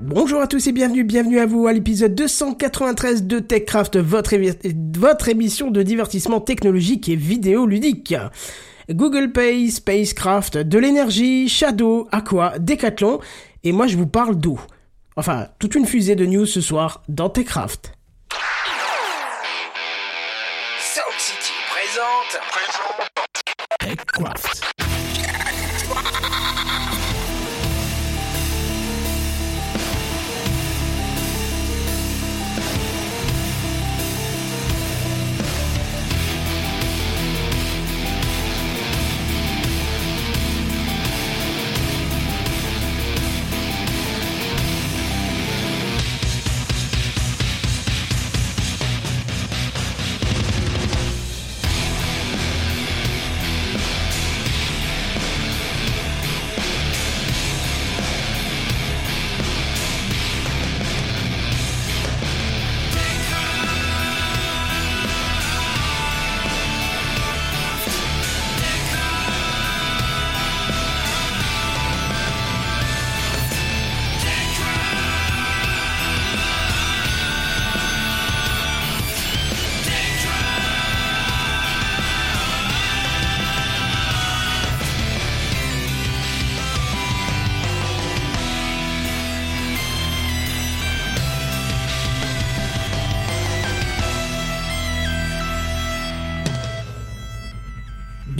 Bonjour 0.00 0.40
à 0.40 0.48
tous 0.48 0.66
et 0.66 0.72
bienvenue, 0.72 1.04
bienvenue 1.04 1.38
à 1.38 1.46
vous 1.46 1.68
à 1.68 1.72
l'épisode 1.72 2.16
293 2.16 3.24
de 3.24 3.38
TechCraft, 3.38 3.96
votre, 3.96 4.34
votre 4.98 5.28
émission 5.28 5.70
de 5.70 5.82
divertissement 5.82 6.40
technologique 6.40 7.08
et 7.08 7.14
vidéoludique. 7.14 8.14
Google 8.90 9.30
Pay, 9.30 9.70
Spacecraft, 9.70 10.58
de 10.58 10.78
l'énergie, 10.78 11.48
Shadow, 11.48 12.08
Aqua, 12.10 12.58
Decathlon, 12.58 13.20
et 13.62 13.70
moi 13.70 13.86
je 13.86 13.96
vous 13.96 14.08
parle 14.08 14.34
d'eau. 14.34 14.58
Enfin, 15.14 15.46
toute 15.60 15.76
une 15.76 15.86
fusée 15.86 16.16
de 16.16 16.26
news 16.26 16.46
ce 16.46 16.60
soir 16.60 17.04
dans 17.08 17.30
TechCraft. 17.30 17.92
Sound 20.80 21.18
City 21.18 21.52
présente. 21.70 22.40
TechCraft. 23.78 24.83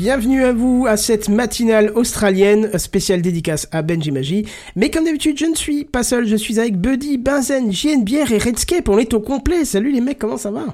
Bienvenue 0.05 0.45
à 0.45 0.53
vous 0.53 0.85
à 0.87 0.99
cette 0.99 1.31
matinale 1.31 1.91
australienne 1.95 2.79
spéciale 2.79 3.23
dédicace 3.23 3.67
à 3.73 3.81
Benji 3.81 4.11
Magie. 4.11 4.47
Mais 4.77 4.91
comme 4.91 5.07
d'habitude, 5.07 5.39
je 5.39 5.47
ne 5.47 5.55
suis 5.55 5.87
pas 5.87 6.03
seul, 6.03 6.27
je 6.27 6.37
suis 6.37 6.61
avec 6.61 6.77
Buddy, 6.77 7.17
Benzen, 7.17 7.73
JNBR 7.73 8.31
et 8.31 8.37
Redscape. 8.37 8.87
On 8.91 8.99
est 8.99 9.15
au 9.15 9.21
complet. 9.21 9.65
Salut 9.65 9.91
les 9.91 10.03
mecs, 10.03 10.19
comment 10.19 10.37
ça 10.37 10.51
va? 10.51 10.67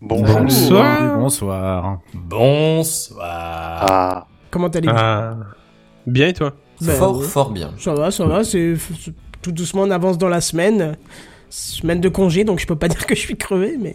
Bonsoir. 0.00 1.16
Bonsoir. 1.16 2.00
Bonsoir. 2.12 3.20
Ah. 3.22 4.26
Comment 4.50 4.66
allez-vous 4.66 4.96
ah. 4.96 5.36
Bien 6.04 6.26
et 6.26 6.32
toi? 6.32 6.52
Ben, 6.80 6.96
Fort, 6.96 7.22
fort 7.22 7.50
bien. 7.52 7.70
Ça 7.78 7.94
va, 7.94 8.10
ça 8.10 8.24
va. 8.26 8.42
C'est 8.42 8.74
tout 9.42 9.52
doucement, 9.52 9.82
on 9.82 9.92
avance 9.92 10.18
dans 10.18 10.28
la 10.28 10.40
semaine. 10.40 10.96
Semaine 11.50 12.00
de 12.00 12.08
congé, 12.08 12.42
donc 12.42 12.58
je 12.58 12.66
peux 12.66 12.74
pas 12.74 12.88
dire 12.88 13.06
que 13.06 13.14
je 13.14 13.20
suis 13.20 13.36
crevé, 13.36 13.76
mais 13.80 13.94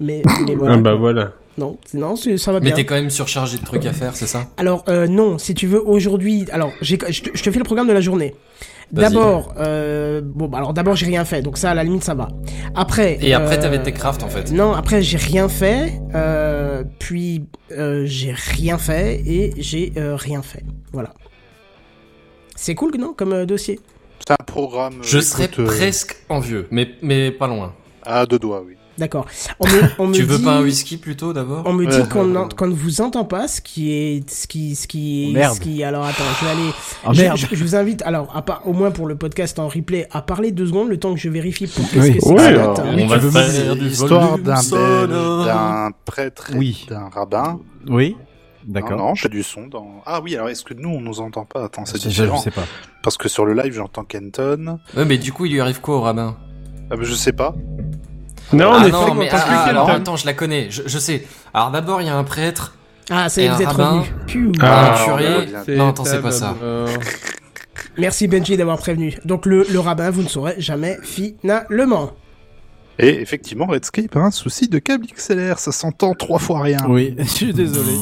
mais, 0.00 0.22
mais 0.46 0.54
voilà. 0.54 0.74
Ah 0.74 0.78
bah 0.78 0.94
voilà. 0.94 1.32
Non, 1.58 1.76
non, 1.92 2.16
ça 2.16 2.52
va 2.52 2.60
bien. 2.60 2.70
Mais 2.70 2.76
t'es 2.76 2.86
quand 2.86 2.94
même 2.94 3.10
surchargé 3.10 3.58
de 3.58 3.64
trucs 3.64 3.84
à 3.84 3.92
faire, 3.92 4.16
c'est 4.16 4.26
ça? 4.26 4.46
Alors 4.56 4.84
euh, 4.88 5.06
non, 5.06 5.36
si 5.36 5.52
tu 5.52 5.66
veux 5.66 5.86
aujourd'hui, 5.86 6.46
alors 6.50 6.72
je 6.80 6.96
te, 6.96 7.12
je 7.12 7.42
te 7.42 7.50
fais 7.50 7.58
le 7.58 7.64
programme 7.64 7.88
de 7.88 7.92
la 7.92 8.00
journée. 8.00 8.34
D'abord, 8.90 9.54
euh, 9.58 10.20
bon, 10.22 10.48
bah, 10.48 10.58
alors 10.58 10.72
d'abord 10.74 10.96
j'ai 10.96 11.06
rien 11.06 11.24
fait, 11.24 11.40
donc 11.42 11.56
ça 11.58 11.70
à 11.70 11.74
la 11.74 11.84
limite 11.84 12.04
ça 12.04 12.14
va. 12.14 12.28
Après. 12.74 13.18
Et 13.22 13.34
après 13.34 13.58
euh, 13.58 13.62
t'avais 13.62 13.82
tes 13.82 13.92
crafts 13.92 14.22
en 14.22 14.28
fait. 14.28 14.50
Non, 14.50 14.72
après 14.72 15.02
j'ai 15.02 15.18
rien 15.18 15.48
fait, 15.48 16.00
euh, 16.14 16.84
puis 16.98 17.44
euh, 17.70 18.04
j'ai 18.06 18.32
rien 18.32 18.78
fait 18.78 19.22
et 19.26 19.52
j'ai 19.58 19.92
euh, 19.96 20.16
rien 20.16 20.42
fait. 20.42 20.64
Voilà. 20.92 21.12
C'est 22.56 22.74
cool, 22.74 22.96
non, 22.98 23.14
comme 23.14 23.32
euh, 23.32 23.46
dossier? 23.46 23.80
C'est 24.20 24.32
un 24.32 24.44
programme. 24.44 25.00
Je 25.02 25.18
écoute, 25.18 25.28
serais 25.28 25.50
euh, 25.58 25.64
presque 25.64 26.16
envieux, 26.28 26.66
mais 26.70 26.88
mais 27.02 27.30
pas 27.30 27.46
loin. 27.46 27.74
À 28.02 28.24
deux 28.26 28.38
doigts, 28.38 28.62
oui. 28.66 28.74
D'accord. 29.02 29.26
On 29.58 29.66
me, 29.66 29.82
on 29.98 30.06
me 30.06 30.14
Tu 30.14 30.22
veux 30.22 30.38
dit- 30.38 30.44
pas 30.44 30.52
un 30.58 30.62
whisky 30.62 30.96
plutôt 30.96 31.32
d'abord 31.32 31.64
On 31.66 31.72
me 31.72 31.84
dit 31.86 31.96
Ouais. 31.96 32.08
qu'on 32.08 32.66
ne 32.68 32.72
vous 32.74 33.00
entend 33.00 33.24
pas, 33.24 33.48
ce 33.48 33.60
qui 33.60 33.90
est, 33.92 34.30
ce 34.30 34.46
qui, 34.46 34.76
ce 34.76 34.86
qui, 34.86 35.26
Oh, 35.30 35.32
merde. 35.32 35.54
ce 35.56 35.60
qui. 35.60 35.82
Alors 35.82 36.04
attends, 36.04 36.22
je 36.40 36.44
vais 36.44 36.50
aller. 36.52 36.70
Ah, 37.04 37.12
je, 37.12 37.22
merde. 37.22 37.36
je- 37.36 37.46
je 37.50 37.64
vous 37.64 37.74
invite, 37.74 38.00
alors 38.02 38.30
à 38.36 38.42
part, 38.42 38.62
au 38.64 38.72
moins 38.72 38.92
pour 38.92 39.08
le 39.08 39.16
podcast 39.16 39.58
en 39.58 39.66
replay, 39.66 40.06
à 40.12 40.22
parler 40.22 40.52
deux 40.52 40.66
secondes, 40.68 40.88
le 40.88 40.98
temps 40.98 41.12
que 41.14 41.18
je 41.18 41.28
vérifie 41.28 41.66
pour 41.66 41.84
qu'est-ce 41.90 41.98
Oui. 42.06 42.14
que 42.14 42.20
c'est. 42.20 42.36
Ça 42.38 42.46
alors, 42.46 42.78
on 42.78 43.06
va 43.08 43.20
faire 43.20 43.74
l'histoire 43.74 44.38
d'un 44.38 45.90
prêtre 46.04 46.52
et 46.54 46.58
Oui. 46.58 46.86
d'un 46.88 47.08
rabbin. 47.08 47.58
Oui. 47.88 48.16
Non, 48.68 48.74
D'accord. 48.74 48.98
non, 48.98 49.14
j'ai 49.16 49.28
du 49.28 49.42
son 49.42 49.66
dans. 49.66 50.02
Ah 50.06 50.20
oui, 50.22 50.36
alors 50.36 50.48
est-ce 50.48 50.62
que 50.62 50.74
nous 50.74 50.90
on 50.90 51.00
nous 51.00 51.18
entend 51.20 51.44
pas? 51.44 51.64
Attends, 51.64 51.84
c'est 51.84 51.96
Je, 51.98 52.04
je 52.04 52.08
différent. 52.10 52.36
sais 52.38 52.52
pas. 52.52 52.62
Parce 53.02 53.16
que 53.16 53.28
sur 53.28 53.44
le 53.44 53.54
live 53.60 53.72
j'entends 53.74 54.04
Kenton. 54.04 54.78
Ouais, 54.96 55.04
mais 55.04 55.18
du 55.18 55.32
coup, 55.32 55.46
il 55.46 55.52
lui 55.54 55.60
arrive 55.60 55.80
quoi 55.80 55.96
au 55.96 56.00
rabbin? 56.02 56.36
Ah 56.88 56.96
bah, 56.96 57.02
je 57.02 57.14
sais 57.14 57.32
pas. 57.32 57.54
Non, 58.52 58.72
Ah 58.74 58.88
non, 58.88 59.06
on 59.10 59.14
mais 59.14 59.28
ah, 59.32 59.44
ah, 59.48 59.62
alors 59.64 59.88
attends, 59.90 60.16
je 60.16 60.26
la 60.26 60.34
connais, 60.34 60.68
je, 60.70 60.82
je 60.86 60.98
sais. 60.98 61.26
Alors 61.54 61.70
d'abord, 61.70 62.00
il 62.02 62.06
y 62.06 62.10
a 62.10 62.16
un 62.16 62.24
prêtre, 62.24 62.74
Ah, 63.10 63.28
ça 63.28 63.40
y 63.40 63.44
Et 63.44 63.46
est, 63.46 63.50
un 63.50 63.54
vous 63.54 63.62
êtes. 63.62 64.26
Piou. 64.26 64.52
Ah, 64.60 64.94
un 64.94 65.04
curé. 65.04 65.48
Non, 65.76 65.88
attends, 65.90 66.04
c'est 66.04 66.20
pas 66.22 66.32
ça. 66.32 66.54
Merci 67.98 68.26
Benji 68.28 68.56
d'avoir 68.56 68.78
prévenu. 68.78 69.16
Donc 69.24 69.46
le, 69.46 69.66
le 69.70 69.78
rabbin, 69.78 70.10
vous 70.10 70.22
ne 70.22 70.28
saurez 70.28 70.54
jamais 70.58 70.98
finalement. 71.02 72.12
Et 72.98 73.20
effectivement, 73.20 73.66
Redscape 73.66 74.14
a 74.16 74.20
un 74.20 74.30
souci 74.30 74.68
de 74.68 74.78
câble 74.78 75.06
XLR, 75.06 75.58
ça 75.58 75.72
s'entend 75.72 76.14
trois 76.14 76.38
fois 76.38 76.60
rien. 76.62 76.78
Oui, 76.88 77.14
je 77.18 77.24
suis 77.24 77.52
désolé. 77.54 77.92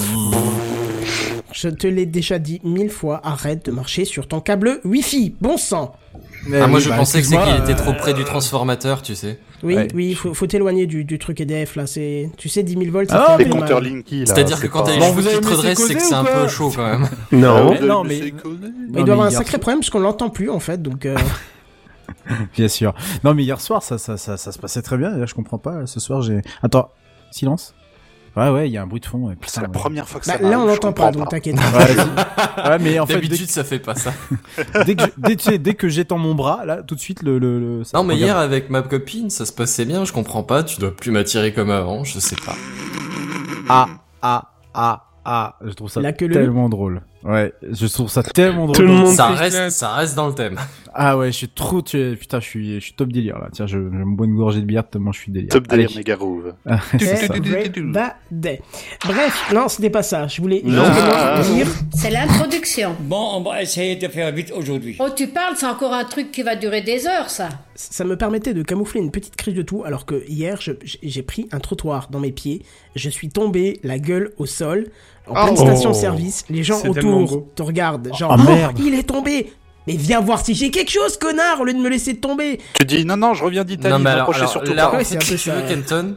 Je 1.52 1.68
te 1.68 1.86
l'ai 1.86 2.06
déjà 2.06 2.38
dit 2.38 2.60
mille 2.64 2.90
fois, 2.90 3.20
arrête 3.24 3.64
de 3.66 3.70
marcher 3.72 4.04
sur 4.04 4.28
ton 4.28 4.40
câble 4.40 4.80
Wi-Fi. 4.84 5.34
Bon 5.40 5.56
sang. 5.56 5.94
Ah, 6.46 6.66
moi 6.66 6.78
oui, 6.78 6.80
je 6.84 6.88
bah, 6.88 6.96
pensais 6.96 7.20
que 7.20 7.26
c'est 7.26 7.36
qu'il 7.36 7.54
était 7.62 7.72
euh, 7.72 7.76
trop 7.76 7.92
près 7.92 8.14
du 8.14 8.24
transformateur, 8.24 9.02
tu 9.02 9.14
sais. 9.14 9.38
Oui, 9.62 9.74
Ouais. 9.76 9.88
oui, 9.94 10.14
faut, 10.14 10.32
faut 10.32 10.46
t'éloigner 10.46 10.86
du, 10.86 11.04
du 11.04 11.18
truc 11.18 11.38
EDF 11.40 11.76
là. 11.76 11.86
C'est, 11.86 12.30
tu 12.38 12.48
sais, 12.48 12.62
10 12.62 12.72
000 12.78 12.84
volts, 12.90 13.10
ça 13.10 13.24
Ah, 13.28 13.36
fait 13.36 13.44
Les 13.44 13.50
un 13.50 13.52
peu 13.54 13.60
compteurs. 13.60 13.80
Linky 13.82 14.20
là. 14.20 14.26
C'est-à-dire 14.26 14.56
que 14.56 14.62
c'est 14.62 14.68
quand 14.70 14.80
pas- 14.82 14.86
t'as 14.90 14.94
les 14.96 15.00
cheveux 15.02 15.20
vous 15.22 15.28
qui 15.28 15.40
te 15.40 15.46
redressent, 15.54 15.86
c'est 15.86 15.94
que 15.94 16.00
c'est 16.02 16.14
un 16.14 16.24
peu 16.24 16.48
chaud 16.48 16.72
quand 16.74 16.86
même. 16.86 17.08
Non. 17.32 17.74
Non, 17.82 18.04
mais- 18.04 18.18
il 18.18 19.04
doit 19.04 19.12
avoir 19.14 19.26
un 19.26 19.30
sacré 19.30 19.50
soir- 19.52 19.60
problème 19.60 19.80
parce 19.80 19.90
qu'on 19.90 20.00
l'entend 20.00 20.30
plus 20.30 20.48
en 20.50 20.60
fait, 20.60 20.80
donc. 20.80 21.04
euh, 21.06 21.16
Bien 22.56 22.68
sûr. 22.68 22.94
Non, 23.24 23.34
mais 23.34 23.42
hier 23.44 23.60
soir, 23.60 23.82
ça, 23.82 23.98
ça, 23.98 24.16
ça, 24.16 24.36
ça 24.36 24.52
se 24.52 24.58
passait 24.58 24.82
très 24.82 24.96
bien. 24.96 25.14
et 25.14 25.18
Là, 25.20 25.26
je 25.26 25.34
comprends 25.34 25.58
pas. 25.58 25.86
Ce 25.86 26.00
soir, 26.00 26.22
j'ai. 26.22 26.40
Attends. 26.62 26.90
Silence. 27.30 27.74
Ouais, 28.36 28.48
ouais, 28.48 28.68
il 28.68 28.72
y 28.72 28.76
a 28.78 28.82
un 28.82 28.86
bruit 28.86 29.00
de 29.00 29.06
fond. 29.06 29.34
C'est 29.46 29.60
la 29.60 29.66
ouais. 29.66 29.72
première 29.72 30.08
fois 30.08 30.20
que 30.20 30.26
Bah, 30.26 30.34
ça 30.38 30.48
là, 30.48 30.60
on 30.60 30.66
l'entend 30.66 30.92
pas, 30.92 31.10
donc 31.10 31.28
t'inquiète. 31.30 31.56
Ouais, 31.56 32.78
mais 32.78 32.98
en 33.00 33.06
fait, 33.06 33.14
dès, 33.14 33.20
D'habitude, 33.22 33.48
ça 33.50 33.64
fait 33.64 33.80
pas 33.80 33.94
ça. 33.96 34.12
dès 34.86 34.94
que, 34.94 35.02
je- 35.04 35.10
dès, 35.16 35.36
tu 35.36 35.44
sais, 35.44 35.58
dès 35.58 35.74
que 35.74 35.88
j'étends 35.88 36.18
mon 36.18 36.34
bras, 36.34 36.64
là, 36.64 36.82
tout 36.82 36.94
de 36.94 37.00
suite, 37.00 37.22
le. 37.22 37.38
le, 37.38 37.58
le- 37.58 37.84
ça 37.84 37.98
Non, 37.98 38.04
mais 38.04 38.16
hier, 38.16 38.36
avec 38.36 38.70
ma 38.70 38.82
copine, 38.82 39.30
ça 39.30 39.44
se 39.46 39.52
passait 39.52 39.84
bien, 39.84 40.04
je 40.04 40.12
comprends 40.12 40.42
pas, 40.44 40.62
tu 40.62 40.78
dois 40.80 40.94
plus 40.94 41.10
m'attirer 41.10 41.52
comme 41.52 41.70
avant, 41.70 42.04
je 42.04 42.18
sais 42.20 42.36
pas. 42.36 42.54
Ah, 43.68 43.88
ah, 44.22 44.50
ah, 44.74 45.04
ah. 45.24 45.56
Je 45.64 45.72
trouve 45.72 45.91
ça 45.91 46.00
tellement 46.12 46.68
drôle. 46.68 47.02
Ouais, 47.22 47.53
je 47.70 47.86
trouve 47.86 48.08
ça 48.08 48.22
tellement 48.22 48.64
drôle. 48.64 48.76
Tout 48.76 48.82
le 48.82 48.88
monde 48.88 49.14
Ça 49.14 49.28
reste, 49.28 49.70
ça 49.70 49.94
reste 49.94 50.14
dans 50.16 50.28
le 50.28 50.34
thème. 50.34 50.58
Ah 50.94 51.16
ouais, 51.19 51.26
je 51.31 51.36
suis 51.36 51.48
trop. 51.48 51.82
tu- 51.82 52.16
Putain, 52.19 52.41
je 52.41 52.47
suis, 52.47 52.75
je 52.76 52.81
suis 52.81 52.92
top 52.94 53.12
délire 53.12 53.38
là. 53.38 53.48
Tiens, 53.53 53.66
je, 53.66 53.72
je 53.75 53.78
me 53.78 54.16
bois 54.16 54.27
une 54.27 54.36
gorgée 54.36 54.60
de 54.60 54.65
bière 54.65 54.89
tellement 54.89 55.12
je 55.12 55.21
suis 55.21 55.30
délire. 55.33 55.50
Top 55.50 55.66
délire 55.68 55.91
méga 55.94 56.16
groove. 56.16 56.54
Ah. 56.66 56.80
Bref, 59.06 59.53
non, 59.54 59.68
c'était 59.68 59.91
pas 59.91 60.03
ça. 60.03 60.27
Je 60.27 60.41
voulais 60.41 60.62
Non. 60.65 60.84
C'est 61.94 62.10
l'introduction. 62.10 62.97
Bon, 63.00 63.34
on 63.36 63.42
va 63.42 63.62
essayer 63.62 63.97
de 63.97 64.09
faire 64.09 64.33
vite 64.33 64.53
aujourd'hui. 64.56 64.97
Oh, 64.98 65.09
tu 65.15 65.28
parles, 65.28 65.54
c'est 65.56 65.66
encore 65.66 65.92
un 65.92 66.04
truc 66.04 66.30
qui 66.33 66.42
va 66.42 66.56
durer 66.56 66.83
des 66.83 67.06
heures, 67.06 67.30
ça. 67.30 67.48
Ça 67.74 68.04
me 68.04 68.16
permettait 68.16 68.54
de 68.54 68.62
camoufler 68.62 69.00
une 69.00 69.10
petite 69.10 69.36
crise 69.36 69.54
de 69.54 69.62
tout, 69.62 69.83
alors 69.84 70.06
que 70.06 70.24
hier, 70.28 70.59
j'ai 71.03 71.22
pris 71.22 71.48
un 71.53 71.60
trottoir 71.60 72.09
dans 72.10 72.21
mes 72.21 72.33
pieds. 72.33 72.62
Je 72.97 73.09
suis 73.09 73.28
tombé 73.28 73.80
la 73.83 73.98
gueule 73.98 74.33
au 74.39 74.47
sol, 74.47 74.86
en 75.28 75.34
pleine 75.34 75.54
Oh. 75.58 75.66
station-service. 75.66 76.44
Les 76.50 76.62
gens 76.62 76.80
autour 76.84 77.46
te 77.54 77.62
regardent, 77.62 78.10
genre, 78.16 78.34
Oh, 78.36 78.40
oh, 78.46 78.50
merde. 78.50 78.78
il 78.78 78.94
est 78.94 79.02
tombé. 79.04 79.52
Mais 79.86 79.94
viens 79.96 80.20
voir 80.20 80.44
si 80.44 80.54
j'ai 80.54 80.70
quelque 80.70 80.90
chose, 80.90 81.16
connard, 81.16 81.60
au 81.60 81.64
lieu 81.64 81.72
de 81.72 81.78
me 81.78 81.88
laisser 81.88 82.16
tomber. 82.16 82.60
Tu 82.78 82.84
dis 82.84 83.04
non, 83.04 83.16
non, 83.16 83.32
je 83.34 83.42
reviens 83.44 83.64
d'Italie, 83.64 83.92
Non, 83.92 83.98
mais 83.98 84.10
alors, 84.10 84.20
m'approchez 84.28 84.40
alors, 84.40 84.52
surtout 84.52 84.74
là, 84.74 84.86
pas. 84.88 84.96
Ouais, 84.98 85.04
un 85.06 85.18
peu 85.18 85.24
si 85.24 85.32
tu 85.32 85.38
ça. 85.38 85.54
veux, 85.54 85.62
Kenton, 85.66 86.16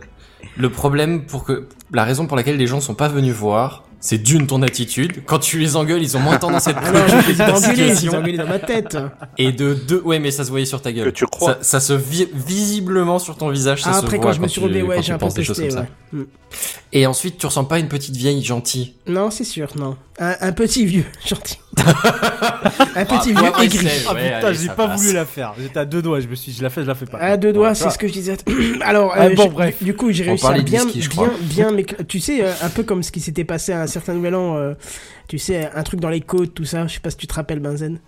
le 0.57 0.69
problème 0.69 1.25
pour 1.25 1.43
que, 1.45 1.67
la 1.91 2.03
raison 2.03 2.27
pour 2.27 2.35
laquelle 2.35 2.57
les 2.57 2.67
gens 2.67 2.81
sont 2.81 2.93
pas 2.93 3.07
venus 3.07 3.33
voir, 3.33 3.83
C'est 4.05 4.17
d'une 4.17 4.47
ton 4.47 4.61
attitude. 4.63 5.23
Quand 5.25 5.39
tu 5.39 5.59
les 5.59 5.77
engueules, 5.77 6.01
ils 6.03 6.17
ont 6.17 6.19
moins 6.19 6.37
tendance 6.37 6.67
à 6.67 6.71
Ah 6.75 6.89
ai 6.89 6.91
préoccupés 6.91 7.31
de 7.31 7.37
ta 7.37 7.55
situation. 7.55 8.13
engueulés 8.15 8.37
dans 8.37 8.47
ma 8.47 8.59
tête. 8.59 8.97
Et 9.37 9.53
de 9.53 9.73
deux, 9.75 10.01
ouais, 10.03 10.19
mais 10.19 10.29
ça 10.29 10.43
se 10.43 10.49
voyait 10.49 10.65
sur 10.65 10.81
ta 10.81 10.91
gueule. 10.91 11.05
Que 11.05 11.15
tu 11.15 11.25
crois. 11.25 11.53
Ça, 11.53 11.59
ça 11.61 11.79
se 11.79 11.93
vi- 11.93 12.27
visiblement 12.33 13.17
sur 13.17 13.37
ton 13.37 13.47
visage, 13.49 13.81
ça 13.81 13.91
Ah, 13.91 13.93
se 13.93 13.99
après, 13.99 14.17
voit 14.17 14.25
quand 14.25 14.33
je 14.33 14.41
me 14.41 14.47
suis 14.49 14.59
relevé, 14.59 14.81
ouais, 14.83 15.01
j'ai 15.01 15.13
un 15.13 15.17
peu 15.17 15.21
penses 15.27 15.35
des 15.35 15.45
choses 15.45 15.55
pesté, 15.57 15.69
comme 15.73 15.85
ça. 15.85 15.87
ouais. 16.13 16.19
Mm. 16.19 16.25
Et 16.91 17.07
ensuite, 17.07 17.37
tu 17.37 17.45
ressembles 17.45 17.69
pas 17.69 17.79
une 17.79 17.87
petite 17.87 18.17
vieille 18.17 18.43
gentille. 18.43 18.93
Non, 19.07 19.31
c'est 19.31 19.45
sûr, 19.45 19.69
non. 19.77 19.95
Un, 20.19 20.35
un 20.41 20.51
petit 20.51 20.85
vieux, 20.85 21.05
gentil. 21.25 21.57
un 21.77 21.83
petit 23.05 23.33
Ah, 23.35 23.41
vieux 23.41 23.49
ouais, 23.51 23.65
aigri. 23.65 23.87
Ah 24.07 24.13
ouais, 24.13 24.35
putain, 24.35 24.53
j'ai 24.53 24.67
pas 24.67 24.87
passe. 24.87 25.01
voulu 25.01 25.13
la 25.13 25.25
faire. 25.25 25.53
J'étais 25.59 25.79
à 25.79 25.85
deux 25.85 26.01
doigts, 26.03 26.19
je 26.19 26.27
me 26.27 26.35
suis 26.35 26.51
dit, 26.51 26.57
je 26.59 26.63
la 26.63 26.69
fais, 26.69 26.83
je 26.83 26.87
la 26.87 26.93
fais 26.95 27.05
pas. 27.07 27.17
À 27.17 27.35
deux 27.37 27.51
doigts, 27.51 27.69
Ouais, 27.69 27.75
c'est 27.75 27.89
ce 27.89 27.97
que 27.97 28.07
je 28.07 28.13
disais. 28.13 28.37
Alors, 28.81 29.13
Ah, 29.15 29.23
euh, 29.25 29.35
bon, 29.35 29.49
bref. 29.49 29.81
du 29.81 29.95
coup, 29.95 30.11
j'ai 30.11 30.23
réussi 30.23 30.45
à 30.45 30.53
bien, 30.59 30.85
bien, 31.41 31.71
m'écla- 31.71 32.05
tu 32.07 32.19
sais, 32.19 32.43
euh, 32.43 32.51
un 32.61 32.69
peu 32.69 32.83
comme 32.83 33.01
ce 33.01 33.11
qui 33.11 33.21
s'était 33.21 33.43
passé 33.43 33.71
à 33.73 33.81
un 33.81 33.87
certain 33.87 34.13
nouvel 34.13 34.35
an, 34.35 34.55
euh, 34.57 34.73
tu 35.27 35.39
sais, 35.39 35.69
un 35.73 35.83
truc 35.83 35.99
dans 35.99 36.09
les 36.09 36.21
côtes, 36.21 36.53
tout 36.53 36.65
ça. 36.65 36.85
Je 36.87 36.93
sais 36.93 36.99
pas 36.99 37.09
si 37.09 37.17
tu 37.17 37.25
te 37.27 37.33
rappelles, 37.33 37.59
Benzen. 37.59 37.99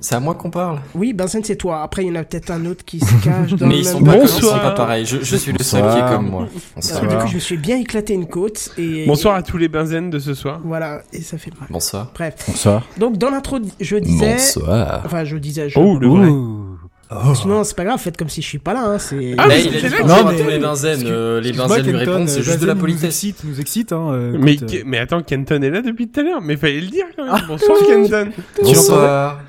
C'est 0.00 0.14
à 0.14 0.20
moi 0.20 0.34
qu'on 0.34 0.50
parle. 0.50 0.78
Oui, 0.94 1.12
Benzen, 1.12 1.42
c'est 1.42 1.56
toi. 1.56 1.82
Après, 1.82 2.04
il 2.04 2.08
y 2.08 2.10
en 2.10 2.14
a 2.14 2.24
peut-être 2.24 2.50
un 2.50 2.64
autre 2.66 2.84
qui 2.84 3.00
se 3.00 3.14
cache 3.24 3.52
dans 3.54 3.66
Mais 3.66 3.74
le 3.74 3.80
ils 3.80 3.84
même 3.84 3.98
sont, 3.98 4.04
pas, 4.04 4.16
ils 4.16 4.28
sont 4.28 4.48
pas 4.50 4.70
pareils. 4.72 5.06
Je, 5.06 5.22
je 5.22 5.36
suis 5.36 5.52
le 5.52 5.62
seul 5.62 5.82
qui 5.92 5.98
est 5.98 6.08
comme 6.08 6.30
moi. 6.30 6.46
Parce 6.74 6.92
que 6.92 7.06
du 7.06 7.16
coup, 7.16 7.26
je 7.26 7.34
me 7.34 7.40
suis 7.40 7.56
bien 7.56 7.76
éclaté 7.78 8.14
une 8.14 8.26
côte 8.26 8.70
et. 8.78 9.06
Bonsoir 9.06 9.34
à 9.34 9.42
tous 9.42 9.58
les 9.58 9.68
benzen 9.68 10.10
de 10.10 10.18
ce 10.18 10.34
soir. 10.34 10.60
Voilà, 10.64 11.02
et 11.12 11.20
ça 11.20 11.38
fait 11.38 11.52
mal. 11.58 11.68
Bonsoir. 11.70 12.10
Bref. 12.14 12.34
Bonsoir. 12.46 12.86
Donc, 12.96 13.18
dans 13.18 13.30
l'intro, 13.30 13.58
je 13.80 13.96
disais. 13.96 14.34
Bonsoir. 14.34 15.02
Enfin, 15.04 15.24
je 15.24 15.36
disais. 15.36 15.68
Je... 15.68 15.78
Oh, 15.78 15.98
le 15.98 16.08
vrai. 16.08 16.28
Non, 17.10 17.64
c'est 17.64 17.76
pas 17.76 17.84
grave, 17.84 17.98
faites 17.98 18.16
comme 18.16 18.28
si 18.28 18.42
je 18.42 18.46
suis 18.46 18.58
pas 18.58 18.74
là. 18.74 18.84
Hein, 18.84 18.98
c'est... 18.98 19.34
Ah, 19.38 19.46
mais 19.48 19.64
il 19.64 19.76
a 19.76 19.88
dit 19.88 19.94
Non, 20.06 20.30
tous 20.30 20.48
les 20.48 20.58
benzen. 20.58 21.00
euh, 21.06 21.40
les 21.40 21.52
benzen 21.52 21.82
lui 21.82 21.96
répondent, 21.96 22.28
c'est 22.28 22.42
juste 22.42 22.60
de 22.60 22.66
la 22.66 22.74
politesse. 22.74 23.02
Nous 23.02 23.08
excite, 23.08 23.44
nous 23.44 23.60
excite, 23.60 23.92
hein. 23.92 24.10
euh, 24.12 24.36
Mais, 24.38 24.56
euh, 24.62 24.82
mais 24.84 24.98
attends, 24.98 25.22
Kenton 25.22 25.62
est 25.62 25.70
là 25.70 25.80
depuis 25.80 26.08
tout 26.08 26.20
à 26.20 26.22
l'heure. 26.22 26.40
Mais 26.42 26.56
fallait 26.56 26.80
le 26.80 26.88
dire 26.88 27.06
quand 27.16 27.24
même. 27.24 27.42
Bonsoir, 27.48 27.78
Kenton. 27.86 28.28
Bonsoir. 28.62 29.40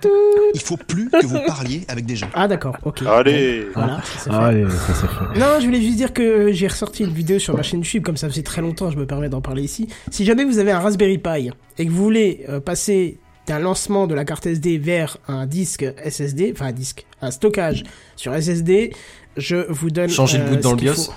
Il 0.53 0.61
faut 0.61 0.77
plus 0.77 1.09
que 1.09 1.25
vous 1.25 1.39
parliez 1.45 1.85
avec 1.87 2.05
des 2.05 2.15
gens. 2.15 2.29
Ah, 2.33 2.47
d'accord, 2.47 2.77
ok. 2.83 3.03
Allez. 3.05 3.67
Voilà, 3.73 4.01
ça, 4.03 4.19
fait. 4.19 4.29
Ah, 4.33 4.45
allez, 4.47 4.65
ça 4.69 4.93
c'est 4.93 5.07
fait. 5.07 5.39
Non, 5.39 5.59
je 5.59 5.65
voulais 5.65 5.81
juste 5.81 5.97
dire 5.97 6.13
que 6.13 6.51
j'ai 6.51 6.67
ressorti 6.67 7.03
une 7.03 7.13
vidéo 7.13 7.39
sur 7.39 7.55
ma 7.55 7.61
chaîne 7.63 7.79
YouTube, 7.79 8.03
comme 8.03 8.17
ça 8.17 8.29
faisait 8.29 8.41
très 8.41 8.61
longtemps, 8.61 8.89
je 8.89 8.97
me 8.97 9.05
permets 9.05 9.29
d'en 9.29 9.41
parler 9.41 9.63
ici. 9.63 9.87
Si 10.11 10.25
jamais 10.25 10.45
vous 10.45 10.59
avez 10.59 10.71
un 10.71 10.79
Raspberry 10.79 11.17
Pi 11.17 11.51
et 11.77 11.85
que 11.85 11.91
vous 11.91 12.03
voulez 12.03 12.45
euh, 12.49 12.59
passer 12.59 13.19
d'un 13.49 13.59
lancement 13.59 14.05
de 14.05 14.13
la 14.13 14.25
carte 14.25 14.45
SD 14.45 14.77
vers 14.77 15.17
un 15.27 15.47
disque 15.47 15.83
SSD, 16.07 16.51
enfin 16.55 16.67
un 16.67 16.71
disque, 16.71 17.05
un 17.21 17.31
stockage 17.31 17.83
sur 18.15 18.31
SSD, 18.33 18.93
je 19.37 19.55
vous 19.69 19.89
donne. 19.89 20.09
Changer 20.09 20.37
le 20.37 20.43
euh, 20.43 20.47
boot 20.49 20.59
dans 20.61 20.71
le 20.71 20.77
BIOS. 20.77 20.93
faut. 20.93 21.13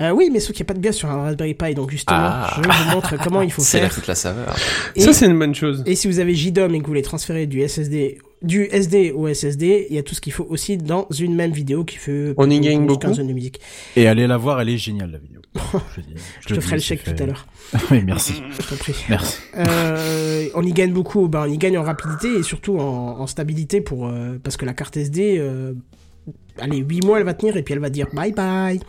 Euh, 0.00 0.10
oui, 0.10 0.30
mais 0.32 0.40
sauf 0.40 0.56
qu'il 0.56 0.64
n'y 0.64 0.68
a 0.68 0.70
pas 0.72 0.74
de 0.74 0.80
BIOS 0.80 0.92
sur 0.92 1.10
un 1.10 1.22
Raspberry 1.22 1.52
Pi, 1.52 1.74
donc 1.74 1.90
justement, 1.90 2.16
Ah. 2.20 2.56
je 2.56 2.62
vous 2.68 2.90
montre 2.94 3.16
comment 3.22 3.42
il 3.42 3.52
faut 3.52 3.60
C'est 3.64 3.80
là 3.80 3.88
faire. 3.88 3.94
toute 3.96 4.06
la 4.06 4.14
saveur. 4.14 4.56
Et, 4.96 5.02
Ça, 5.02 5.12
c'est 5.12 5.26
une 5.26 5.38
bonne 5.38 5.54
chose. 5.54 5.82
et 5.84 5.94
si 5.94 6.08
vous 6.08 6.18
avez 6.20 6.34
JDOM 6.34 6.74
et 6.74 6.78
que 6.78 6.84
vous 6.84 6.88
voulez 6.88 7.02
transférer 7.02 7.46
du 7.46 7.60
SSD, 7.60 8.18
du 8.42 8.64
SD 8.70 9.12
au 9.12 9.32
SSD, 9.32 9.86
il 9.90 9.96
y 9.96 9.98
a 9.98 10.02
tout 10.02 10.14
ce 10.14 10.20
qu'il 10.20 10.32
faut 10.32 10.46
aussi 10.48 10.76
dans 10.76 11.06
une 11.16 11.34
même 11.34 11.52
vidéo 11.52 11.84
qui 11.84 11.96
fait. 11.96 12.34
On 12.36 12.48
y 12.50 12.60
gagne 12.60 12.86
beaucoup 12.86 13.10
de 13.10 13.22
musique. 13.32 13.60
Et 13.96 14.06
allez 14.06 14.26
la 14.26 14.36
voir, 14.36 14.60
elle 14.60 14.68
est 14.68 14.78
géniale 14.78 15.10
la 15.12 15.18
vidéo. 15.18 15.40
Je, 15.96 16.00
dis- 16.00 16.14
Je 16.48 16.54
te 16.54 16.60
ferai 16.60 16.76
le 16.76 16.82
chèque 16.82 17.04
tout 17.04 17.22
à 17.22 17.26
l'heure. 17.26 17.46
oui, 17.90 18.02
merci. 18.04 18.34
Je 18.60 18.68
t'en 18.68 18.76
prie. 18.76 18.94
Merci. 19.08 19.38
Euh, 19.56 20.48
on 20.54 20.62
y 20.62 20.72
gagne 20.72 20.92
beaucoup, 20.92 21.28
ben, 21.28 21.44
on 21.46 21.50
y 21.52 21.58
gagne 21.58 21.76
en 21.78 21.82
rapidité 21.82 22.28
et 22.38 22.42
surtout 22.42 22.78
en, 22.78 23.20
en 23.20 23.26
stabilité 23.26 23.80
pour 23.80 24.06
euh, 24.08 24.38
parce 24.42 24.56
que 24.56 24.64
la 24.64 24.72
carte 24.74 24.96
SD, 24.96 25.36
euh, 25.38 25.72
allez, 26.58 26.78
8 26.78 27.04
mois 27.04 27.18
elle 27.18 27.24
va 27.24 27.34
tenir 27.34 27.56
et 27.56 27.62
puis 27.62 27.74
elle 27.74 27.80
va 27.80 27.90
dire 27.90 28.06
bye 28.12 28.32
bye. 28.32 28.80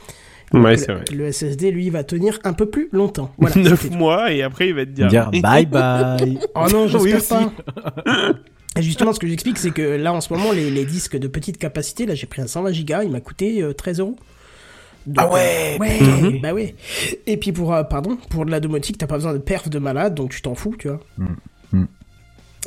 Ouais, 0.54 0.76
le, 0.76 0.84
vrai. 0.94 1.04
le 1.12 1.32
SSD 1.32 1.72
lui 1.72 1.90
va 1.90 2.04
tenir 2.04 2.40
un 2.44 2.54
peu 2.54 2.68
plus 2.68 2.88
longtemps. 2.92 3.34
Voilà. 3.40 3.56
9 3.56 3.82
c'était 3.82 3.94
tout. 3.94 4.00
mois 4.00 4.32
et 4.32 4.44
après 4.44 4.68
il 4.70 4.76
va 4.76 4.86
te 4.86 4.92
dire. 4.92 5.08
Dire 5.08 5.32
bye 5.42 5.66
bye. 5.66 6.38
Oh 6.56 6.66
non, 6.72 6.86
Oui, 6.86 7.12
j'espère 7.12 7.18
aussi. 7.18 7.28
pas. 7.30 8.34
Et 8.78 8.82
justement, 8.82 9.14
ce 9.14 9.20
que 9.20 9.28
j'explique, 9.28 9.58
c'est 9.60 9.72
que 9.72 9.82
là, 9.82 10.14
en 10.14 10.22
ce 10.22 10.34
moment, 10.34 10.52
les, 10.52 10.70
les 10.72 10.86
disques 10.86 11.16
de 11.18 11.28
petite 11.28 11.58
capacité, 11.58 12.06
là, 12.06 12.16
j'ai 12.16 12.26
pris 12.28 12.42
un 12.42 12.48
120 12.48 12.72
Go, 12.86 12.96
il 13.04 13.12
m'a 13.12 13.22
coûté 13.22 13.62
euh, 13.62 13.74
13 13.74 14.00
euros. 14.00 14.16
Donc, 15.06 15.26
Ah 15.30 15.34
ouais, 15.34 15.76
euh, 15.76 15.80
Ouais, 15.80 16.00
Mhm. 16.02 16.42
bah 16.42 16.54
ouais. 16.54 16.76
Et 17.28 17.38
puis 17.38 17.52
pour, 17.52 17.74
euh, 17.74 17.84
pardon, 17.84 18.18
pour 18.30 18.46
de 18.46 18.52
la 18.52 18.60
domotique, 18.60 18.98
t'as 18.98 19.06
pas 19.08 19.16
besoin 19.16 19.34
de 19.34 19.38
perf 19.38 19.70
de 19.70 19.78
malade, 19.80 20.16
donc 20.16 20.32
tu 20.32 20.42
t'en 20.42 20.56
fous, 20.56 20.76
tu 20.80 20.88
vois. 20.88 21.00
Mm. 21.18 21.26
Mm. 21.74 21.88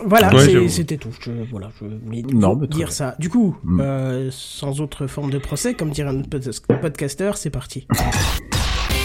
Voilà, 0.04 0.28
Ouais, 0.34 0.68
c'était 0.68 0.98
tout. 0.98 1.08
Je, 1.20 1.30
voilà, 1.50 1.70
je 1.80 1.86
voulais 1.86 2.22
Non, 2.22 2.54
dire 2.54 2.68
bien. 2.68 2.86
ça. 2.90 3.16
Du 3.18 3.30
coup, 3.30 3.56
Mm. 3.64 3.80
euh, 3.80 4.28
sans 4.30 4.82
autre 4.82 5.06
forme 5.06 5.30
de 5.30 5.38
procès, 5.38 5.72
comme 5.72 5.88
dirait 5.90 6.10
un 6.10 6.20
pod- 6.20 6.50
podcaster, 6.82 7.30
c'est 7.36 7.48
parti. 7.50 7.86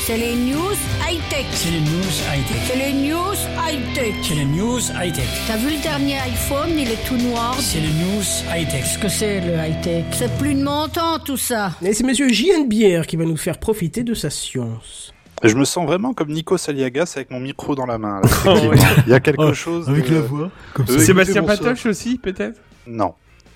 C'est 0.05 0.17
les 0.17 0.35
news 0.35 0.73
high-tech. 1.07 1.45
C'est 1.51 1.69
les 1.71 1.79
news 1.79 2.11
high-tech. 2.33 2.57
C'est 2.67 2.75
les 2.75 2.93
news 2.93 3.35
high-tech. 3.57 4.13
C'est 4.23 4.33
les 4.35 4.45
news 4.45 4.79
high-tech. 4.99 5.27
T'as 5.47 5.57
vu 5.57 5.69
le 5.75 5.81
dernier 5.81 6.17
iPhone, 6.19 6.69
il 6.77 6.89
est 6.89 7.07
tout 7.07 7.17
noir. 7.17 7.55
C'est 7.59 7.79
les 7.79 7.87
news 7.87 8.23
high-tech. 8.53 8.81
Qu'est-ce 8.81 8.97
que 8.99 9.07
c'est 9.09 9.39
le 9.41 9.53
high-tech? 9.53 10.05
C'est 10.13 10.35
plus 10.37 10.53
de 10.55 10.63
mon 10.63 10.87
temps 10.87 11.19
tout 11.19 11.37
ça. 11.37 11.71
Et 11.83 11.93
c'est 11.93 12.03
monsieur 12.03 12.29
JN 12.29 12.67
Bière 12.67 13.05
qui 13.07 13.15
va 13.15 13.25
nous 13.25 13.37
faire 13.37 13.59
profiter 13.59 14.03
de 14.03 14.13
sa 14.13 14.29
science. 14.29 15.13
Je 15.43 15.55
me 15.55 15.65
sens 15.65 15.85
vraiment 15.87 16.13
comme 16.13 16.29
Nico 16.29 16.57
Saliagas 16.57 17.13
avec 17.15 17.31
mon 17.31 17.39
micro 17.39 17.75
dans 17.75 17.85
la 17.85 17.97
main. 17.97 18.21
là, 18.21 18.29
Oh. 18.45 18.71
Il 19.05 19.11
y 19.11 19.13
a 19.13 19.19
quelque 19.19 19.41
Oh, 19.41 19.53
chose. 19.53 19.89
Avec 19.89 20.09
de- 20.09 20.15
la 20.15 20.21
voix. 20.21 20.51
Comme 20.73 20.85
Euh. 20.89 20.99
Sébastien. 20.99 21.43
Patoche 21.43 21.85
aussi, 21.87 22.17
peut-être? 22.17 22.59
Non. 22.87 23.13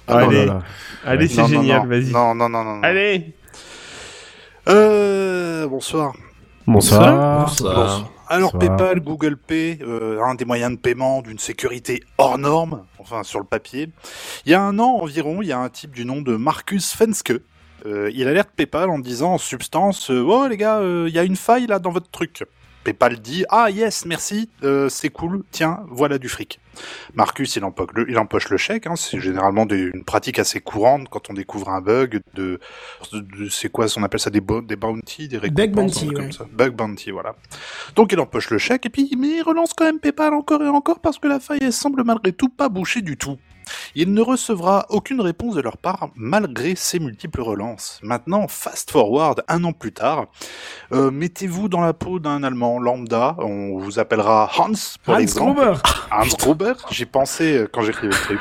Ah, 0.08 0.20
Allez, 0.20 0.46
là, 0.46 0.54
là. 0.54 0.62
allez, 1.06 1.28
c'est 1.28 1.46
génial, 1.48 1.88
vas-y. 1.88 2.12
Non, 2.12 2.36
non, 2.36 2.48
non, 2.50 2.64
non. 2.64 2.76
non. 2.78 2.84
Allez 2.84 3.34
Euh, 4.68 5.68
bonsoir. 5.68 6.14
Bonsoir. 6.68 7.46
Bonsoir. 7.46 8.10
Alors 8.28 8.54
Bonsoir. 8.54 8.78
PayPal, 8.78 9.00
Google 9.00 9.38
Pay, 9.38 9.80
euh, 9.82 10.20
un 10.24 10.34
des 10.34 10.46
moyens 10.46 10.72
de 10.72 10.78
paiement 10.78 11.22
d'une 11.22 11.38
sécurité 11.38 12.02
hors 12.18 12.40
norme, 12.40 12.86
enfin 12.98 13.24
sur 13.24 13.40
le 13.40 13.46
papier. 13.46 13.90
Il 14.46 14.52
y 14.52 14.56
a 14.56 14.62
un 14.62 14.80
an 14.80 14.98
environ, 15.00 15.44
il 15.44 15.48
y 15.48 15.52
a 15.52 15.60
un 15.60 15.70
type 15.70 15.92
du 15.92 16.06
nom 16.06 16.22
de 16.22 16.36
Marcus 16.36 16.94
Fenske. 16.94 17.34
Euh, 17.86 18.10
il 18.16 18.28
alerte 18.28 18.50
PayPal 18.56 18.90
en 18.90 18.98
disant 18.98 19.34
en 19.34 19.38
substance 19.38 20.10
euh, 20.10 20.26
Oh 20.28 20.48
les 20.48 20.58
gars, 20.58 20.80
euh, 20.80 21.06
il 21.08 21.14
y 21.14 21.20
a 21.20 21.24
une 21.24 21.36
faille 21.36 21.68
là 21.68 21.78
dans 21.78 21.92
votre 21.92 22.10
truc. 22.10 22.44
PayPal 22.86 23.20
dit 23.20 23.44
Ah 23.50 23.70
yes, 23.70 24.06
merci, 24.06 24.50
euh, 24.64 24.88
c'est 24.88 25.10
cool, 25.10 25.44
tiens, 25.52 25.82
voilà 25.90 26.18
du 26.18 26.30
fric. 26.30 26.60
Marcus, 27.14 27.56
il 27.56 27.64
empoche 27.66 27.90
le, 27.96 28.10
il 28.10 28.18
empoche 28.18 28.50
le 28.50 28.58
chèque, 28.58 28.86
hein, 28.88 28.96
c'est 28.96 29.20
généralement 29.20 29.66
des- 29.66 29.90
une 29.94 30.04
pratique 30.06 30.40
assez 30.40 30.62
courante 30.62 31.08
quand 31.10 31.30
on 31.30 31.34
découvre 31.34 31.70
un 31.70 31.82
bug, 31.82 32.22
de, 32.34 32.60
de- 33.12 33.20
de- 33.20 33.50
c'est 33.50 33.70
quoi, 33.70 33.88
on 33.98 34.04
appelle 34.04 34.20
ça 34.20 34.30
des, 34.30 34.42
bo- 34.42 34.62
des 34.62 34.76
bounties, 34.76 35.28
des 35.28 35.38
récompenses, 35.38 35.74
bounty, 35.74 36.06
truc 36.06 36.10
ouais. 36.18 36.24
comme 36.24 36.32
ça. 36.32 36.46
Bug 36.52 36.74
bounty, 36.76 37.12
voilà. 37.12 37.36
Donc 37.96 38.12
il 38.14 38.20
empoche 38.20 38.50
le 38.52 38.58
chèque 38.58 38.86
et 38.86 38.90
puis 38.90 39.12
mais 39.18 39.38
il 39.38 39.42
relance 39.42 39.74
quand 39.74 39.86
même 39.86 40.00
PayPal 40.00 40.34
encore 40.34 40.62
et 40.64 40.68
encore 40.70 41.00
parce 41.00 41.18
que 41.20 41.28
la 41.28 41.40
faille 41.40 41.60
elle 41.62 41.74
semble 41.74 42.04
malgré 42.04 42.32
tout 42.34 42.50
pas 42.50 42.70
boucher 42.70 43.02
du 43.02 43.18
tout. 43.18 43.38
Il 43.96 44.14
ne 44.14 44.22
recevra 44.22 44.86
aucune 44.90 45.22
réponse 45.22 45.56
de 45.56 45.62
leur 45.62 45.78
part 45.78 46.10
malgré 46.16 46.76
ces 46.76 47.00
multiples 47.00 47.42
relances. 47.42 48.00
Maintenant, 48.04 48.48
fast 48.48 48.92
forward 48.92 49.44
un 49.48 49.64
an 49.64 49.74
plus 49.74 49.92
tard, 49.92 50.28
euh, 50.92 51.12
mettez-vous 51.12 51.70
dans 51.70 51.82
la 51.82 51.94
peau 51.94 52.20
d'un 52.20 52.44
Allemand 52.44 52.80
lambda, 52.80 53.36
on 53.40 53.78
vous 53.78 54.00
appellera 54.00 54.52
Hans 54.58 54.74
pour 55.04 55.16
Hans. 55.16 55.24
Gruber. 55.24 55.74
Hans 56.12 56.38
Gruber, 56.38 56.74
j'y 56.92 57.06
pensais 57.06 57.58
euh, 57.58 57.68
quand 57.72 57.82
j'écrivais 57.82 58.14
le 58.14 58.20
truc. 58.20 58.40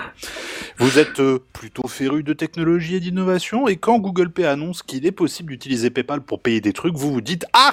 Vous 0.79 0.99
êtes 0.99 1.21
euh, 1.21 1.39
plutôt 1.53 1.87
féru 1.89 2.23
de 2.23 2.33
technologie 2.33 2.97
et 2.97 3.01
d'innovation, 3.01 3.69
et 3.69 3.77
quand 3.77 3.99
Google 3.99 4.31
Pay 4.31 4.47
annonce 4.47 4.83
qu'il 4.83 5.07
est 5.07 5.13
possible 5.13 5.51
d'utiliser 5.51 5.91
PayPal 5.91 6.21
pour 6.21 6.41
payer 6.41 6.61
des 6.61 6.73
trucs, 6.73 6.95
vous 6.95 7.13
vous 7.13 7.21
dites 7.21 7.47
Ah 7.53 7.73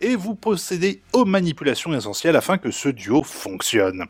et 0.00 0.16
vous 0.16 0.34
procédez 0.34 1.00
aux 1.12 1.24
manipulations 1.24 1.94
essentielles 1.94 2.36
afin 2.36 2.58
que 2.58 2.70
ce 2.70 2.88
duo 2.88 3.22
fonctionne. 3.22 4.04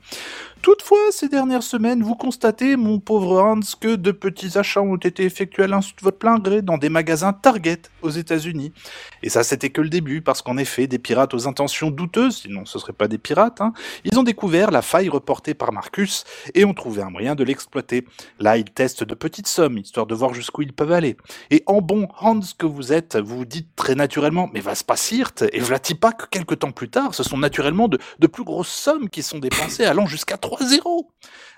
Toutefois, 0.62 0.98
ces 1.10 1.28
dernières 1.28 1.62
semaines, 1.62 2.02
vous 2.02 2.16
constatez, 2.16 2.74
mon 2.74 2.98
pauvre 2.98 3.40
Hans, 3.40 3.60
que 3.80 3.94
de 3.94 4.10
petits 4.10 4.58
achats 4.58 4.80
ont 4.80 4.96
été 4.96 5.24
effectués 5.24 5.62
à 5.62 5.66
l'insu 5.68 5.94
de 5.96 6.02
votre 6.02 6.18
plein 6.18 6.38
gré 6.38 6.60
dans 6.60 6.76
des 6.76 6.88
magasins 6.88 7.32
Target 7.32 7.82
aux 8.02 8.10
États-Unis. 8.10 8.72
Et 9.22 9.28
ça, 9.28 9.44
c'était 9.44 9.70
que 9.70 9.80
le 9.80 9.88
début, 9.88 10.22
parce 10.22 10.42
qu'en 10.42 10.56
effet, 10.56 10.88
des 10.88 10.98
pirates 10.98 11.34
aux 11.34 11.46
intentions 11.46 11.90
douteuses, 11.90 12.38
sinon 12.38 12.64
ce 12.64 12.80
seraient 12.80 12.92
pas 12.92 13.06
des 13.06 13.18
pirates, 13.18 13.60
hein, 13.60 13.74
ils 14.04 14.18
ont 14.18 14.24
découvert 14.24 14.72
la 14.72 14.82
faille 14.82 15.08
reportée 15.08 15.54
par 15.54 15.72
Marcus 15.72 16.24
et 16.54 16.64
ont 16.64 16.74
trouvé 16.74 17.02
un 17.02 17.10
moyen 17.10 17.36
de 17.36 17.44
l'exploiter. 17.44 18.04
Là, 18.40 18.56
ils 18.56 18.64
testent 18.64 19.04
de 19.04 19.14
petites 19.14 19.46
sommes, 19.46 19.78
histoire 19.78 20.06
de 20.06 20.14
voir 20.16 20.34
jusqu'où 20.34 20.62
ils 20.62 20.72
peuvent 20.72 20.92
aller. 20.92 21.16
Et 21.50 21.62
en 21.66 21.80
bon 21.80 22.08
Hans 22.20 22.40
que 22.58 22.66
vous 22.66 22.92
êtes, 22.92 23.16
vous 23.16 23.38
vous 23.38 23.44
dites 23.44 23.68
très 23.76 23.94
naturellement, 23.94 24.50
mais 24.52 24.60
va 24.60 24.74
se 24.74 24.82
pas 24.82 24.96
Sirt, 24.96 25.44
et 25.52 25.60
vlati 25.60 25.94
pas 25.94 26.12
que 26.12 26.26
quelques 26.26 26.58
temps 26.58 26.72
plus 26.72 26.88
tard, 26.88 27.14
ce 27.14 27.22
sont 27.22 27.38
naturellement 27.38 27.86
de, 27.86 27.98
de 28.18 28.26
plus 28.26 28.44
grosses 28.44 28.68
sommes 28.68 29.08
qui 29.08 29.22
sont 29.22 29.38
dépensées 29.38 29.84
allant 29.84 30.06
jusqu'à 30.06 30.36
3-0. 30.46 31.08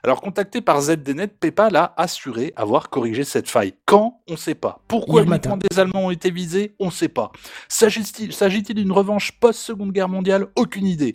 Alors, 0.03 0.21
contacté 0.21 0.61
par 0.61 0.81
ZDNet, 0.81 1.29
PayPal 1.29 1.77
a 1.77 1.95
assuré 1.97 2.53
avoir 2.57 2.89
corrigé 2.91 3.25
cette 3.25 3.49
faille. 3.49 3.75
Quand? 3.85 4.21
On 4.29 4.37
sait 4.37 4.55
pas. 4.55 4.81
Pourquoi 4.89 5.23
Hier 5.23 5.29
matin. 5.29 5.57
des 5.57 5.79
Allemands 5.79 6.07
ont 6.07 6.11
été 6.11 6.31
visés? 6.31 6.75
On 6.79 6.91
sait 6.91 7.09
pas. 7.09 7.33
S'agit-il 7.69 8.33
s'agit-il 8.33 8.75
d'une 8.75 8.93
revanche 8.93 9.33
post-Seconde 9.41 9.93
Guerre 9.93 10.09
mondiale? 10.09 10.47
Aucune 10.57 10.87
idée. 10.87 11.13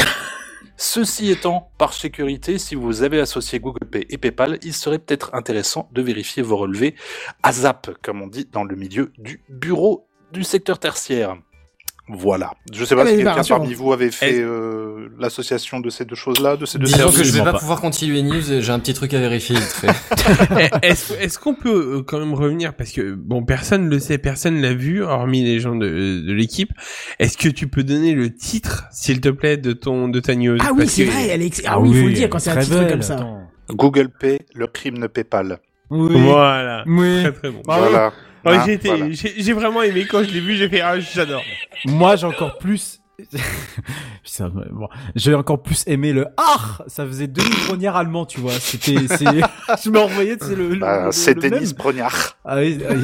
Ceci 0.75 1.30
étant, 1.30 1.72
par 1.77 1.94
sécurité, 1.94 2.58
si 2.58 2.75
vous 2.75 3.03
avez 3.03 3.20
associé 3.20 3.60
Google 3.60 3.88
Pay 3.89 4.06
et 4.10 4.18
PayPal, 4.18 4.58
il 4.63 4.74
serait 4.74 5.00
peut-être 5.00 5.34
intéressant 5.34 5.88
de 5.94 6.01
vérifier 6.01 6.42
vos 6.42 6.58
relevés 6.58 6.96
à 7.44 7.53
ZAP, 7.53 7.92
comme 8.01 8.22
on 8.22 8.27
dit 8.27 8.48
dans 8.51 8.63
le 8.63 8.75
milieu 8.75 9.13
du 9.18 9.44
bureau 9.50 10.08
du 10.32 10.44
secteur 10.44 10.80
tertiaire. 10.80 11.38
Voilà. 12.10 12.51
Je 12.74 12.83
sais 12.83 12.95
pas 12.95 13.01
Ah, 13.01 13.05
mais 13.05 13.12
si 13.12 13.24
quelqu'un 13.24 13.41
parmi 13.48 13.74
vous 13.74 13.93
avait 13.93 14.12
fait 14.12 14.41
euh, 14.41 15.07
l'association 15.19 15.79
de 15.79 15.89
ces 15.89 16.03
deux 16.03 16.15
choses-là, 16.15 16.57
de 16.57 16.65
ces 16.65 16.77
deux 16.77 16.86
Disons 16.86 17.10
que 17.10 17.24
je 17.24 17.31
vais 17.31 17.39
pas 17.43 17.53
pas. 17.53 17.60
pouvoir 17.60 17.79
continuer 17.79 18.22
news, 18.24 18.51
et 18.51 18.62
j'ai 18.62 18.72
un 18.74 18.79
petit 18.79 18.93
truc 18.93 19.13
à 19.13 19.19
vérifier 19.19 19.55
vite 19.55 19.63
fait. 19.63 20.69
Est-ce 20.83 21.39
qu'on 21.39 21.53
peut 21.55 21.98
euh, 22.00 22.03
quand 22.03 22.19
même 22.19 22.33
revenir 22.33 22.74
parce 22.74 22.91
que 22.91 23.13
bon 23.13 23.43
personne 23.45 23.88
le 23.89 24.00
sait, 24.00 24.17
personne 24.17 24.62
l'a 24.62 24.74
vu 24.74 25.01
hormis 25.01 25.43
les 25.43 25.60
gens 25.62 25.75
de, 25.75 25.88
de 25.88 26.33
l'équipe. 26.33 26.72
Est-ce 27.19 27.38
que 27.38 27.48
tu 27.48 27.67
peux 27.67 27.83
donner 27.83 28.13
le 28.15 28.33
titre 28.36 28.83
s'il 28.91 29.22
te 29.22 29.29
plaît 29.29 29.55
de 29.57 29.72
ton 29.72 30.10
de 30.10 30.19
ta 30.19 30.36
news? 30.36 30.57
Ah 30.62 30.72
oui, 30.75 30.88
c'est 30.89 31.05
que- 31.05 31.12
vrai, 31.12 31.27
elle 31.27 31.41
est 31.41 31.48
ex- 31.48 31.62
Ah 31.65 31.79
oui, 31.79 31.91
il 31.93 32.01
faut 32.01 32.07
le 32.07 32.13
dire 32.13 32.29
quand 32.29 32.39
c'est 32.39 32.50
un 32.50 32.55
très 32.55 32.63
petit 32.63 32.72
truc 32.72 32.81
belle, 32.83 32.91
comme 32.91 33.01
ça. 33.01 33.13
attends. 33.15 33.43
Google 33.69 34.10
Pay, 34.19 34.39
le 34.55 34.67
crime 34.67 34.98
ne 34.98 35.07
paie 35.07 35.24
pas. 35.24 35.41
Oui. 35.89 36.22
Voilà. 36.22 36.83
Oui. 36.86 37.22
Très 37.24 37.31
très 37.31 37.50
bon. 37.50 37.62
Bravo. 37.65 37.83
Voilà. 37.89 38.12
Ouais, 38.45 38.57
Ah, 38.59 38.63
j'ai 38.65 38.73
été- 38.73 38.88
voilà. 38.89 39.12
j'ai 39.12 39.33
j'ai 39.38 39.53
vraiment 39.53 39.81
aimé 39.83 40.05
quand 40.09 40.23
je 40.23 40.29
l'ai 40.31 40.39
vu, 40.41 40.55
j'ai 40.55 40.67
fait 40.69 40.81
ah 40.81 41.00
j'adore. 41.00 41.43
Moi, 41.85 42.15
j'ai 42.15 42.25
encore 42.27 42.57
plus. 42.57 43.00
Bon. 44.71 44.88
J'ai 45.15 45.35
encore 45.35 45.62
plus 45.62 45.83
aimé 45.85 46.13
le 46.13 46.25
ah 46.38 46.79
ça 46.88 47.05
faisait 47.05 47.27
demi 47.27 47.50
grognard 47.67 47.95
allemand 47.95 48.25
tu 48.25 48.39
vois 48.39 48.53
c'était 48.53 48.95
c'est 49.07 49.25
je 49.83 49.89
me 49.91 50.00
renvoyais 50.00 50.38
c'est 50.41 50.55
le, 50.55 50.69
le- 50.69 50.75
Bah, 50.77 51.05
le- 51.05 51.12
c'est 51.12 51.35
le 51.35 51.41
Denis. 51.50 51.73
Brognard. 51.73 52.35
ah 52.43 52.57
oui, 52.57 52.79
ah 52.89 52.93
oui. 52.93 53.03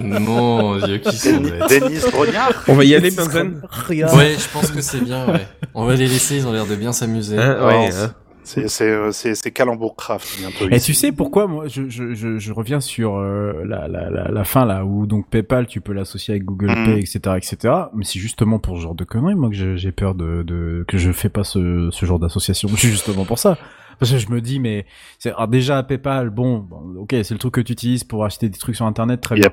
Mon 0.00 0.78
dieu, 0.78 0.98
qui 0.98 1.16
sont 1.16 1.40
Denis, 1.40 2.00
Brognard. 2.10 2.52
On 2.68 2.74
va 2.74 2.84
y 2.84 2.94
aller 2.94 3.10
Benzen. 3.10 3.62
Ouais, 3.90 4.36
je 4.38 4.48
pense 4.52 4.70
que 4.70 4.80
c'est 4.80 5.00
bien, 5.00 5.26
ouais. 5.26 5.46
On 5.74 5.84
va 5.84 5.94
les 5.94 6.06
laisser, 6.08 6.36
ils 6.36 6.46
ont 6.46 6.52
l'air 6.52 6.66
de 6.66 6.74
bien 6.74 6.92
s'amuser. 6.92 7.38
Hein, 7.38 7.64
ouais, 7.66 7.88
Oh, 7.92 7.94
hein. 7.96 8.14
C'est 8.50 8.68
c'est 8.68 8.88
euh, 8.90 9.12
c'est 9.12 9.50
Calembour 9.50 9.94
Craft 9.96 10.38
bientôt. 10.38 10.68
Et 10.72 10.76
ici. 10.76 10.86
tu 10.86 10.94
sais 10.94 11.12
pourquoi 11.12 11.46
moi 11.46 11.68
je, 11.68 11.88
je, 11.88 12.14
je, 12.14 12.38
je 12.38 12.52
reviens 12.52 12.80
sur 12.80 13.16
euh, 13.16 13.62
la, 13.64 13.88
la, 13.88 14.10
la, 14.10 14.30
la 14.30 14.44
fin 14.44 14.64
là 14.64 14.84
où 14.84 15.06
donc 15.06 15.28
PayPal 15.28 15.66
tu 15.66 15.80
peux 15.80 15.92
l'associer 15.92 16.32
avec 16.32 16.44
Google 16.44 16.70
Mhm. 16.70 16.84
Pay 16.84 16.98
etc 17.00 17.36
etc 17.36 17.74
mais 17.94 18.04
c'est 18.04 18.18
justement 18.18 18.58
pour 18.58 18.76
ce 18.76 18.82
genre 18.82 18.94
de 18.94 19.04
conneries 19.04 19.34
moi 19.34 19.48
que 19.50 19.76
j'ai 19.76 19.92
peur 19.92 20.14
de, 20.14 20.42
de 20.42 20.84
que 20.88 20.98
je 20.98 21.12
fais 21.12 21.28
pas 21.28 21.44
ce, 21.44 21.88
ce 21.90 22.06
genre 22.06 22.18
d'association 22.18 22.68
c'est 22.76 22.88
justement 22.96 23.24
pour 23.24 23.38
ça 23.38 23.56
parce 24.00 24.10
que 24.10 24.18
je 24.18 24.28
me 24.30 24.40
dis 24.40 24.58
mais 24.58 24.84
c'est 25.20 25.30
alors 25.30 25.46
déjà 25.46 25.80
PayPal 25.84 26.30
bon, 26.30 26.58
bon, 26.58 26.96
ok 27.02 27.10
c'est 27.22 27.30
le 27.30 27.38
truc 27.38 27.54
que 27.54 27.60
tu 27.60 27.72
utilises 27.72 28.02
pour 28.02 28.24
acheter 28.24 28.48
des 28.48 28.58
trucs 28.58 28.74
sur 28.74 28.86
internet 28.86 29.20
très 29.20 29.36
Yep. 29.36 29.52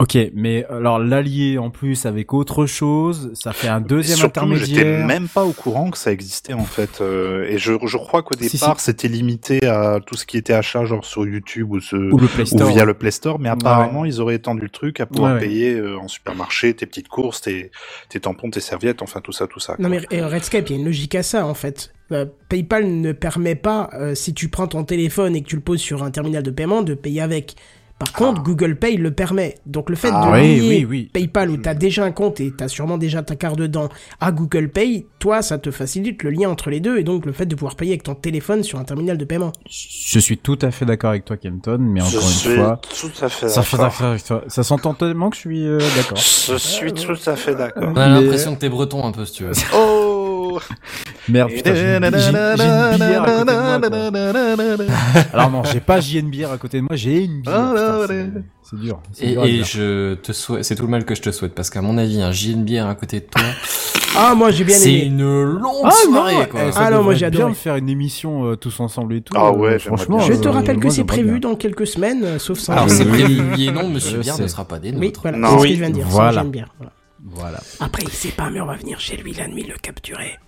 ok 0.00 0.18
mais 0.34 0.64
alors 0.66 0.98
l'allier 0.98 1.58
en 1.58 1.70
plus 1.70 2.06
avec 2.06 2.32
autre 2.34 2.66
chose 2.66 3.30
ça 3.34 3.52
fait 3.52 3.68
un 3.68 3.80
deuxième 3.80 4.16
Surtout, 4.18 4.40
j'étais 4.54 4.80
intermédiaire 4.80 5.06
même 5.06 5.28
pas 5.28 5.44
au 5.44 5.52
courant 5.52 5.90
que 5.90 5.98
ça 5.98 6.10
existait 6.12 6.54
en 6.54 6.64
fait. 6.64 7.00
euh, 7.00 7.44
et 7.48 7.58
je, 7.58 7.74
je 7.84 7.96
crois 7.98 8.22
qu'au 8.22 8.34
Si, 8.40 8.50
départ, 8.58 8.80
c'était 8.80 9.08
limité 9.08 9.64
à 9.66 9.98
tout 10.04 10.14
ce 10.16 10.24
qui 10.26 10.36
était 10.38 10.52
achat 10.54 10.84
genre 10.84 11.04
sur 11.04 11.26
YouTube 11.26 11.70
ou, 11.70 11.80
ce, 11.80 11.96
ou 11.96 12.16
le 12.18 12.26
Play 12.26 12.42
ou 12.44 12.46
Store 12.46 12.68
via 12.70 12.84
le 12.84 12.94
Play 12.94 13.10
Store. 13.10 13.38
Mais 13.38 13.48
apparemment, 13.48 14.04
ils 14.04 14.20
auraient 14.20 14.36
étendu 14.36 14.62
le 14.62 14.68
truc 14.68 15.00
à 15.00 15.06
pouvoir 15.06 15.34
Ouais, 15.34 15.40
ouais. 15.40 15.46
payer 15.46 15.74
euh, 15.74 15.98
en 15.98 16.08
supermarché 16.08 16.72
tes 16.74 16.86
petites 16.86 17.08
courses, 17.08 17.40
tes, 17.42 17.70
tes 18.08 18.20
tampons, 18.20 18.50
tes 18.50 18.60
serviettes, 18.60 19.02
enfin 19.02 19.20
tout 19.20 19.32
ça, 19.32 19.46
tout 19.46 19.60
ça. 19.60 19.74
Non 19.78 19.88
quoi. 19.90 19.98
mais 20.10 20.22
Redscape, 20.22 20.68
il 20.70 20.72
y 20.72 20.76
a 20.76 20.78
une 20.78 20.86
logique 20.86 21.14
à 21.14 21.22
ça 21.22 21.46
en 21.46 21.54
fait. 21.54 21.92
Euh, 22.12 22.24
PayPal 22.48 22.86
ne 23.00 23.12
permet 23.12 23.54
pas, 23.54 23.90
euh, 23.94 24.14
si 24.14 24.32
tu 24.34 24.48
prends 24.48 24.66
ton 24.66 24.84
téléphone 24.84 25.36
et 25.36 25.42
que 25.42 25.48
tu 25.48 25.56
le 25.56 25.62
poses 25.62 25.80
sur 25.80 26.02
un 26.02 26.10
terminal 26.10 26.42
de 26.42 26.50
paiement, 26.50 26.82
de 26.82 26.94
payer 26.94 27.20
avec. 27.20 27.54
Par 27.98 28.12
contre, 28.12 28.44
Google 28.44 28.76
Pay 28.76 28.96
le 28.96 29.10
permet. 29.10 29.56
Donc 29.66 29.90
le 29.90 29.96
fait 29.96 30.10
Ah, 30.12 30.26
de 30.28 30.32
oui 30.40 30.54
lier 30.54 30.68
oui 30.68 30.84
oui 30.88 31.10
PayPal 31.12 31.50
où 31.50 31.56
tu 31.56 31.68
as 31.68 31.74
déjà 31.74 32.04
un 32.04 32.12
compte 32.12 32.38
et 32.40 32.52
tu 32.56 32.62
as 32.62 32.68
sûrement 32.68 32.96
déjà 32.96 33.22
ta 33.24 33.34
carte 33.34 33.58
dedans 33.58 33.88
à 34.20 34.30
Google 34.30 34.68
Pay, 34.68 35.04
toi, 35.18 35.42
ça 35.42 35.58
te 35.58 35.72
facilite 35.72 36.22
le 36.22 36.30
lien 36.30 36.48
entre 36.48 36.70
les 36.70 36.78
deux 36.78 36.96
et 36.98 37.02
donc 37.02 37.26
le 37.26 37.32
fait 37.32 37.44
de 37.44 37.56
pouvoir 37.56 37.74
payer 37.74 37.90
avec 37.94 38.04
ton 38.04 38.14
téléphone 38.14 38.62
sur 38.62 38.78
un 38.78 38.84
terminal 38.84 39.18
de 39.18 39.24
paiement. 39.24 39.50
je 39.68 40.18
suis 40.20 40.38
tout 40.38 40.56
à 40.62 40.70
fait 40.70 40.84
d'accord 40.86 41.10
avec 41.10 41.24
toi 41.24 41.36
Kenton 41.36 41.78
mais 41.80 41.98
Je 42.02 42.16
encore 42.18 42.22
suis 42.28 42.50
une 42.50 42.56
fois 42.56 42.80
tout 43.00 43.10
à 43.20 43.28
fait 43.28 43.48
Ça 43.48 43.62
fait 43.64 43.76
d'accord. 43.76 43.86
affaire 43.88 44.06
avec 44.06 44.24
toi. 44.24 44.44
Ça 44.46 44.62
s'entend 44.62 44.94
tellement 44.94 45.28
que 45.30 45.34
je 45.36 45.40
suis 45.40 45.66
euh, 45.66 45.78
d'accord. 45.96 46.18
Je 46.18 46.56
suis 46.56 46.92
tout 46.92 47.16
à 47.26 47.34
fait 47.34 47.56
d'accord. 47.56 47.82
On 47.92 47.96
a 47.96 48.08
Mais- 48.08 48.20
l'impression 48.22 48.54
que 48.54 48.60
t'es 48.60 48.68
breton 48.68 49.04
un 49.04 49.10
peu, 49.10 49.24
si 49.26 49.32
tu 49.32 49.42
veux. 49.42 49.50
Oh 49.74 50.17
Merde, 51.28 51.50
putain, 51.50 51.74
j'ai 51.74 51.96
une, 51.96 52.04
j'ai- 52.04 52.20
j'ai 52.20 52.64
une 52.64 52.96
bière 52.98 53.22
à 53.22 53.26
côté 53.26 53.44
de 53.44 54.10
moi. 54.10 54.76
quoi. 54.86 54.94
Alors 55.32 55.50
non, 55.50 55.62
j'ai 55.64 55.80
pas 55.80 56.00
j'ai 56.00 56.18
une 56.20 56.30
bière 56.30 56.50
à 56.52 56.58
côté 56.58 56.78
de 56.78 56.82
moi, 56.82 56.96
j'ai 56.96 57.24
une 57.24 57.42
bière. 57.42 57.70
putain, 57.74 58.06
c'est- 58.06 58.30
C'est 58.70 58.78
dur. 58.80 59.00
c'est 59.12 59.24
Et, 59.24 59.30
dur 59.32 59.42
à 59.42 59.46
et 59.48 59.52
dire. 59.52 59.64
je 59.64 60.14
te 60.14 60.32
souhaite, 60.32 60.62
c'est 60.64 60.74
tout 60.74 60.82
le 60.84 60.88
mal 60.90 61.04
que 61.04 61.14
je 61.14 61.22
te 61.22 61.30
souhaite, 61.30 61.54
parce 61.54 61.70
qu'à 61.70 61.80
mon 61.82 61.96
avis, 61.98 62.20
un 62.22 62.32
J 62.32 62.52
une 62.52 62.64
bière 62.64 62.86
à 62.86 62.94
côté 62.94 63.20
de 63.20 63.24
toi, 63.26 63.42
Ah, 64.16 64.34
moi 64.34 64.50
j'ai 64.50 64.64
bien 64.64 64.76
c'est 64.76 64.90
aimé. 64.92 65.04
une 65.04 65.42
longue 65.44 65.82
Ah 65.84 65.90
non, 66.06 66.12
soirée, 66.14 66.48
quoi. 66.48 66.60
eh, 66.68 66.72
ça 66.72 66.80
Ah 66.80 66.84
non, 66.84 66.96
moi, 66.96 66.98
devrait 67.12 67.16
j'ai 67.16 67.26
être 67.26 67.32
bien 67.36 67.48
de 67.50 67.54
faire 67.54 67.76
une 67.76 67.88
émission 67.90 68.46
euh, 68.46 68.56
tous 68.56 68.80
ensemble 68.80 69.14
et 69.14 69.20
tout. 69.20 69.34
Ah 69.36 69.48
euh, 69.48 69.52
ouais, 69.52 69.78
j'aimerais 69.78 69.78
franchement. 69.98 70.16
bien. 70.18 70.26
Je 70.26 70.32
euh, 70.32 70.36
te 70.40 70.48
rappelle 70.48 70.76
que 70.78 70.82
moi, 70.84 70.90
c'est 70.90 70.96
j'aimerais 70.96 71.06
prévu 71.16 71.38
bien. 71.38 71.50
dans 71.50 71.56
quelques 71.56 71.86
semaines, 71.86 72.24
euh, 72.24 72.38
sauf 72.38 72.58
sans. 72.58 72.72
Alors 72.72 72.88
c'est 72.90 73.04
prévu, 73.04 73.40
oui 73.54 73.68
et 73.68 73.70
non, 73.70 73.88
monsieur 73.88 74.16
Je 74.16 74.22
Bière 74.22 74.34
sais. 74.36 74.42
ne 74.42 74.48
sera 74.48 74.64
pas 74.64 74.78
des 74.78 74.90
Oui, 74.92 75.06
nôtres. 75.08 75.20
voilà, 75.22 75.36
Non. 75.38 75.48
c'est 75.48 75.56
ce 75.56 75.60
Oui, 75.62 75.68
que 75.68 75.74
je 75.74 75.80
viens 75.80 75.90
de 75.90 75.94
dire. 75.94 76.06
voilà. 76.08 76.32
ça, 76.32 76.38
j'aime 76.42 76.50
bien. 76.50 76.66
Voilà. 76.78 76.92
Voilà. 77.30 77.60
Après, 77.80 78.02
il 78.02 78.10
sait 78.10 78.28
pas, 78.30 78.48
mais 78.50 78.60
on 78.60 78.66
va 78.66 78.76
venir 78.76 78.98
chez 78.98 79.16
lui 79.18 79.34
la 79.34 79.46
nuit 79.46 79.64
le 79.68 79.74
capturer. 79.80 80.38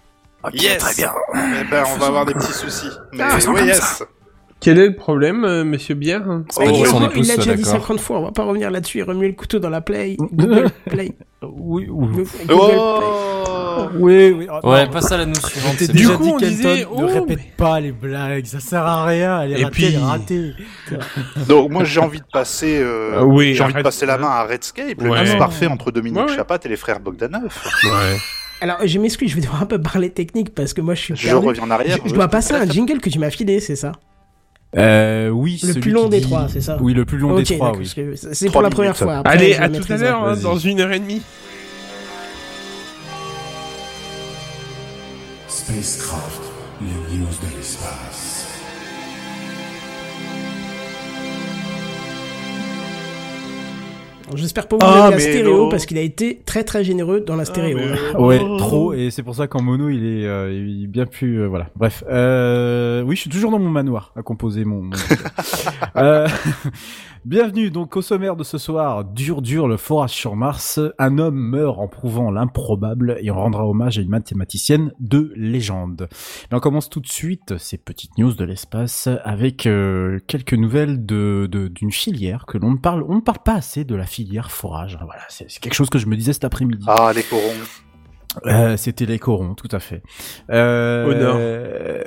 Yes 0.54 0.78
Très 0.78 0.94
bien. 0.94 1.12
Eh 1.34 1.64
ben, 1.70 1.84
on 1.94 1.98
va 1.98 2.06
avoir 2.06 2.24
des 2.26 2.34
petits 2.34 2.52
soucis. 2.52 2.90
Mais 3.12 3.22
Ah, 3.22 3.30
faisons 3.30 3.52
oui, 3.54 3.64
yes. 3.66 4.02
Quel 4.62 4.78
est 4.78 4.88
le 4.88 4.94
problème, 4.96 5.44
euh, 5.44 5.64
Monsieur 5.64 5.94
Bière 5.94 6.22
Oh, 6.28 6.52
s'en 6.52 6.62
il 7.14 7.26
l'a 7.26 7.36
déjà 7.36 7.54
dit 7.54 7.62
d'accord. 7.62 7.80
50 7.80 8.00
fois, 8.00 8.18
on 8.18 8.24
va 8.24 8.30
pas 8.30 8.42
revenir 8.44 8.70
là-dessus 8.70 8.98
et 8.98 9.02
remuer 9.02 9.28
le 9.28 9.32
couteau 9.34 9.58
dans 9.58 9.70
la 9.70 9.80
play. 9.80 10.16
Google 10.32 10.68
Play. 10.86 11.12
Oui, 11.42 11.86
oui. 11.90 12.24
Google 12.46 12.74
Oh 12.76 13.86
Oui, 13.94 14.30
oui. 14.36 14.46
oh, 14.62 14.70
Ouais, 14.70 14.86
passe 14.90 15.10
à 15.12 15.16
la 15.16 15.24
news 15.24 15.34
suivante, 15.34 15.78
Du 15.78 15.86
déjà 15.88 16.14
coup, 16.14 16.24
dit 16.24 16.30
on 16.34 16.36
disait, 16.36 16.80
ne 16.80 16.84
oh, 16.90 17.06
répète 17.06 17.38
mais- 17.38 17.52
pas 17.56 17.80
les 17.80 17.92
blagues, 17.92 18.44
ça 18.44 18.60
sert 18.60 18.84
à 18.84 19.06
rien, 19.06 19.40
elle 19.42 19.52
est 19.52 19.60
Et 19.60 19.64
ratée, 19.64 19.72
puis- 19.72 19.84
elle 19.86 19.94
est 19.94 19.98
ratée. 20.04 20.52
Donc 21.48 21.70
moi 21.70 21.84
j'ai 21.84 22.00
envie 22.00 22.18
de 22.20 22.24
passer, 22.30 22.80
euh, 22.82 23.12
Ah 23.20 23.24
oui, 23.24 23.54
j'ai 23.54 23.62
envie 23.62 23.72
de 23.72 23.80
passer 23.82 24.04
la 24.04 24.18
main 24.18 24.28
à 24.28 24.44
Redscape, 24.44 25.00
le 25.00 25.08
Ouais. 25.10 25.20
mix 25.22 25.34
parfait 25.36 25.66
entre 25.68 25.90
Dominique 25.90 26.18
Ouais, 26.18 26.28
ouais. 26.30 26.36
Chapat 26.36 26.58
et 26.64 26.68
les 26.68 26.76
frères 26.76 27.00
Bogdanov. 27.00 27.42
Ouais. 27.84 28.16
Alors, 28.60 28.76
je 28.84 28.98
m'excuse, 28.98 29.30
je 29.30 29.36
vais 29.36 29.40
devoir 29.40 29.62
un 29.62 29.66
peu 29.66 29.80
parler 29.80 30.10
technique 30.10 30.54
parce 30.54 30.74
que 30.74 30.80
moi 30.82 30.94
je 30.94 31.00
suis 31.02 31.16
Je 31.16 31.28
perdu. 31.28 31.46
reviens 31.46 31.62
en 31.64 31.70
arrière. 31.70 31.98
Je, 32.04 32.10
je 32.10 32.14
dois 32.14 32.28
passer 32.28 32.52
un 32.54 32.66
jingle 32.66 33.00
que 33.00 33.08
tu 33.08 33.18
m'as 33.18 33.30
filé, 33.30 33.58
c'est 33.60 33.76
ça 33.76 33.92
Euh, 34.76 35.28
oui, 35.30 35.58
Le 35.62 35.68
celui 35.68 35.80
plus 35.80 35.90
long 35.92 36.04
qui 36.04 36.10
des 36.10 36.20
dit- 36.20 36.26
trois, 36.26 36.48
c'est 36.48 36.60
ça 36.60 36.76
Oui, 36.80 36.92
le 36.94 37.04
plus 37.04 37.18
long 37.18 37.34
des 37.36 37.44
trois, 37.44 37.72
oui. 37.76 37.86
c'est- 38.32 38.50
pour 38.50 38.62
la 38.62 38.70
première 38.70 38.90
minutes. 38.92 39.02
fois. 39.02 39.16
après, 39.18 39.32
Allez, 39.32 39.54
à 39.54 39.68
tout 39.68 39.92
à 39.92 39.96
l'heure, 39.96 40.24
hein, 40.24 40.36
dans 40.36 40.58
une 40.58 40.80
heure 40.80 40.92
et 40.92 41.00
demie. 41.00 41.22
Spacecraft, 45.48 46.42
les 46.80 47.16
news 47.18 47.26
de 47.26 47.56
l'espace. 47.56 48.09
J'espère 54.36 54.68
pas 54.68 54.76
vous 54.76 54.82
Ah, 54.84 55.08
la 55.10 55.18
stéréo 55.18 55.56
non. 55.64 55.68
parce 55.68 55.86
qu'il 55.86 55.98
a 55.98 56.02
été 56.02 56.40
très 56.44 56.64
très 56.64 56.84
généreux 56.84 57.20
dans 57.20 57.36
la 57.36 57.44
stéréo. 57.44 57.76
mais 57.78 57.88
là. 57.88 57.96
non. 58.14 58.26
Ouais, 58.26 58.38
trop, 58.58 58.92
et 58.92 59.10
c'est 59.10 59.22
pour 59.22 59.34
ça 59.34 59.46
qu'en 59.46 59.62
mono, 59.62 59.88
il 59.88 60.04
est, 60.04 60.26
euh, 60.26 60.52
il 60.52 60.84
est 60.84 60.86
bien 60.86 61.06
plus, 61.06 61.40
euh, 61.42 61.46
voilà. 61.48 61.68
Bref, 61.76 62.04
euh, 62.10 63.02
oui, 63.02 63.16
je 63.16 63.22
suis 63.22 63.30
toujours 63.30 63.50
dans 63.50 63.58
mon 63.58 63.68
manoir 63.70 64.12
à 64.16 64.22
composer 64.22 64.64
mon. 64.64 64.82
mon- 64.82 64.90
euh, 65.96 66.28
bienvenue 67.24 67.70
donc 67.70 67.96
au 67.96 68.02
sommaire 68.02 68.36
de 68.36 68.44
ce 68.44 68.58
soir. 68.58 69.04
Dur, 69.04 69.42
dur, 69.42 69.68
le 69.68 69.76
forage 69.76 70.10
sur 70.10 70.36
Mars. 70.36 70.80
Un 70.98 71.18
homme 71.18 71.38
meurt 71.38 71.78
en 71.78 71.88
prouvant 71.88 72.30
l'improbable 72.30 73.18
et 73.20 73.30
on 73.30 73.34
rendra 73.34 73.66
hommage 73.66 73.98
à 73.98 74.02
une 74.02 74.08
mathématicienne 74.08 74.92
de 75.00 75.32
légende. 75.36 76.08
Mais 76.50 76.56
on 76.56 76.60
commence 76.60 76.88
tout 76.88 77.00
de 77.00 77.08
suite 77.08 77.58
ces 77.58 77.78
petites 77.78 78.16
news 78.18 78.32
de 78.32 78.44
l'espace 78.44 79.08
avec 79.24 79.66
euh, 79.66 80.18
quelques 80.26 80.54
nouvelles 80.54 81.04
de 81.04 81.48
d'une 81.50 81.92
filière 81.92 82.46
que 82.46 82.58
l'on 82.58 82.72
ne 82.72 82.78
parle, 82.78 83.04
on 83.08 83.16
ne 83.16 83.20
parle 83.20 83.42
pas 83.44 83.54
assez 83.54 83.84
de 83.84 83.94
la 83.94 84.06
filière 84.06 84.50
forage. 84.50 84.98
Voilà, 85.04 85.22
c'est 85.28 85.46
quelque 85.60 85.74
chose 85.74 85.90
que 85.90 85.98
je 85.98 86.06
me 86.06 86.16
disais 86.16 86.32
cet 86.32 86.44
après-midi. 86.44 86.84
Ah 86.88 87.12
les 87.14 87.22
corons. 87.22 87.89
Euh, 88.46 88.76
C'était 88.76 89.06
les 89.06 89.18
corons, 89.18 89.54
tout 89.54 89.68
à 89.72 89.80
fait. 89.80 90.02
Euh, 90.50 91.06
Au 91.06 91.14
nord. 91.14 91.36
euh, 91.38 92.02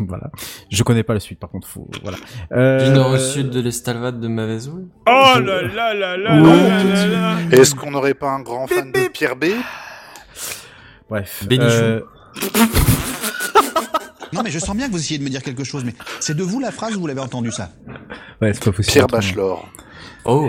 voilà. 0.00 0.30
Je 0.70 0.82
connais 0.82 1.02
pas 1.02 1.14
la 1.14 1.20
suite, 1.20 1.38
par 1.40 1.50
contre, 1.50 1.66
faut, 1.66 1.88
voilà. 2.02 2.18
Euh, 2.52 2.84
Du 2.84 2.90
nord 2.94 3.10
au 3.12 3.18
sud 3.18 3.50
de 3.50 3.60
l'Estalvade 3.60 4.20
de 4.20 4.28
Mavezoul. 4.28 4.86
Oh 5.06 5.10
là 5.10 5.40
là 5.40 5.94
là 5.94 5.94
là 5.94 6.16
là 6.16 6.38
là 6.40 7.06
là. 7.06 7.36
Est-ce 7.52 7.74
qu'on 7.74 7.90
n'aurait 7.92 8.14
pas 8.14 8.30
un 8.30 8.40
grand 8.40 8.66
fan 8.66 8.92
de 8.92 9.08
Pierre 9.08 9.36
B? 9.36 9.46
Bref. 11.08 11.44
Bénichou. 11.48 11.70
Euh, 11.70 12.00
Non, 14.32 14.42
mais 14.42 14.50
je 14.50 14.58
sens 14.58 14.76
bien 14.76 14.86
que 14.88 14.92
vous 14.92 14.98
essayez 14.98 15.18
de 15.18 15.24
me 15.24 15.30
dire 15.30 15.42
quelque 15.42 15.64
chose, 15.64 15.84
mais 15.84 15.94
c'est 16.20 16.36
de 16.36 16.42
vous 16.42 16.58
la 16.60 16.70
phrase 16.72 16.94
ou 16.96 17.00
vous 17.00 17.06
l'avez 17.06 17.20
entendu 17.20 17.50
ça? 17.52 17.70
Ouais, 18.42 18.52
c'est 18.52 18.62
pas 18.64 18.72
possible. 18.72 18.92
Pierre. 18.92 19.06
Bachelor. 19.06 19.66
Oh, 20.24 20.48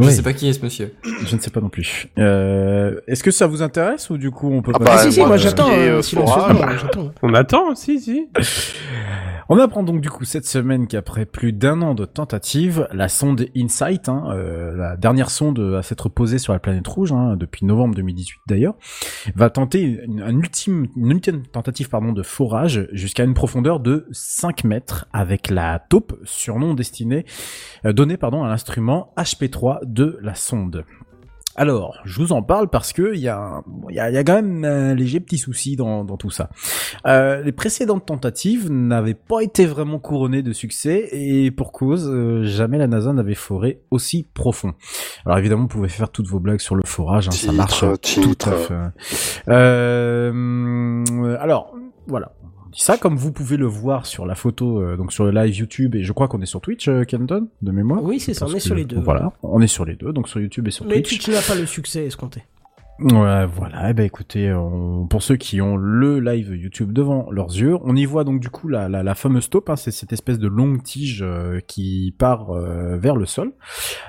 je 0.00 0.06
Ouais. 0.06 0.10
sais 0.12 0.22
pas 0.22 0.32
qui 0.32 0.48
est 0.48 0.52
ce 0.52 0.60
monsieur. 0.62 0.94
Je 1.26 1.34
ne 1.36 1.40
sais 1.40 1.50
pas 1.50 1.60
non 1.60 1.68
plus. 1.68 2.08
Euh, 2.18 3.00
Est-ce 3.08 3.22
que 3.22 3.30
ça 3.30 3.46
vous 3.46 3.62
intéresse 3.62 4.08
ou 4.10 4.18
du 4.18 4.30
coup 4.30 4.50
on 4.52 4.62
peut 4.62 4.72
Ah 4.74 4.78
pas 4.78 4.84
bah, 4.84 4.90
Ah, 4.94 5.02
si, 5.02 5.12
si, 5.12 5.20
moi, 5.20 5.36
j'attends. 5.36 5.70
euh, 5.70 5.98
euh, 5.98 6.02
forage. 6.02 6.80
j'attends. 6.80 7.10
On 7.22 7.34
attend, 7.34 7.74
si, 7.74 8.00
si. 8.00 8.26
On 9.48 9.60
apprend 9.60 9.84
donc 9.84 10.00
du 10.00 10.10
coup 10.10 10.24
cette 10.24 10.44
semaine 10.44 10.88
qu'après 10.88 11.24
plus 11.24 11.52
d'un 11.52 11.80
an 11.80 11.94
de 11.94 12.04
tentatives, 12.04 12.88
la 12.90 13.08
sonde 13.08 13.46
InSight, 13.56 14.08
hein, 14.08 14.24
euh, 14.30 14.74
la 14.74 14.96
dernière 14.96 15.30
sonde 15.30 15.60
à 15.78 15.82
s'être 15.84 16.08
posée 16.08 16.38
sur 16.38 16.52
la 16.52 16.58
planète 16.58 16.88
rouge, 16.88 17.12
hein, 17.12 17.36
depuis 17.36 17.64
novembre 17.64 17.94
2018 17.94 18.40
d'ailleurs, 18.48 18.74
va 19.36 19.48
tenter 19.48 19.82
une, 19.82 20.20
un 20.20 20.36
ultime, 20.36 20.88
une 20.96 21.12
ultime 21.12 21.46
tentative 21.46 21.88
pardon, 21.88 22.12
de 22.12 22.24
forage 22.24 22.88
jusqu'à 22.90 23.22
une 23.22 23.34
profondeur 23.34 23.78
de 23.78 24.08
5 24.10 24.64
mètres 24.64 25.06
avec 25.12 25.48
la 25.48 25.78
taupe, 25.78 26.18
surnom 26.24 26.74
destiné, 26.74 27.24
euh, 27.84 27.92
donné 27.92 28.16
pardon, 28.16 28.42
à 28.42 28.48
l'instrument 28.48 29.12
HP3 29.16 29.78
de 29.84 30.18
la 30.22 30.34
sonde. 30.34 30.84
Alors, 31.58 31.98
je 32.04 32.20
vous 32.20 32.32
en 32.32 32.42
parle 32.42 32.68
parce 32.68 32.92
que 32.92 33.14
il 33.14 33.20
y 33.20 33.28
a, 33.28 33.62
y 33.88 33.94
y 33.94 34.24
quand 34.24 34.34
même 34.34 34.64
un 34.64 34.94
léger 34.94 35.20
petit 35.20 35.38
souci 35.38 35.74
dans, 35.74 36.04
dans 36.04 36.18
tout 36.18 36.30
ça. 36.30 36.50
Euh, 37.06 37.42
les 37.42 37.52
précédentes 37.52 38.04
tentatives 38.04 38.70
n'avaient 38.70 39.14
pas 39.14 39.40
été 39.40 39.64
vraiment 39.64 39.98
couronnées 39.98 40.42
de 40.42 40.52
succès 40.52 41.08
et 41.12 41.50
pour 41.50 41.72
cause, 41.72 42.10
euh, 42.12 42.44
jamais 42.44 42.76
la 42.76 42.86
NASA 42.86 43.12
n'avait 43.14 43.34
foré 43.34 43.80
aussi 43.90 44.26
profond. 44.34 44.74
Alors 45.24 45.38
évidemment, 45.38 45.62
vous 45.62 45.68
pouvez 45.68 45.88
faire 45.88 46.10
toutes 46.10 46.26
vos 46.28 46.40
blagues 46.40 46.60
sur 46.60 46.74
le 46.76 46.82
forage, 46.84 47.28
hein, 47.28 47.32
ça 47.32 47.38
Titre, 47.38 47.54
marche 47.54 47.80
tout 47.80 47.96
titre. 47.96 48.48
à 48.48 48.56
fait. 48.56 48.74
Euh, 49.48 50.30
hum, 50.30 51.36
alors, 51.40 51.74
voilà. 52.06 52.32
Dit 52.76 52.82
Ça, 52.82 52.98
comme 52.98 53.16
vous 53.16 53.32
pouvez 53.32 53.56
le 53.56 53.66
voir 53.66 54.04
sur 54.06 54.26
la 54.26 54.34
photo, 54.34 54.80
euh, 54.82 54.96
donc 54.96 55.12
sur 55.12 55.24
le 55.24 55.30
live 55.30 55.54
YouTube, 55.56 55.94
et 55.94 56.04
je 56.04 56.12
crois 56.12 56.28
qu'on 56.28 56.40
est 56.42 56.46
sur 56.46 56.60
Twitch, 56.60 56.88
euh, 56.88 57.04
Kenton, 57.04 57.48
de 57.62 57.70
mémoire. 57.72 58.02
Oui, 58.02 58.20
c'est 58.20 58.34
ça, 58.34 58.44
on 58.46 58.50
est 58.50 58.54
que- 58.54 58.60
sur 58.60 58.74
les 58.74 58.84
deux. 58.84 59.00
Voilà, 59.00 59.32
on 59.42 59.60
est 59.62 59.66
sur 59.66 59.84
les 59.86 59.94
deux, 59.96 60.12
donc 60.12 60.28
sur 60.28 60.40
YouTube 60.40 60.68
et 60.68 60.70
sur 60.70 60.84
Mais 60.84 61.00
Twitch. 61.02 61.26
n'as 61.28 61.40
pas 61.42 61.54
le 61.54 61.64
succès 61.66 62.04
escompté. 62.04 62.42
Ouais, 62.98 63.44
voilà. 63.44 63.90
Eh 63.90 63.92
ben, 63.92 64.04
écoutez, 64.04 64.50
pour 65.10 65.22
ceux 65.22 65.36
qui 65.36 65.60
ont 65.60 65.76
le 65.76 66.18
live 66.18 66.56
YouTube 66.56 66.92
devant 66.92 67.30
leurs 67.30 67.48
yeux, 67.48 67.76
on 67.82 67.94
y 67.94 68.06
voit 68.06 68.24
donc 68.24 68.40
du 68.40 68.48
coup 68.48 68.68
la, 68.68 68.88
la, 68.88 69.02
la 69.02 69.14
fameuse 69.14 69.50
taupe. 69.50 69.68
Hein, 69.68 69.76
c'est 69.76 69.90
cette 69.90 70.14
espèce 70.14 70.38
de 70.38 70.48
longue 70.48 70.82
tige 70.82 71.22
euh, 71.22 71.60
qui 71.66 72.14
part 72.18 72.50
euh, 72.52 72.96
vers 72.96 73.16
le 73.16 73.26
sol 73.26 73.52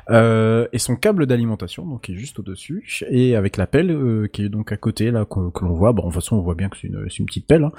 euh, 0.10 0.68
et 0.72 0.80
son 0.80 0.96
câble 0.96 1.26
d'alimentation, 1.26 1.86
donc 1.86 2.04
qui 2.04 2.14
est 2.14 2.16
juste 2.16 2.40
au 2.40 2.44
dessus, 2.44 3.04
et 3.10 3.36
avec 3.36 3.58
la 3.58 3.68
pelle 3.68 4.30
qui 4.32 4.44
est 4.44 4.50
donc 4.50 4.72
à 4.72 4.78
côté 4.78 5.12
là 5.12 5.26
que, 5.26 5.50
que 5.50 5.66
l'on 5.66 5.74
voit. 5.74 5.92
Bon, 5.92 6.04
de 6.04 6.08
toute 6.08 6.16
façon, 6.16 6.38
on 6.38 6.42
voit 6.42 6.56
bien 6.56 6.70
que 6.70 6.78
c'est 6.78 6.88
une, 6.88 7.08
une 7.20 7.26
petite 7.26 7.46
pelle. 7.46 7.66
hein. 7.66 7.72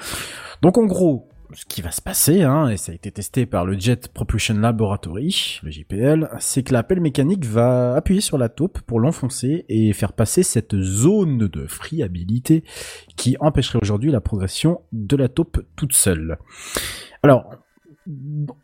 Donc 0.60 0.76
en 0.76 0.84
gros. 0.84 1.26
Ce 1.54 1.64
qui 1.64 1.80
va 1.80 1.90
se 1.90 2.02
passer, 2.02 2.42
hein, 2.42 2.68
et 2.68 2.76
ça 2.76 2.92
a 2.92 2.94
été 2.94 3.10
testé 3.10 3.46
par 3.46 3.64
le 3.64 3.78
Jet 3.78 4.08
Propulsion 4.08 4.54
Laboratory, 4.54 5.60
le 5.62 5.70
JPL, 5.70 6.28
c'est 6.40 6.62
que 6.62 6.74
la 6.74 6.82
pelle 6.82 7.00
mécanique 7.00 7.46
va 7.46 7.94
appuyer 7.94 8.20
sur 8.20 8.36
la 8.36 8.50
taupe 8.50 8.80
pour 8.82 9.00
l'enfoncer 9.00 9.64
et 9.70 9.94
faire 9.94 10.12
passer 10.12 10.42
cette 10.42 10.78
zone 10.78 11.38
de 11.38 11.66
friabilité 11.66 12.64
qui 13.16 13.36
empêcherait 13.40 13.78
aujourd'hui 13.80 14.10
la 14.10 14.20
progression 14.20 14.82
de 14.92 15.16
la 15.16 15.28
taupe 15.28 15.64
toute 15.74 15.94
seule. 15.94 16.36
Alors, 17.22 17.50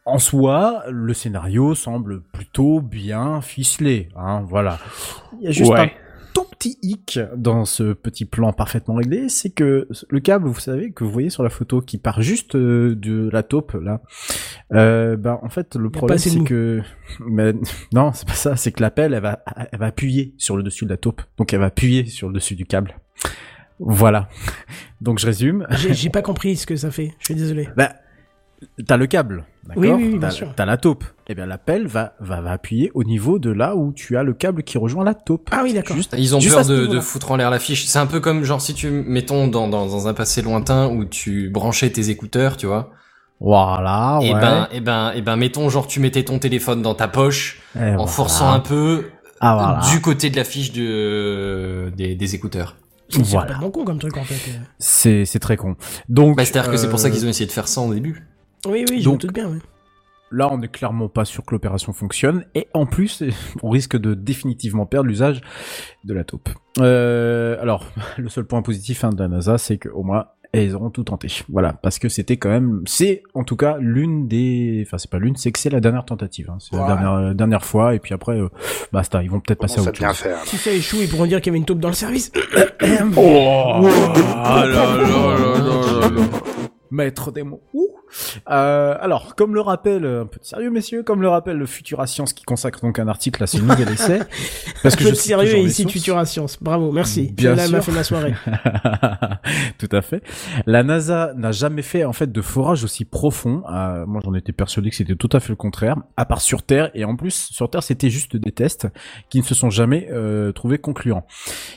en 0.05 0.19
soi, 0.19 0.85
le 0.91 1.15
scénario 1.15 1.75
semble 1.75 2.23
plutôt 2.23 2.83
bien 2.83 3.41
ficelé, 3.41 4.11
hein, 4.15 4.43
voilà. 4.47 4.79
Il 5.41 5.45
y 5.45 5.49
a 5.49 5.53
juste 5.53 5.73
un 5.73 5.89
petit 6.65 6.79
hic 6.83 7.21
dans 7.37 7.67
ce 7.67 7.93
petit 7.93 8.25
plan 8.25 8.53
parfaitement 8.53 8.95
réglé, 8.95 9.29
c'est 9.29 9.51
que 9.51 9.87
le 10.09 10.21
câble, 10.21 10.49
vous 10.49 10.59
savez, 10.59 10.93
que 10.93 11.05
vous 11.05 11.11
voyez 11.11 11.29
sur 11.29 11.43
la 11.43 11.51
photo, 11.51 11.83
qui 11.83 11.99
part 11.99 12.23
juste 12.23 12.55
euh, 12.55 12.95
de 12.95 13.29
la 13.31 13.43
taupe, 13.43 13.73
là, 13.75 14.01
euh, 14.73 15.17
ben, 15.17 15.39
en 15.43 15.51
fait, 15.51 15.77
le 15.77 15.91
problème, 15.91 16.17
c'est 16.17 16.43
que, 16.43 16.81
mais, 17.21 17.53
non, 17.93 18.13
c'est 18.15 18.27
pas 18.27 18.35
ça, 18.35 18.57
c'est 18.57 18.73
que 18.73 18.81
la 18.81 18.91
pelle, 18.91 19.13
elle 19.13 19.23
va, 19.23 19.45
elle 19.73 19.79
va 19.79 19.87
appuyer 19.87 20.35
sur 20.39 20.57
le 20.57 20.63
dessus 20.63 20.87
de 20.87 20.91
la 20.91 20.97
taupe, 20.97 21.21
donc 21.37 21.53
elle 21.53 21.61
va 21.61 21.67
appuyer 21.67 22.07
sur 22.07 22.29
le 22.29 22.35
dessus 22.35 22.55
du 22.55 22.65
câble. 22.65 22.95
Voilà. 23.79 24.29
Donc 25.01 25.19
je 25.19 25.27
résume. 25.27 25.67
J'ai 25.71 25.93
j'ai 25.93 26.09
pas 26.11 26.23
compris 26.23 26.57
ce 26.57 26.65
que 26.65 26.77
ça 26.77 26.93
fait. 26.93 27.13
Je 27.19 27.25
suis 27.25 27.35
désolé. 27.35 27.69
Bah, 27.77 27.93
t'as 28.87 28.97
le 28.97 29.07
câble, 29.07 29.45
d'accord 29.67 29.83
Oui, 29.83 29.89
oui, 29.91 30.03
oui, 30.05 30.11
bien 30.19 30.21
T'as- 30.21 30.31
sûr. 30.31 30.53
T'as 30.57 30.65
la 30.65 30.77
taupe. 30.77 31.05
Eh 31.29 31.35
bien, 31.35 31.47
la 31.47 31.59
pelle 31.59 31.87
va, 31.87 32.15
va, 32.21 32.41
va 32.41 32.53
appuyer 32.53 32.91
au 32.95 33.05
niveau 33.05 33.39
de 33.39 33.51
là 33.51 33.77
où 33.77 33.93
tu 33.93 34.17
as 34.17 34.23
le 34.23 34.33
câble 34.35 34.63
qui 34.63 34.77
rejoint 34.79 35.05
la 35.05 35.15
taupe. 35.15 35.49
Ah 35.53 35.61
oui, 35.63 35.73
d'accord. 35.73 35.97
Juste- 35.97 36.15
Ils 36.19 36.35
ont 36.37 36.41
juste 36.41 36.55
peur 36.57 36.67
de, 36.67 36.87
de 36.87 37.01
foutre 37.01 37.31
en 37.31 37.37
l'air 37.37 37.51
la 37.51 37.59
fiche. 37.59 37.87
C'est 37.87 37.99
un 37.99 38.07
peu 38.07 38.21
comme 38.21 38.45
genre 38.45 38.61
si 38.61 38.75
tu, 38.75 38.91
mettons, 38.91 39.47
dans, 39.49 39.69
dans, 39.69 39.87
dans 39.87 40.07
un 40.09 40.15
passé 40.15 40.43
lointain 40.43 40.89
où 40.89 41.05
tu 41.05 41.49
branchais 41.51 41.91
tes 41.91 42.11
écouteurs, 42.11 42.57
tu 42.57 42.67
vois. 42.67 42.91
Voilà, 43.41 44.19
ouais. 44.21 44.29
Et 44.29 44.33
ben, 44.35 44.69
et 44.73 44.81
ben, 44.81 45.13
et 45.15 45.23
ben, 45.23 45.37
mettons, 45.37 45.69
genre 45.69 45.87
tu 45.87 46.01
mettais 46.01 46.23
ton 46.25 46.39
téléphone 46.39 46.83
dans 46.83 46.95
ta 46.95 47.09
poche 47.09 47.61
Eh, 47.77 47.79
en 47.81 47.95
voilà. 47.97 48.07
forçant 48.07 48.53
un 48.53 48.61
peu 48.61 49.07
Ah, 49.41 49.55
voilà. 49.55 49.81
du 49.93 50.01
côté 50.01 50.31
de 50.31 50.37
la 50.37 50.45
fiche 50.45 50.73
de, 50.73 51.93
des, 51.97 52.15
des 52.15 52.35
écouteurs. 52.35 52.77
C'est 53.11 53.23
Voilà. 53.23 53.49
super 53.49 53.61
bon 53.61 53.71
con 53.71 53.85
comme 53.85 53.99
truc 53.99 54.17
en 54.17 54.25
fait. 54.25 54.37
C'est, 54.79 55.25
c'est 55.27 55.39
très 55.39 55.57
con. 55.57 55.77
Donc. 56.09 56.37
Bah, 56.37 56.45
c'est-à-dire 56.45 56.71
que 56.71 56.77
c'est 56.77 56.89
pour 56.89 56.99
ça 56.99 57.09
euh, 57.09 57.11
qu'ils 57.11 57.27
ont 57.27 57.29
essayé 57.29 57.47
de 57.47 57.53
faire 57.53 57.69
ça 57.69 57.81
au 57.83 57.93
début. 57.93 58.27
Oui, 58.67 58.85
oui, 58.91 59.01
je 59.01 59.05
Donc- 59.05 59.15
me 59.15 59.19
doute 59.29 59.35
bien. 59.35 59.49
oui. 59.49 59.59
Là, 60.31 60.49
on 60.53 60.59
n'est 60.59 60.69
clairement 60.69 61.09
pas 61.09 61.25
sûr 61.25 61.45
que 61.45 61.55
l'opération 61.55 61.93
fonctionne, 61.93 62.45
et 62.57 62.67
en 62.75 62.87
plus, 62.87 63.23
on 63.63 63.71
risque 63.71 63.97
de 63.97 64.15
définitivement 64.15 64.85
perdre 64.87 65.09
l'usage 65.09 65.41
de 66.05 66.13
la 66.15 66.25
taupe. 66.25 66.49
Euh, 66.81 67.57
alors, 67.61 67.85
le 68.19 68.29
seul 68.29 68.45
point 68.45 68.63
positif 68.63 69.05
hein, 69.05 69.11
de 69.11 69.19
la 69.23 69.29
NASA, 69.29 69.59
c'est 69.59 69.79
qu'au 69.79 70.03
moins, 70.03 70.27
elles 70.53 70.75
auront 70.75 70.91
tout 70.91 71.05
tenté. 71.05 71.29
Voilà, 71.49 71.73
parce 71.73 71.99
que 71.99 72.09
c'était 72.09 72.37
quand 72.37 72.49
même, 72.49 72.83
c'est 72.87 73.23
en 73.35 73.43
tout 73.45 73.57
cas 73.57 73.77
l'une 73.81 74.27
des, 74.29 74.85
enfin 74.87 74.99
c'est 74.99 75.11
pas 75.11 75.19
l'une, 75.19 75.35
c'est 75.37 75.51
que 75.51 75.59
c'est 75.59 75.71
la 75.71 75.81
dernière 75.81 76.05
tentative. 76.05 76.49
Hein. 76.51 76.59
C'est 76.61 76.77
Ouais. 76.77 76.83
la 76.89 76.97
dernière, 76.97 77.35
dernière 77.35 77.65
fois, 77.65 77.95
et 77.95 77.99
puis 77.99 78.15
après, 78.15 78.41
euh, 78.41 78.49
basta, 78.93 79.23
ils 79.25 79.31
vont 79.31 79.41
peut-être 79.41 79.59
passer 79.61 79.81
à 79.81 79.83
autre 79.83 79.93
bien 79.93 80.09
chose. 80.09 80.19
faire 80.19 80.39
Si 80.47 80.57
ça 80.57 80.71
échoue, 80.73 80.99
ils 81.01 81.09
pourront 81.09 81.27
dire 81.27 81.41
qu'il 81.41 81.49
y 81.49 81.53
avait 81.53 81.59
une 81.59 81.65
taupe 81.65 81.81
dans 81.81 81.89
le 81.89 81.95
service. 81.95 82.31
Oh 83.17 83.83
là 83.85 84.67
là 84.67 84.67
là 84.67 84.97
là 84.97 86.01
là 86.01 86.09
là. 86.09 86.23
Maître 86.91 87.33
des 87.33 87.43
mots. 87.43 87.63
Euh, 88.51 88.97
alors, 89.01 89.35
comme 89.35 89.55
le 89.55 89.61
rappelle, 89.61 90.05
un 90.05 90.27
peu 90.27 90.39
de 90.41 90.45
sérieux, 90.45 90.71
messieurs, 90.71 91.03
comme 91.03 91.23
le 91.23 91.29
rappelle 91.29 91.57
le 91.57 91.67
Futura 91.67 92.07
Science 92.07 92.33
qui 92.33 92.45
consacre 92.45 92.81
donc 92.81 92.99
un 92.99 93.09
article 93.09 93.43
à 93.43 93.47
ce 93.47 93.59
nouvel 93.59 93.89
essai. 93.93 94.21
Parce 94.83 94.95
Un 94.95 94.99
peu 94.99 95.11
de 95.11 95.15
cite 95.15 95.27
sérieux 95.27 95.57
et 95.57 95.63
ici 95.63 95.85
de. 95.85 95.91
Futura 95.91 96.25
Science. 96.27 96.59
Bravo, 96.61 96.93
merci. 96.93 97.33
Bien 97.33 97.57
Celle-là 97.57 97.79
m'a 97.79 97.83
fait 97.83 97.93
ma 97.93 98.05
soirée. 98.05 98.35
Tout 99.79 99.89
à 99.93 100.03
fait. 100.03 100.23
La 100.67 100.83
NASA 100.83 101.33
n'a 101.37 101.53
jamais 101.53 101.83
fait 101.83 102.05
en 102.05 102.13
fait 102.13 102.31
de 102.31 102.41
forage 102.41 102.85
aussi 102.85 103.05
profond. 103.05 103.63
Euh, 103.71 104.07
moi, 104.07 104.21
j'en 104.25 104.35
étais 104.35 104.53
persuadé 104.53 104.91
que 104.91 104.97
c'était 104.97 105.17
tout 105.17 105.29
à 105.33 105.41
fait 105.41 105.51
le 105.51 105.57
contraire, 105.57 105.97
à 106.17 106.25
part 106.25 106.41
sur 106.41 106.63
Terre. 106.63 106.91
Et 106.95 107.05
en 107.05 107.17
plus, 107.17 107.49
sur 107.51 107.71
Terre, 107.71 107.83
c'était 107.83 108.11
juste 108.11 108.37
des 108.37 108.53
tests 108.53 108.89
qui 109.31 109.39
ne 109.39 109.45
se 109.45 109.55
sont 109.55 109.71
jamais 109.71 110.09
euh, 110.11 110.53
trouvés 110.53 110.79
concluants. 110.79 111.27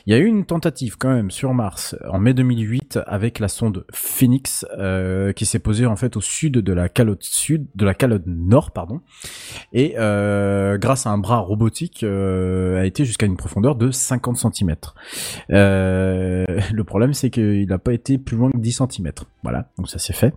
Il 0.06 0.12
y 0.12 0.16
a 0.16 0.18
eu 0.18 0.26
une 0.26 0.44
tentative 0.44 0.96
quand 0.98 1.12
même 1.12 1.30
sur 1.30 1.54
Mars 1.54 1.96
en 2.08 2.18
mai 2.18 2.34
2008 2.34 3.00
avec 3.06 3.38
la 3.38 3.48
sonde 3.48 3.84
Phoenix 3.92 4.64
euh, 4.78 5.32
qui 5.32 5.46
s'est 5.46 5.58
posée 5.58 5.86
en 5.86 5.96
fait 5.96 6.16
au 6.16 6.20
sud 6.28 6.52
de 6.52 6.72
la 6.72 6.88
calotte 6.88 7.22
sud, 7.22 7.66
de 7.74 7.84
la 7.84 7.94
calotte 7.94 8.24
nord, 8.26 8.70
pardon. 8.70 9.00
Et 9.72 9.94
euh, 9.98 10.78
grâce 10.78 11.06
à 11.06 11.10
un 11.10 11.18
bras 11.18 11.38
robotique, 11.38 12.02
euh, 12.02 12.80
a 12.80 12.86
été 12.86 13.04
jusqu'à 13.04 13.26
une 13.26 13.36
profondeur 13.36 13.74
de 13.74 13.90
50 13.90 14.36
cm. 14.36 14.76
Euh, 15.50 16.44
le 16.72 16.84
problème, 16.84 17.14
c'est 17.14 17.30
qu'il 17.30 17.66
n'a 17.66 17.78
pas 17.78 17.92
été 17.92 18.18
plus 18.18 18.36
loin 18.36 18.50
que 18.50 18.58
10 18.58 18.82
cm. 18.90 19.12
Voilà, 19.42 19.70
donc 19.78 19.88
ça 19.88 19.98
c'est 19.98 20.12
fait. 20.12 20.34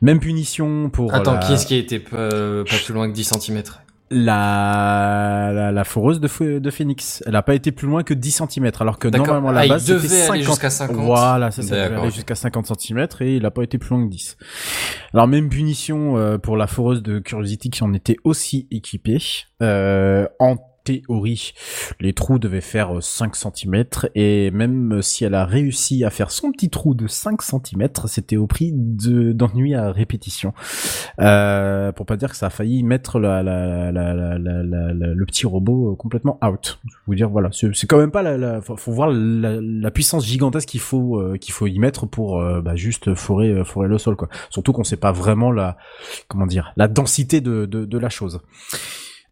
Même 0.00 0.20
punition 0.20 0.90
pour 0.90 1.14
Attends, 1.14 1.34
la, 1.34 1.38
qui 1.40 1.52
est-ce 1.52 1.66
qui 1.66 1.74
a 1.74 1.78
été 1.78 1.98
pas, 1.98 2.28
pas 2.28 2.76
plus 2.84 2.94
loin 2.94 3.08
que 3.08 3.14
10 3.14 3.32
cm 3.38 3.62
la, 4.10 5.50
la, 5.52 5.72
la 5.72 5.84
foreuse 5.84 6.20
de, 6.20 6.58
de 6.58 6.70
Phoenix. 6.70 7.22
Elle 7.26 7.32
n'a 7.32 7.42
pas 7.42 7.54
été 7.54 7.72
plus 7.72 7.88
loin 7.88 8.02
que 8.02 8.14
10 8.14 8.42
cm, 8.50 8.70
alors 8.80 8.98
que 8.98 9.08
normalement 9.08 9.50
la 9.50 9.60
Ah, 9.62 9.66
base 9.68 9.86
devait 9.86 10.08
c'était 10.08 10.14
aller 10.30 10.42
50. 10.42 10.52
jusqu'à 10.52 10.70
50. 10.70 10.96
Voilà, 10.96 11.50
ça, 11.50 11.62
ça 11.62 11.74
devait 11.86 11.96
aller 12.00 12.10
jusqu'à 12.10 12.34
50 12.34 12.66
cm 12.80 13.06
et 13.20 13.36
il 13.36 13.42
n'a 13.42 13.50
pas 13.50 13.62
été 13.62 13.78
plus 13.78 13.90
loin 13.90 14.04
que 14.04 14.10
10. 14.10 14.36
Alors 15.12 15.26
même 15.26 15.48
punition 15.48 16.16
euh, 16.18 16.38
pour 16.38 16.56
la 16.56 16.66
foreuse 16.66 17.02
de 17.02 17.18
Curiosity 17.18 17.70
qui 17.70 17.82
en 17.82 17.92
était 17.94 18.16
aussi 18.24 18.68
équipée. 18.70 19.18
Euh, 19.62 20.26
en 20.38 20.56
théorie, 20.84 21.54
les 22.00 22.12
trous 22.12 22.38
devaient 22.38 22.60
faire 22.60 22.98
euh, 22.98 23.00
5 23.00 23.34
cm 23.34 23.84
et 24.14 24.50
même 24.50 25.02
si 25.02 25.24
elle 25.24 25.34
a 25.34 25.44
réussi 25.44 26.04
à 26.04 26.10
faire 26.10 26.30
son 26.30 26.52
petit 26.52 26.70
trou 26.70 26.94
de 26.94 27.06
5 27.06 27.42
cm, 27.42 27.88
c'était 28.06 28.36
au 28.36 28.46
prix 28.46 28.72
de 28.74 29.32
d'ennuis 29.32 29.74
à 29.74 29.90
répétition. 29.90 30.52
Euh, 31.20 31.92
pour 31.92 32.06
pas 32.06 32.16
dire 32.16 32.30
que 32.30 32.36
ça 32.36 32.46
a 32.46 32.50
failli 32.50 32.82
mettre 32.82 33.18
la, 33.18 33.42
la, 33.42 33.90
la, 33.92 34.38
le 34.38 35.24
petit 35.26 35.46
robot 35.46 35.92
euh, 35.92 35.96
complètement 35.96 36.38
out. 36.44 36.78
Je 36.86 36.94
vous 37.06 37.14
dire 37.14 37.30
voilà, 37.30 37.50
c'est 37.52 37.86
quand 37.86 37.98
même 37.98 38.10
pas 38.10 38.22
la, 38.22 38.60
faut, 38.60 38.92
voir 38.92 39.10
la, 39.10 39.90
puissance 39.90 40.26
gigantesque 40.26 40.68
qu'il 40.68 40.80
faut 40.80 41.20
euh, 41.20 41.36
qu'il 41.36 41.52
faut 41.52 41.66
y 41.66 41.78
mettre 41.78 42.06
pour 42.06 42.40
euh, 42.40 42.60
bah, 42.60 42.76
juste 42.76 43.14
forer 43.14 43.50
euh, 43.50 43.64
forer 43.64 43.88
le 43.88 43.98
sol 43.98 44.16
quoi. 44.16 44.28
Surtout 44.50 44.72
qu'on 44.72 44.84
sait 44.84 44.96
pas 44.96 45.12
vraiment 45.12 45.52
la 45.52 45.76
comment 46.28 46.46
dire 46.46 46.72
la 46.76 46.88
densité 46.88 47.40
de, 47.40 47.66
de, 47.66 47.84
de 47.84 47.98
la 47.98 48.08
chose. 48.08 48.40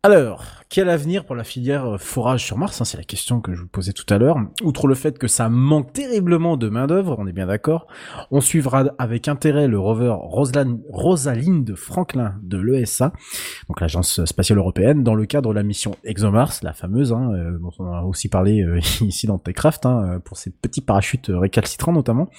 Alors, 0.04 0.44
quel 0.72 0.88
avenir 0.88 1.26
pour 1.26 1.37
la 1.37 1.44
filière 1.44 1.85
euh, 1.85 1.98
forage 1.98 2.46
sur 2.46 2.56
Mars 2.56 2.80
hein, 2.80 2.87
C'est 2.87 2.96
la 2.96 3.04
question 3.04 3.42
que 3.42 3.52
je 3.52 3.61
vous 3.61 3.68
posais 3.68 3.92
tout 3.92 4.06
à 4.08 4.16
l'heure. 4.16 4.38
Outre 4.62 4.87
le 4.87 4.94
fait 4.94 5.18
que 5.18 5.28
ça 5.28 5.50
manque 5.50 5.92
terriblement 5.92 6.56
de 6.56 6.70
main-d'œuvre, 6.70 7.16
on 7.18 7.26
est 7.26 7.32
bien 7.32 7.46
d'accord, 7.46 7.87
on 8.30 8.40
suivra 8.40 8.85
avec 8.96 9.28
intérêt 9.28 9.68
le 9.68 9.78
rover 9.78 10.14
Rosalind, 10.18 11.74
Franklin 11.76 12.37
de 12.42 12.56
l'ESA, 12.56 13.12
donc 13.68 13.82
l'agence 13.82 14.24
spatiale 14.24 14.61
européenne, 14.61 15.04
dans 15.04 15.14
le 15.14 15.26
cadre 15.26 15.50
de 15.50 15.54
la 15.54 15.62
mission 15.62 15.94
ExoMars, 16.04 16.54
la 16.62 16.72
fameuse, 16.72 17.12
hein, 17.12 17.30
euh, 17.35 17.58
dont 17.58 17.72
on 17.78 17.92
a 17.92 18.00
aussi 18.04 18.30
parlé 18.30 18.62
euh, 18.62 18.78
ici 19.02 19.26
dans 19.26 19.37
Techcraft, 19.37 19.85
hein, 19.85 20.22
pour 20.24 20.38
ces 20.38 20.50
petits 20.50 20.80
parachutes 20.80 21.30
récalcitrants 21.30 21.92
notamment, 21.92 22.30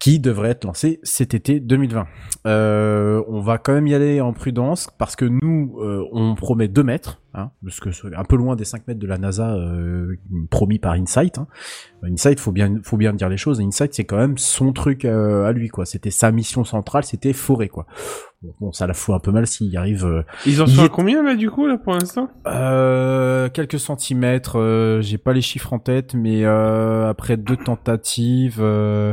qui 0.00 0.18
devrait 0.18 0.50
être 0.50 0.64
lancé 0.64 0.98
cet 1.04 1.34
été 1.34 1.60
2020. 1.60 2.04
Euh, 2.48 3.22
on 3.28 3.40
va 3.40 3.58
quand 3.58 3.74
même 3.74 3.86
y 3.86 3.94
aller 3.94 4.20
en 4.20 4.32
prudence 4.32 4.88
parce 4.98 5.14
que 5.14 5.24
nous, 5.24 5.78
on 6.12 6.34
promet 6.34 6.66
2 6.66 6.82
mètres 6.82 7.19
hein, 7.34 7.50
parce 7.64 7.80
que 7.80 7.90
c'est 7.92 8.14
un 8.14 8.24
peu 8.24 8.36
loin 8.36 8.56
des 8.56 8.64
5 8.64 8.86
mètres 8.88 9.00
de 9.00 9.06
la 9.06 9.18
NASA 9.18 9.54
euh, 9.54 10.16
promis 10.50 10.78
par 10.78 10.92
Insight. 10.92 11.38
Hein. 11.38 11.46
Insight, 12.02 12.40
faut 12.40 12.52
bien, 12.52 12.78
faut 12.82 12.96
bien 12.96 13.12
dire 13.12 13.28
les 13.28 13.36
choses. 13.36 13.60
Insight, 13.60 13.94
c'est 13.94 14.04
quand 14.04 14.16
même 14.16 14.38
son 14.38 14.72
truc 14.72 15.04
euh, 15.04 15.44
à 15.44 15.52
lui, 15.52 15.68
quoi. 15.68 15.86
C'était 15.86 16.10
sa 16.10 16.30
mission 16.32 16.64
centrale, 16.64 17.04
c'était 17.04 17.32
forêt, 17.32 17.68
quoi. 17.68 17.86
Bon, 18.58 18.72
ça 18.72 18.86
la 18.86 18.94
fout 18.94 19.14
un 19.14 19.18
peu 19.18 19.32
mal 19.32 19.46
s'il 19.46 19.76
arrive. 19.76 20.06
euh, 20.06 20.22
Ils 20.46 20.62
en 20.62 20.64
il 20.64 20.72
sont 20.74 20.80
est- 20.82 20.86
à 20.86 20.88
combien 20.88 21.22
là 21.22 21.34
du 21.34 21.50
coup 21.50 21.66
là 21.66 21.76
pour 21.76 21.92
l'instant? 21.92 22.30
Euh, 22.46 23.50
quelques 23.50 23.78
centimètres, 23.78 24.58
euh, 24.58 25.02
j'ai 25.02 25.18
pas 25.18 25.34
les 25.34 25.42
chiffres 25.42 25.74
en 25.74 25.78
tête, 25.78 26.14
mais 26.14 26.46
euh, 26.46 27.06
après 27.10 27.36
deux 27.36 27.58
tentatives, 27.58 28.56
euh, 28.60 29.12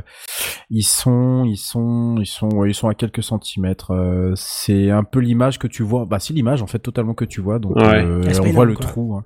ils 0.69 0.83
sont, 0.83 1.43
ils 1.43 1.57
sont, 1.57 2.15
ils 2.21 2.25
sont, 2.25 2.47
ouais, 2.55 2.69
ils 2.69 2.73
sont 2.73 2.87
à 2.87 2.93
quelques 2.93 3.21
centimètres. 3.21 3.91
euh, 3.91 4.31
c'est 4.37 4.91
un 4.91 5.03
peu 5.03 5.19
l'image 5.19 5.59
que 5.59 5.67
tu 5.67 5.83
vois. 5.83 6.05
Bah, 6.05 6.19
c'est 6.19 6.33
l'image 6.33 6.61
en 6.61 6.67
fait 6.67 6.79
totalement 6.79 7.13
que 7.13 7.25
tu 7.25 7.41
vois. 7.41 7.59
Donc 7.59 7.75
Ouais. 7.75 8.05
on 8.05 8.43
voit 8.51 8.63
le 8.63 8.75
quoi. 8.75 8.85
trou. 8.85 9.17
hein. 9.17 9.25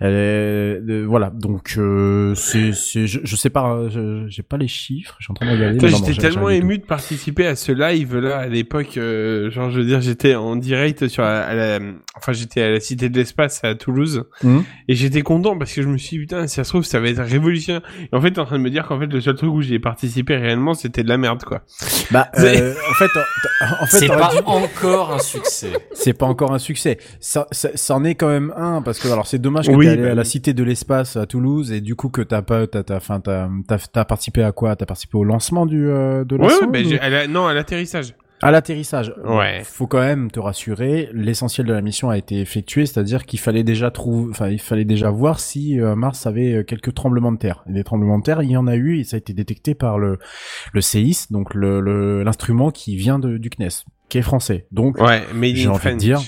Elle 0.00 0.12
est- 0.14 0.80
euh, 0.90 1.04
voilà. 1.06 1.30
Donc 1.30 1.74
euh, 1.78 2.34
c'est, 2.34 2.72
c'est, 2.72 3.06
je, 3.06 3.20
je 3.22 3.36
sais 3.36 3.50
pas, 3.50 3.88
je- 3.90 4.26
j'ai 4.26 4.42
pas 4.42 4.56
les 4.56 4.66
chiffres. 4.66 5.16
J'étais 5.20 6.20
tellement 6.20 6.50
ému 6.50 6.78
de 6.78 6.84
participer 6.84 7.46
à 7.46 7.54
ce 7.54 7.70
live 7.70 8.16
là 8.18 8.38
à 8.38 8.46
l'époque. 8.48 8.96
euh, 8.96 9.35
genre, 9.50 9.70
je 9.70 9.78
veux 9.80 9.84
dire, 9.86 10.00
j'étais 10.00 10.34
en 10.34 10.56
direct 10.56 11.08
sur 11.08 11.22
la, 11.22 11.44
à 11.46 11.54
la- 11.54 11.78
enfin, 12.16 12.32
j'étais 12.32 12.62
à 12.62 12.70
la 12.70 12.80
Cité 12.80 13.08
de 13.08 13.16
l'Espace 13.18 13.60
à 13.64 13.74
Toulouse 13.74 14.24
Mhm. 14.42 14.64
et 14.88 14.94
j'étais 14.94 15.22
content 15.22 15.56
parce 15.58 15.72
que 15.72 15.82
je 15.82 15.88
me 15.88 15.96
suis 15.98 16.16
dit 16.16 16.20
putain, 16.22 16.46
si 16.46 16.54
ça 16.56 16.64
se 16.64 16.70
trouve, 16.70 16.84
ça 16.84 17.00
va 17.00 17.08
être 17.08 17.22
révolutionnaire. 17.22 17.82
Et 18.12 18.16
en 18.16 18.20
fait, 18.20 18.32
t'es 18.32 18.40
en 18.40 18.44
train 18.46 18.58
de 18.58 18.62
me 18.64 18.70
dire 18.70 18.86
qu'en 18.86 18.98
fait, 18.98 19.06
le 19.06 19.20
seul 19.20 19.34
truc 19.34 19.50
où 19.52 19.62
j'ai 19.62 19.78
participé 19.78 20.36
réellement, 20.36 20.74
c'était 20.74 21.02
de 21.02 21.08
la 21.08 21.18
merde 21.18 21.42
quoi. 21.44 21.62
Bah, 22.10 22.28
C'est- 22.34 22.60
euh, 22.62 22.74
en 22.90 22.94
fait, 22.94 23.10
en- 23.82 23.86
fait, 23.86 23.98
C'est 23.98 24.06
pas 24.08 24.30
dû- 24.32 24.38
encore 24.44 25.12
un 25.12 25.18
succès. 25.18 25.72
C'est 25.92 26.12
pas 26.14 26.26
encore 26.26 26.52
un 26.52 26.58
succès. 26.58 26.98
Ça, 27.20 27.46
ça, 27.50 27.70
ça 27.74 27.94
en 27.94 28.04
est 28.04 28.14
quand 28.14 28.28
même 28.28 28.52
un 28.56 28.82
parce 28.82 28.98
que 28.98 29.08
alors 29.08 29.26
c'est 29.26 29.38
dommage 29.38 29.66
que 29.68 29.72
Oui, 29.72 29.86
t'es 29.86 29.92
allé 29.92 30.02
bah 30.02 30.10
à 30.12 30.14
la 30.14 30.22
oui. 30.22 30.26
Cité 30.28 30.52
de 30.54 30.62
l'Espace 30.62 31.16
à 31.16 31.26
Toulouse 31.26 31.72
et 31.72 31.80
du 31.80 31.94
coup 31.96 32.08
que 32.08 32.22
t'as 32.22 32.42
pas, 32.42 32.66
t'as, 32.66 32.82
t'as, 32.82 32.96
enfin, 32.96 33.20
t'as, 33.20 34.04
participé 34.04 34.42
à 34.42 34.52
quoi? 34.52 34.76
T'as 34.76 34.86
participé 34.86 35.16
au 35.18 35.24
lancement 35.24 35.66
du 35.66 35.88
euh, 35.88 36.24
de 36.24 36.36
la 36.36 36.44
Ouais, 36.44 36.52
ouais, 36.52 36.58
sonde 36.58 36.72
bah, 36.72 36.78
ou- 36.84 36.88
j'ai- 36.88 37.00
à 37.00 37.08
la- 37.08 37.26
non, 37.26 37.46
à 37.46 37.54
l'atterrissage. 37.54 38.14
À 38.42 38.50
l'atterrissage. 38.50 39.14
Ouais. 39.24 39.62
Faut 39.64 39.86
quand 39.86 40.00
même 40.00 40.30
te 40.30 40.40
rassurer. 40.40 41.08
L'essentiel 41.12 41.66
de 41.66 41.72
la 41.72 41.80
mission 41.80 42.10
a 42.10 42.18
été 42.18 42.40
effectué, 42.40 42.86
c'est-à-dire 42.86 43.24
qu'il 43.24 43.40
fallait 43.40 43.64
déjà 43.64 43.90
trouver, 43.90 44.30
enfin, 44.30 44.48
il 44.48 44.60
fallait 44.60 44.84
déjà 44.84 45.10
voir 45.10 45.40
si 45.40 45.80
euh, 45.80 45.96
Mars 45.96 46.26
avait 46.26 46.52
euh, 46.52 46.62
quelques 46.62 46.94
tremblements 46.94 47.32
de 47.32 47.38
terre. 47.38 47.64
Et 47.68 47.72
des 47.72 47.84
tremblements 47.84 48.18
de 48.18 48.24
terre, 48.24 48.42
il 48.42 48.50
y 48.50 48.56
en 48.56 48.66
a 48.66 48.76
eu 48.76 48.98
et 48.98 49.04
ça 49.04 49.16
a 49.16 49.18
été 49.18 49.32
détecté 49.32 49.74
par 49.74 49.98
le 49.98 50.18
le 50.72 50.80
CEIS, 50.80 51.26
donc 51.30 51.54
le 51.54 52.22
l'instrument 52.22 52.70
qui 52.70 52.96
vient 52.96 53.18
de, 53.18 53.38
du 53.38 53.50
CNES, 53.50 53.84
qui 54.08 54.18
est 54.18 54.22
français. 54.22 54.66
Donc 54.70 54.98
Ouais, 55.00 55.22
mais 55.34 55.54
J'ai 55.54 55.68
envie 55.68 55.92
de 55.92 55.96
dire, 55.96 56.20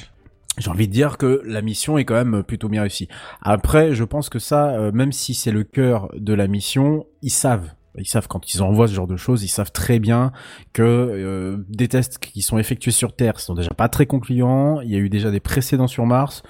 j'ai 0.58 0.70
envie 0.70 0.88
de 0.88 0.92
dire 0.92 1.18
que 1.18 1.42
la 1.44 1.62
mission 1.62 1.98
est 1.98 2.04
quand 2.04 2.14
même 2.14 2.42
plutôt 2.42 2.68
bien 2.68 2.82
réussie. 2.82 3.08
Après, 3.42 3.94
je 3.94 4.04
pense 4.04 4.28
que 4.28 4.38
ça, 4.38 4.70
euh, 4.70 4.92
même 4.92 5.12
si 5.12 5.34
c'est 5.34 5.52
le 5.52 5.64
cœur 5.64 6.10
de 6.16 6.34
la 6.34 6.48
mission, 6.48 7.06
ils 7.22 7.30
savent. 7.30 7.70
Ils 7.98 8.08
savent 8.08 8.28
quand 8.28 8.52
ils 8.52 8.62
envoient 8.62 8.88
ce 8.88 8.94
genre 8.94 9.06
de 9.06 9.16
choses, 9.16 9.42
ils 9.42 9.48
savent 9.48 9.72
très 9.72 9.98
bien 9.98 10.32
que 10.72 10.82
euh, 10.82 11.64
des 11.68 11.88
tests 11.88 12.18
qui 12.18 12.42
sont 12.42 12.58
effectués 12.58 12.90
sur 12.90 13.14
Terre 13.14 13.40
sont 13.40 13.54
déjà 13.54 13.70
pas 13.70 13.88
très 13.88 14.06
concluants. 14.06 14.80
Il 14.80 14.90
y 14.90 14.96
a 14.96 14.98
eu 14.98 15.08
déjà 15.08 15.30
des 15.30 15.40
précédents 15.40 15.86
sur 15.86 16.06
Mars. 16.06 16.42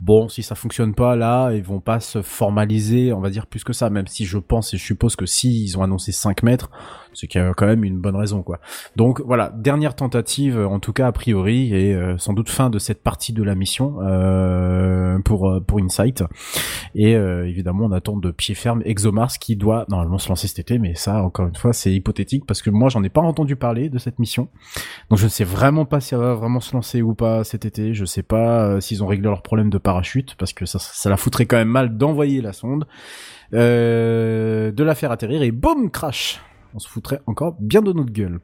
Bon, 0.00 0.28
si 0.28 0.42
ça 0.42 0.54
fonctionne 0.54 0.94
pas 0.94 1.16
là, 1.16 1.52
ils 1.52 1.62
vont 1.62 1.80
pas 1.80 2.00
se 2.00 2.22
formaliser, 2.22 3.12
on 3.12 3.20
va 3.20 3.30
dire 3.30 3.46
plus 3.46 3.64
que 3.64 3.72
ça. 3.72 3.90
Même 3.90 4.06
si 4.06 4.24
je 4.24 4.38
pense 4.38 4.74
et 4.74 4.76
je 4.76 4.84
suppose 4.84 5.16
que 5.16 5.26
si 5.26 5.64
ils 5.64 5.78
ont 5.78 5.82
annoncé 5.82 6.12
5 6.12 6.42
mètres, 6.42 6.70
c'est 7.14 7.26
qu'il 7.26 7.40
y 7.40 7.44
a 7.44 7.54
quand 7.54 7.66
même 7.66 7.84
une 7.84 7.98
bonne 7.98 8.16
raison, 8.16 8.42
quoi. 8.42 8.60
Donc 8.96 9.20
voilà, 9.20 9.52
dernière 9.56 9.94
tentative, 9.94 10.58
en 10.58 10.80
tout 10.80 10.92
cas 10.92 11.06
a 11.06 11.12
priori, 11.12 11.72
et 11.74 11.94
euh, 11.94 12.18
sans 12.18 12.32
doute 12.32 12.48
fin 12.48 12.70
de 12.70 12.78
cette 12.78 13.02
partie 13.02 13.32
de 13.32 13.42
la 13.42 13.54
mission 13.54 13.98
euh, 14.02 15.18
pour 15.20 15.50
euh, 15.50 15.60
pour 15.60 15.78
Insight. 15.78 16.24
Et 16.94 17.12
évidemment, 17.12 17.86
on 17.86 17.92
attend 17.92 18.16
de 18.16 18.30
pied 18.30 18.54
ferme 18.54 18.82
ExoMars 18.84 19.38
qui 19.38 19.56
doit 19.56 19.84
normalement 19.88 20.18
se 20.18 20.28
lancer 20.28 20.48
cet 20.48 20.58
été, 20.58 20.78
mais 20.78 20.94
ça, 20.94 21.22
encore 21.22 21.46
une 21.46 21.54
fois, 21.54 21.72
c'est 21.72 21.92
hypothétique 21.92 22.46
parce 22.46 22.62
que 22.62 22.70
moi, 22.70 22.88
j'en 22.88 23.02
ai 23.02 23.08
pas 23.08 23.20
entendu 23.20 23.56
parler 23.56 23.88
de 23.88 23.98
cette 23.98 24.18
mission. 24.18 24.48
Donc 25.10 25.18
je 25.18 25.24
ne 25.24 25.28
sais 25.30 25.44
vraiment 25.44 25.84
pas 25.84 26.00
si 26.00 26.14
elle 26.14 26.20
va 26.20 26.34
vraiment 26.34 26.60
se 26.60 26.74
lancer 26.74 27.02
ou 27.02 27.14
pas 27.14 27.44
cet 27.44 27.64
été. 27.64 27.94
Je 27.94 28.04
sais 28.04 28.22
pas 28.22 28.80
s'ils 28.80 29.02
ont 29.02 29.06
réglé 29.06 29.24
leur 29.24 29.42
problème 29.42 29.70
de 29.70 29.78
parachute 29.84 30.34
parce 30.34 30.52
que 30.52 30.66
ça, 30.66 31.08
la 31.08 31.16
foutrait 31.16 31.46
quand 31.46 31.56
même 31.56 31.68
mal 31.68 31.96
d'envoyer 31.96 32.40
la 32.40 32.52
sonde, 32.52 32.88
euh, 33.52 34.72
de 34.72 34.82
la 34.82 34.96
faire 34.96 35.12
atterrir 35.12 35.42
et 35.42 35.52
boum 35.52 35.90
crash. 35.92 36.40
On 36.74 36.80
se 36.80 36.88
foutrait 36.88 37.20
encore 37.26 37.54
bien 37.60 37.82
de 37.82 37.92
notre 37.92 38.12
gueule. 38.12 38.40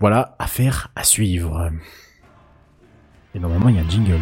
Voilà, 0.00 0.34
affaire 0.40 0.90
à 0.96 1.04
suivre. 1.04 1.70
Et 3.34 3.38
normalement, 3.38 3.68
il 3.68 3.76
y 3.76 3.78
a 3.78 3.82
un 3.82 3.88
jingle. 3.88 4.20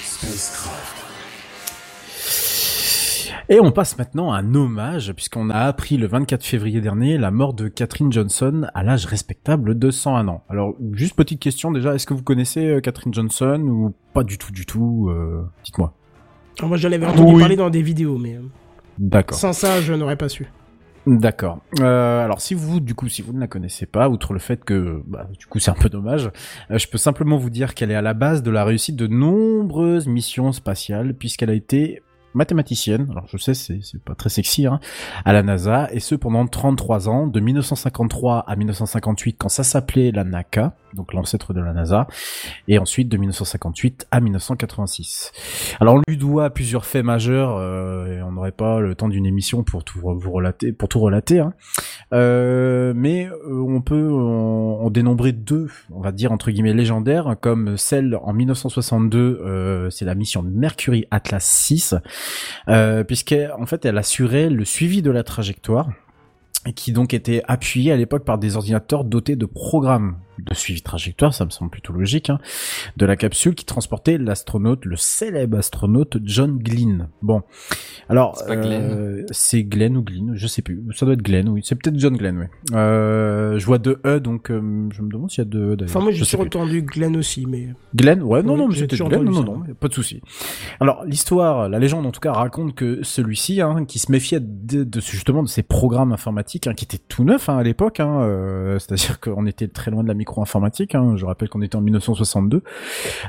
Spacecraft. 0.00 0.97
Et 3.50 3.60
on 3.60 3.70
passe 3.72 3.96
maintenant 3.96 4.30
à 4.30 4.38
un 4.40 4.54
hommage, 4.54 5.12
puisqu'on 5.14 5.48
a 5.48 5.60
appris 5.60 5.96
le 5.96 6.06
24 6.06 6.44
février 6.44 6.82
dernier 6.82 7.16
la 7.16 7.30
mort 7.30 7.54
de 7.54 7.68
Catherine 7.68 8.12
Johnson 8.12 8.66
à 8.74 8.82
l'âge 8.82 9.06
respectable 9.06 9.78
de 9.78 9.90
101 9.90 10.28
ans. 10.28 10.44
Alors, 10.50 10.74
juste 10.92 11.16
petite 11.16 11.40
question 11.40 11.72
déjà, 11.72 11.94
est-ce 11.94 12.06
que 12.06 12.12
vous 12.12 12.22
connaissez 12.22 12.66
euh, 12.66 12.80
Catherine 12.80 13.14
Johnson 13.14 13.58
ou 13.66 13.94
pas 14.12 14.22
du 14.22 14.36
tout 14.36 14.52
du 14.52 14.66
tout 14.66 15.08
euh, 15.08 15.44
Dites-moi. 15.64 15.94
Alors, 16.58 16.68
moi, 16.68 16.76
j'en 16.76 16.92
avais 16.92 17.06
entendu 17.06 17.32
Oui. 17.34 17.40
parler 17.40 17.56
dans 17.56 17.70
des 17.70 17.80
vidéos, 17.80 18.18
mais 18.18 18.36
euh, 18.36 18.42
D'accord. 18.98 19.38
sans 19.38 19.54
ça, 19.54 19.80
je 19.80 19.94
n'aurais 19.94 20.16
pas 20.16 20.28
su. 20.28 20.46
D'accord. 21.06 21.60
Euh, 21.80 22.22
alors 22.22 22.42
si 22.42 22.52
vous, 22.52 22.80
du 22.80 22.94
coup, 22.94 23.08
si 23.08 23.22
vous 23.22 23.32
ne 23.32 23.40
la 23.40 23.46
connaissez 23.46 23.86
pas, 23.86 24.10
outre 24.10 24.34
le 24.34 24.40
fait 24.40 24.62
que, 24.62 25.02
bah, 25.06 25.26
du 25.38 25.46
coup, 25.46 25.58
c'est 25.58 25.70
un 25.70 25.74
peu 25.74 25.88
dommage, 25.88 26.30
euh, 26.70 26.76
je 26.76 26.86
peux 26.86 26.98
simplement 26.98 27.38
vous 27.38 27.48
dire 27.48 27.74
qu'elle 27.74 27.90
est 27.90 27.94
à 27.94 28.02
la 28.02 28.12
base 28.12 28.42
de 28.42 28.50
la 28.50 28.62
réussite 28.64 28.96
de 28.96 29.06
nombreuses 29.06 30.06
missions 30.06 30.52
spatiales, 30.52 31.14
puisqu'elle 31.14 31.48
a 31.48 31.54
été 31.54 32.02
mathématicienne, 32.38 33.08
alors 33.10 33.26
je 33.28 33.36
sais 33.36 33.52
c'est 33.54 34.02
pas 34.02 34.14
très 34.14 34.30
sexy, 34.30 34.66
hein, 34.66 34.80
à 35.24 35.32
la 35.32 35.42
NASA, 35.42 35.88
et 35.92 36.00
ce 36.00 36.14
pendant 36.14 36.46
33 36.46 37.08
ans, 37.08 37.26
de 37.26 37.40
1953 37.40 38.44
à 38.46 38.56
1958 38.56 39.36
quand 39.38 39.50
ça 39.50 39.64
s'appelait 39.64 40.10
la 40.10 40.24
NACA, 40.24 40.74
donc 40.94 41.12
l'ancêtre 41.12 41.52
de 41.52 41.60
la 41.60 41.74
NASA, 41.74 42.06
et 42.68 42.78
ensuite 42.78 43.08
de 43.08 43.16
1958 43.18 44.06
à 44.10 44.20
1986. 44.20 45.32
Alors 45.80 45.96
on 45.96 46.02
lui 46.08 46.16
doit 46.16 46.48
plusieurs 46.50 46.86
faits 46.86 47.04
majeurs, 47.04 47.56
euh, 47.58 48.18
et 48.18 48.22
on 48.22 48.32
n'aurait 48.32 48.52
pas 48.52 48.80
le 48.80 48.94
temps 48.94 49.08
d'une 49.08 49.26
émission 49.26 49.62
pour 49.62 49.84
tout 49.84 50.00
vous 50.00 50.32
relater, 50.32 50.72
pour 50.72 50.88
tout 50.88 51.00
relater, 51.00 51.40
hein. 51.40 51.52
Euh, 52.14 52.94
mais 52.96 53.26
euh, 53.26 53.62
on 53.68 53.82
peut 53.82 54.10
en, 54.10 54.80
en 54.80 54.90
dénombrer 54.90 55.32
deux, 55.32 55.68
on 55.90 56.00
va 56.00 56.10
dire 56.10 56.32
entre 56.32 56.50
guillemets 56.50 56.72
légendaires, 56.72 57.36
comme 57.40 57.76
celle 57.76 58.18
en 58.22 58.32
1962, 58.32 59.18
euh, 59.18 59.90
c'est 59.90 60.04
la 60.04 60.14
mission 60.14 60.42
Mercury 60.42 61.06
Atlas 61.10 61.44
6, 61.44 61.94
euh, 62.68 63.04
puisqu'en 63.04 63.66
fait 63.66 63.84
elle 63.84 63.98
assurait 63.98 64.50
le 64.50 64.64
suivi 64.64 65.02
de 65.02 65.10
la 65.10 65.22
trajectoire 65.22 65.88
qui 66.74 66.92
donc 66.92 67.14
était 67.14 67.42
appuyée 67.46 67.92
à 67.92 67.96
l'époque 67.96 68.24
par 68.24 68.38
des 68.38 68.56
ordinateurs 68.56 69.04
dotés 69.04 69.36
de 69.36 69.46
programmes 69.46 70.18
de 70.44 70.54
suivi 70.54 70.80
de 70.80 70.84
trajectoire, 70.84 71.34
ça 71.34 71.44
me 71.44 71.50
semble 71.50 71.70
plutôt 71.70 71.92
logique, 71.92 72.30
hein, 72.30 72.38
de 72.96 73.06
la 73.06 73.16
capsule 73.16 73.54
qui 73.54 73.64
transportait 73.64 74.18
l'astronaute, 74.18 74.84
le 74.84 74.96
célèbre 74.96 75.58
astronaute 75.58 76.18
John 76.24 76.58
Glenn. 76.58 77.08
Bon, 77.22 77.42
alors 78.08 78.36
C'est 78.36 78.56
euh, 78.56 79.24
c'est 79.30 79.62
Glenn 79.64 79.96
ou 79.96 80.02
Glynn, 80.02 80.32
je 80.34 80.46
sais 80.46 80.62
plus. 80.62 80.82
Ça 80.94 81.04
doit 81.06 81.14
être 81.14 81.22
Glenn, 81.22 81.48
oui. 81.48 81.62
C'est 81.64 81.74
peut-être 81.74 81.98
John 81.98 82.16
Glenn, 82.16 82.38
oui. 82.38 82.46
Euh, 82.74 83.58
je 83.58 83.66
vois 83.66 83.78
deux 83.78 83.98
E, 84.06 84.18
donc 84.20 84.50
euh, 84.50 84.88
je 84.92 85.02
me 85.02 85.10
demande 85.10 85.30
s'il 85.30 85.38
y 85.44 85.46
a 85.46 85.50
deux 85.50 85.72
E 85.72 85.76
d'ailleurs. 85.76 85.90
Enfin, 85.96 86.00
moi, 86.00 86.12
Je 86.12 86.18
j'ai 86.18 86.24
toujours 86.24 86.46
entendu 86.46 86.82
Glenn 86.82 87.16
aussi, 87.16 87.46
mais 87.46 87.68
Glenn, 87.94 88.22
ouais, 88.22 88.42
non, 88.42 88.52
Oui, 88.54 88.58
non, 88.58 88.68
mais 88.68 88.74
j'ai 88.74 88.80
c'était 88.82 88.96
toujours 88.96 89.08
Glenn, 89.08 89.24
non, 89.24 89.42
non, 89.42 89.58
non, 89.58 89.74
pas 89.78 89.88
de 89.88 89.94
souci. 89.94 90.20
Alors, 90.80 91.04
l'histoire, 91.04 91.68
la 91.68 91.78
légende 91.78 92.06
en 92.06 92.10
tout 92.12 92.20
cas 92.20 92.32
raconte 92.32 92.74
que 92.74 93.02
celui-ci, 93.02 93.60
hein, 93.60 93.84
qui 93.86 93.98
se 93.98 94.10
méfiait 94.12 94.40
de, 94.40 94.84
de- 94.84 95.00
justement 95.00 95.42
de 95.42 95.48
ces 95.48 95.62
programmes 95.62 96.12
informatiques, 96.12 96.66
hein, 96.66 96.74
qui 96.74 96.84
étaient 96.84 96.98
tout 97.08 97.24
neufs 97.24 97.48
hein, 97.48 97.58
à 97.58 97.62
l'époque, 97.62 98.00
hein, 98.00 98.20
euh, 98.22 98.78
c'est-à-dire 98.78 99.20
qu'on 99.20 99.46
était 99.46 99.68
très 99.68 99.90
loin 99.90 100.02
de 100.02 100.08
la 100.08 100.14
micro-informatique, 100.28 100.94
hein, 100.94 101.16
je 101.16 101.24
rappelle 101.24 101.48
qu'on 101.48 101.62
était 101.62 101.76
en 101.76 101.80
1962, 101.80 102.62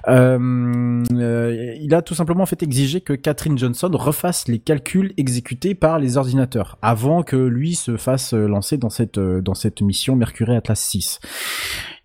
euh, 0.07 1.03
euh, 1.13 1.75
il 1.79 1.93
a 1.95 2.01
tout 2.01 2.13
simplement 2.13 2.43
en 2.43 2.45
fait 2.45 2.61
exigé 2.61 3.01
que 3.01 3.13
Catherine 3.13 3.57
Johnson 3.57 3.89
refasse 3.93 4.47
les 4.47 4.59
calculs 4.59 5.13
exécutés 5.17 5.75
par 5.75 5.97
les 5.99 6.17
ordinateurs, 6.17 6.77
avant 6.81 7.23
que 7.23 7.37
lui 7.37 7.75
se 7.75 7.95
fasse 7.97 8.33
lancer 8.33 8.77
dans 8.77 8.89
cette, 8.89 9.17
euh, 9.17 9.41
dans 9.41 9.53
cette 9.53 9.81
mission 9.81 10.15
Mercury 10.15 10.55
Atlas 10.55 10.79
6 10.79 11.19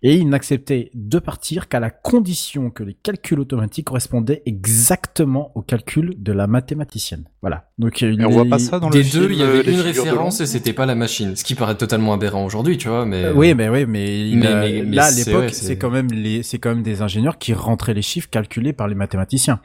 et 0.07 0.15
il 0.17 0.29
n'acceptait 0.29 0.91
de 0.93 1.17
partir 1.17 1.67
qu'à 1.67 1.79
la 1.79 1.89
condition 1.89 2.69
que 2.69 2.83
les 2.83 2.93
calculs 2.93 3.39
automatiques 3.39 3.85
correspondaient 3.87 4.43
exactement 4.45 5.51
aux 5.55 5.63
calculs 5.63 6.13
de 6.21 6.31
la 6.31 6.45
mathématicienne. 6.45 7.23
Voilà. 7.41 7.69
Donc 7.79 8.01
il 8.01 8.23
on 8.23 8.29
voit 8.29 8.45
pas 8.45 8.59
ça 8.59 8.79
dans 8.79 8.91
Des 8.91 8.99
le 9.01 9.09
deux, 9.09 9.27
film, 9.27 9.31
il 9.31 9.37
y 9.39 9.41
euh, 9.41 9.47
avait 9.47 9.63
Les 9.63 9.73
une 9.73 9.79
référence 9.81 10.41
et 10.41 10.45
c'était 10.45 10.73
pas 10.73 10.85
la 10.85 10.93
machine. 10.93 11.35
Ce 11.35 11.43
qui 11.43 11.55
paraît 11.55 11.75
totalement 11.75 12.13
aberrant 12.13 12.45
aujourd'hui, 12.45 12.77
tu 12.77 12.87
vois, 12.87 13.05
mais. 13.07 13.23
Euh, 13.25 13.33
oui, 13.33 13.55
mais 13.55 13.67
oui, 13.67 13.85
mais, 13.87 14.29
il 14.29 14.37
Mais- 14.37 14.45
a- 14.47 14.61
mais- 14.61 14.83
mais 14.83 14.95
là 14.95 15.05
à 15.05 15.09
c'est- 15.11 15.25
l'époque, 15.31 15.49
c'est- 15.51 15.77
quand 15.77 15.89
même 15.89 16.11
les, 16.11 16.43
c'est 16.43 16.59
quand 16.59 16.69
même 16.69 16.83
des 16.83 17.01
ingénieurs 17.01 17.39
qui 17.39 17.53
rentraient 17.53 17.95
les 17.95 18.03
chiffres 18.03 18.29
calculés 18.29 18.73
par 18.73 18.87
les 18.87 18.95
mathématiciens 18.95 19.59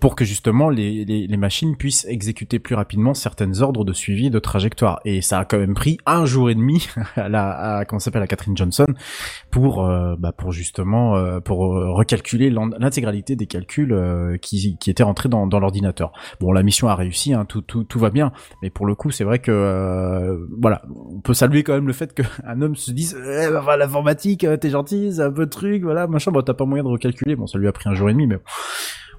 pour 0.00 0.16
que 0.16 0.24
justement 0.24 0.70
les, 0.70 1.04
les, 1.04 1.26
les 1.26 1.36
machines 1.36 1.76
puissent 1.76 2.06
exécuter 2.06 2.58
plus 2.58 2.74
rapidement 2.74 3.14
certaines 3.14 3.62
ordres 3.62 3.84
de 3.84 3.92
suivi 3.92 4.30
de 4.30 4.38
trajectoire. 4.38 5.00
Et 5.04 5.22
ça 5.22 5.38
a 5.40 5.44
quand 5.44 5.58
même 5.58 5.74
pris 5.74 5.98
un 6.06 6.24
jour 6.24 6.50
et 6.50 6.54
demi 6.54 6.88
à 7.16 7.28
la, 7.28 7.76
à, 7.78 7.84
comment 7.84 8.00
s'appelle, 8.00 8.22
à 8.22 8.26
Catherine 8.26 8.56
Johnson 8.56 8.86
pour 9.50 9.86
euh, 9.86 10.16
bah, 10.18 10.32
pour 10.32 10.52
justement 10.52 11.16
euh, 11.16 11.40
pour 11.40 11.76
euh, 11.76 11.92
recalculer 11.92 12.50
l'intégralité 12.50 13.36
des 13.36 13.46
calculs 13.46 13.92
euh, 13.92 14.36
qui 14.38 14.76
qui 14.78 14.90
étaient 14.90 15.02
rentrés 15.02 15.28
dans, 15.28 15.46
dans 15.46 15.60
l'ordinateur. 15.60 16.12
Bon, 16.40 16.52
la 16.52 16.62
mission 16.62 16.88
a 16.88 16.94
réussi, 16.94 17.34
hein, 17.34 17.44
tout 17.44 17.62
tout 17.62 17.84
tout 17.84 17.98
va 17.98 18.10
bien, 18.10 18.32
mais 18.62 18.70
pour 18.70 18.86
le 18.86 18.94
coup, 18.94 19.10
c'est 19.10 19.24
vrai 19.24 19.38
que 19.38 19.50
euh, 19.50 20.46
voilà, 20.60 20.82
on 20.94 21.20
peut 21.20 21.34
saluer 21.34 21.62
quand 21.62 21.74
même 21.74 21.86
le 21.86 21.92
fait 21.92 22.14
qu'un 22.14 22.62
homme 22.62 22.76
se 22.76 22.90
dise 22.90 23.16
eh, 23.16 23.48
bah, 23.50 23.76
l'informatique, 23.76 24.44
euh, 24.44 24.56
t'es 24.56 24.70
gentil, 24.70 25.12
c'est 25.14 25.22
un 25.22 25.32
peu 25.32 25.46
de 25.46 25.50
truc, 25.50 25.82
voilà, 25.82 26.06
machin, 26.06 26.30
bon, 26.30 26.42
t'as 26.42 26.54
pas 26.54 26.64
moyen 26.64 26.84
de 26.84 26.88
recalculer. 26.88 27.36
Bon, 27.36 27.46
ça 27.46 27.58
lui 27.58 27.68
a 27.68 27.72
pris 27.72 27.88
un 27.88 27.94
jour 27.94 28.08
et 28.08 28.12
demi, 28.12 28.26
mais 28.26 28.36
bon, 28.36 28.42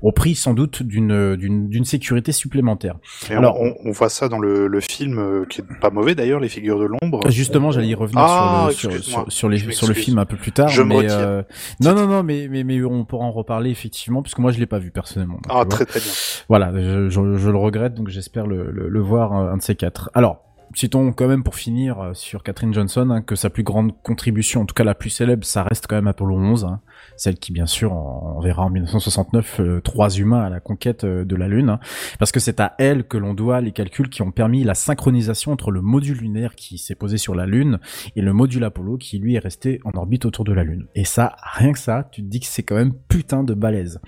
au 0.02 0.12
prix 0.12 0.36
sans 0.36 0.54
doute 0.54 0.84
d'une 0.84 1.86
sécurité 1.86 2.32
supplémentaire. 2.32 2.96
Et 3.30 3.34
Alors- 3.34 3.60
on, 3.60 3.74
on 3.86 3.92
voit 3.92 4.10
ça 4.10 4.30
dans 4.30 4.40
le, 4.40 4.68
le 4.68 4.80
film 4.82 5.20
euh, 5.20 5.46
qui 5.50 5.62
est 5.62 5.66
pas 5.80 5.90
mauvais 5.90 6.16
d'ailleurs, 6.16 6.40
les 6.40 6.50
figures 6.50 6.80
de 6.80 6.86
l'ombre. 6.86 7.30
Justement, 7.30 7.72
j'allais 7.72 7.88
y 7.90 7.96
revenir 7.96 8.20
Ah, 8.24 8.70
sur, 8.72 8.90
le, 8.90 8.98
sur, 8.98 9.00
excuse-moi. 9.00 9.24
sur, 9.24 9.32
sur 9.32 9.50
les, 9.50 9.72
sur 9.74 9.88
le 9.88 9.94
film 9.94 10.18
un 10.20 10.26
peu 10.26 10.38
plus 10.38 10.52
tard. 10.52 10.68
Je 10.70 10.82
me 10.82 10.88
mais, 10.90 10.96
retire. 10.96 11.12
euh, 11.20 11.44
non, 11.82 11.94
non, 11.94 12.08
non, 12.08 12.24
mais, 12.24 12.48
mais, 12.50 12.64
mais 12.64 12.84
on 12.84 13.06
pourra 13.06 13.26
en 13.26 13.32
reparler 13.32 13.70
effectivement, 13.70 14.22
puisque 14.22 14.40
moi 14.40 14.52
je 14.52 14.60
l'ai 14.60 14.66
pas 14.66 14.80
vu 14.80 14.92
personnellement. 14.92 15.36
Donc, 15.36 15.46
Ah, 15.50 15.66
très 15.66 15.86
très 15.86 16.00
bien. 16.00 16.12
Voilà, 16.50 16.72
je, 16.76 17.10
je, 17.10 17.38
je 17.38 17.50
le 17.50 17.58
regrette, 17.58 17.94
donc 17.94 18.10
j'espère 18.10 18.48
le, 18.48 18.72
le, 18.72 18.90
le 18.90 19.00
voir 19.00 19.34
euh, 19.38 19.52
un 19.54 19.58
de 19.58 19.62
ces 19.62 19.76
quatre. 19.76 20.10
Alors, 20.14 20.44
citons 20.74 21.12
quand 21.12 21.28
même 21.28 21.44
pour 21.44 21.56
finir 21.56 22.12
sur 22.14 22.44
Catherine 22.44 22.74
Johnson 22.74 23.10
hein, 23.12 23.22
que 23.22 23.36
sa 23.36 23.50
plus 23.50 23.64
grande 23.64 23.92
contribution, 24.04 24.62
en 24.62 24.66
tout 24.66 24.74
cas 24.74 24.86
la 24.86 24.96
plus 24.96 25.10
célèbre, 25.10 25.44
ça 25.46 25.64
reste 25.64 25.86
quand 25.88 25.96
même 25.96 26.08
Apollo 26.08 26.36
11, 26.38 26.64
hein, 26.66 26.80
celle 27.18 27.36
qui 27.38 27.52
bien 27.52 27.66
sûr 27.66 27.94
en- 27.94 28.36
on 28.38 28.42
verra 28.42 28.64
en 28.64 28.70
1969 28.70 29.60
euh, 29.60 29.82
trois 29.82 30.10
humains 30.10 30.42
à 30.42 30.50
la 30.50 30.60
conquête 30.60 31.04
euh, 31.04 31.26
de 31.26 31.36
la 31.36 31.48
Lune, 31.48 31.70
hein, 31.70 31.80
parce 32.20 32.32
que 32.32 32.40
c'est 32.40 32.60
à 32.60 32.74
elle 32.80 33.04
que 33.06 33.18
l'on 33.18 33.34
doit 33.34 33.62
les 33.62 33.72
calculs 33.72 34.10
qui 34.10 34.22
ont 34.22 34.32
permis 34.32 34.64
la 34.64 34.74
synchronisation 34.74 35.52
entre 35.52 35.72
le 35.72 35.82
module 35.82 36.18
lunaire 36.18 36.56
qui 36.56 36.78
s'est 36.78 36.96
posé 36.96 37.18
sur 37.18 37.36
la 37.36 37.46
Lune 37.46 37.80
et 38.16 38.22
le 38.22 38.34
module 38.34 38.64
Apollo 38.64 38.98
qui 38.98 39.20
lui 39.20 39.36
est 39.36 39.40
resté 39.40 39.80
en 39.84 39.92
orbite 39.98 40.26
autour 40.26 40.46
de 40.46 40.54
la 40.54 40.64
Lune. 40.64 40.88
Et 40.96 41.06
ça, 41.06 41.36
rien 41.54 41.72
que 41.74 41.80
ça, 41.80 42.08
tu 42.12 42.22
te 42.24 42.28
dis 42.28 42.40
que 42.40 42.46
c'est 42.48 42.64
quand 42.64 42.76
même 42.76 42.94
putain 43.08 43.44
de 43.44 43.54
balèze. 43.54 44.00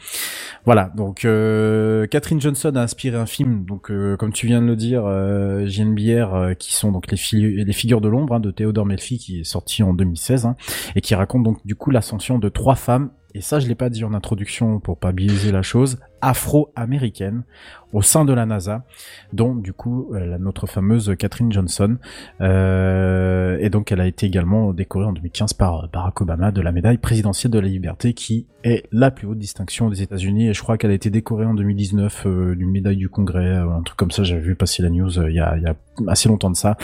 Voilà, 0.66 0.92
donc 0.96 1.26
euh, 1.26 2.08
Catherine 2.08 2.40
Johnson 2.40 2.72
a 2.76 2.82
inspiré 2.82 3.18
un 3.18 3.26
film, 3.26 3.66
donc 3.66 3.92
euh, 3.92 4.16
comme 4.18 4.32
tu 4.32 4.48
viens 4.48 4.62
de 4.62 4.68
le 4.68 4.76
dire, 4.76 5.04
euh, 5.06 5.66
JNBR, 5.66 6.34
euh, 6.34 6.54
qui 6.54 6.74
sont 6.74 6.92
donc 6.92 7.10
les, 7.12 7.18
fi- 7.18 7.64
les 7.64 7.74
figures 7.74 8.02
de 8.02 8.08
l'ombre 8.08 8.36
hein, 8.36 8.40
de 8.40 8.52
Théodore 8.52 8.86
Melfi, 8.86 9.18
qui 9.18 9.42
est 9.42 9.44
sorti 9.44 9.84
en 9.84 9.94
2016, 9.94 10.46
hein, 10.46 10.56
et 10.96 11.02
qui 11.02 11.16
raconte 11.16 11.44
donc 11.44 11.58
du 11.66 11.76
coup 11.76 11.92
l'ascension 11.92 12.40
de 12.40 12.50
trois 12.50 12.76
femmes, 12.84 13.12
et 13.36 13.42
ça 13.42 13.60
je 13.60 13.68
l'ai 13.68 13.76
pas 13.76 13.90
dit 13.90 14.04
en 14.04 14.14
introduction 14.14 14.80
pour 14.80 14.98
pas 15.00 15.12
biaiser 15.12 15.52
la 15.52 15.62
chose, 15.62 15.98
afro-américaines 16.22 17.44
au 17.92 18.02
sein 18.02 18.26
de 18.26 18.34
la 18.34 18.46
NASA, 18.46 18.86
dont 19.34 19.56
du 19.56 19.74
coup 19.74 20.14
euh, 20.14 20.38
notre 20.38 20.68
fameuse 20.68 21.16
Catherine 21.18 21.52
Johnson, 21.52 21.98
euh, 22.42 23.58
et 23.60 23.70
donc 23.70 23.92
elle 23.92 24.02
a 24.02 24.08
été 24.08 24.26
également 24.26 24.74
décorée 24.74 25.06
en 25.06 25.14
2015 25.14 25.54
par 25.54 25.88
Barack 25.90 26.22
Obama 26.22 26.52
de 26.52 26.62
la 26.62 26.72
médaille 26.72 26.98
présidentielle 26.98 27.52
de 27.52 27.60
la 27.60 27.68
liberté, 27.68 28.14
qui 28.14 28.48
est 28.64 28.86
la 28.92 29.12
plus 29.12 29.28
haute 29.28 29.38
distinction 29.38 29.90
des 29.90 30.02
États-Unis, 30.02 30.50
et 30.50 30.54
je 30.54 30.62
crois 30.62 30.78
qu'elle 30.78 30.92
a 30.92 30.96
été 30.96 31.10
décorée 31.10 31.46
en 31.46 31.54
2019 31.54 32.24
euh, 32.26 32.56
d'une 32.56 32.72
médaille 32.72 32.98
du 32.98 33.10
Congrès, 33.10 33.46
euh, 33.46 33.70
un 33.70 33.82
truc 33.82 33.98
comme 33.98 34.12
ça. 34.12 34.24
J'avais 34.24 34.42
vu 34.42 34.56
passer 34.56 34.82
la 34.82 34.90
news 34.90 35.20
euh, 35.20 35.30
il 35.30 35.36
y, 35.36 35.40
a, 35.40 35.58
y 35.58 35.66
a 35.66 35.76
assez 36.08 36.30
longtemps 36.30 36.52
de 36.52 36.56
ça. 36.56 36.78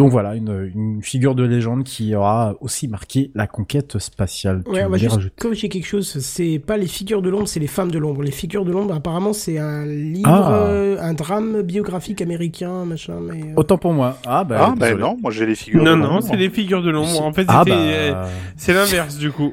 Donc 0.00 0.10
voilà, 0.12 0.34
une, 0.34 0.72
une 0.74 1.02
figure 1.02 1.34
de 1.34 1.42
légende 1.44 1.84
qui 1.84 2.14
aura 2.14 2.54
aussi 2.62 2.88
marqué 2.88 3.30
la 3.34 3.46
conquête 3.46 3.98
spatiale. 3.98 4.62
Ouais, 4.66 4.78
on 4.80 4.82
va 4.84 4.86
voulais 4.86 4.98
juste 5.00 5.14
rajouter 5.16 5.34
corriger 5.38 5.68
quelque 5.68 5.86
chose. 5.86 6.06
C'est 6.20 6.58
pas 6.58 6.78
les 6.78 6.86
figures 6.86 7.20
de 7.20 7.28
l'ombre, 7.28 7.46
c'est 7.46 7.60
les 7.60 7.66
femmes 7.66 7.90
de 7.90 7.98
l'ombre. 7.98 8.22
Les 8.22 8.30
figures 8.30 8.64
de 8.64 8.72
l'ombre, 8.72 8.94
apparemment, 8.94 9.34
c'est 9.34 9.58
un 9.58 9.84
livre, 9.84 10.26
Ah. 10.26 10.54
euh, 10.54 10.96
un 11.02 11.12
drame 11.12 11.60
biographique 11.60 12.22
américain, 12.22 12.86
machin. 12.86 13.18
Mais 13.20 13.42
euh, 13.42 13.54
Autant 13.56 13.76
pour 13.76 13.92
moi. 13.92 14.16
Ah 14.24 14.42
bah, 14.42 14.68
Ah, 14.70 14.74
bah 14.74 14.94
non, 14.94 15.18
moi 15.20 15.30
j'ai 15.32 15.44
les 15.44 15.54
figures 15.54 15.82
Non, 15.84 15.92
de 15.92 15.96
non, 16.02 16.06
l'ombre. 16.14 16.22
c'est 16.22 16.36
les 16.36 16.48
figures 16.48 16.82
de 16.82 16.90
l'ombre. 16.90 17.20
En 17.22 17.34
fait, 17.34 17.44
Ah 17.48 17.62
bah, 17.66 17.74
euh, 17.76 18.24
c'est 18.56 18.72
l'inverse 18.72 19.18
du 19.18 19.30
coup. 19.30 19.52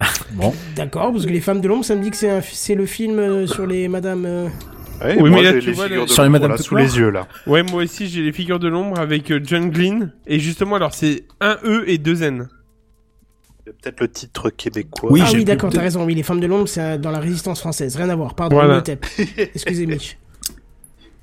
bon. 0.34 0.52
d'accord, 0.76 1.10
parce 1.10 1.26
que 1.26 1.30
les 1.32 1.40
femmes 1.40 1.60
de 1.60 1.66
l'ombre, 1.66 1.84
ça 1.84 1.96
me 1.96 2.02
dit 2.04 2.10
que 2.10 2.16
c'est 2.16 2.74
le 2.76 2.86
film 2.86 3.48
sur 3.48 3.66
les 3.66 3.88
madames. 3.88 4.48
Ouais, 5.04 5.16
Oui, 5.20 5.30
moi, 5.30 5.40
mais 5.40 5.42
là, 5.52 5.52
tu 5.60 5.66
les 5.66 5.72
vois, 5.72 5.84
figures 5.84 6.00
le- 6.02 6.06
de 6.06 6.10
Sur 6.12 6.22
les 6.22 6.28
l'ombre, 6.28 6.40
Madame 6.40 6.58
sous 6.58 6.76
les 6.76 6.98
yeux 6.98 7.10
là. 7.10 7.26
Ouais, 7.46 7.62
moi 7.62 7.82
aussi 7.82 8.08
j'ai 8.08 8.22
les 8.22 8.32
figures 8.32 8.58
de 8.58 8.68
l'ombre 8.68 8.98
avec 9.00 9.30
euh, 9.30 9.40
John 9.42 9.70
Glenn. 9.70 10.12
Et 10.26 10.38
justement, 10.38 10.76
alors 10.76 10.94
c'est 10.94 11.24
un 11.40 11.56
E 11.64 11.84
et 11.88 11.98
deux 11.98 12.22
N. 12.22 12.48
Peut-être 13.64 14.00
le 14.00 14.08
titre 14.08 14.50
québécois. 14.50 15.10
Oui, 15.12 15.22
ah 15.24 15.30
oui, 15.32 15.44
d'accord, 15.44 15.70
t'as 15.72 15.80
raison. 15.80 16.04
Oui, 16.04 16.14
les 16.14 16.22
femmes 16.24 16.40
de 16.40 16.46
l'ombre, 16.46 16.68
c'est 16.68 16.98
dans 16.98 17.10
la 17.12 17.20
résistance 17.20 17.60
française. 17.60 17.94
Rien 17.96 18.08
à 18.10 18.16
voir. 18.16 18.34
Pardon, 18.34 18.56
Voilà. 18.56 18.76
le 18.76 18.82
TEP. 18.82 19.06
Excusez 19.54 19.86
Mitch. 19.86 20.18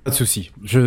Pas 0.05 0.11
de 0.11 0.15
souci. 0.15 0.51
Je, 0.63 0.79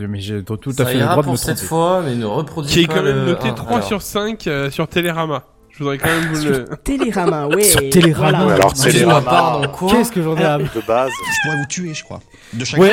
je- 0.00 0.06
mais 0.06 0.20
j'ai 0.20 0.42
tout 0.42 0.58
à 0.70 0.72
Ça 0.72 0.86
fait 0.86 0.94
le 0.94 1.00
droit 1.06 1.22
de 1.22 1.30
me 1.30 1.36
cette 1.36 1.60
fois, 1.60 2.02
mais 2.04 2.16
ne 2.16 2.24
reproduis 2.24 2.72
Qui 2.72 2.80
est 2.80 2.86
quand 2.86 3.02
même 3.02 3.16
le 3.16 3.24
noté 3.26 3.48
un. 3.48 3.52
3 3.54 3.76
Alors, 3.76 3.86
sur 3.86 4.02
5 4.02 4.46
euh, 4.48 4.70
sur 4.70 4.88
Télérama. 4.88 5.44
Je 5.76 5.82
voudrais 5.82 5.98
quand 5.98 6.08
même 6.08 6.32
vous 6.32 6.44
le... 6.44 6.64
Télérama, 6.82 7.46
ouais. 7.54 7.62
Sur 7.62 7.80
Télérama. 7.90 8.38
voilà. 8.44 8.54
Alors 8.54 8.72
Télérama. 8.74 9.20
pardon, 9.30 9.68
quoi 9.68 9.92
Qu'est-ce 9.92 10.10
que 10.10 10.22
j'en 10.22 10.36
ai 10.36 10.44
à... 10.44 10.58
De 10.58 10.64
base. 10.86 11.10
Je 11.10 11.42
pourrais 11.44 11.58
vous 11.58 11.66
tuer, 11.68 11.92
je 11.94 12.02
crois. 12.02 12.20
De 12.54 12.64
chaque 12.64 12.80
Ouais. 12.80 12.92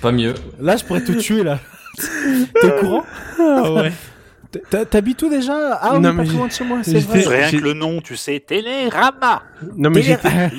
Pas 0.00 0.12
mieux. 0.12 0.34
Là, 0.60 0.76
je 0.76 0.84
pourrais 0.84 1.00
te 1.02 1.12
tuer, 1.12 1.42
là. 1.42 1.58
T'es 2.60 2.66
au 2.72 2.80
courant 2.80 3.02
Ah 3.38 3.72
ouais. 3.72 3.92
T'habites 4.90 5.22
où 5.22 5.28
déjà? 5.28 5.78
Ah 5.80 5.90
oui, 5.94 6.00
Non, 6.00 6.08
pas 6.10 6.12
mais 6.12 6.24
trop 6.24 6.32
j'ai- 6.32 6.38
loin 6.38 6.46
de 6.46 6.52
chez 6.52 6.64
moi, 6.64 6.78
c'est 6.82 6.98
vrai. 7.00 7.20
Rien 7.46 7.50
que 7.50 7.56
le 7.64 7.72
nom, 7.72 8.00
tu 8.00 8.16
sais, 8.16 8.40
Télérama. 8.40 9.42
Non 9.76 9.90
mais 9.90 10.02
j'étais... 10.02 10.28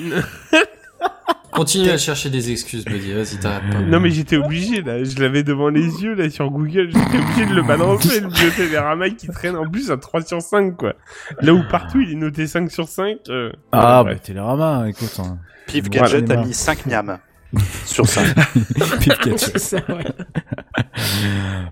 Continue 1.52 1.90
à 1.90 1.98
chercher 1.98 2.30
des 2.30 2.50
excuses, 2.50 2.84
Buddy. 2.84 3.12
Vas-y, 3.12 3.38
t'arrêtes 3.38 3.70
pas. 3.70 3.80
Non 3.80 4.00
mais 4.00 4.10
j'étais 4.10 4.36
obligé 4.38 4.80
là, 4.82 5.04
je 5.04 5.20
l'avais 5.20 5.42
devant 5.42 5.68
les 5.68 6.02
yeux 6.02 6.14
là 6.14 6.28
sur 6.30 6.50
Google, 6.50 6.88
j'étais 6.90 7.18
obligé 7.18 7.46
de 7.46 7.54
le 7.54 7.62
balancer 7.62 8.20
le 8.20 8.28
vieux 8.28 8.50
Télérama 8.56 9.10
qui 9.10 9.28
traîne 9.28 9.56
en 9.56 9.68
plus 9.68 9.90
à 9.90 9.96
3 9.98 10.22
sur 10.22 10.40
5 10.40 10.76
quoi. 10.76 10.94
Là 11.42 11.52
où 11.52 11.62
partout 11.70 12.00
il 12.00 12.12
est 12.12 12.16
noté 12.16 12.46
5 12.46 12.70
sur 12.70 12.88
5. 12.88 13.18
euh, 13.28 13.52
Ah, 13.70 14.02
bah. 14.02 14.14
Télérama, 14.16 14.88
écoute. 14.88 15.14
Hein. 15.18 15.38
Pif 15.66 15.84
Voilà, 15.92 16.08
Gadget 16.20 16.28
les 16.28 16.34
a 16.36 16.44
mis 16.44 16.54
5 16.54 16.86
miams 16.86 17.18
sur 17.84 18.06
5. 18.08 18.34
Pif 19.00 19.18
Gadget. 19.20 19.38
C'est 19.38 19.58
ça, 19.58 19.76
ouais. 19.90 20.04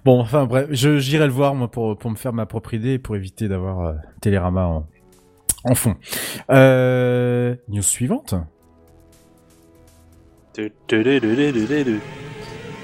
Bon, 0.04 0.20
enfin 0.20 0.44
bref, 0.44 0.68
je 0.70 0.98
j'irai 0.98 1.26
le 1.26 1.32
voir 1.32 1.54
moi 1.54 1.70
pour 1.70 1.96
pour 1.98 2.10
me 2.10 2.16
faire 2.16 2.32
ma 2.34 2.44
propre 2.46 2.74
idée 2.74 2.92
et 2.94 2.98
pour 2.98 3.16
éviter 3.16 3.48
d'avoir 3.48 3.80
euh, 3.80 3.92
Télérama 4.20 4.64
en, 4.66 4.86
en 5.64 5.74
fond. 5.74 5.94
Euh, 6.50 7.54
news 7.68 7.82
suivante. 7.82 8.34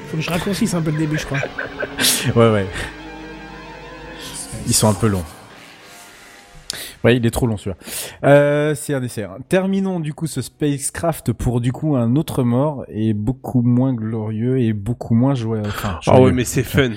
Faut 0.08 0.16
que 0.16 0.22
je 0.22 0.30
raccourcisse 0.30 0.74
un 0.74 0.82
peu 0.82 0.90
le 0.90 0.98
début, 0.98 1.18
je 1.18 1.26
crois. 1.26 1.38
Ouais, 2.36 2.50
ouais. 2.52 2.66
Ils 4.66 4.74
sont 4.74 4.88
un 4.88 4.94
peu 4.94 5.06
longs. 5.08 5.24
Ouais, 7.04 7.16
il 7.16 7.24
est 7.24 7.30
trop 7.30 7.46
long 7.46 7.56
celui-là. 7.56 7.76
Euh, 8.24 8.74
c'est 8.74 8.92
un 8.94 9.00
dessert. 9.00 9.36
Terminons 9.48 10.00
du 10.00 10.12
coup 10.12 10.26
ce 10.26 10.42
spacecraft 10.42 11.32
pour 11.32 11.60
du 11.60 11.70
coup 11.72 11.94
un 11.96 12.16
autre 12.16 12.42
mort 12.42 12.84
et 12.88 13.14
beaucoup 13.14 13.62
moins 13.62 13.94
glorieux 13.94 14.58
et 14.60 14.72
beaucoup 14.72 15.14
moins 15.14 15.34
joyeux. 15.34 15.62
Enfin, 15.66 16.00
Ah 16.06 16.20
ouais 16.20 16.32
mais 16.32 16.44
c'est 16.44 16.64
fun. 16.64 16.90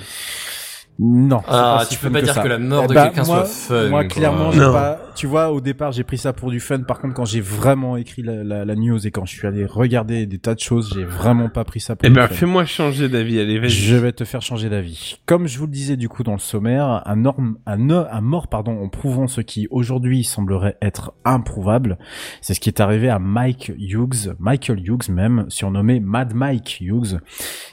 Non. 0.98 1.42
Ah, 1.48 1.78
pas 1.80 1.86
si 1.86 1.96
tu 1.96 2.02
peux 2.02 2.10
pas 2.12 2.22
dire 2.22 2.42
que 2.42 2.48
la 2.48 2.58
mort 2.58 2.88
de 2.88 2.94
Bah, 2.94 3.06
quelqu'un 3.06 3.24
moi- 3.24 3.46
soit 3.46 3.78
fun. 3.84 3.90
Moi, 3.90 4.04
quoi. 4.06 4.10
clairement, 4.16 4.52
j'ai 4.52 4.60
pas. 4.60 5.00
Tu 5.16 5.28
vois, 5.28 5.52
au 5.52 5.62
départ, 5.62 5.92
j'ai 5.92 6.04
pris 6.04 6.18
ça 6.18 6.34
pour 6.34 6.52
du 6.52 6.60
fun. 6.60 6.80
Par 6.82 7.00
contre, 7.00 7.14
quand 7.14 7.26
j'ai 7.26 7.42
vraiment 7.42 7.98
écrit 7.98 8.22
la, 8.22 8.44
la, 8.44 8.66
la 8.66 8.76
news 8.76 9.06
et 9.06 9.12
quand 9.12 9.26
je 9.26 9.36
suis 9.36 9.48
allé 9.48 9.66
regarder 9.66 10.26
des 10.26 10.40
tas 10.40 10.56
de 10.56 10.60
choses, 10.60 10.94
j'ai 10.94 11.04
vraiment 11.04 11.50
pas 11.50 11.64
pris 11.64 11.80
ça 11.80 11.96
pour 11.96 12.08
Eh 12.08 12.10
ben 12.10 12.28
fais-moi 12.28 12.66
changer 12.66 13.10
d'avis, 13.10 13.40
allez 13.40 13.60
vas-y. 13.60 13.70
Je 13.70 13.96
vais 13.96 14.12
te 14.12 14.24
faire 14.24 14.42
changer 14.42 14.70
d'avis. 14.70 15.20
Comme 15.26 15.48
je 15.48 15.58
vous 15.58 15.66
le 15.66 15.72
disais 15.72 15.98
du 15.98 16.10
coup 16.10 16.24
dans 16.24 16.34
le 16.34 16.40
sommaire, 16.40 17.02
un, 17.06 17.16
norme, 17.16 17.58
un, 17.66 17.90
un 17.90 18.22
mort 18.22 18.48
pardon, 18.48 18.82
en 18.82 18.90
prouvant 18.90 19.28
ce 19.28 19.42
qui 19.42 19.68
aujourd'hui 19.72 20.24
semblerait 20.24 20.78
être 20.82 21.14
improuvable, 21.26 21.98
c'est 22.42 22.54
ce 22.54 22.60
qui 22.60 22.70
est 22.70 22.80
arrivé 22.80 23.10
à 23.10 23.20
Mike 23.20 23.72
Hughes, 23.78 24.36
Michael 24.40 24.80
Hughes 24.80 25.10
même, 25.10 25.46
surnommé 25.50 26.00
Mad 26.00 26.34
Mike 26.34 26.80
Hughes, 26.82 27.20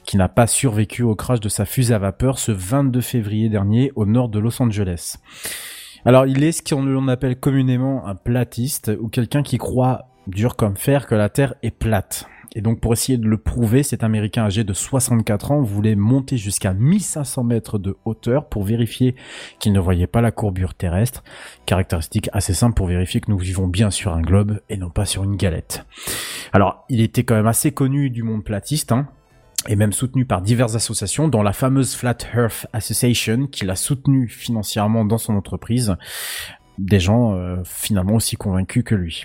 qui 0.05 0.17
n'a 0.17 0.29
pas 0.29 0.47
survécu 0.47 1.03
au 1.03 1.15
crash 1.15 1.41
de 1.41 1.49
sa 1.49 1.65
fusée 1.65 1.95
à 1.95 1.99
vapeur 1.99 2.39
ce 2.39 2.53
22 2.53 3.01
février 3.01 3.49
dernier 3.49 3.93
au 3.95 4.07
nord 4.07 4.29
de 4.29 4.39
Los 4.39 4.61
Angeles. 4.63 5.17
Alors 6.07 6.25
il 6.25 6.45
est 6.45 6.53
ce 6.53 6.63
qu'on 6.63 7.09
appelle 7.09 7.35
communément 7.35 8.07
un 8.07 8.15
platiste 8.15 8.93
ou 9.01 9.09
quelqu'un 9.09 9.43
qui 9.43 9.59
croit 9.59 10.07
dur 10.29 10.55
comme 10.55 10.77
fer 10.77 11.09
que 11.09 11.17
la 11.17 11.29
Terre 11.29 11.55
est 11.65 11.73
plate. 11.73 12.29
Et 12.55 12.61
donc 12.61 12.81
pour 12.81 12.93
essayer 12.93 13.19
de 13.19 13.27
le 13.27 13.39
prouver, 13.39 13.83
cet 13.83 14.05
Américain 14.05 14.45
âgé 14.45 14.63
de 14.63 14.73
64 14.73 15.51
ans 15.51 15.63
voulait 15.63 15.97
monter 15.97 16.37
jusqu'à 16.37 16.75
1500 16.75 17.43
mètres 17.43 17.81
de 17.81 17.97
hauteur 18.05 18.49
pour 18.49 18.63
vérifier 18.63 19.17
qu'il 19.59 19.73
ne 19.73 19.81
voyait 19.81 20.07
pas 20.07 20.21
la 20.21 20.31
courbure 20.31 20.75
terrestre, 20.75 21.25
caractéristique 21.67 22.31
assez 22.33 22.55
simple 22.55 22.75
pour 22.75 22.87
vérifier 22.87 23.21
que 23.21 23.33
nous 23.33 23.39
vivons 23.39 23.67
bien 23.67 23.91
sur 23.91 24.15
un 24.15 24.23
globe 24.23 24.61
et 24.69 24.77
non 24.77 24.91
pas 24.91 25.07
sur 25.07 25.25
une 25.25 25.35
galette. 25.35 25.85
Alors 26.53 26.85
il 26.89 27.01
était 27.01 27.25
quand 27.25 27.35
même 27.35 27.49
assez 27.49 27.73
connu 27.73 28.11
du 28.11 28.23
monde 28.23 28.45
platiste, 28.45 28.93
hein, 28.93 29.09
et 29.69 29.77
même 29.77 29.93
soutenu 29.93 30.25
par 30.25 30.43
diverses 30.43 30.75
associations, 30.75 31.29
dont 31.29 31.43
la 31.43 31.53
fameuse 31.53 31.95
Flat 31.95 32.19
Earth 32.35 32.67
Association, 32.73 33.47
qui 33.47 33.65
l'a 33.65 33.77
soutenu 33.77 34.29
financièrement 34.29 35.05
dans 35.05 35.19
son 35.19 35.35
entreprise, 35.35 35.97
des 36.79 37.01
gens 37.01 37.35
euh, 37.35 37.57
finalement 37.65 38.15
aussi 38.15 38.37
convaincus 38.37 38.85
que 38.85 38.95
lui. 38.95 39.25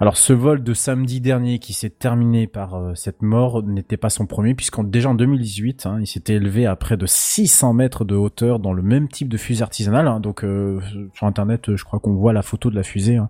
Alors 0.00 0.16
ce 0.16 0.32
vol 0.32 0.64
de 0.64 0.74
samedi 0.74 1.20
dernier 1.20 1.60
qui 1.60 1.74
s'est 1.74 1.90
terminé 1.90 2.48
par 2.48 2.74
euh, 2.74 2.94
cette 2.96 3.22
mort 3.22 3.62
n'était 3.62 3.96
pas 3.98 4.10
son 4.10 4.26
premier 4.26 4.54
puisqu'en 4.54 4.82
déjà 4.82 5.10
en 5.10 5.14
2018, 5.14 5.86
hein, 5.86 5.98
il 6.00 6.08
s'était 6.08 6.34
élevé 6.34 6.66
à 6.66 6.74
près 6.74 6.96
de 6.96 7.06
600 7.06 7.72
mètres 7.74 8.04
de 8.04 8.16
hauteur 8.16 8.58
dans 8.58 8.72
le 8.72 8.82
même 8.82 9.06
type 9.06 9.28
de 9.28 9.36
fusée 9.36 9.62
artisanale. 9.62 10.08
hein. 10.08 10.18
donc 10.18 10.42
euh, 10.42 10.80
sur 11.14 11.26
internet, 11.28 11.76
je 11.76 11.84
crois 11.84 12.00
qu'on 12.00 12.14
voit 12.14 12.32
la 12.32 12.42
photo 12.42 12.68
de 12.68 12.74
la 12.74 12.82
fusée. 12.82 13.14
Hein. 13.16 13.28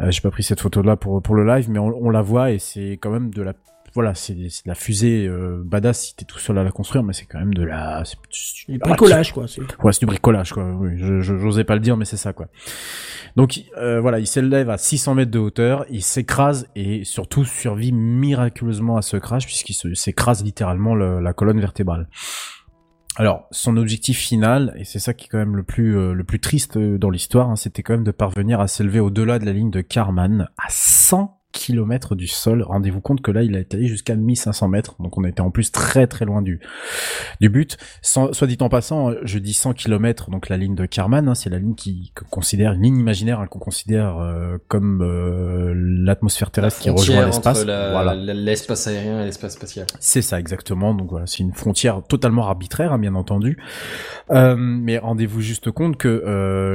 Euh, 0.00 0.10
J'ai 0.10 0.20
pas 0.20 0.30
pris 0.30 0.42
cette 0.42 0.60
photo 0.60 0.82
là 0.82 0.96
pour 0.96 1.22
pour 1.22 1.34
le 1.34 1.46
live, 1.46 1.70
mais 1.70 1.78
on, 1.78 1.96
on 1.98 2.10
la 2.10 2.20
voit 2.20 2.50
et 2.50 2.58
c'est 2.58 2.98
quand 3.00 3.10
même 3.10 3.32
de 3.32 3.40
la 3.40 3.54
voilà, 3.94 4.14
c'est 4.14 4.34
de 4.34 4.48
la 4.66 4.74
fusée 4.74 5.26
euh, 5.26 5.62
badass 5.64 6.00
si 6.06 6.16
t'es 6.16 6.24
tout 6.24 6.38
seul 6.38 6.56
à 6.58 6.64
la 6.64 6.70
construire, 6.70 7.02
mais 7.02 7.12
c'est 7.12 7.26
quand 7.26 7.38
même 7.38 7.52
de 7.54 7.62
la 7.62 8.02
c'est- 8.04 8.16
Du 8.72 8.78
bricolage, 8.78 9.32
quoi. 9.32 9.46
c'est- 9.48 9.60
Ouais, 9.82 9.92
c'est 9.92 10.00
du 10.00 10.06
bricolage, 10.06 10.52
quoi. 10.52 10.64
Oui, 10.74 10.92
je, 10.96 11.20
j'osais 11.20 11.64
pas 11.64 11.74
le 11.74 11.80
dire, 11.80 11.96
mais 11.96 12.04
c'est 12.04 12.16
ça, 12.16 12.32
quoi. 12.32 12.46
Donc, 13.36 13.60
euh, 13.78 14.00
voilà, 14.00 14.18
il 14.18 14.26
s'élève 14.26 14.68
à 14.70 14.78
600 14.78 15.14
mètres 15.14 15.30
de 15.30 15.38
hauteur, 15.38 15.84
il 15.90 16.02
s'écrase 16.02 16.68
et 16.76 17.04
surtout 17.04 17.44
survit 17.44 17.92
miraculeusement 17.92 18.96
à 18.96 19.02
ce 19.02 19.16
crash 19.16 19.46
puisqu'il 19.46 19.74
se- 19.74 19.94
s'écrase 19.94 20.42
littéralement 20.44 20.94
le- 20.94 21.20
la 21.20 21.32
colonne 21.32 21.60
vertébrale. 21.60 22.08
Alors, 23.16 23.46
son 23.50 23.76
objectif 23.76 24.18
final, 24.18 24.72
et 24.78 24.84
c'est 24.84 24.98
ça 24.98 25.12
qui 25.12 25.26
est 25.26 25.28
quand 25.28 25.36
même 25.38 25.54
le 25.56 25.62
plus 25.62 25.98
euh, 25.98 26.14
le 26.14 26.24
plus 26.24 26.40
triste 26.40 26.78
dans 26.78 27.10
l'histoire, 27.10 27.50
hein, 27.50 27.56
c'était 27.56 27.82
quand 27.82 27.92
même 27.92 28.04
de 28.04 28.10
parvenir 28.10 28.58
à 28.60 28.68
s'élever 28.68 29.00
au-delà 29.00 29.38
de 29.38 29.44
la 29.44 29.52
ligne 29.52 29.70
de 29.70 29.82
Karman 29.82 30.48
à 30.56 30.66
100 30.70 31.38
km 31.52 32.14
du 32.14 32.26
sol. 32.26 32.62
Rendez-vous 32.62 33.00
compte 33.00 33.20
que 33.22 33.30
là, 33.30 33.42
il 33.42 33.54
a 33.54 33.60
été 33.60 33.76
allé 33.76 33.86
jusqu'à 33.86 34.14
1500 34.16 34.68
mètres, 34.68 34.96
donc 35.00 35.16
on 35.18 35.24
était 35.24 35.40
en 35.42 35.50
plus 35.50 35.70
très 35.70 36.06
très 36.06 36.24
loin 36.24 36.42
du 36.42 36.60
du 37.40 37.48
but. 37.48 37.76
Sans- 38.02 38.32
soit 38.32 38.46
dit 38.46 38.56
en 38.60 38.68
passant, 38.68 39.12
je 39.22 39.38
dis 39.38 39.52
100 39.52 39.74
km, 39.74 40.30
donc 40.30 40.48
la 40.48 40.56
ligne 40.56 40.74
de 40.74 40.86
Karman, 40.86 41.28
hein, 41.28 41.34
c'est 41.34 41.50
la 41.50 41.58
ligne 41.58 41.74
qui 41.74 42.12
considère, 42.30 42.72
une 42.72 42.82
ligne 42.82 42.98
imaginaire 42.98 43.40
hein, 43.40 43.46
qu'on 43.46 43.58
considère 43.58 44.16
euh, 44.18 44.56
comme 44.68 45.02
euh, 45.02 45.72
l'atmosphère 45.76 46.50
terrestre 46.50 46.80
qui 46.80 46.90
rejoint 46.90 47.26
l'espace. 47.26 47.64
Voilà. 47.92 48.14
l'espace 48.14 48.86
aérien 48.86 49.20
et 49.22 49.24
l'espace 49.26 49.52
spatial. 49.54 49.86
C'est 50.00 50.22
ça 50.22 50.40
exactement. 50.40 50.94
Donc 50.94 51.10
voilà, 51.10 51.26
c'est 51.26 51.40
une 51.40 51.52
frontière 51.52 52.02
totalement 52.08 52.46
arbitraire, 52.46 52.92
hein, 52.92 52.98
bien 52.98 53.14
entendu. 53.14 53.58
Euh, 54.30 54.56
mais 54.56 54.98
rendez-vous 54.98 55.40
juste 55.40 55.70
compte 55.70 55.96
que 55.96 56.08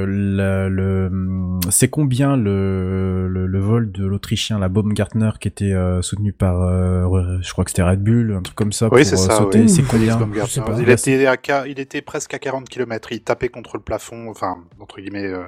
le, 0.06 0.68
le- 0.68 1.58
c'est 1.70 1.88
combien 1.88 2.36
le, 2.36 3.28
le, 3.28 3.46
le 3.46 3.58
vol 3.58 3.90
de 3.92 4.06
l'Autrichien, 4.06 4.58
la 4.58 4.67
Baumgartner, 4.68 5.30
qui 5.40 5.48
était 5.48 5.72
euh, 5.72 6.02
soutenu 6.02 6.32
par, 6.32 6.62
euh, 6.62 7.38
je 7.42 7.52
crois 7.52 7.64
que 7.64 7.70
c'était 7.70 7.82
Red 7.82 8.02
Bull, 8.02 8.34
un 8.36 8.42
truc 8.42 8.56
comme 8.56 8.72
ça. 8.72 8.86
Oui, 8.86 9.00
pour 9.00 9.04
c'est 9.04 9.14
euh, 9.14 9.18
ça. 9.18 9.36
sauter. 9.38 9.60
oui. 9.60 9.68
C'est 9.68 9.82
combien 9.82 10.16
Baumgartner. 10.16 10.46
Je 10.46 10.52
sais 10.52 10.60
pas. 10.60 10.76
Il, 10.78 10.88
était 10.88 11.26
à, 11.26 11.36
qua- 11.36 11.66
il 11.66 11.78
était 11.80 12.02
presque 12.02 12.34
à 12.34 12.38
40 12.38 12.68
km. 12.68 13.12
Il 13.12 13.20
tapait 13.22 13.48
contre 13.48 13.76
le 13.76 13.82
plafond. 13.82 14.28
Enfin, 14.30 14.56
entre 14.80 15.00
guillemets, 15.00 15.26
euh, 15.26 15.44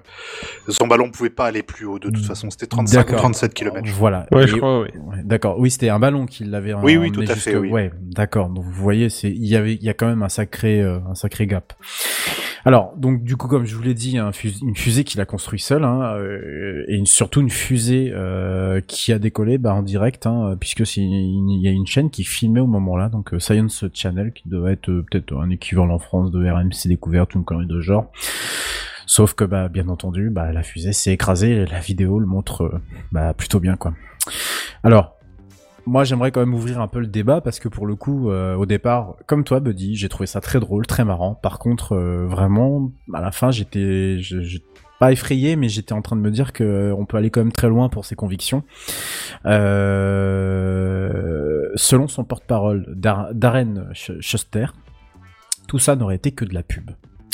son 0.68 0.86
ballon 0.86 1.10
pouvait 1.10 1.30
pas 1.30 1.46
aller 1.46 1.62
plus 1.62 1.86
haut. 1.86 1.98
De 1.98 2.08
toute 2.10 2.24
façon, 2.24 2.50
c'était 2.50 2.66
35 2.66 2.98
ou 2.98 3.02
D'accord. 3.04 3.18
37 3.20 3.54
km. 3.54 3.88
Voilà. 3.98 4.26
Ouais, 4.32 4.44
Et- 4.44 4.46
je 4.46 4.56
crois, 4.56 4.80
oui. 4.82 4.88
Ouais, 5.06 5.22
d'accord. 5.24 5.58
Oui, 5.58 5.70
c'était 5.70 5.88
un 5.88 5.98
ballon 5.98 6.26
qui 6.26 6.44
l'avait. 6.44 6.74
Oui, 6.74 6.96
oui, 6.96 7.12
tout 7.12 7.20
à 7.22 7.34
fait, 7.34 7.56
oui. 7.56 7.70
Ouais, 7.70 7.90
d'accord. 8.00 8.48
Donc 8.48 8.64
vous 8.64 8.70
voyez, 8.82 9.08
c'est 9.10 9.30
il 9.30 9.46
y 9.46 9.56
avait 9.56 9.74
il 9.74 9.82
y 9.82 9.88
a 9.88 9.94
quand 9.94 10.06
même 10.06 10.22
un 10.22 10.28
sacré 10.28 10.80
euh, 10.80 10.98
un 11.08 11.14
sacré 11.14 11.46
gap. 11.46 11.72
Alors 12.64 12.94
donc 12.96 13.22
du 13.24 13.36
coup 13.36 13.48
comme 13.48 13.64
je 13.64 13.74
vous 13.74 13.82
l'ai 13.82 13.94
dit, 13.94 14.18
un 14.18 14.32
fus- 14.32 14.60
une 14.62 14.76
fusée 14.76 15.04
qu'il 15.04 15.20
a 15.20 15.24
construit 15.24 15.58
seul, 15.60 15.84
hein, 15.84 16.14
euh, 16.16 16.84
et 16.88 17.00
surtout 17.06 17.40
une 17.40 17.50
fusée 17.50 18.10
euh, 18.14 18.80
qui 18.86 19.12
a 19.12 19.18
décollé 19.18 19.56
bah, 19.58 19.74
en 19.74 19.82
direct, 19.82 20.26
hein, 20.26 20.56
puisque 20.60 20.80
il 20.96 21.60
y 21.62 21.68
a 21.68 21.70
une 21.70 21.86
chaîne 21.86 22.10
qui 22.10 22.24
filmait 22.24 22.60
au 22.60 22.66
moment-là, 22.66 23.08
donc 23.08 23.32
euh, 23.32 23.38
Science 23.38 23.84
Channel 23.94 24.32
qui 24.32 24.48
doit 24.48 24.72
être 24.72 24.90
euh, 24.90 25.04
peut-être 25.10 25.34
un 25.36 25.48
équivalent 25.50 25.94
en 25.94 25.98
France 25.98 26.30
de 26.30 26.46
RMC 26.48 26.86
Découverte 26.88 27.34
ou 27.34 27.38
une 27.38 27.44
connerie 27.44 27.66
de 27.66 27.80
genre. 27.80 28.10
Sauf 29.06 29.34
que 29.34 29.44
bah 29.44 29.68
bien 29.68 29.88
entendu, 29.88 30.30
bah 30.30 30.52
la 30.52 30.62
fusée 30.62 30.92
s'est 30.92 31.12
écrasée, 31.12 31.64
la 31.66 31.80
vidéo 31.80 32.20
le 32.20 32.26
montre 32.26 32.62
euh, 32.62 32.80
bah 33.10 33.34
plutôt 33.34 33.58
bien 33.58 33.76
quoi. 33.76 33.94
Alors, 34.84 35.16
moi 35.90 36.04
j'aimerais 36.04 36.30
quand 36.30 36.38
même 36.40 36.54
ouvrir 36.54 36.80
un 36.80 36.86
peu 36.86 37.00
le 37.00 37.08
débat 37.08 37.40
parce 37.40 37.58
que 37.58 37.68
pour 37.68 37.84
le 37.86 37.96
coup, 37.96 38.30
euh, 38.30 38.54
au 38.54 38.64
départ, 38.64 39.16
comme 39.26 39.42
toi 39.44 39.58
Buddy, 39.58 39.96
j'ai 39.96 40.08
trouvé 40.08 40.26
ça 40.28 40.40
très 40.40 40.60
drôle, 40.60 40.86
très 40.86 41.04
marrant. 41.04 41.34
Par 41.34 41.58
contre, 41.58 41.94
euh, 41.96 42.26
vraiment, 42.26 42.92
à 43.12 43.20
la 43.20 43.32
fin, 43.32 43.50
j'étais, 43.50 44.18
pas 45.00 45.10
effrayé, 45.10 45.56
mais 45.56 45.68
j'étais 45.68 45.92
en 45.92 46.00
train 46.02 46.14
de 46.14 46.20
me 46.20 46.30
dire 46.30 46.52
que 46.52 46.62
euh, 46.62 47.04
peut 47.08 47.16
aller 47.16 47.30
quand 47.30 47.40
même 47.40 47.50
très 47.52 47.68
loin 47.68 47.88
pour 47.88 48.04
ses 48.04 48.14
convictions. 48.14 48.62
Selon 51.76 52.06
son 52.08 52.24
porte-parole, 52.24 52.86
Dar- 52.96 53.34
Darren 53.34 53.88
Sch- 53.92 54.20
Schuster, 54.20 54.66
tout 55.66 55.78
ça 55.78 55.96
n'aurait 55.96 56.16
été 56.16 56.30
que 56.32 56.44
de 56.44 56.54
la 56.54 56.62
pub. 56.62 56.90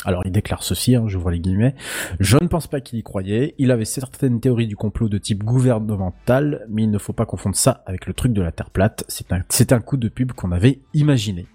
Alors 0.07 0.21
il 0.23 0.31
déclare 0.31 0.63
ceci, 0.63 0.95
hein, 0.95 1.03
j'ouvre 1.07 1.31
les 1.31 1.39
guillemets. 1.41 1.75
Je 2.21 2.37
ne 2.41 2.47
pense 2.47 2.67
pas 2.67 2.79
qu'il 2.79 2.97
y 2.97 3.03
croyait. 3.03 3.55
Il 3.57 3.71
avait 3.71 3.83
certaines 3.83 4.39
théories 4.39 4.65
du 4.65 4.77
complot 4.77 5.09
de 5.09 5.17
type 5.17 5.43
gouvernemental, 5.43 6.65
mais 6.69 6.83
il 6.83 6.91
ne 6.91 6.97
faut 6.97 7.11
pas 7.11 7.25
confondre 7.25 7.57
ça 7.57 7.83
avec 7.85 8.05
le 8.05 8.13
truc 8.13 8.31
de 8.31 8.41
la 8.41 8.53
Terre 8.53 8.69
plate. 8.69 9.03
C'est 9.09 9.33
un, 9.33 9.41
c'est 9.49 9.73
un 9.73 9.81
coup 9.81 9.97
de 9.97 10.07
pub 10.07 10.31
qu'on 10.31 10.53
avait 10.53 10.79
imaginé. 10.93 11.45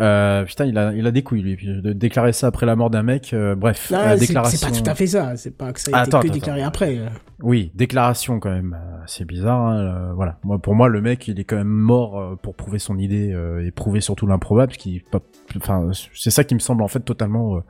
Euh, 0.00 0.44
putain, 0.44 0.64
il 0.64 0.76
a, 0.76 0.92
il 0.92 1.06
a 1.06 1.10
des 1.12 1.22
couilles, 1.22 1.42
lui. 1.42 1.56
Puis, 1.56 1.66
De 1.80 1.92
déclarer 1.92 2.32
ça 2.32 2.48
après 2.48 2.66
la 2.66 2.74
mort 2.76 2.90
d'un 2.90 3.02
mec, 3.04 3.32
euh, 3.32 3.54
bref. 3.54 3.90
Euh, 3.92 3.96
Ah, 4.00 4.16
déclaration... 4.16 4.58
c'est 4.58 4.66
pas 4.72 4.76
tout 4.82 4.90
à 4.90 4.94
fait 4.94 5.06
ça. 5.06 5.36
C'est 5.36 5.56
pas 5.56 5.72
que 5.72 5.80
ça 5.80 5.90
a 5.96 6.00
été 6.02 6.08
Attends, 6.08 6.20
que 6.20 6.26
attends, 6.26 6.34
déclaré 6.34 6.60
attends. 6.62 6.68
après. 6.68 6.98
euh. 6.98 7.06
Oui, 7.42 7.70
déclaration 7.74 8.40
quand 8.40 8.50
même. 8.50 8.76
euh, 8.78 8.96
C'est 9.06 9.24
bizarre. 9.24 9.60
hein, 9.60 9.78
euh, 9.78 10.12
voilà. 10.14 10.38
Moi, 10.42 10.58
pour 10.58 10.74
moi, 10.74 10.88
le 10.88 11.00
mec, 11.00 11.28
il 11.28 11.38
est 11.38 11.44
quand 11.44 11.56
même 11.56 11.66
mort 11.68 12.18
euh, 12.20 12.34
pour 12.34 12.54
prouver 12.56 12.78
son 12.80 12.98
idée 12.98 13.32
euh, 13.32 13.64
et 13.64 13.70
prouver 13.70 14.00
surtout 14.00 14.26
l'improbable. 14.26 14.72
Qui, 14.72 15.00
pas- 15.10 15.20
enfin, 15.56 15.90
c'est 16.14 16.30
ça 16.30 16.42
qui 16.44 16.54
me 16.54 16.60
semble 16.60 16.82
en 16.82 16.88
fait 16.88 17.00
totalement, 17.00 17.56
euh, 17.56 17.60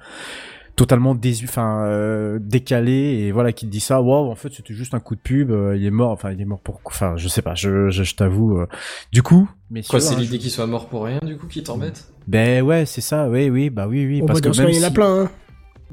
totalement 0.77 1.15
désu, 1.15 1.45
enfin, 1.49 1.85
euh, 1.85 2.39
décalé 2.41 2.93
et 2.93 3.33
voilà, 3.33 3.53
qui 3.53 3.67
te 3.67 3.71
dit 3.71 3.81
ça. 3.81 4.01
Waouh, 4.03 4.31
en 4.31 4.35
fait, 4.35 4.53
c'était 4.53 4.75
juste 4.75 4.95
un 4.95 5.01
coup 5.01 5.15
de 5.15 5.21
pub. 5.21 5.51
euh, 5.51 5.77
il 5.77 5.85
est 5.85 5.91
mort. 5.91 6.11
Enfin, 6.11 6.33
il 6.33 6.41
est 6.41 6.45
mort 6.47 6.61
pour. 6.61 6.81
Enfin, 6.85 7.15
je 7.17 7.29
sais 7.29 7.43
pas. 7.43 7.55
Je, 7.55 7.91
je, 7.91 8.03
je 8.03 8.15
t'avoue. 8.17 8.59
euh, 8.59 8.67
Du 9.13 9.23
coup, 9.23 9.49
Quoi, 9.83 10.01
c'est 10.01 10.15
hein, 10.15 10.19
l'idée 10.21 10.39
qu'il 10.39 10.51
soit 10.51 10.67
mort 10.67 10.87
pour 10.89 11.05
rien, 11.05 11.19
du 11.25 11.37
coup, 11.37 11.47
qui 11.47 11.63
t'embête 11.63 12.05
Ben 12.27 12.63
ouais, 12.63 12.87
c'est 12.87 13.01
ça. 13.01 13.29
Oui, 13.29 13.51
oui, 13.51 13.71
bah 13.71 13.87
oui, 13.89 14.07
oui. 14.07 14.23
Parce 14.27 14.41
que 14.41 14.49
même 14.61 14.71
il 14.71 14.77
y 14.81 14.85
en 14.85 14.89
a 14.89 14.91
plein. 14.91 15.23
hein. 15.25 15.31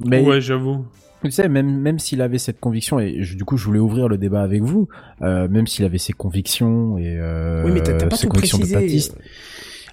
mais 0.05 0.21
Ouais, 0.21 0.41
j'avoue. 0.41 0.85
tu 1.23 1.31
sais, 1.31 1.47
même 1.49 1.79
même 1.79 1.99
s'il 1.99 2.21
avait 2.21 2.37
cette 2.39 2.59
conviction 2.59 2.99
et 2.99 3.21
je- 3.23 3.35
du 3.37 3.45
coup 3.45 3.57
je 3.57 3.65
voulais 3.65 3.79
ouvrir 3.79 4.07
le 4.07 4.17
débat 4.17 4.41
avec 4.41 4.61
vous, 4.63 4.87
euh, 5.21 5.47
même 5.47 5.67
s'il 5.67 5.85
avait 5.85 5.97
ses 5.99 6.13
convictions 6.13 6.97
et 6.97 7.15
euh, 7.19 7.63
Oui, 7.65 7.71
mais 7.73 7.81
t'as 7.83 7.93
t'as 7.93 8.07
pas 8.07 8.15
ses 8.15 8.23
tout 8.27 8.29
convictions 8.33 8.57
de 8.57 8.63
précisé. 8.63 8.79
patiste. 8.87 9.17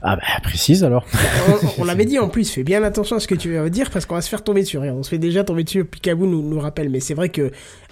Ah 0.00 0.14
bah 0.16 0.22
précise 0.44 0.84
alors. 0.84 1.04
on 1.78 1.82
on 1.82 1.84
l'avait 1.84 2.04
dit 2.04 2.18
en 2.20 2.28
plus, 2.28 2.48
fais 2.50 2.62
bien 2.62 2.82
attention 2.84 3.16
à 3.16 3.20
ce 3.20 3.26
que 3.26 3.34
tu 3.34 3.54
vas 3.54 3.68
dire 3.68 3.90
parce 3.90 4.06
qu'on 4.06 4.14
va 4.14 4.20
se 4.22 4.28
faire 4.28 4.44
tomber 4.44 4.62
dessus. 4.62 4.76
Et 4.78 4.90
on 4.90 5.02
se 5.02 5.10
fait 5.10 5.18
déjà 5.18 5.42
tomber 5.44 5.64
dessus, 5.64 5.84
Picaboo 5.84 6.24
nous, 6.26 6.40
nous 6.48 6.60
rappelle. 6.60 6.88
Mais 6.88 7.00
c'est 7.00 7.14
vrai 7.14 7.28
que 7.30 7.50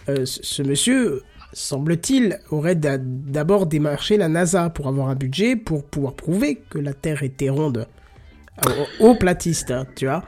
euh, 0.09 0.25
ce 0.25 0.39
ce 0.43 0.63
monsieur, 0.63 1.23
semble-t-il, 1.57 2.39
aurait 2.51 2.75
d'a- 2.75 2.99
d'abord 2.99 3.67
démarché 3.67 4.19
la 4.19 4.29
NASA 4.29 4.69
pour 4.69 4.89
avoir 4.89 5.09
un 5.09 5.15
budget 5.15 5.57
pour 5.57 5.85
pouvoir 5.85 6.15
prouver 6.15 6.61
que 6.69 6.79
la 6.79 6.93
Terre 6.93 7.23
était 7.23 7.49
ronde. 7.49 7.87
Au, 9.01 9.09
au 9.09 9.15
platiste, 9.15 9.71
hein, 9.71 9.87
tu 9.97 10.07
vois. 10.07 10.25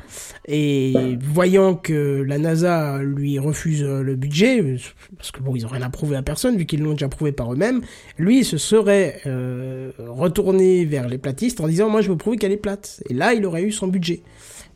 Et 0.47 1.17
voyant 1.23 1.75
que 1.75 2.23
la 2.27 2.37
NASA 2.37 2.99
lui 3.03 3.38
refuse 3.38 3.83
euh, 3.83 4.03
le 4.03 4.17
budget, 4.17 4.61
euh, 4.61 4.77
parce 5.17 5.31
que 5.31 5.41
bon, 5.41 5.57
ils 5.57 5.64
ont 5.64 5.71
rien 5.71 5.81
à 5.81 5.88
prouver 5.88 6.14
à 6.17 6.23
personne 6.23 6.57
vu 6.59 6.67
qu'ils 6.67 6.83
l'ont 6.83 6.93
déjà 6.93 7.09
prouvé 7.09 7.33
par 7.33 7.51
eux-mêmes, 7.53 7.81
lui 8.19 8.45
se 8.45 8.59
serait 8.59 9.21
euh, 9.27 9.93
retourné 9.99 10.85
vers 10.85 11.09
les 11.09 11.17
platistes 11.17 11.61
en 11.62 11.69
disant 11.69 11.88
moi 11.88 12.03
je 12.03 12.11
veux 12.11 12.19
prouver 12.19 12.37
qu'elle 12.37 12.53
est 12.53 12.59
plate. 12.59 13.03
Et 13.09 13.14
là 13.14 13.33
il 13.33 13.47
aurait 13.47 13.62
eu 13.62 13.73
son 13.73 13.87
budget. 13.88 14.23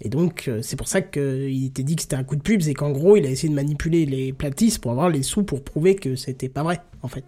Et 0.04 0.08
donc 0.08 0.46
euh, 0.48 0.58
c'est 0.62 0.74
pour 0.76 0.88
ça 0.88 1.00
qu'il 1.00 1.64
était 1.64 1.84
dit 1.84 1.94
que 1.94 2.02
c'était 2.02 2.16
un 2.16 2.24
coup 2.24 2.34
de 2.36 2.42
pub, 2.42 2.60
c'est 2.60 2.74
qu'en 2.74 2.90
gros 2.90 3.16
il 3.16 3.24
a 3.24 3.30
essayé 3.30 3.48
de 3.48 3.54
manipuler 3.54 4.04
les 4.04 4.32
platistes 4.32 4.80
pour 4.80 4.90
avoir 4.90 5.08
les 5.08 5.22
sous 5.22 5.44
pour 5.44 5.62
prouver 5.62 5.94
que 5.94 6.16
c'était 6.16 6.48
pas 6.48 6.64
vrai 6.64 6.80
en 7.02 7.08
fait. 7.08 7.24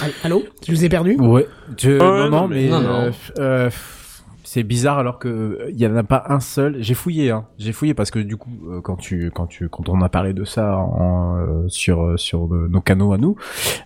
Al- 0.00 0.12
Allô? 0.24 0.44
Je 0.66 0.72
vous 0.72 0.84
ai 0.84 0.88
perdu? 0.88 1.16
Ouais. 1.16 1.46
Je- 1.76 1.90
Ouais, 1.90 1.98
non, 1.98 2.16
non, 2.16 2.30
non, 2.42 2.48
mais 2.48 2.62
mais- 2.64 2.68
Non, 2.70 2.80
non. 2.80 2.88
euh, 2.88 3.10
euh, 3.38 3.70
c'est 4.50 4.62
bizarre 4.62 4.96
alors 4.98 5.18
que 5.18 5.28
euh, 5.28 5.70
il 5.70 5.78
y 5.78 5.86
en 5.86 5.94
a 5.94 6.02
pas 6.02 6.24
un 6.28 6.40
seul. 6.40 6.76
J'ai 6.80 6.94
fouillé, 6.94 7.30
hein. 7.30 7.44
J'ai 7.58 7.72
fouillé 7.72 7.92
parce 7.92 8.10
que 8.10 8.18
du 8.18 8.38
coup, 8.38 8.50
euh, 8.70 8.80
quand 8.80 8.96
tu, 8.96 9.30
quand 9.34 9.46
tu, 9.46 9.68
quand 9.68 9.90
on 9.90 10.00
a 10.00 10.08
parlé 10.08 10.32
de 10.32 10.44
ça 10.44 10.78
en, 10.78 11.36
euh, 11.36 11.68
sur 11.68 12.18
sur 12.18 12.48
nos 12.48 12.80
canaux 12.80 13.12
à 13.12 13.18
nous, 13.18 13.36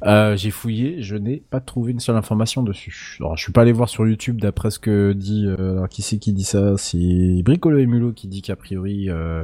euh, 0.05 0.37
j'ai 0.37 0.53
fouillé. 0.53 1.03
Je 1.03 1.16
n'ai 1.16 1.42
pas 1.51 1.59
trouvé 1.61 1.90
une 1.90 1.98
seule 1.98 2.14
information 2.14 2.62
dessus. 2.62 3.16
Alors, 3.18 3.37
je 3.37 3.42
suis 3.42 3.53
pas 3.53 3.62
allé 3.62 3.72
voir 3.72 3.88
sur 3.88 4.07
YouTube 4.07 4.40
d'après 4.40 4.70
ce 4.70 4.79
que 4.79 5.12
dit. 5.12 5.46
euh, 5.48 5.72
alors, 5.79 5.88
qui 5.88 6.03
c'est 6.03 6.18
qui 6.18 6.33
dit 6.33 6.44
ça? 6.44 6.77
C'est 6.77 7.42
Bricolo 7.44 7.79
et 7.79 7.87
Mulot 7.87 8.12
qui 8.12 8.29
dit 8.29 8.40
qu'a 8.42 8.55
priori. 8.55 9.11
euh, 9.11 9.42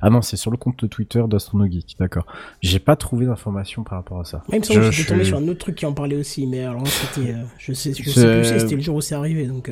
Ah 0.00 0.10
non, 0.10 0.22
c'est 0.22 0.36
sur 0.36 0.52
le 0.52 0.56
compte 0.56 0.88
Twitter 0.88 1.24
d'Astronogeek. 1.28 1.96
D'accord. 1.98 2.26
J'ai 2.60 2.78
pas 2.78 2.94
trouvé 2.94 3.26
d'informations 3.26 3.82
par 3.82 3.98
rapport 3.98 4.20
à 4.20 4.24
ça. 4.24 4.38
Ouais, 4.48 4.58
il 4.58 4.60
me 4.60 4.64
semble 4.64 4.82
Je- 4.82 4.86
que 4.90 4.94
j'étais 4.94 5.08
tombé 5.08 5.24
je- 5.24 5.28
sur 5.28 5.38
un 5.38 5.48
autre 5.48 5.58
truc 5.58 5.74
qui 5.74 5.86
en 5.86 5.92
parlait 5.92 6.16
aussi, 6.16 6.46
mais 6.46 6.64
alors 6.64 6.86
c'était. 6.86 7.32
euh, 7.32 7.42
je 7.58 7.72
sais, 7.72 7.90
je 7.94 8.08
sais 8.10 8.26
plus, 8.32 8.44
si 8.44 8.60
c'était 8.60 8.76
le 8.76 8.80
jour 8.80 8.94
où 8.96 9.00
c'est 9.00 9.14
arrivé 9.16 9.46
donc. 9.46 9.70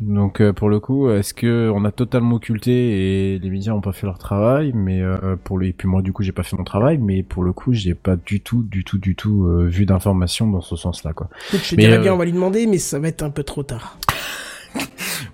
Euh. 0.00 0.04
Donc 0.14 0.40
euh, 0.40 0.52
pour 0.52 0.68
le 0.68 0.80
coup, 0.80 1.10
est-ce 1.10 1.34
que 1.34 1.70
on 1.74 1.84
a 1.84 1.92
totalement 1.92 2.36
occulté 2.36 3.34
et 3.34 3.38
les 3.38 3.50
médias 3.50 3.72
ont 3.72 3.80
pas 3.80 3.92
fait 3.92 4.06
leur 4.06 4.18
travail, 4.18 4.72
mais 4.74 5.00
euh, 5.00 5.36
pour 5.42 5.58
les 5.58 5.66
et 5.68 5.72
puis 5.72 5.88
moi 5.88 6.02
du 6.02 6.12
coup 6.12 6.22
j'ai 6.22 6.32
pas 6.32 6.42
fait 6.42 6.56
mon 6.56 6.64
travail, 6.64 6.98
mais 6.98 7.22
pour 7.22 7.42
le 7.42 7.52
coup 7.52 7.72
j'ai 7.72 7.94
pas 7.94 8.16
du 8.16 8.40
tout, 8.40 8.62
du 8.62 8.84
tout, 8.84 8.98
du 8.98 9.14
tout 9.16 9.46
euh, 9.46 9.66
vu 9.66 9.84
d'informations 9.84 10.46
dans 10.48 10.60
ce 10.60 10.76
sens-là 10.76 11.12
quoi. 11.12 11.28
Écoute, 11.48 11.60
je 11.64 11.70
te 11.70 11.74
Mais, 11.76 11.82
dirais 11.82 11.98
euh, 11.98 12.02
bien, 12.02 12.14
on 12.14 12.16
va 12.16 12.24
lui 12.24 12.32
demander, 12.32 12.66
mais 12.66 12.78
ça 12.78 12.98
va 12.98 13.08
être 13.08 13.22
un 13.22 13.30
peu 13.30 13.42
trop 13.42 13.62
tard. 13.62 13.98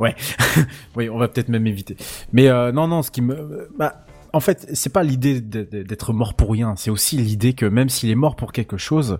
Ouais, 0.00 0.16
oui, 0.96 1.08
on 1.10 1.18
va 1.18 1.28
peut-être 1.28 1.48
même 1.48 1.66
éviter. 1.66 1.96
Mais 2.32 2.48
euh, 2.48 2.72
non, 2.72 2.88
non, 2.88 3.02
ce 3.02 3.10
qui 3.10 3.20
me, 3.20 3.68
bah, 3.76 4.04
en 4.32 4.40
fait, 4.40 4.66
c'est 4.72 4.92
pas 4.92 5.02
l'idée 5.02 5.40
d'être 5.40 6.12
mort 6.12 6.34
pour 6.34 6.50
rien. 6.50 6.74
C'est 6.76 6.90
aussi 6.90 7.16
l'idée 7.16 7.52
que 7.52 7.66
même 7.66 7.88
s'il 7.88 8.10
est 8.10 8.16
mort 8.16 8.34
pour 8.34 8.52
quelque 8.52 8.76
chose, 8.76 9.18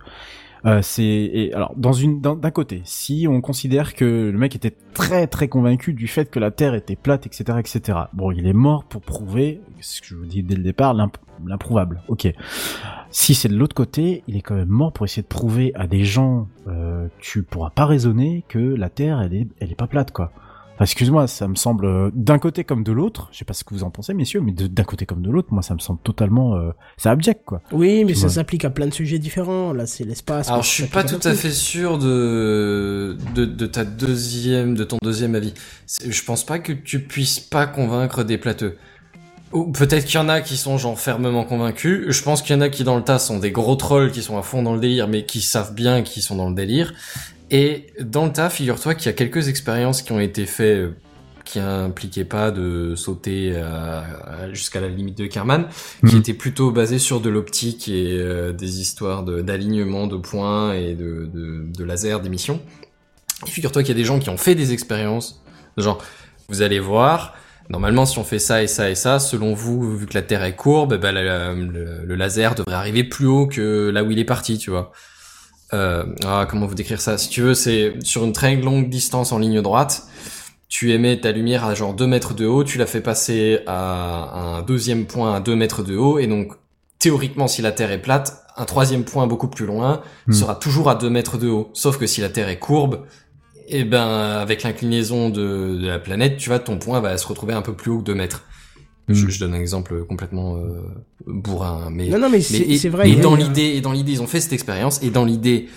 euh, 0.64 0.80
c'est 0.82 1.50
alors 1.54 1.72
dans 1.76 1.92
une 1.92 2.20
d'un 2.20 2.50
côté, 2.50 2.82
si 2.84 3.26
on 3.28 3.40
considère 3.40 3.94
que 3.94 4.30
le 4.32 4.38
mec 4.38 4.54
était 4.54 4.74
très 4.94 5.26
très 5.26 5.48
convaincu 5.48 5.92
du 5.92 6.06
fait 6.06 6.30
que 6.30 6.38
la 6.38 6.50
Terre 6.50 6.74
était 6.74 6.96
plate, 6.96 7.26
etc., 7.26 7.58
etc. 7.58 7.98
Bon, 8.12 8.30
il 8.30 8.46
est 8.46 8.52
mort 8.52 8.84
pour 8.84 9.00
prouver 9.02 9.60
ce 9.80 10.00
que 10.00 10.06
je 10.08 10.14
vous 10.16 10.26
dis 10.26 10.42
dès 10.42 10.54
le 10.54 10.62
départ, 10.62 10.94
l'imp- 10.94 11.16
l'improuvable. 11.44 12.02
Ok. 12.08 12.32
Si 13.10 13.34
c'est 13.34 13.48
de 13.48 13.56
l'autre 13.56 13.74
côté, 13.74 14.22
il 14.28 14.36
est 14.36 14.40
quand 14.40 14.54
même 14.54 14.68
mort 14.68 14.92
pour 14.92 15.04
essayer 15.04 15.22
de 15.22 15.26
prouver 15.28 15.72
à 15.74 15.86
des 15.86 16.04
gens, 16.04 16.48
euh, 16.68 17.08
tu 17.18 17.42
pourras 17.42 17.70
pas 17.70 17.84
raisonner 17.84 18.44
que 18.48 18.58
la 18.58 18.88
Terre, 18.88 19.20
elle 19.20 19.34
est, 19.34 19.48
elle 19.60 19.70
est 19.72 19.76
pas 19.76 19.86
plate, 19.88 20.12
quoi. 20.12 20.32
Excuse-moi, 20.83 21.26
ça 21.26 21.49
me 21.49 21.55
semble 21.55 21.87
euh, 21.87 22.11
d'un 22.14 22.39
côté 22.39 22.64
comme 22.64 22.85
de 22.85 22.93
l'autre. 22.93 23.28
Je 23.33 23.39
sais 23.39 23.45
pas 23.45 23.55
ce 23.55 23.64
que 23.64 23.74
vous 23.74 23.85
en 23.85 23.91
pensez, 23.91 24.14
messieurs, 24.14 24.41
mais 24.41 24.53
d'un 24.53 24.85
côté 24.85 25.07
comme 25.07 25.22
de 25.22 25.30
l'autre, 25.30 25.49
moi, 25.53 25.62
ça 25.62 25.74
me 25.74 25.78
semble 25.78 26.01
totalement, 26.03 26.57
euh, 26.57 26.70
c'est 26.97 27.09
abject, 27.09 27.43
quoi. 27.45 27.62
Oui, 27.72 28.05
mais 28.05 28.12
Tu 28.12 28.18
ça 28.18 28.28
s'applique 28.28 28.64
à 28.64 28.70
plein 28.70 28.87
de 28.87 28.95
sujets 28.95 29.18
différents. 29.18 29.72
Là, 29.72 29.87
c'est 29.87 30.05
l'espace. 30.05 30.49
Alors 30.49 30.62
je 30.62 30.68
suis 30.68 30.87
pas 30.87 31.05
tout 31.05 31.20
à 31.26 31.35
fait 31.35 31.51
sûr 31.51 31.99
de, 31.99 33.16
de 33.35 33.45
de 33.45 33.66
ta 33.66 33.85
deuxième 33.85 34.74
de 34.74 34.85
ton 34.85 34.99
deuxième 35.03 35.35
avis. 35.35 35.55
Je 36.05 36.22
pense 36.24 36.45
pas 36.45 36.59
que 36.59 36.72
tu 36.72 37.01
puisses 37.01 37.41
pas 37.41 37.66
convaincre 37.66 38.24
des 38.24 38.39
plateux. 38.39 38.76
Ou 39.53 39.70
peut-être 39.70 40.07
qu'il 40.07 40.14
y 40.14 40.18
en 40.18 40.30
a 40.30 40.41
qui 40.41 40.57
sont 40.57 40.78
genre 40.78 40.99
fermement 40.99 41.45
convaincus. 41.45 42.07
Je 42.09 42.22
pense 42.22 42.41
qu'il 42.41 42.57
y 42.57 42.59
en 42.59 42.62
a 42.62 42.70
qui 42.70 42.85
dans 42.85 42.97
le 42.97 43.03
tas 43.03 43.18
sont 43.18 43.39
des 43.39 43.51
gros 43.51 43.76
trolls 43.76 44.11
qui 44.11 44.22
sont 44.22 44.39
à 44.39 44.43
fond 44.43 44.62
dans 44.62 44.72
le 44.72 44.80
délire, 44.80 45.09
mais 45.09 45.26
qui 45.26 45.43
savent 45.43 45.74
bien 45.74 46.03
qu'ils 46.03 46.22
sont 46.22 46.37
dans 46.37 46.49
le 46.49 46.55
délire. 46.55 46.95
Et 47.55 47.86
dans 48.00 48.24
le 48.24 48.32
tas, 48.32 48.48
figure-toi 48.50 48.94
qu'il 48.94 49.07
y 49.07 49.09
a 49.11 49.12
quelques 49.12 49.48
expériences 49.48 50.00
qui 50.03 50.11
ont 50.12 50.18
été 50.20 50.46
faites 50.46 50.78
euh, 50.78 50.90
qui 51.44 51.59
impliquaient 51.59 52.24
pas 52.24 52.50
de 52.53 52.94
sauter 52.94 53.57
à- 53.57 54.48
jusqu'à 54.53 54.80
la 54.80 54.88
limite 54.88 55.18
de 55.18 55.26
Kerman, 55.26 55.66
qui 56.07 56.14
Mhm. 56.14 56.20
étaient 56.20 56.34
plutôt 56.34 56.70
basées 56.70 57.00
sur 57.00 57.20
de 57.20 57.28
l'optique 57.28 57.88
et 57.88 58.16
euh, 58.20 58.53
des 58.53 58.80
histoires 58.80 59.22
d'alignement 59.24 60.07
de, 60.07 60.16
points 60.16 60.72
et 60.74 60.94
de, 60.94 61.28
de, 61.34 61.64
de 61.76 61.84
laser 61.84 62.20
d'émission. 62.20 62.61
Et 63.46 63.50
figure-toi 63.50 63.82
qu'il 63.82 63.90
y 63.94 63.98
a 63.98 64.00
des 64.00 64.05
gens 64.07 64.18
qui 64.20 64.30
ont 64.30 64.36
fait 64.36 64.55
des 64.55 64.72
expériences, 64.72 65.42
genre, 65.76 65.98
vous 66.48 66.62
allez 66.62 66.78
voir, 66.78 67.34
normalement 67.70 68.07
si 68.07 68.18
on 68.20 68.24
fait 68.24 68.38
ça 68.38 68.62
et 68.62 68.68
ça 68.68 68.88
et 68.88 68.94
ça, 68.94 69.18
selon 69.18 69.53
vous, 69.53 69.96
vu 69.98 70.07
que 70.07 70.14
la 70.14 70.22
Terre 70.22 70.44
est 70.44 70.55
courbe, 70.57 70.92
eh 70.94 70.98
ben, 70.98 71.12
le 71.12 72.14
laser 72.14 72.55
devrait 72.55 72.74
arriver 72.76 73.03
plus 73.05 73.26
haut 73.26 73.46
que 73.48 73.90
là 73.90 74.05
où 74.05 74.11
il 74.12 74.18
est 74.20 74.24
parti, 74.24 74.59
tu 74.59 74.70
vois. 74.70 74.92
Euh, 75.74 76.04
ah, 76.24 76.46
comment 76.48 76.66
vous 76.66 76.74
décrire 76.74 77.00
ça? 77.00 77.16
Si 77.18 77.28
tu 77.28 77.40
veux, 77.42 77.54
c'est 77.54 77.94
sur 78.02 78.24
une 78.24 78.32
très 78.32 78.54
longue 78.56 78.88
distance 78.88 79.32
en 79.32 79.38
ligne 79.38 79.62
droite, 79.62 80.04
tu 80.68 80.92
émets 80.92 81.20
ta 81.20 81.32
lumière 81.32 81.64
à 81.64 81.74
genre 81.74 81.94
2 81.94 82.06
mètres 82.06 82.34
de 82.34 82.46
haut, 82.46 82.64
tu 82.64 82.78
la 82.78 82.86
fais 82.86 83.00
passer 83.00 83.60
à 83.66 84.56
un 84.58 84.62
deuxième 84.62 85.06
point 85.06 85.34
à 85.34 85.40
2 85.40 85.54
mètres 85.56 85.82
de 85.82 85.96
haut, 85.96 86.18
et 86.18 86.26
donc 86.26 86.52
théoriquement 86.98 87.48
si 87.48 87.62
la 87.62 87.72
Terre 87.72 87.90
est 87.90 88.02
plate, 88.02 88.42
un 88.56 88.64
troisième 88.64 89.04
point 89.04 89.26
beaucoup 89.26 89.48
plus 89.48 89.66
loin 89.66 90.02
Hmm. 90.26 90.32
sera 90.32 90.54
toujours 90.54 90.88
à 90.90 90.94
2 90.94 91.08
mètres 91.10 91.38
de 91.38 91.48
haut. 91.48 91.70
Sauf 91.72 91.98
que 91.98 92.06
si 92.06 92.20
la 92.20 92.28
Terre 92.28 92.48
est 92.48 92.58
courbe, 92.58 93.06
et 93.68 93.84
ben 93.84 94.06
avec 94.06 94.62
l'inclinaison 94.62 95.30
de, 95.30 95.78
de 95.80 95.86
la 95.86 95.98
planète, 95.98 96.36
tu 96.36 96.48
vois, 96.50 96.58
ton 96.58 96.78
point 96.78 97.00
va 97.00 97.16
se 97.16 97.26
retrouver 97.26 97.54
un 97.54 97.62
peu 97.62 97.74
plus 97.74 97.90
haut 97.90 97.98
que 97.98 98.04
2 98.04 98.14
mètres. 98.14 98.44
Je, 99.09 99.24
Hmm. 99.24 99.30
je 99.30 99.40
donne 99.40 99.55
un 99.55 99.61
exemple 99.61 100.05
complètement 100.05 100.57
euh, 100.57 100.80
bourrin, 101.26 101.88
mais 101.90 102.09
Non, 102.09 102.18
non, 102.18 102.30
mais 102.30 102.40
c'est 102.40 102.88
vrai. 102.88 103.11
Et 103.11 103.16
dans 103.16 103.34
l'idée, 103.34 103.72
et 103.76 103.80
dans 103.80 103.92
l'idée, 103.92 104.12
ils 104.12 104.22
ont 104.22 104.26
fait 104.26 104.40
cette 104.40 104.53
expérience. 104.53 105.03
Et 105.03 105.11
dans 105.11 105.24
l'idée, 105.24 105.68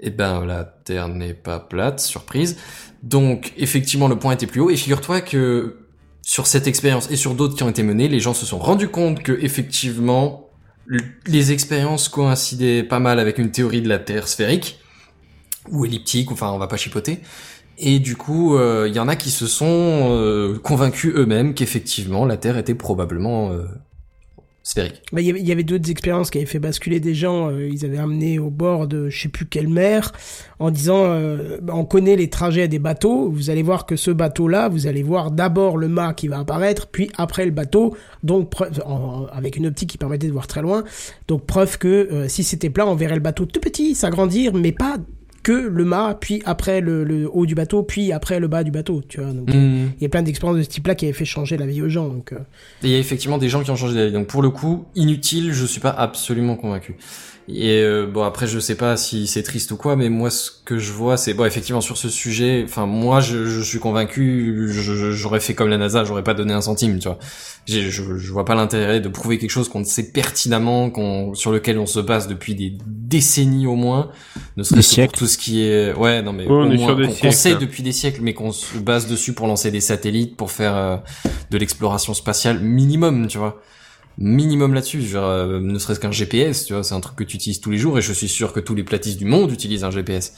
eh 0.00 0.10
ben, 0.10 0.44
la 0.44 0.64
Terre 0.64 1.08
n'est 1.08 1.34
pas 1.34 1.58
plate, 1.58 2.00
surprise. 2.00 2.56
Donc, 3.02 3.52
effectivement, 3.56 4.08
le 4.08 4.16
point 4.16 4.32
était 4.32 4.46
plus 4.46 4.60
haut. 4.60 4.70
Et 4.70 4.76
figure-toi 4.76 5.20
que 5.20 5.78
sur 6.22 6.46
cette 6.46 6.66
expérience 6.66 7.10
et 7.10 7.16
sur 7.16 7.34
d'autres 7.34 7.56
qui 7.56 7.62
ont 7.62 7.68
été 7.70 7.82
menées, 7.82 8.08
les 8.08 8.20
gens 8.20 8.34
se 8.34 8.46
sont 8.46 8.58
rendus 8.58 8.88
compte 8.88 9.22
que 9.22 9.32
effectivement, 9.40 10.48
les 11.26 11.52
expériences 11.52 12.08
coïncidaient 12.08 12.82
pas 12.82 12.98
mal 13.00 13.18
avec 13.18 13.38
une 13.38 13.50
théorie 13.50 13.82
de 13.82 13.88
la 13.88 13.98
Terre 13.98 14.28
sphérique 14.28 14.78
ou 15.70 15.84
elliptique. 15.84 16.30
Enfin, 16.30 16.50
on 16.52 16.58
va 16.58 16.66
pas 16.68 16.76
chipoter. 16.76 17.20
Et 17.82 17.98
du 17.98 18.14
coup, 18.14 18.56
euh, 18.56 18.86
il 18.88 18.94
y 18.94 19.00
en 19.00 19.08
a 19.08 19.16
qui 19.16 19.30
se 19.30 19.46
sont 19.46 19.66
euh, 19.66 20.58
convaincus 20.58 21.14
eux-mêmes 21.16 21.54
qu'effectivement, 21.54 22.26
la 22.26 22.36
Terre 22.36 22.58
était 22.58 22.74
probablement 22.74 23.52
euh, 23.52 23.64
sphérique. 24.62 25.02
Bah, 25.12 25.20
Il 25.22 25.46
y 25.46 25.52
avait, 25.52 25.62
d'autres 25.62 25.90
expériences 25.90 26.30
qui 26.30 26.38
avaient 26.38 26.46
fait 26.46 26.58
basculer 26.58 27.00
des 27.00 27.14
gens. 27.14 27.48
euh, 27.50 27.68
ils 27.68 27.84
avaient 27.86 27.98
amené 27.98 28.38
au 28.38 28.50
bord 28.50 28.86
de 28.86 29.08
je 29.08 29.22
sais 29.22 29.28
plus 29.28 29.46
quelle 29.46 29.68
mer 29.68 30.12
en 30.58 30.70
disant 30.70 31.04
euh, 31.06 31.56
bah, 31.62 31.72
on 31.74 31.84
connaît 31.86 32.16
les 32.16 32.28
trajets 32.28 32.68
des 32.68 32.78
bateaux. 32.78 33.30
Vous 33.30 33.48
allez 33.50 33.62
voir 33.62 33.86
que 33.86 33.96
ce 33.96 34.10
bateau-là, 34.10 34.68
vous 34.68 34.86
allez 34.86 35.02
voir 35.02 35.30
d'abord 35.30 35.78
le 35.78 35.88
mât 35.88 36.12
qui 36.14 36.28
va 36.28 36.40
apparaître, 36.40 36.86
puis 36.88 37.10
après 37.16 37.46
le 37.46 37.50
bateau. 37.50 37.96
Donc 38.22 38.52
avec 39.32 39.56
une 39.56 39.66
optique 39.66 39.90
qui 39.90 39.98
permettait 39.98 40.26
de 40.26 40.32
voir 40.32 40.46
très 40.46 40.62
loin. 40.62 40.84
Donc 41.28 41.46
preuve 41.46 41.78
que 41.78 41.88
euh, 41.88 42.28
si 42.28 42.44
c'était 42.44 42.70
plat, 42.70 42.86
on 42.86 42.94
verrait 42.94 43.14
le 43.14 43.20
bateau 43.22 43.46
tout 43.46 43.60
petit 43.60 43.94
s'agrandir, 43.94 44.52
mais 44.54 44.72
pas 44.72 44.98
que 45.42 45.52
le 45.52 45.84
mât, 45.84 46.18
puis 46.20 46.42
après 46.44 46.80
le, 46.80 47.02
le 47.04 47.28
haut 47.32 47.46
du 47.46 47.54
bateau, 47.54 47.82
puis 47.82 48.12
après 48.12 48.40
le 48.40 48.48
bas 48.48 48.62
du 48.64 48.70
bateau. 48.70 49.02
Tu 49.08 49.20
vois. 49.20 49.32
Donc, 49.32 49.48
Hmm. 49.48 49.88
il 49.98 50.02
y 50.02 50.06
a 50.06 50.08
plein 50.08 50.22
d'expériences 50.22 50.58
de 50.58 50.62
ce 50.62 50.68
type-là 50.68 50.94
qui 50.94 51.06
avaient 51.06 51.14
fait 51.14 51.24
changer 51.24 51.56
la 51.56 51.66
vie 51.66 51.80
aux 51.82 51.88
gens. 51.88 52.08
Donc, 52.08 52.32
euh, 52.32 52.38
Et 52.82 52.88
il 52.88 52.90
y 52.90 52.94
a 52.94 52.98
effectivement 52.98 53.38
des 53.38 53.48
gens 53.48 53.62
qui 53.62 53.70
ont 53.70 53.76
changé 53.76 53.94
d'avis. 53.94 54.12
Donc 54.12 54.26
pour 54.26 54.42
le 54.42 54.50
coup, 54.50 54.84
inutile, 54.94 55.52
je 55.52 55.64
suis 55.64 55.80
pas 55.80 55.90
absolument 55.90 56.56
convaincu. 56.56 56.96
Et 57.54 57.82
euh, 57.82 58.06
bon 58.06 58.22
après 58.22 58.46
je 58.46 58.58
sais 58.58 58.74
pas 58.76 58.96
si 58.96 59.26
c'est 59.26 59.42
triste 59.42 59.70
ou 59.72 59.76
quoi, 59.76 59.96
mais 59.96 60.08
moi 60.08 60.30
ce 60.30 60.50
que 60.64 60.78
je 60.78 60.92
vois 60.92 61.16
c'est 61.16 61.34
bon 61.34 61.44
effectivement 61.44 61.80
sur 61.80 61.96
ce 61.96 62.08
sujet. 62.08 62.62
Enfin 62.64 62.86
moi 62.86 63.20
je, 63.20 63.46
je 63.46 63.60
suis 63.60 63.78
convaincu, 63.78 64.68
je- 64.70 64.94
je- 64.94 65.10
j'aurais 65.12 65.40
fait 65.40 65.54
comme 65.54 65.68
la 65.68 65.78
NASA, 65.78 66.04
j'aurais 66.04 66.22
pas 66.22 66.34
donné 66.34 66.52
un 66.52 66.60
centime, 66.60 66.98
tu 66.98 67.08
vois. 67.08 67.18
J'ai- 67.66 67.90
Je, 67.90 68.16
je 68.18 68.32
vois 68.32 68.44
pas 68.44 68.54
l'intérêt 68.54 69.00
de 69.00 69.08
prouver 69.08 69.38
quelque 69.38 69.50
chose 69.50 69.68
qu'on 69.68 69.84
sait 69.84 70.12
pertinemment, 70.12 70.90
qu'on 70.90 71.34
sur 71.34 71.50
lequel 71.52 71.78
on 71.78 71.86
se 71.86 72.00
base 72.00 72.28
depuis 72.28 72.54
des 72.54 72.74
décennies 72.86 73.66
au 73.66 73.74
moins, 73.76 74.10
ne 74.56 74.62
serait-ce 74.62 74.96
que 74.96 75.02
pour 75.06 75.12
tout 75.12 75.26
ce 75.26 75.38
qui 75.38 75.62
est 75.62 75.92
ouais 75.94 76.22
non 76.22 76.32
mais 76.32 76.44
Ouais, 76.46 76.50
on 76.52 76.62
au 76.62 76.66
moins 76.74 77.32
sait 77.32 77.52
là. 77.52 77.56
depuis 77.58 77.82
des 77.82 77.92
siècles, 77.92 78.20
mais 78.22 78.34
qu'on 78.34 78.52
se 78.52 78.78
base 78.78 79.08
dessus 79.08 79.32
pour 79.32 79.46
lancer 79.46 79.70
des 79.70 79.80
satellites, 79.80 80.36
pour 80.36 80.50
faire 80.52 80.76
euh, 80.76 80.96
de 81.50 81.58
l'exploration 81.58 82.14
spatiale 82.14 82.60
minimum, 82.60 83.26
tu 83.26 83.38
vois. 83.38 83.60
Minimum 84.18 84.74
là-dessus, 84.74 85.00
genre, 85.02 85.28
euh, 85.28 85.60
ne 85.60 85.78
serait-ce 85.78 86.00
qu'un 86.00 86.12
GPS, 86.12 86.66
tu 86.66 86.74
vois, 86.74 86.82
c'est 86.82 86.94
un 86.94 87.00
truc 87.00 87.16
que 87.16 87.24
tu 87.24 87.36
utilises 87.36 87.60
tous 87.60 87.70
les 87.70 87.78
jours 87.78 87.96
et 87.98 88.02
je 88.02 88.12
suis 88.12 88.28
sûr 88.28 88.52
que 88.52 88.60
tous 88.60 88.74
les 88.74 88.84
platistes 88.84 89.18
du 89.18 89.24
monde 89.24 89.50
utilisent 89.50 89.84
un 89.84 89.90
GPS. 89.90 90.34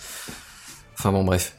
Enfin 0.99 1.11
bon, 1.11 1.25
bref. 1.25 1.57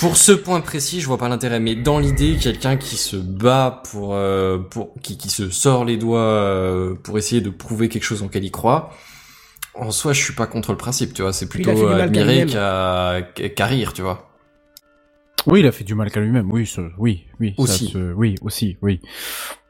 Pour 0.00 0.16
ce 0.16 0.32
point 0.32 0.60
précis, 0.60 1.00
je 1.00 1.06
vois 1.06 1.18
pas 1.18 1.28
l'intérêt, 1.28 1.60
mais 1.60 1.74
dans 1.76 1.98
l'idée, 2.00 2.36
quelqu'un 2.40 2.76
qui 2.76 2.96
se 2.96 3.16
bat 3.16 3.82
pour, 3.90 4.14
euh, 4.14 4.58
pour 4.58 4.94
qui, 5.00 5.16
qui 5.16 5.28
se 5.30 5.48
sort 5.50 5.84
les 5.84 5.96
doigts 5.96 6.20
euh, 6.20 6.94
pour 6.94 7.18
essayer 7.18 7.40
de 7.40 7.50
prouver 7.50 7.88
quelque 7.88 8.02
chose 8.02 8.22
en 8.22 8.28
quel 8.28 8.44
il 8.44 8.50
croit, 8.50 8.92
en 9.74 9.90
soi, 9.90 10.12
je 10.12 10.22
suis 10.22 10.34
pas 10.34 10.46
contre 10.46 10.70
le 10.72 10.76
principe, 10.78 11.14
tu 11.14 11.22
vois, 11.22 11.32
c'est 11.32 11.48
plutôt 11.48 11.70
à 11.88 11.96
admirer 12.04 12.46
qu'à 12.46 13.22
qu'à- 13.34 13.48
qu'à 13.48 13.66
rire, 13.66 13.92
tu 13.92 14.02
vois. 14.02 14.28
Oui, 15.46 15.60
il 15.60 15.66
a 15.66 15.72
fait 15.72 15.84
du 15.84 15.94
mal 15.94 16.10
qu'à 16.10 16.20
lui-même. 16.20 16.50
Oui, 16.52 16.64
ce- 16.66 16.90
oui, 16.98 17.24
oui. 17.40 17.54
ça 17.56 17.62
Aussi. 17.62 17.88
se- 17.88 18.12
oui, 18.14 18.34
aussi, 18.42 18.76
oui. 18.82 19.00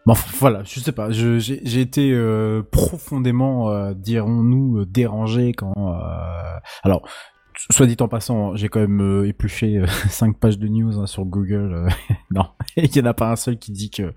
Bon, 0.07 0.13
enfin, 0.13 0.31
voilà, 0.39 0.63
je 0.65 0.81
sais 0.81 0.93
pas. 0.93 1.11
J'ai 1.11 1.81
été 1.81 2.13
euh, 2.13 2.63
profondément, 2.63 3.71
euh, 3.71 3.95
dirons-nous, 3.95 4.81
euh, 4.81 4.87
dérangé 4.87 5.53
quand. 5.53 5.73
euh, 5.77 6.59
Alors, 6.83 7.09
soit 7.71 7.87
dit 7.87 7.97
en 8.01 8.09
passant, 8.09 8.55
j'ai 8.55 8.69
quand 8.69 8.81
même 8.81 9.01
euh, 9.01 9.27
épluché 9.29 9.79
euh, 9.79 9.87
cinq 10.11 10.39
pages 10.39 10.59
de 10.59 10.69
news 10.69 10.99
hein, 11.01 11.07
sur 11.07 11.25
Google. 11.25 11.73
euh, 11.75 11.89
non, 12.31 12.45
il 12.77 12.95
y 12.95 13.01
en 13.01 13.07
a 13.07 13.15
pas 13.15 13.31
un 13.31 13.37
seul 13.37 13.59
qui 13.59 13.73
dit 13.73 13.89
que. 13.91 14.13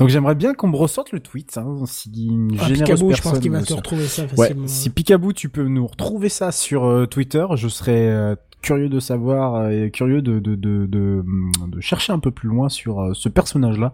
Donc, 0.00 0.08
j'aimerais 0.08 0.34
bien 0.34 0.52
qu'on 0.54 0.68
me 0.68 0.76
ressorte 0.76 1.12
le 1.12 1.20
tweet. 1.20 1.56
Hein, 1.58 1.76
si 1.86 2.10
une 2.26 2.56
ah, 2.58 2.66
généreuse 2.66 3.00
Picaboo, 3.00 3.12
je 3.14 3.22
pense 3.22 3.38
qu'il 3.38 3.52
va 3.52 3.62
te 3.62 3.72
retrouver 3.74 4.06
ça 4.06 4.22
Ouais, 4.22 4.28
facilement. 4.48 4.66
si 4.66 4.90
Picaboo, 4.90 5.32
tu 5.32 5.48
peux 5.48 5.68
nous 5.68 5.86
retrouver 5.86 6.28
ça 6.28 6.50
sur 6.50 6.84
euh, 6.86 7.06
Twitter, 7.06 7.46
je 7.54 7.68
serais 7.68 8.08
euh, 8.08 8.34
curieux 8.62 8.88
de 8.88 8.98
savoir 9.00 9.54
euh, 9.54 9.70
et 9.86 9.90
curieux 9.92 10.22
de, 10.22 10.38
de, 10.40 10.54
de, 10.56 10.86
de, 10.86 11.24
de 11.68 11.80
chercher 11.80 12.12
un 12.12 12.18
peu 12.18 12.30
plus 12.32 12.48
loin 12.48 12.68
sur 12.68 13.00
euh, 13.00 13.12
ce 13.14 13.28
personnage-là. 13.28 13.92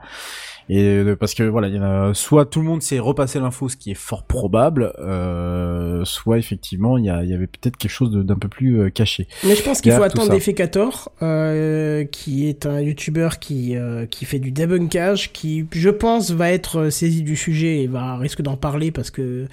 Et 0.69 0.83
euh, 0.83 1.17
parce 1.17 1.35
que 1.35 1.43
voilà, 1.45 1.69
il 1.69 1.75
y 1.75 1.79
en 1.79 1.83
a 1.83 2.15
soit 2.15 2.45
tout 2.47 2.61
le 2.61 2.67
monde 2.67 2.83
s'est 2.83 2.99
repassé 2.99 3.39
l'info, 3.39 3.69
ce 3.69 3.77
qui 3.77 3.93
est 3.93 3.95
fort 3.95 4.25
probable, 4.25 4.93
euh, 4.99 6.05
soit 6.05 6.39
effectivement 6.39 6.99
il 6.99 7.05
y, 7.05 7.11
a, 7.11 7.23
il 7.23 7.31
y 7.31 7.35
avait 7.35 7.47
peut-être 7.47 7.77
quelque 7.77 7.91
chose 7.91 8.11
d'un 8.11 8.35
peu 8.37 8.49
plus 8.49 8.81
euh, 8.81 8.91
caché. 8.91 9.29
Mais 9.45 9.55
je 9.55 9.63
pense 9.63 9.81
qu'il 9.81 9.93
faut 9.93 10.03
attendre. 10.03 10.33
Defecator, 10.33 11.13
euh, 11.23 12.05
qui 12.05 12.49
est 12.49 12.67
un 12.67 12.81
YouTuber 12.81 13.29
qui 13.41 13.77
euh, 13.77 14.07
qui 14.07 14.25
fait 14.25 14.39
du 14.41 14.51
debunkage, 14.51 15.33
qui 15.33 15.67
je 15.73 15.91
pense 15.91 16.33
va 16.33 16.51
être 16.51 16.91
saisi 16.91 17.23
du 17.23 17.37
sujet 17.37 17.83
et 17.83 17.87
va 17.87 18.17
risque 18.17 18.43
d'en 18.43 18.57
parler 18.57 18.91
parce 18.91 19.11
que 19.11 19.47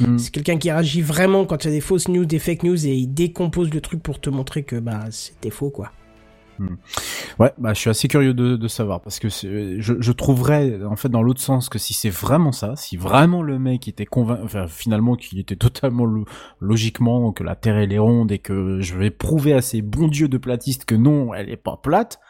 Hmm. 0.00 0.16
c'est 0.18 0.30
quelqu'un 0.32 0.56
qui 0.56 0.70
réagit 0.70 1.02
vraiment 1.02 1.44
quand 1.44 1.64
il 1.64 1.68
y 1.68 1.70
a 1.70 1.74
des 1.74 1.80
fausses 1.80 2.08
news, 2.08 2.24
des 2.24 2.38
fake 2.38 2.62
news 2.62 2.86
et 2.86 2.94
il 2.94 3.08
décompose 3.08 3.72
le 3.72 3.80
truc 3.80 4.02
pour 4.02 4.18
te 4.20 4.30
montrer 4.30 4.62
que 4.62 4.76
bah 4.76 5.00
c'était 5.10 5.50
faux 5.50 5.70
quoi. 5.70 5.92
Ouais, 7.38 7.52
bah 7.58 7.72
je 7.74 7.80
suis 7.80 7.90
assez 7.90 8.08
curieux 8.08 8.34
de, 8.34 8.68
savoir 8.68 9.00
parce 9.00 9.18
que 9.18 9.28
je, 9.28 10.12
trouverais 10.12 10.84
en 10.84 10.96
fait 10.96 11.08
dans 11.08 11.22
l'autre 11.22 11.40
sens 11.40 11.68
que 11.68 11.78
si 11.78 11.94
c'est 11.94 12.10
vraiment 12.10 12.52
ça, 12.52 12.76
si 12.76 12.96
vraiment 12.96 13.42
le 13.42 13.58
mec 13.58 13.88
était 13.88 14.06
convaincu, 14.06 14.42
enfin 14.44 14.66
finalement 14.68 15.16
qu'il 15.16 15.38
était 15.38 15.56
totalement 15.56 16.04
lo- 16.04 16.26
logiquement 16.60 17.32
que 17.32 17.42
la 17.42 17.56
Terre 17.56 17.78
elle 17.78 17.92
est 17.92 17.98
ronde 17.98 18.30
et 18.32 18.38
que 18.38 18.80
je 18.80 18.96
vais 18.96 19.10
prouver 19.10 19.52
à 19.54 19.62
ces 19.62 19.82
bons 19.82 20.08
dieux 20.08 20.28
de 20.28 20.38
platistes 20.38 20.84
que 20.84 20.94
non, 20.94 21.34
elle 21.34 21.50
est 21.50 21.56
pas 21.56 21.78
plate, 21.82 22.20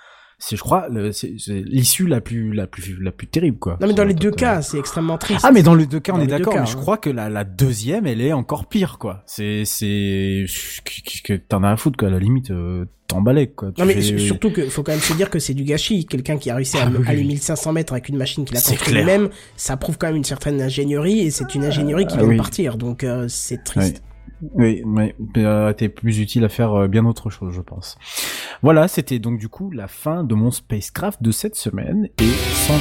c'est 0.40 0.56
je 0.56 0.60
crois 0.62 0.88
le- 0.88 1.12
c'est 1.12 1.34
c'est 1.38 1.62
l'issue 1.64 2.06
la 2.08 2.20
plus 2.20 2.52
la 2.52 2.66
plus 2.66 2.96
la 3.00 3.12
plus 3.12 3.28
terrible 3.28 3.58
quoi. 3.58 3.76
Non 3.80 3.86
mais 3.86 3.94
dans 3.94 4.04
les 4.04 4.14
deux 4.14 4.30
cas, 4.32 4.62
c'est 4.62 4.78
extrêmement 4.78 5.18
triste. 5.18 5.44
Ah 5.44 5.52
mais 5.52 5.62
dans 5.62 5.74
les 5.76 5.86
deux 5.86 6.00
cas 6.00 6.12
on 6.14 6.20
est 6.20 6.26
d'accord, 6.26 6.54
mais 6.58 6.66
je 6.66 6.76
crois 6.76 6.96
que 6.98 7.10
la, 7.10 7.28
la 7.28 7.44
deuxième 7.44 8.06
elle 8.06 8.20
est 8.20 8.32
encore 8.32 8.66
pire 8.66 8.98
quoi. 8.98 9.22
C'est 9.26 9.64
c'est 9.64 10.46
que- 10.84 11.22
que 11.22 11.32
t'en 11.34 11.62
as 11.62 11.70
à 11.70 11.76
foutre 11.76 11.96
quoi, 11.98 12.08
à 12.08 12.10
la 12.10 12.18
limite 12.18 12.50
euh, 12.50 12.86
t'emballais 13.06 13.48
quoi. 13.48 13.70
Tu 13.72 13.80
Non 13.80 13.86
mais 13.86 14.00
surtout 14.00 14.50
que 14.50 14.68
faut 14.68 14.82
quand 14.82 14.92
même 14.92 15.00
se 15.00 15.12
dire 15.12 15.30
que 15.30 15.38
c'est 15.38 15.54
du 15.54 15.64
gâchis. 15.64 16.06
Quelqu'un 16.06 16.36
qui 16.38 16.48
a 16.50 16.54
réussi 16.56 16.76
à 16.78 16.84
Ah 16.86 16.90
oui, 16.90 17.04
aller 17.06 17.20
oui. 17.22 17.28
1500 17.28 17.72
mètres 17.72 17.92
avec 17.92 18.08
une 18.08 18.16
machine 18.16 18.44
qu'il 18.44 18.56
a 18.56 18.60
construite 18.60 18.94
lui-même, 18.94 19.28
ça 19.56 19.76
prouve 19.76 19.98
quand 19.98 20.06
même 20.06 20.16
une 20.16 20.24
certaine 20.24 20.60
ingénierie 20.62 21.20
et 21.20 21.30
c'est 21.30 21.54
une 21.54 21.64
ingénierie 21.64 22.06
qui 22.06 22.14
Ah 22.18 22.22
vient 22.22 22.32
de 22.32 22.36
partir. 22.36 22.76
Donc 22.78 23.04
euh, 23.04 23.26
c'est 23.28 23.62
triste. 23.62 24.02
Oui, 24.54 24.82
mais 24.86 25.14
euh, 25.36 25.72
t'es 25.72 25.88
plus 25.88 26.18
utile 26.20 26.44
à 26.44 26.48
faire 26.48 26.72
euh, 26.72 26.88
bien 26.88 27.04
autre 27.04 27.30
chose, 27.30 27.52
je 27.54 27.60
pense. 27.60 27.96
Voilà, 28.62 28.88
c'était 28.88 29.18
donc 29.18 29.38
du 29.38 29.48
coup 29.48 29.70
la 29.70 29.88
fin 29.88 30.24
de 30.24 30.34
mon 30.34 30.50
spacecraft 30.50 31.22
de 31.22 31.30
cette 31.30 31.56
semaine 31.56 32.08
et 32.20 32.28
sans 32.66 32.78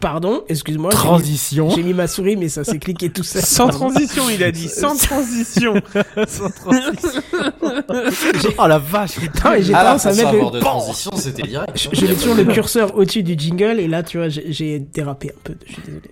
Pardon, 0.00 0.42
excuse-moi. 0.48 0.90
j'ai 0.90 0.96
transition. 0.96 1.70
J'ai 1.70 1.84
mis 1.84 1.94
ma 1.94 2.08
souris 2.08 2.34
mais 2.34 2.48
ça 2.48 2.64
s'est 2.64 2.80
cliqué 2.80 3.08
tout 3.08 3.22
seul. 3.22 3.40
Sans 3.40 3.68
transition, 3.68 4.24
il 4.28 4.42
a 4.42 4.50
dit. 4.50 4.68
Sans 4.68 4.96
transition. 4.96 5.74
sans 6.26 6.50
transition. 6.50 7.22
oh 8.58 8.66
la 8.66 8.78
vache. 8.78 9.18
Non, 9.44 9.50
mais 9.52 9.62
j'ai 9.62 9.72
Ah 9.74 9.84
tendance 9.84 10.06
à 10.06 10.12
mettre 10.14 10.32
le... 10.32 10.50
de 10.50 10.58
transition, 10.58 11.12
c'était 11.14 11.42
direct. 11.46 11.70
Je, 11.94 12.04
mets 12.06 12.14
toujours 12.14 12.34
le 12.34 12.44
curseur 12.46 12.96
au-dessus 12.96 13.22
du 13.22 13.34
jingle 13.38 13.78
et 13.78 13.86
là 13.86 14.02
tu 14.02 14.18
vois 14.18 14.28
j'ai- 14.28 14.52
j'ai 14.52 14.80
dérapé 14.80 15.30
un 15.30 15.40
peu. 15.44 15.54
Je 15.66 15.72
suis 15.72 15.82
désolé. 15.82 16.10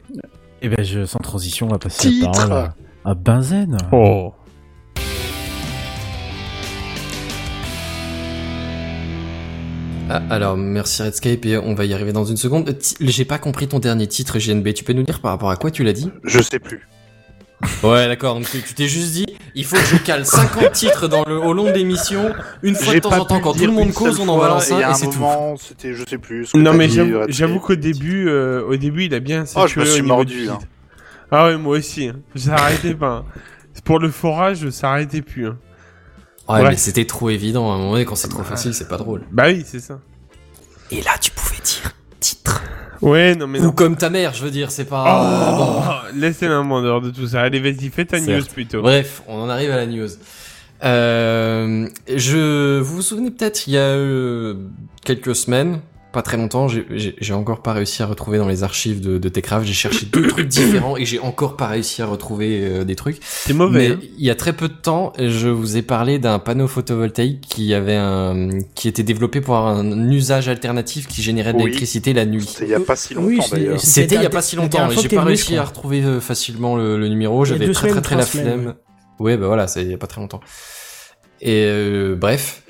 Eh 0.62 0.68
ben 0.68 0.84
je, 0.84 1.04
sans 1.04 1.18
transition, 1.18 1.66
on 1.66 1.70
va 1.70 1.78
passer 1.78 2.10
Titre. 2.10 2.26
la 2.26 2.32
parole 2.32 2.52
à, 2.52 3.10
à 3.10 3.14
Benzen. 3.14 3.76
Oh. 3.90 4.32
Alors, 10.30 10.56
merci 10.56 11.02
Redscape 11.02 11.44
et 11.46 11.58
on 11.58 11.74
va 11.74 11.84
y 11.84 11.94
arriver 11.94 12.12
dans 12.12 12.24
une 12.24 12.36
seconde. 12.36 12.68
Euh, 12.68 12.72
J'ai 13.00 13.24
pas 13.24 13.38
compris 13.38 13.68
ton 13.68 13.78
dernier 13.78 14.06
titre 14.06 14.38
GNB. 14.38 14.72
Tu 14.74 14.84
peux 14.84 14.92
nous 14.92 15.02
dire 15.02 15.20
par 15.20 15.30
rapport 15.32 15.50
à 15.50 15.56
quoi 15.56 15.70
tu 15.70 15.84
l'as 15.84 15.92
dit? 15.92 16.10
Je 16.24 16.40
sais 16.40 16.58
plus. 16.58 16.86
Ouais, 17.82 18.06
d'accord. 18.08 18.34
Donc 18.36 18.46
tu 18.50 18.62
t'es 18.74 18.88
juste 18.88 19.12
dit, 19.12 19.26
il 19.54 19.64
faut 19.66 19.76
que 19.76 19.82
je 19.84 19.96
cale 19.98 20.24
50 20.24 20.72
titres 20.72 21.08
dans 21.08 21.24
le, 21.24 21.38
au 21.38 21.52
long 21.52 21.64
de 21.64 21.72
l'émission. 21.72 22.32
Une 22.62 22.74
fois 22.74 22.94
de 22.94 22.98
temps 23.00 23.10
en 23.18 23.24
temps, 23.26 23.40
quand 23.40 23.52
tout 23.52 23.66
le 23.66 23.72
monde 23.72 23.92
cause, 23.92 24.18
on 24.18 24.28
en 24.28 24.38
balance 24.38 24.70
et 24.70 24.82
un 24.82 24.92
et 24.92 24.94
c'est 24.94 25.08
tout. 25.10 25.22
c'était, 25.58 25.92
je 25.94 26.04
sais 26.08 26.16
plus. 26.18 26.48
Non 26.54 26.72
mais 26.72 26.88
dit, 26.88 27.00
j'avoue, 27.28 27.60
qu'au 27.60 27.74
début, 27.74 28.28
euh, 28.28 28.62
au 28.66 28.76
début, 28.76 29.04
il 29.04 29.14
a 29.14 29.20
bien 29.20 29.44
Oh, 29.56 29.66
je 29.66 29.78
me 29.78 29.84
suis 29.84 30.02
mordu, 30.02 30.40
feed. 30.46 30.52
Ah 31.30 31.46
ouais, 31.46 31.56
moi 31.58 31.76
aussi. 31.78 32.08
hein. 32.08 32.16
Ça 32.34 32.54
arrêtait 32.54 32.94
pas. 32.94 33.08
hein. 33.10 33.24
Pour 33.84 33.98
le 33.98 34.10
forage, 34.10 34.68
ça 34.70 34.90
arrêtait 34.92 35.22
plus. 35.22 35.46
hein. 35.46 35.58
Ouais, 36.54 36.62
Ouais. 36.62 36.70
mais 36.70 36.76
c'était 36.76 37.04
trop 37.06 37.30
évident. 37.30 37.70
À 37.70 37.74
un 37.74 37.78
moment 37.78 37.92
donné, 37.92 38.04
quand 38.04 38.16
c'est 38.16 38.28
trop 38.28 38.42
facile, 38.42 38.74
c'est 38.74 38.88
pas 38.88 38.96
drôle. 38.96 39.22
Bah 39.30 39.44
oui, 39.46 39.64
c'est 39.66 39.80
ça. 39.80 40.00
Et 40.90 41.00
là, 41.02 41.12
tu 41.20 41.30
pouvais 41.30 41.56
dire 41.64 41.92
titre. 42.18 42.62
Ouais, 43.00 43.34
non 43.34 43.46
mais 43.46 43.60
Ou 43.60 43.64
non. 43.64 43.72
comme 43.72 43.96
ta 43.96 44.10
mère, 44.10 44.34
je 44.34 44.44
veux 44.44 44.50
dire, 44.50 44.70
c'est 44.70 44.84
pas. 44.84 45.54
bon. 45.56 45.82
Oh, 45.88 46.14
laissez 46.16 46.48
la 46.48 46.62
main 46.62 46.74
en 46.76 46.82
dehors 46.82 47.00
de 47.00 47.10
tout 47.10 47.26
ça. 47.28 47.42
Allez, 47.42 47.60
vas-y, 47.60 47.88
fais 47.88 48.04
ta 48.04 48.18
news 48.20 48.26
Certes. 48.26 48.50
plutôt. 48.52 48.82
Bref, 48.82 49.22
on 49.26 49.40
en 49.40 49.48
arrive 49.48 49.70
à 49.70 49.76
la 49.76 49.86
news. 49.86 50.08
Euh, 50.84 51.88
je, 52.14 52.78
vous 52.80 52.96
vous 52.96 53.02
souvenez 53.02 53.30
peut-être, 53.30 53.66
il 53.68 53.74
y 53.74 53.78
a 53.78 53.82
euh, 53.82 54.54
quelques 55.04 55.34
semaines, 55.36 55.80
pas 56.12 56.22
très 56.22 56.36
longtemps, 56.36 56.66
j'ai- 56.68 56.86
j'ai 56.90 57.14
j'ai 57.20 57.32
encore 57.34 57.62
pas 57.62 57.72
réussi 57.72 58.02
à 58.02 58.06
retrouver 58.06 58.38
dans 58.38 58.48
les 58.48 58.62
archives 58.62 59.00
de, 59.00 59.18
de 59.18 59.28
Techcraft. 59.28 59.66
J'ai 59.66 59.72
cherché 59.74 60.06
deux 60.06 60.26
trucs 60.26 60.48
différents 60.48 60.96
et 60.96 61.04
j'ai 61.04 61.18
encore 61.20 61.56
pas 61.56 61.66
réussi 61.68 62.02
à 62.02 62.06
retrouver 62.06 62.60
euh, 62.62 62.84
des 62.84 62.96
trucs. 62.96 63.18
C'est 63.22 63.52
mauvais. 63.52 63.78
Mais 63.90 63.94
hein. 63.94 63.98
il 64.18 64.24
y 64.24 64.30
a 64.30 64.34
très 64.34 64.52
peu 64.52 64.68
de 64.68 64.74
temps, 64.74 65.12
je 65.18 65.48
vous 65.48 65.76
ai 65.76 65.82
parlé 65.82 66.18
d'un 66.18 66.38
panneau 66.38 66.66
photovoltaïque 66.68 67.40
qui 67.42 67.72
avait 67.74 67.96
un, 67.96 68.48
qui 68.74 68.88
était 68.88 69.02
développé 69.04 69.40
pour 69.40 69.56
un 69.56 70.10
usage 70.10 70.48
alternatif 70.48 71.06
qui 71.06 71.22
générait 71.22 71.52
de 71.52 71.58
Oui. 71.58 71.64
l'électricité 71.64 72.12
la 72.12 72.26
nuit. 72.26 72.44
C'était 72.46 72.64
il 72.66 72.70
y 72.70 72.74
a 72.74 72.80
pas 72.80 72.96
si 72.96 73.16
Oui, 73.16 73.36
longtemps 73.36 73.48
d'ailleurs. 73.52 73.80
c'est- 73.80 73.86
C'était 74.02 74.14
il 74.16 74.22
y 74.22 74.26
a 74.26 74.30
pas 74.30 74.42
si 74.42 74.56
longtemps, 74.56 74.90
j'ai 74.90 75.08
pas 75.08 75.22
réussi 75.24 75.56
à 75.56 75.64
retrouver 75.64 76.02
euh, 76.02 76.20
facilement 76.20 76.76
le, 76.76 76.98
le 76.98 77.08
numéro. 77.08 77.44
J'avais 77.44 77.70
très 77.72 77.88
très 77.90 78.00
très 78.02 78.16
la 78.16 78.26
flemme. 78.26 78.74
Ouais, 79.20 79.36
bah 79.36 79.46
voilà, 79.46 79.66
c'est 79.68 79.82
il 79.82 79.90
y 79.90 79.94
a 79.94 79.98
pas 79.98 80.06
très 80.06 80.20
longtemps. 80.20 80.40
Et 81.42 81.64
euh, 81.66 82.16
bref, 82.16 82.62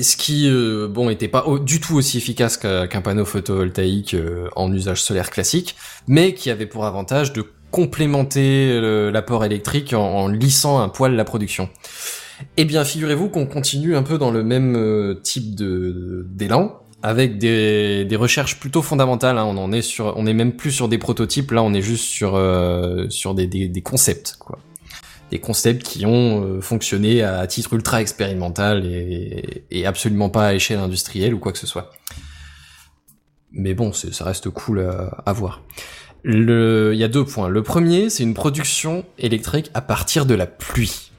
ce 0.00 0.16
qui 0.16 0.48
euh, 0.48 0.88
bon 0.88 1.10
était 1.10 1.28
pas 1.28 1.44
du 1.62 1.80
tout 1.80 1.94
aussi 1.96 2.18
efficace 2.18 2.56
qu'un 2.56 3.00
panneau 3.02 3.24
photovoltaïque 3.24 4.14
euh, 4.14 4.48
en 4.56 4.72
usage 4.72 5.02
solaire 5.02 5.30
classique, 5.30 5.76
mais 6.06 6.34
qui 6.34 6.50
avait 6.50 6.66
pour 6.66 6.84
avantage 6.86 7.32
de 7.32 7.44
complémenter 7.70 8.80
le- 8.80 9.10
l'apport 9.10 9.44
électrique 9.44 9.92
en, 9.94 10.28
lissant 10.28 10.80
un 10.80 10.88
poil 10.88 11.14
la 11.14 11.24
production. 11.24 11.68
Eh 12.56 12.64
bien, 12.64 12.84
figurez-vous 12.84 13.28
qu'on 13.28 13.46
continue 13.46 13.96
un 13.96 14.02
peu 14.02 14.18
dans 14.18 14.30
le 14.30 14.42
même 14.42 14.76
euh, 14.76 15.14
type 15.14 15.54
d'élan 15.54 16.80
avec 17.02 17.38
des, 17.38 18.08
recherches 18.16 18.58
plutôt 18.58 18.80
fondamentales. 18.80 19.38
hein. 19.38 19.44
On 19.46 19.58
en 19.58 19.72
est 19.72 20.32
même 20.32 20.52
plus 20.52 20.70
sur 20.70 20.88
des 20.88 20.98
prototypes. 20.98 21.50
Là, 21.50 21.62
on 21.62 21.74
est 21.74 21.82
juste 21.82 22.04
sur 22.04 22.34
euh, 22.36 23.06
des 23.34 23.82
concepts, 23.82 24.36
quoi. 24.38 24.58
Des 25.30 25.40
concepts 25.40 25.82
qui 25.82 26.06
ont 26.06 26.44
euh, 26.44 26.60
fonctionné 26.60 27.22
à 27.22 27.46
titre 27.46 27.72
ultra 27.72 28.00
expérimental 28.00 28.84
et, 28.86 29.64
et 29.70 29.86
absolument 29.86 30.28
pas 30.30 30.48
à 30.48 30.54
échelle 30.54 30.78
industrielle 30.78 31.34
ou 31.34 31.38
quoi 31.38 31.52
que 31.52 31.58
ce 31.58 31.66
soit. 31.66 31.90
Mais 33.52 33.74
bon, 33.74 33.92
ça 33.92 34.24
reste 34.24 34.50
cool 34.50 34.80
à, 34.80 35.22
à 35.26 35.32
voir. 35.32 35.62
Le, 36.22 36.92
il 36.94 36.98
y 36.98 37.04
a 37.04 37.08
deux 37.08 37.24
points. 37.24 37.48
Le 37.48 37.62
premier, 37.62 38.10
c'est 38.10 38.22
une 38.22 38.34
production 38.34 39.04
électrique 39.18 39.70
à 39.74 39.80
partir 39.80 40.24
de 40.26 40.34
la 40.34 40.46
pluie. 40.46 41.10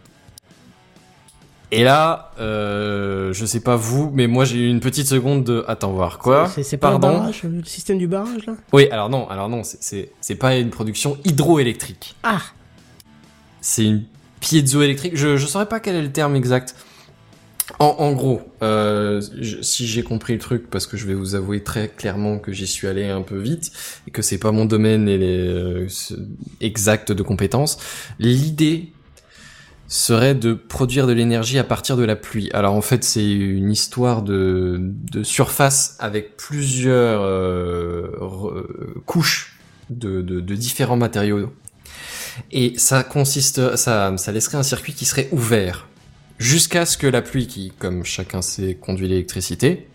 Et 1.72 1.84
là, 1.84 2.32
euh, 2.39 3.34
je 3.34 3.45
sais 3.45 3.60
pas 3.60 3.76
vous, 3.76 4.12
mais 4.14 4.28
moi 4.28 4.45
j'ai 4.45 4.60
eu 4.60 4.70
une 4.70 4.80
petite 4.80 5.08
seconde 5.08 5.43
de 5.43 5.66
attends 5.68 5.91
voir 5.91 6.20
quoi. 6.20 6.47
C'est 6.62 6.78
pas 6.78 6.91
Pardon. 6.91 7.18
barrage, 7.18 7.43
le 7.43 7.64
système 7.64 7.97
du 7.97 8.08
barrage 8.08 8.45
là? 8.45 8.53
Oui, 8.72 8.88
alors 8.91 9.10
non, 9.10 9.28
alors 9.30 9.49
non, 9.49 9.62
c'est 9.64 10.36
pas 10.36 10.56
une 10.56 10.70
production 10.70 11.18
hydroélectrique. 11.26 12.16
Ah 12.24 12.41
C'est 13.66 13.84
une 13.84 14.03
piézoélectrique. 14.41 15.18
Je 15.18 15.38
je 15.38 15.47
saurais 15.47 15.66
pas 15.66 15.80
quel 15.80 15.95
est 15.95 16.03
le 16.03 16.11
terme 16.11 16.36
exact. 16.36 16.76
En, 17.80 18.13
gros, 18.13 18.41
euh, 18.61 19.22
si 19.63 19.88
j'ai 19.88 20.03
compris 20.03 20.34
le 20.34 20.39
truc, 20.39 20.70
parce 20.70 20.86
que 20.86 20.97
je 20.97 21.07
vais 21.07 21.16
vous 21.16 21.34
avouer 21.34 21.63
très 21.63 21.88
clairement 21.88 22.38
que 22.38 22.51
j'y 22.51 22.68
suis 22.68 22.88
allé 22.88 23.05
un 23.05 23.24
peu 23.24 23.39
vite 23.39 23.72
et 24.07 24.11
que 24.11 24.22
c'est 24.22 24.38
pas 24.38 24.51
mon 24.51 24.66
domaine 24.66 25.09
et 25.09 25.18
les, 25.18 25.47
euh, 25.47 25.88
exact 26.61 27.11
de 27.11 27.24
compétences, 27.24 27.80
l'idée 28.20 28.93
serait 29.88 30.36
de 30.36 30.53
produire 30.53 31.07
de 31.07 31.13
l'énergie 31.13 31.57
à 31.57 31.63
partir 31.63 31.97
de 31.97 32.03
la 32.03 32.16
pluie. 32.16 32.51
Alors 32.53 32.76
en 32.76 32.82
fait, 32.82 33.03
c'est 33.03 33.28
une 33.28 33.72
histoire 33.72 34.22
de, 34.22 34.93
surface 35.24 35.97
avec 35.99 36.38
plusieurs 36.38 37.24
euh, 37.24 39.01
couches 39.07 39.57
de, 39.89 40.22
de 40.22 40.55
différents 40.55 40.97
matériaux. 40.97 41.51
Et 42.52 42.78
ça 42.78 43.04
consiste, 43.04 43.76
ça, 43.76 44.16
ça 44.18 44.32
laisserait 44.32 44.58
un 44.58 44.64
circuit 44.64 44.94
qui 44.94 45.06
serait 45.06 45.30
ouvert 45.32 45.88
jusqu'à 46.40 46.86
ce 46.86 46.98
que 46.98 47.08
la 47.08 47.22
pluie, 47.22 47.48
qui, 47.48 47.72
comme 47.80 48.04
chacun 48.04 48.42
sait, 48.42 48.76
conduit 48.76 49.08
l'électricité, 49.08 49.88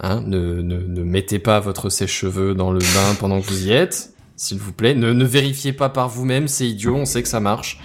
hein, 0.00 0.22
ne, 0.26 0.60
ne, 0.60 0.78
ne 0.78 1.02
mettez 1.02 1.38
pas 1.38 1.60
votre 1.60 1.88
sèche-cheveux 1.88 2.54
dans 2.54 2.70
le 2.70 2.80
bain 2.80 3.14
pendant 3.18 3.40
que 3.40 3.46
vous 3.46 3.66
y 3.66 3.72
êtes, 3.72 4.12
s'il 4.36 4.58
vous 4.58 4.72
plaît. 4.72 4.94
Ne, 4.94 5.12
ne 5.12 5.24
vérifiez 5.24 5.72
pas 5.72 5.88
par 5.88 6.08
vous-même, 6.08 6.48
c'est 6.48 6.68
idiot, 6.68 6.96
on 6.96 7.04
sait 7.04 7.22
que 7.22 7.28
ça 7.28 7.40
marche. 7.40 7.80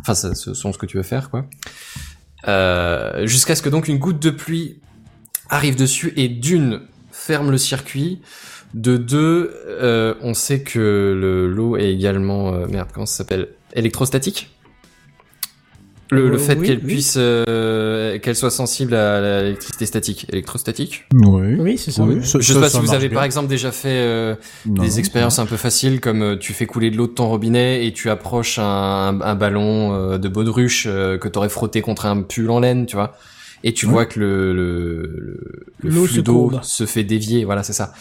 Enfin, 0.00 0.14
ce 0.14 0.54
sont 0.54 0.72
ce 0.72 0.78
que 0.78 0.86
tu 0.86 0.96
veux 0.96 1.02
faire, 1.02 1.30
quoi. 1.30 1.46
Euh, 2.46 3.26
jusqu'à 3.26 3.54
ce 3.54 3.62
que 3.62 3.70
donc 3.70 3.88
une 3.88 3.98
goutte 3.98 4.20
de 4.20 4.30
pluie 4.30 4.80
arrive 5.48 5.76
dessus 5.76 6.12
et 6.16 6.28
d'une 6.28 6.82
ferme 7.10 7.50
le 7.50 7.58
circuit. 7.58 8.20
De 8.74 8.96
deux, 8.96 9.52
euh, 9.68 10.14
on 10.20 10.34
sait 10.34 10.62
que 10.62 10.78
le 11.16 11.46
l'eau 11.48 11.76
est 11.76 11.92
également 11.92 12.52
euh, 12.52 12.66
merde 12.66 12.88
comment 12.92 13.06
ça 13.06 13.18
s'appelle? 13.18 13.48
Électrostatique? 13.74 14.50
Le, 16.10 16.28
le 16.28 16.34
Euh, 16.34 16.38
fait 16.38 16.58
oui, 16.58 16.66
qu'elle 16.66 16.78
oui. 16.78 16.84
puisse 16.94 17.14
euh, 17.16 18.18
qu'elle 18.18 18.36
soit 18.36 18.50
sensible 18.50 18.94
à 18.94 19.42
l'électricité 19.42 19.86
statique, 19.86 20.26
électrostatique? 20.30 21.04
Oui. 21.14 21.54
Oui, 21.58 21.78
c'est 21.78 21.92
ça. 21.92 22.02
Oui, 22.02 22.16
Je 22.20 22.40
sais 22.40 22.54
pas 22.60 22.68
ça 22.68 22.78
si 22.80 22.84
vous 22.86 22.92
avez 22.94 23.08
bien. 23.08 23.14
par 23.16 23.24
exemple 23.24 23.48
déjà 23.48 23.70
fait 23.72 23.88
euh, 23.90 24.34
Non. 24.66 24.82
des 24.82 24.98
expériences 24.98 25.38
un 25.38 25.46
peu 25.46 25.56
faciles 25.56 26.00
comme 26.00 26.22
euh, 26.22 26.36
tu 26.36 26.52
fais 26.52 26.66
couler 26.66 26.90
de 26.90 26.96
l'eau 26.96 27.06
de 27.06 27.12
ton 27.12 27.28
robinet 27.28 27.86
et 27.86 27.92
tu 27.92 28.10
approches 28.10 28.58
un, 28.58 29.20
un 29.20 29.34
ballon 29.34 29.94
euh, 29.94 30.18
de 30.18 30.28
baudruche 30.28 30.86
euh, 30.88 31.16
que 31.16 31.28
t'aurais 31.28 31.48
frotté 31.48 31.80
contre 31.80 32.06
un 32.06 32.22
pull 32.22 32.50
en 32.50 32.60
laine, 32.60 32.86
tu 32.86 32.96
vois. 32.96 33.16
Et 33.62 33.72
tu 33.72 33.86
Ouais. 33.86 33.92
vois 33.92 34.06
que 34.06 34.20
le, 34.20 34.52
le, 34.52 35.40
le, 35.78 35.90
flux 35.90 36.08
se 36.16 36.20
d'eau 36.20 36.48
courbe. 36.50 36.60
se 36.62 36.84
fait 36.86 37.02
dévier, 37.04 37.44
voilà, 37.46 37.62
c'est 37.62 37.72
ça. 37.72 37.94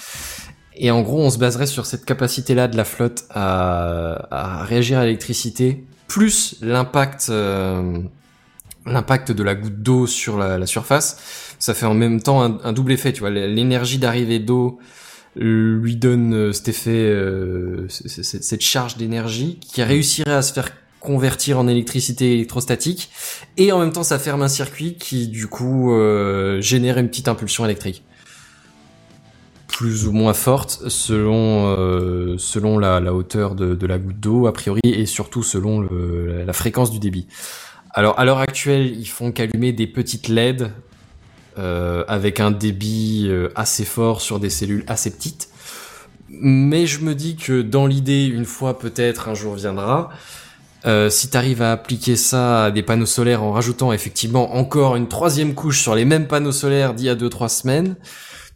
Et 0.76 0.92
en 0.92 1.02
gros, 1.02 1.22
on 1.22 1.30
se 1.30 1.38
baserait 1.38 1.68
sur 1.68 1.86
cette 1.86 2.06
capacité-là 2.06 2.68
de 2.68 2.78
la 2.78 2.86
flotte 2.86 3.26
à, 3.30 4.28
à 4.32 4.64
réagir 4.64 5.00
à 5.00 5.06
l'électricité, 5.06 5.86
plus 6.14 6.58
l'impact 6.62 7.28
euh, 7.30 7.98
l'impact 8.86 9.32
de 9.32 9.42
la 9.42 9.56
goutte 9.56 9.82
d'eau 9.82 10.06
sur 10.06 10.38
la, 10.38 10.66
surface. 10.68 11.56
Ça 11.58 11.74
fait 11.74 11.88
en 11.88 11.96
même 11.96 12.22
temps 12.22 12.44
un, 12.64 12.74
double 12.74 12.92
effet, 12.92 13.14
tu 13.14 13.22
vois. 13.22 13.32
L'énergie 13.32 13.98
d'arrivée 13.98 14.38
d'eau 14.38 14.78
lui 15.36 15.96
donne 15.96 16.36
euh, 16.36 16.54
cet 16.54 16.68
effet, 16.68 16.92
euh, 16.92 17.88
cette 17.88 18.62
charge 18.62 18.98
d'énergie 18.98 19.60
qui 19.60 19.82
réussirait 19.82 20.34
à 20.34 20.44
se 20.44 20.54
faire 20.54 20.70
convertir 21.00 21.58
en 21.58 21.68
électricité 21.68 22.34
électrostatique 22.34 23.10
et 23.58 23.72
en 23.72 23.80
même 23.80 23.92
temps 23.92 24.04
ça 24.04 24.20
ferme 24.20 24.42
un 24.44 24.48
circuit 24.48 24.96
qui 24.96 25.28
du 25.28 25.48
coup 25.48 25.92
génère 26.60 26.98
une 26.98 27.10
petite 27.10 27.28
impulsion 27.28 27.66
électrique. 27.66 28.04
Plus 29.84 30.08
ou 30.08 30.14
moins 30.14 30.34
forte 30.34 30.88
selon 30.88 31.76
euh, 31.78 32.38
selon 32.38 32.80
la, 32.80 33.14
hauteur 33.14 33.54
de, 33.54 33.86
la 33.86 33.98
goutte 33.98 34.18
d'eau 34.18 34.48
a 34.48 34.54
priori 34.54 34.80
et 34.86 35.06
surtout 35.06 35.44
selon 35.44 35.82
la 35.82 36.54
fréquence 36.54 36.90
du 36.90 37.00
débit. 37.00 37.28
Alors 37.92 38.18
à 38.18 38.24
l'heure 38.24 38.38
actuelle, 38.38 38.98
ils 38.98 39.10
font 39.10 39.34
qu'allumer 39.34 39.74
des 39.74 39.86
petites 39.86 40.30
LED 40.30 40.72
euh, 41.58 42.06
avec 42.08 42.40
un 42.40 42.52
débit 42.52 43.26
euh, 43.28 43.50
assez 43.56 43.84
fort 43.84 44.22
sur 44.22 44.40
des 44.40 44.50
cellules 44.50 44.86
assez 44.88 45.12
petites. 45.12 45.50
Mais 46.30 46.86
je 46.86 47.02
me 47.02 47.14
dis 47.14 47.36
que 47.36 47.62
dans 47.62 47.86
l'idée, 47.86 48.24
une 48.24 48.46
fois 48.46 48.80
peut-être 48.80 49.28
un 49.28 49.34
jour 49.34 49.56
viendra, 49.56 50.12
si 51.10 51.30
tu 51.30 51.36
arrives 51.36 51.62
à 51.62 51.74
appliquer 51.74 52.16
ça 52.16 52.66
à 52.66 52.72
des 52.72 52.84
panneaux 52.84 53.06
solaires 53.06 53.44
en 53.44 53.52
rajoutant 53.52 53.92
effectivement 53.92 54.56
encore 54.56 54.96
une 54.96 55.10
troisième 55.10 55.56
couche 55.56 55.82
sur 55.82 55.94
les 55.94 56.06
mêmes 56.06 56.28
panneaux 56.28 56.54
solaires 56.54 56.94
d'il 56.94 57.08
y 57.08 57.10
a 57.10 57.16
2-3 57.16 57.50
semaines, 57.50 57.96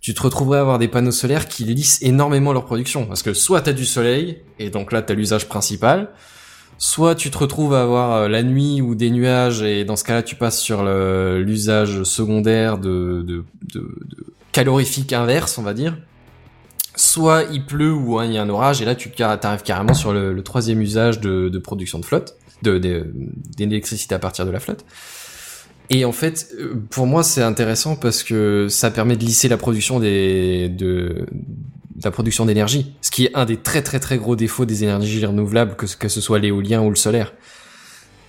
tu 0.07 0.13
te 0.13 0.21
retrouverais 0.21 0.59
à 0.59 0.61
avoir 0.61 0.79
des 0.79 0.87
panneaux 0.87 1.11
solaires 1.11 1.49
qui 1.49 1.65
lissent 1.65 2.01
énormément 2.01 2.53
leur 2.53 2.63
production. 2.63 3.05
Parce 3.07 3.23
que 3.23 3.33
soit 3.33 3.59
tu 3.59 3.71
as 3.71 3.73
du 3.73 3.83
soleil, 3.83 4.37
et 4.57 4.69
donc 4.69 4.93
là 4.93 5.01
tu 5.01 5.11
as 5.11 5.15
l'usage 5.17 5.49
principal, 5.49 6.11
soit 6.77 7.13
tu 7.13 7.29
te 7.29 7.37
retrouves 7.37 7.73
à 7.73 7.81
avoir 7.81 8.13
euh, 8.13 8.27
la 8.29 8.41
nuit 8.41 8.79
ou 8.79 8.95
des 8.95 9.09
nuages, 9.09 9.63
et 9.63 9.83
dans 9.83 9.97
ce 9.97 10.05
cas-là 10.05 10.23
tu 10.23 10.35
passes 10.35 10.61
sur 10.61 10.81
l'usage 10.85 12.03
secondaire 12.03 12.77
de, 12.77 13.43
calorifique 14.53 15.11
inverse, 15.11 15.57
on 15.57 15.63
va 15.63 15.73
dire. 15.73 15.97
Soit 16.95 17.43
il 17.51 17.65
pleut 17.65 17.91
ou 17.91 18.21
il 18.21 18.31
y 18.31 18.37
a 18.37 18.41
un 18.41 18.49
orage, 18.49 18.81
et 18.81 18.85
là 18.85 18.95
tu 18.95 19.11
arrives 19.21 19.63
carrément 19.63 19.93
sur 19.93 20.13
le, 20.13 20.41
troisième 20.41 20.81
usage 20.81 21.19
de, 21.19 21.59
production 21.59 21.99
de 21.99 22.05
flotte, 22.05 22.37
de- 22.61 23.11
d'électricité 23.57 24.15
à 24.15 24.19
partir 24.19 24.45
de 24.45 24.51
la 24.51 24.61
flotte. 24.61 24.85
Et 25.89 26.03
en 26.05 26.11
fait, 26.11 26.49
euh, 26.59 26.75
pour 26.89 27.07
moi, 27.07 27.23
c'est 27.23 27.41
intéressant 27.41 27.95
parce 27.95 28.23
que 28.23 28.67
ça 28.69 28.91
permet 28.91 29.15
de 29.15 29.23
lisser 29.23 29.47
la 29.47 29.57
production 29.57 29.99
des, 29.99 30.67
de, 30.69 31.25
la 32.03 32.11
production 32.11 32.45
d'énergie, 32.45 32.93
ce 33.01 33.09
qui 33.09 33.25
est 33.25 33.31
un 33.35 33.45
des 33.45 33.57
très 33.57 33.81
très 33.81 33.99
très 33.99 34.17
gros 34.17 34.35
défauts 34.35 34.65
des 34.65 34.83
énergies 34.83 35.25
renouvelables, 35.25 35.75
que, 35.75 35.87
ce- 35.87 35.95
que 35.97 36.09
ce 36.09 36.19
soit 36.21 36.39
l'éolien 36.39 36.81
ou 36.81 36.89
le 36.89 36.95
solaire. 36.95 37.33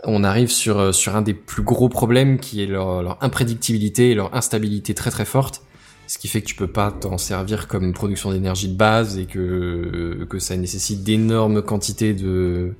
On 0.04 0.22
arrive 0.22 0.50
sur, 0.50 0.78
euh, 0.78 0.92
sur 0.92 1.16
un 1.16 1.22
des 1.22 1.34
plus 1.34 1.62
gros 1.62 1.88
problèmes 1.88 2.38
qui 2.38 2.62
est 2.62 2.66
leur, 2.66 3.02
leur 3.02 3.18
imprédictibilité 3.22 4.10
et 4.12 4.14
leur 4.14 4.34
instabilité 4.36 4.94
très 4.94 5.10
très 5.10 5.24
forte, 5.24 5.62
ce 6.06 6.18
qui 6.18 6.28
fait 6.28 6.40
que 6.40 6.46
tu 6.46 6.54
peux 6.54 6.68
pas 6.68 6.92
t'en 6.92 7.18
servir 7.18 7.66
comme 7.66 7.92
production 7.92 8.30
d'énergie 8.32 8.68
de 8.68 8.76
base 8.76 9.18
et 9.18 9.26
que, 9.26 10.24
que 10.30 10.38
ça 10.38 10.56
nécessite 10.56 11.02
d'énormes 11.02 11.60
quantités 11.62 12.14
de, 12.14 12.74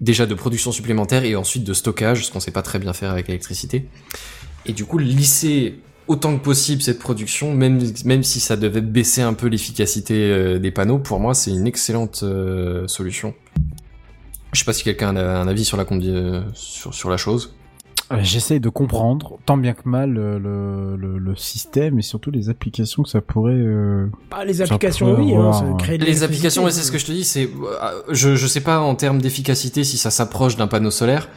déjà 0.00 0.26
de 0.26 0.34
production 0.34 0.72
supplémentaire 0.72 1.24
et 1.24 1.36
ensuite 1.36 1.64
de 1.64 1.74
stockage, 1.74 2.26
ce 2.26 2.32
qu'on 2.32 2.40
sait 2.40 2.50
pas 2.50 2.62
très 2.62 2.78
bien 2.78 2.92
faire 2.92 3.10
avec 3.10 3.28
l'électricité. 3.28 3.86
Et 4.66 4.72
du 4.72 4.84
coup, 4.84 4.98
lisser 4.98 5.80
autant 6.08 6.36
que 6.36 6.42
possible 6.42 6.82
cette 6.82 6.98
production, 6.98 7.54
même, 7.54 7.80
si 8.22 8.40
ça 8.40 8.56
devait 8.56 8.80
baisser 8.80 9.22
un 9.22 9.34
peu 9.34 9.46
l'efficacité 9.46 10.14
euh, 10.14 10.58
des 10.58 10.70
panneaux, 10.70 10.98
pour 10.98 11.20
moi, 11.20 11.34
c'est 11.34 11.50
une 11.50 11.66
excellente 11.66 12.22
euh, 12.22 12.88
solution. 12.88 13.34
Je 14.52 14.58
sais 14.58 14.64
pas 14.64 14.72
si 14.72 14.82
quelqu'un 14.82 15.14
a 15.14 15.38
un 15.38 15.46
avis 15.46 15.64
sur 15.64 15.76
la, 15.76 15.84
euh, 15.88 16.42
sur, 16.54 16.92
sur 16.92 17.10
la 17.10 17.16
chose. 17.16 17.54
J'essaye 18.22 18.58
de 18.60 18.68
comprendre 18.68 19.38
tant 19.46 19.56
bien 19.56 19.72
que 19.72 19.88
mal 19.88 20.16
euh, 20.18 20.38
le, 20.38 20.96
le, 20.96 21.18
le 21.18 21.36
système 21.36 21.98
et 21.98 22.02
surtout 22.02 22.30
les 22.30 22.48
applications 22.48 23.02
que 23.04 23.08
ça 23.08 23.20
pourrait. 23.20 23.52
euh, 23.54 24.06
Bah, 24.30 24.44
les 24.44 24.62
applications, 24.62 25.14
oui, 25.18 25.32
hein, 25.34 25.38
avoir, 25.38 25.54
ça 25.54 25.64
crée 25.78 25.96
de 25.98 26.04
Les 26.04 26.22
applications, 26.24 26.64
ouais, 26.64 26.72
c'est 26.72 26.80
hein. 26.80 26.82
ce 26.82 26.92
que 26.92 26.98
je 26.98 27.06
te 27.06 27.12
dis, 27.12 27.24
c'est, 27.24 27.44
euh, 27.44 28.02
je, 28.10 28.34
je 28.34 28.46
sais 28.46 28.60
pas 28.62 28.80
en 28.80 28.94
termes 28.96 29.20
d'efficacité 29.20 29.84
si 29.84 29.96
ça 29.96 30.10
s'approche 30.10 30.56
d'un 30.56 30.66
panneau 30.66 30.90
solaire. 30.90 31.28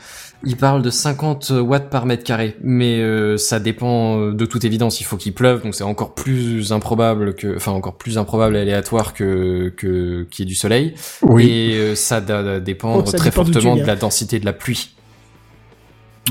Il 0.46 0.58
parle 0.58 0.82
de 0.82 0.90
50 0.90 1.54
watts 1.62 1.90
par 1.90 2.06
mètre 2.06 2.24
carré, 2.26 2.58
mais 2.62 3.00
euh, 3.00 3.38
ça 3.38 3.62
dépend 3.62 4.20
euh, 4.20 4.34
de 4.34 4.46
toute 4.46 4.66
évidence. 4.66 5.00
Il 5.00 5.06
faut 5.06 5.16
qu'il 5.16 5.34
pleuve, 5.34 5.64
donc 5.64 5.74
c'est 5.74 5.86
encore 5.86 6.16
plus 6.16 6.74
improbable 6.74 7.36
que, 7.36 7.56
enfin 7.56 7.72
encore 7.72 7.96
plus 7.98 8.18
improbable 8.18 8.58
et 8.58 8.60
aléatoire 8.60 9.14
que 9.14 9.72
que 9.78 10.28
qu'il 10.30 10.44
y 10.44 10.46
ait 10.46 10.50
du 10.50 10.56
soleil. 10.56 10.96
Et 11.40 11.76
euh, 11.76 11.96
ça 11.96 12.20
dépendre 12.60 13.04
Oh, 13.06 13.10
ça 13.10 13.18
très 13.18 13.30
dépend 13.30 13.46
fortement 13.46 13.76
de 13.78 13.84
la 13.86 13.96
densité 13.96 14.40
de 14.42 14.46
la 14.46 14.52
pluie. 14.54 14.90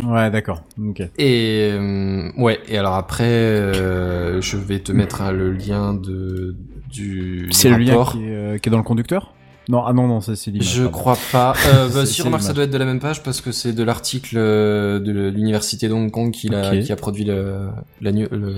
Ouais, 0.04 0.30
d'accord. 0.30 0.62
Ok. 0.82 1.00
Et 1.18 1.68
euh, 1.72 2.30
ouais, 2.38 2.58
et 2.68 2.78
alors 2.78 2.94
après, 2.94 3.24
euh, 3.24 4.40
je 4.40 4.56
vais 4.56 4.78
te 4.78 4.90
mettre 4.92 5.22
le 5.32 5.52
lien 5.52 5.92
de 5.94 6.56
du, 6.90 7.48
C'est 7.50 7.68
le 7.70 7.76
lien 7.76 7.92
rapport. 7.92 8.12
qui 8.12 8.24
est, 8.24 8.34
euh, 8.34 8.58
qui 8.58 8.68
est 8.68 8.72
dans 8.72 8.78
le 8.78 8.82
conducteur? 8.84 9.34
Non, 9.68 9.84
ah 9.86 9.92
non, 9.92 10.08
non, 10.08 10.20
ça 10.20 10.34
c'est 10.34 10.50
l'image. 10.50 10.74
Je 10.74 10.82
pardon. 10.82 10.98
crois 10.98 11.18
pas. 11.30 11.54
Euh, 11.74 11.88
bah, 11.88 12.04
si 12.06 12.20
remarque, 12.22 12.42
ça 12.42 12.52
doit 12.52 12.64
être 12.64 12.70
de 12.70 12.78
la 12.78 12.84
même 12.84 13.00
page 13.00 13.22
parce 13.22 13.40
que 13.40 13.52
c'est 13.52 13.72
de 13.72 13.82
l'article 13.82 14.36
euh, 14.38 14.98
de 14.98 15.12
l'université 15.28 15.88
de 15.88 15.92
Hong 15.92 16.10
Kong 16.10 16.30
qui, 16.32 16.52
a, 16.54 16.76
qui 16.78 16.90
a 16.92 16.96
produit 16.96 17.24
le, 17.24 17.68
la, 18.00 18.12
nu- 18.12 18.28
le, 18.30 18.54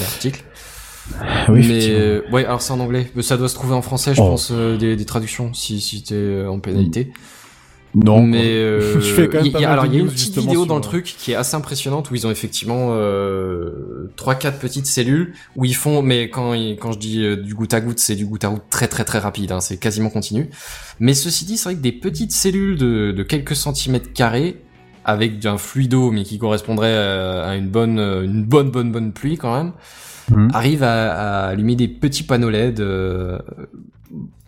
l'article. 0.00 0.44
Ah 1.20 1.46
oui, 1.50 1.66
Mais 1.68 1.86
euh, 1.90 2.22
ouais, 2.32 2.44
alors 2.46 2.62
c'est 2.62 2.72
en 2.72 2.80
anglais. 2.80 3.10
Ça 3.20 3.36
doit 3.36 3.48
se 3.48 3.54
trouver 3.54 3.74
en 3.74 3.82
français, 3.82 4.14
je 4.14 4.20
Oh. 4.22 4.28
pense, 4.30 4.50
euh, 4.52 4.76
des, 4.78 4.96
des 4.96 5.04
traductions 5.04 5.52
si 5.52 5.80
si 5.80 6.02
t'es 6.02 6.44
en 6.46 6.58
pénalité. 6.60 7.12
Non, 7.94 8.22
mais 8.26 8.42
euh, 8.44 9.00
Je 9.00 9.12
fais 9.14 9.28
quand 9.28 9.38
même 9.38 9.46
il 9.46 9.52
y 9.60 9.64
a- 9.64 9.70
alors 9.70 9.86
il 9.86 9.94
y 9.94 9.96
a 9.96 10.00
une 10.00 10.08
petite 10.08 10.36
vidéo 10.38 10.60
sur, 10.62 10.66
dans 10.66 10.74
le 10.74 10.80
euh, 10.80 10.82
truc 10.82 11.04
qui 11.18 11.32
est 11.32 11.34
assez 11.36 11.54
impressionnante 11.54 12.10
où 12.10 12.14
ils 12.14 12.26
ont 12.26 12.30
effectivement 12.30 12.88
euh, 12.90 14.10
trois 14.16 14.34
quatre 14.34 14.58
petites 14.58 14.86
cellules 14.86 15.32
où 15.56 15.64
ils 15.64 15.76
font 15.76 16.02
mais 16.02 16.28
quand 16.28 16.52
quand 16.80 16.92
je 16.92 16.98
dis 16.98 17.22
euh, 17.24 17.36
du 17.36 17.54
goutte 17.54 17.72
à 17.74 17.80
goutte 17.80 17.98
c'est 18.00 18.16
du 18.16 18.26
goutte 18.26 18.44
à 18.44 18.48
goutte 18.48 18.64
très 18.70 18.88
très 18.88 19.04
très 19.04 19.18
rapide 19.20 19.52
hein, 19.52 19.60
c'est 19.60 19.76
quasiment 19.76 20.10
continu 20.10 20.50
mais 21.00 21.14
ceci 21.14 21.44
dit 21.44 21.56
c'est 21.56 21.68
vrai 21.70 21.74
que 21.76 21.80
des 21.82 21.92
petites 21.92 22.32
cellules 22.32 22.76
de, 22.76 23.12
de 23.12 23.22
quelques 23.22 23.54
centimètres 23.56 24.12
carrés 24.12 24.56
avec 25.04 25.44
un 25.46 25.58
fluido 25.58 26.10
mais 26.10 26.24
qui 26.24 26.38
correspondrait 26.38 26.96
à, 26.96 27.44
à 27.44 27.54
une 27.56 27.68
bonne 27.68 27.98
une 27.98 28.42
bonne 28.44 28.70
bonne 28.70 28.90
bonne 28.92 29.12
pluie 29.12 29.36
quand 29.36 29.54
même 29.56 29.72
Mhm. 30.30 30.48
arrive 30.54 30.82
à, 30.82 31.12
à 31.12 31.48
allumer 31.48 31.76
des 31.76 31.86
petits 31.86 32.22
panneaux 32.22 32.48
LED. 32.48 32.80
euh, 32.80 33.38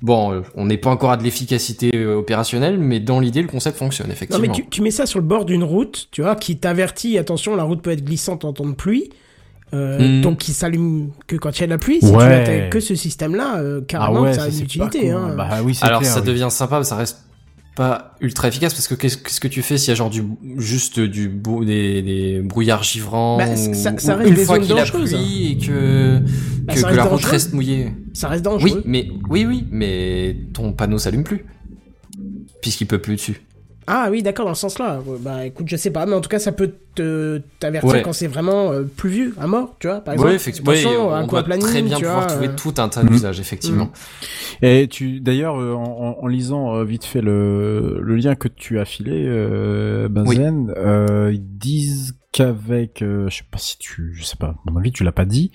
bon, 0.03 0.33
euh, 0.33 0.41
on 0.55 0.67
n'est 0.67 0.77
pas 0.79 0.91
encore 0.91 1.11
à 1.11 1.17
de 1.17 1.23
l'efficacité 1.23 1.91
euh, 1.95 2.17
opérationnelle, 2.17 2.79
mais 2.79 3.01
dans 3.01 3.21
l'idée, 3.21 3.43
le 3.43 3.49
concept 3.49 3.79
fonctionne 3.79 4.09
Non, 4.09 4.13
effectivement. 4.15 4.43
mais 4.47 4.53
tu, 4.53 4.67
tu 4.69 4.83
mets 4.83 4.91
ça 4.91 5.07
sur 5.07 5.19
le 5.19 5.25
bord 5.27 5.45
d'une 5.45 5.65
route, 5.65 6.09
tu 6.11 6.23
vois, 6.23 6.37
qui 6.37 6.57
t'avertit, 6.59 7.19
attention, 7.19 7.57
la 7.57 7.63
route 7.65 7.83
peut 7.83 7.91
être 7.91 8.05
glissante 8.05 8.45
en 8.45 8.53
temps 8.53 8.67
de 8.67 8.75
pluie. 8.75 9.11
Euh, 9.75 9.99
Mhm. 9.99 10.21
Donc, 10.23 10.39
qui 10.39 10.53
s'allume 10.53 11.11
que 11.27 11.35
quand 11.35 11.59
il 11.59 11.63
y 11.63 11.65
a 11.65 11.67
de 11.67 11.73
la 11.73 11.79
pluie. 11.79 11.99
Si 12.01 12.07
Ouais. 12.07 12.45
tu 12.45 12.51
n'as 12.53 12.69
que 12.69 12.79
ce 12.79 12.95
système-là, 12.95 13.59
euh, 13.59 13.81
Ah 13.83 13.85
carrément, 13.89 14.21
ouais, 14.21 14.33
ça 14.33 14.45
a 14.45 14.47
une 14.47 14.53
c'est 14.53 14.63
utilité. 14.63 15.11
hein. 15.11 15.35
Bah 15.37 15.49
oui, 15.65 15.75
c'est 15.75 15.85
Alors 15.85 16.01
clair, 16.03 16.13
ça 16.13 16.21
oui. 16.21 16.27
devient 16.27 16.47
sympa, 16.51 16.79
mais 16.79 16.85
ça 16.85 16.95
reste 16.95 17.26
pas 17.77 18.17
ultra 18.21 18.49
efficace 18.49 18.75
parce 18.75 18.89
que 18.89 18.95
qu'est-ce 18.97 19.39
que 19.41 19.47
tu 19.49 19.63
fais 19.63 19.79
s'il 19.79 19.91
y 19.91 19.93
a 19.93 19.95
genre 19.95 20.11
du 20.11 20.25
juste 20.57 20.99
du 20.99 21.29
beau 21.29 21.65
des, 21.65 22.03
des 22.03 22.41
brouillards 22.43 22.83
givrants 22.83 23.37
Bah, 23.37 23.45
ou- 23.53 23.75
ça- 23.75 23.97
ça 23.99 24.15
ou 24.15 24.19
reste 24.19 24.31
une 24.31 24.35
des 24.35 24.45
fois 24.45 24.59
qu'il 24.59 24.77
a 24.79 24.85
plu 24.85 25.05
et 25.15 25.59
que 25.59 26.19
Bah, 26.63 26.75
que, 26.75 26.81
que 26.81 26.95
la 26.95 27.05
route 27.05 27.25
reste 27.25 27.53
mouillée. 27.53 27.93
Ça 28.15 28.29
reste 28.29 28.45
dangereux. 28.45 28.71
Oui, 28.77 28.83
mais 28.87 29.09
oui 29.29 29.45
oui, 29.47 29.65
mais 29.71 30.37
ton 30.55 30.73
panneau 30.73 30.99
s'allume 30.99 31.23
plus 31.23 31.45
puisqu'il 32.63 32.87
peut 32.87 32.99
plus 33.01 33.15
dessus. 33.17 33.41
Ah 33.89 34.09
oui, 34.11 34.23
d'accord, 34.23 34.47
dans 34.47 34.55
ce 34.55 34.63
sens-là. 34.63 35.01
Bah 35.21 35.47
écoute, 35.47 35.67
je 35.69 35.77
sais 35.77 35.91
pas, 35.91 36.07
mais 36.07 36.15
en 36.15 36.21
tout 36.21 36.29
cas, 36.29 36.39
ça 36.41 36.51
peut 36.53 36.73
te 36.97 37.41
t'avertir 37.61 37.91
Ouais. 37.93 38.03
quand 38.03 38.13
c'est 38.13 38.27
vraiment 38.27 38.73
euh, 38.73 38.83
pluvieux, 38.83 39.35
à 39.41 39.47
mort, 39.47 39.77
tu 39.79 39.87
vois, 39.87 40.01
par 40.01 40.15
exemple. 40.15 40.31
Oui, 40.31 40.35
effectivement. 40.35 40.73
Oui, 40.73 40.79
Attention, 40.81 41.03
on 41.03 41.09
doit 41.09 41.19
aquaplaning, 41.39 41.65
très 41.67 41.83
bien 41.83 41.97
tu 41.97 42.03
pouvoir 42.03 42.21
vois, 42.23 42.27
trouver 42.27 42.49
euh, 42.49 42.57
tout 42.57 42.75
un 42.79 42.89
tas 42.89 43.05
d'usages 43.05 43.39
effectivement. 43.39 43.91
Et 44.63 44.89
tu, 44.91 45.21
d'ailleurs, 45.21 45.61
euh, 45.61 45.75
en, 45.75 45.85
en- 45.85 46.17
en 46.23 46.27
lisant 46.27 46.75
euh, 46.75 46.85
vite 46.85 47.05
fait 47.05 47.21
le, 47.21 48.01
le 48.03 48.17
lien 48.17 48.35
que 48.35 48.49
tu 48.49 48.79
as 48.81 48.85
filé, 48.85 49.25
euh, 49.29 50.09
Benzen, 50.09 50.73
euh, 50.77 51.31
ils 51.33 51.59
disent 51.59 52.17
qu'avec, 52.33 53.03
euh, 53.03 53.29
je 53.29 53.37
sais 53.37 53.45
pas 53.51 53.59
si 53.59 53.79
tu, 53.79 54.13
je 54.15 54.25
sais 54.25 54.37
pas, 54.37 54.49
à 54.49 54.71
mon 54.71 54.79
avis 54.81 54.91
tu 54.93 55.05
l'as 55.05 55.13
pas 55.13 55.25
dit, 55.27 55.53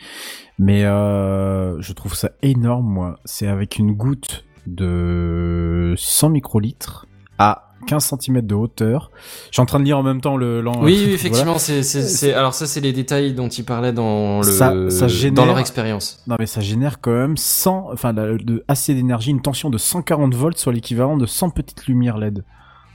mais 0.58 0.86
euh, 0.86 1.80
je 1.82 1.92
trouve 1.94 2.16
ça 2.16 2.32
énorme 2.44 2.86
moi. 2.88 3.20
C'est 3.26 3.48
avec 3.48 3.78
une 3.78 3.92
goutte 3.94 4.46
de 4.68 5.94
100 5.98 6.30
microlitres 6.30 7.08
à 7.38 7.71
15 7.86 8.14
cm 8.20 8.42
de 8.42 8.56
hauteur. 8.56 9.12
Je 9.48 9.54
suis 9.56 9.62
en 9.62 9.66
train 9.66 9.80
de 9.80 9.86
lire 9.86 9.98
en 9.98 10.04
même 10.04 10.22
temps 10.22 10.38
le. 10.38 10.64
Oui, 10.82 11.04
oui, 11.06 11.12
effectivement, 11.14 11.58
c'est, 11.58 11.84
c'est, 11.84 12.04
c'est, 12.04 12.34
alors 12.34 12.54
ça, 12.54 12.66
c'est 12.68 12.82
les 12.82 12.94
détails 12.94 13.34
dont 13.34 13.48
ils 13.50 13.66
parlaient 13.66 13.94
dans 13.94 14.38
le, 14.38 14.44
Ça- 14.44 14.74
ça 14.90 15.08
génère- 15.08 15.34
dans 15.34 15.46
leur 15.46 15.60
expérience. 15.60 16.24
Non 16.28 16.36
mais 16.40 16.46
ça 16.46 16.62
génère 16.62 17.02
quand 17.02 17.12
même 17.12 17.38
100, 17.38 17.90
enfin 17.94 18.14
la- 18.14 18.38
de, 18.38 18.64
assez 18.68 18.94
d'énergie, 18.94 19.32
une 19.32 19.42
tension 19.42 19.70
de 19.70 19.78
140 19.78 20.34
volts 20.36 20.58
sur 20.58 20.72
l'équivalent 20.72 21.18
de 21.18 21.26
100 21.26 21.50
petites 21.50 21.86
lumières 21.88 22.18
LED. 22.18 22.44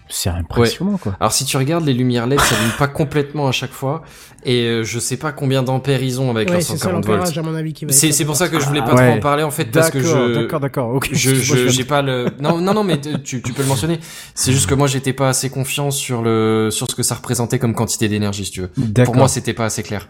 C'est 0.09 0.31
impressionnant 0.31 0.99
quoi. 0.99 1.17
Alors 1.19 1.33
si 1.33 1.45
tu 1.45 1.57
regardes 1.57 1.85
les 1.85 1.93
lumières 1.93 2.27
LED, 2.27 2.39
ça 2.41 2.47
s'allument 2.55 2.73
pas 2.79 2.87
complètement 2.89 3.49
à 3.49 3.53
chaque 3.53 3.73
fois, 3.73 4.03
et 4.45 4.63
euh, 4.67 4.85
je 4.85 4.99
sais 5.01 5.17
pas 5.17 5.33
combien 5.33 5.63
d'ampères 5.65 6.03
ils 6.03 6.21
ont 6.21 6.31
avec 6.31 6.49
Ouais, 6.49 6.55
leurs 6.55 6.63
c'est 6.63 6.75
ça 6.77 6.85
140 6.85 7.05
volts. 7.07 7.17
l'ampérage, 7.19 7.39
à 7.39 7.43
mon 7.43 7.55
avis, 7.57 7.73
qui 7.73 7.85
va 7.87 7.93
C'est, 7.93 8.25
pour 8.25 8.37
ça 8.37 8.49
que 8.49 8.61
je 8.61 8.67
voulais 8.67 8.81
pas 8.81 8.93
Ah, 8.93 8.95
ouais. 8.95 9.09
trop 9.09 9.17
en 9.19 9.21
parler 9.21 9.43
en 9.43 9.51
fait 9.51 9.65
parce 9.67 9.91
que 9.91 9.99
D'accord, 9.99 10.29
je, 10.29 10.35
d'accord, 10.35 10.61
d'accord. 10.61 10.95
Ok. 10.95 11.09
je, 11.13 11.35
je, 11.35 11.69
j'ai 11.69 11.85
pas 11.85 12.03
le, 12.03 12.29
non, 12.41 12.61
non, 12.61 12.73
non, 12.75 12.85
mais 12.85 13.01
tu, 13.01 13.43
tu 13.43 13.53
peux 13.53 13.63
le 13.63 13.69
mentionner. 13.69 13.99
C'est 14.35 14.53
juste 14.53 14.69
que 14.69 14.75
moi 14.75 14.87
j'étais 14.87 15.13
pas 15.13 15.29
assez 15.29 15.51
confiant 15.51 15.91
sur 15.91 16.23
le, 16.23 16.69
sur 16.71 16.89
ce 16.91 16.95
que 16.95 17.03
ça 17.03 17.17
représentait 17.17 17.59
comme 17.59 17.75
quantité 17.75 18.09
d'énergie, 18.09 18.45
si 18.45 18.53
tu 18.53 18.61
veux. 18.61 18.71
D'accord. 18.77 19.07
Pour 19.13 19.17
moi, 19.17 19.29
c'était 19.29 19.55
pas 19.55 19.65
assez 19.65 19.83
clair. 19.83 20.09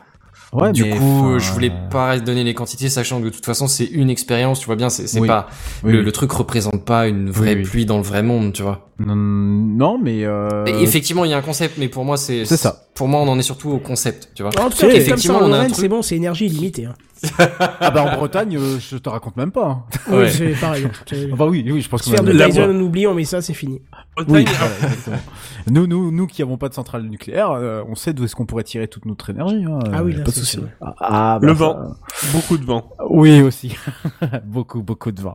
Ouais, 0.53 0.73
du 0.73 0.85
mais 0.85 0.91
coup, 0.91 1.39
je 1.39 1.51
voulais 1.53 1.71
euh, 1.71 1.89
pas 1.91 2.19
donner 2.19 2.45
les 2.45 2.55
quantités, 2.55 2.89
sachant 2.89 3.19
que 3.21 3.25
de 3.25 3.31
toute 3.31 3.45
façon, 3.45 3.67
c'est 3.67 3.85
une 3.85 4.09
expérience, 4.11 4.61
tu 4.61 4.67
vois 4.67 4.77
bien, 4.77 4.89
c'est, 4.89 5.19
Oui. 5.19 5.27
pas, 5.27 5.49
Oui, 5.83 5.93
le, 5.93 5.99
oui. 5.99 6.05
le 6.05 6.13
truc 6.13 6.31
représente 6.33 6.85
pas 6.85 7.09
une 7.09 7.31
vraie 7.31 7.55
Oui, 7.55 7.63
oui. 7.63 7.69
pluie 7.69 7.85
dans 7.87 7.97
le 7.99 8.03
vrai 8.05 8.23
monde, 8.23 8.53
tu 8.53 8.63
vois. 8.63 8.89
Non, 8.99 9.17
non, 9.17 9.99
mais 10.03 10.25
euh... 10.25 10.65
Et 10.67 10.83
Effectivement, 10.83 11.25
il 11.25 11.31
y 11.31 11.35
a 11.35 11.37
un 11.37 11.43
concept, 11.43 11.77
mais 11.79 11.89
pour 11.89 12.05
moi, 12.05 12.17
c'est, 12.17 12.45
C'est 12.45 12.57
ça. 12.57 12.85
Pour 12.95 13.09
moi, 13.09 13.21
on 13.21 13.29
en 13.29 13.39
est 13.39 13.43
surtout 13.43 13.71
au 13.71 13.79
concept, 13.79 14.31
tu 14.35 14.43
vois. 14.43 14.51
En 14.59 14.71
tout 14.71 14.71
cas, 14.71 14.77
C'est- 14.77 14.87
comme 14.87 14.91
ça, 14.93 14.97
effectivement, 15.01 15.39
en 15.39 15.41
on 15.41 15.45
a 15.45 15.47
un 15.47 15.51
Lorraine, 15.51 15.71
truc- 15.73 15.81
c'est 15.83 15.89
bon, 15.89 16.01
c'est 16.03 16.17
énergie 16.17 16.47
illimitée. 16.47 16.87
hein. 16.87 16.95
Ah 17.81 17.91
bah 17.91 18.03
en 18.05 18.17
Bretagne, 18.17 18.57
euh, 18.57 18.79
je 18.79 18.97
te 18.99 19.09
raconte 19.09 19.37
même 19.37 19.51
pas. 19.51 19.67
hein. 19.67 19.85
Oui, 20.09 20.17
Ouais. 20.19 20.31
c'est 20.31 20.51
pareil. 20.61 20.87
C'est- 21.07 21.29
Ah 21.33 21.37
bah 21.37 21.47
oui, 21.47 21.64
oui, 21.71 21.81
je 21.81 21.89
pense 21.89 22.03
que 22.03 22.09
Sphère 22.09 22.23
de 22.23 22.33
La 22.33 22.47
Dyson, 22.49 22.67
voix. 22.67 22.75
on 22.75 22.81
oublie, 22.81 23.07
on 23.07 23.14
met 23.14 23.25
ça, 23.25 23.41
c'est 23.43 23.55
fini. 23.55 23.81
Oui, 24.19 24.25
Bretagne, 24.25 24.47
voilà, 24.59 24.75
exactement. 24.83 25.17
Nous, 25.71 25.87
nous, 25.87 26.11
nous 26.12 26.27
qui 26.27 26.43
avons 26.43 26.57
pas 26.59 26.69
de 26.69 26.75
centrale 26.75 27.03
nucléaire, 27.05 27.51
euh, 27.53 27.83
on 27.89 27.95
sait 27.95 28.12
d'où 28.12 28.25
est-ce 28.25 28.37
qu'on 28.37 28.47
pourrait 28.47 28.64
tirer 28.64 28.87
toute 28.89 29.05
notre 29.07 29.31
énergie. 29.31 29.64
Hein, 29.64 29.79
Ah 29.93 30.03
oui, 30.05 30.14
euh, 30.14 30.19
là, 30.19 30.25
pas 30.25 30.31
de 30.31 30.35
c'est- 30.35 30.41
souci. 30.41 30.59
c'est. 30.61 30.67
Ah, 30.81 30.95
ah, 31.01 31.39
bah 31.41 31.47
Le 31.49 31.55
ça- 31.55 31.59
vent. 31.64 31.77
beaucoup 32.33 32.59
de 32.59 32.64
vent. 32.64 32.91
Oui 33.11 33.43
aussi, 33.43 33.77
beaucoup, 34.45 34.83
beaucoup 34.83 35.12
de 35.12 35.21
vent. 35.21 35.35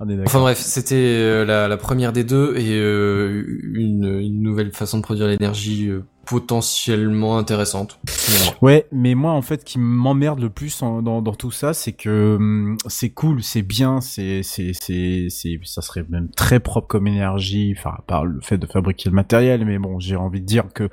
On 0.00 0.08
est 0.08 0.18
Enfin 0.26 0.40
bref, 0.40 0.58
c'était 0.58 0.94
euh, 0.96 1.44
la, 1.44 1.68
la 1.68 1.76
première 1.76 2.12
des 2.12 2.24
deux 2.24 2.54
et 2.56 2.78
euh, 2.78 3.44
une, 3.74 4.04
une 4.20 4.42
nouvelle 4.42 4.72
façon 4.72 4.98
de 4.98 5.02
produire 5.02 5.26
l'énergie 5.28 5.88
euh, 5.88 6.04
potentiellement 6.26 7.36
intéressante. 7.38 7.98
Ouais, 8.60 8.86
mais 8.92 9.14
moi 9.14 9.32
en 9.32 9.42
fait, 9.42 9.60
ce 9.60 9.64
qui 9.64 9.78
m'emmerde 9.78 10.40
le 10.40 10.50
plus 10.50 10.82
en- 10.82 11.02
dans, 11.02 11.20
dans 11.22 11.34
tout 11.34 11.50
ça, 11.50 11.74
c'est 11.74 11.92
que 11.92 12.36
hum, 12.36 12.76
c'est 12.86 13.10
cool, 13.10 13.42
c'est 13.42 13.62
bien, 13.62 14.00
c'est, 14.00 14.42
c'est, 14.42 14.72
c'est, 14.74 15.26
c'est, 15.30 15.58
ça 15.64 15.82
serait 15.82 16.04
même 16.08 16.28
très 16.30 16.60
propre 16.60 16.86
comme 16.88 17.06
énergie, 17.06 17.74
enfin 17.76 17.90
à 17.98 18.02
part 18.02 18.24
le 18.24 18.40
fait 18.40 18.58
de 18.58 18.66
fabriquer 18.66 19.08
le 19.10 19.14
matériel, 19.14 19.64
mais 19.64 19.78
bon, 19.78 19.98
j'ai 20.00 20.16
envie 20.16 20.40
de 20.40 20.46
dire 20.46 20.64
que 20.74 20.88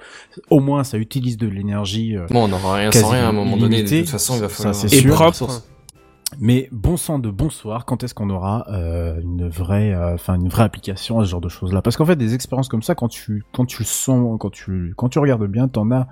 au 0.49 0.59
moins 0.59 0.83
ça 0.83 0.97
utilise 0.97 1.37
de 1.37 1.47
l'énergie. 1.47 2.15
euh, 2.17 2.25
Bon, 2.29 2.45
on 2.45 2.47
n'aura 2.47 2.75
rien 2.75 2.91
sans 2.91 3.09
rien 3.09 3.25
à 3.25 3.29
un 3.29 3.31
moment 3.33 3.57
donné. 3.57 3.83
De 3.83 3.99
toute 3.99 4.09
façon, 4.09 4.35
il 4.35 4.41
va 4.41 4.49
Ça, 4.49 4.55
falloir. 4.55 4.75
c'est 4.75 4.93
Et 4.93 5.01
sûr. 5.01 5.13
propre. 5.13 5.61
Mais 6.37 6.69
bon 6.71 6.95
sang 6.95 7.17
de 7.17 7.29
bonsoir, 7.31 7.85
quand 7.85 8.03
est-ce 8.03 8.13
qu'on 8.13 8.29
aura 8.29 8.65
euh, 8.69 9.19
une 9.21 9.49
vraie, 9.49 9.93
euh, 9.93 10.13
enfin 10.13 10.35
une 10.35 10.47
vraie 10.47 10.63
application 10.63 11.19
à 11.19 11.25
ce 11.25 11.29
genre 11.31 11.41
de 11.41 11.49
choses-là? 11.49 11.81
Parce 11.81 11.97
qu'en 11.97 12.05
fait, 12.05 12.15
des 12.15 12.35
expériences 12.35 12.69
comme 12.69 12.83
ça, 12.83 12.93
quand 12.93 13.07
tu, 13.07 13.43
quand 13.51 13.65
tu 13.65 13.79
le 13.79 13.87
sens, 13.87 14.37
quand 14.39 14.51
tu, 14.51 14.93
quand 14.95 15.09
tu 15.09 15.17
regardes 15.19 15.47
bien, 15.47 15.67
t'en 15.67 15.89
as, 15.91 16.07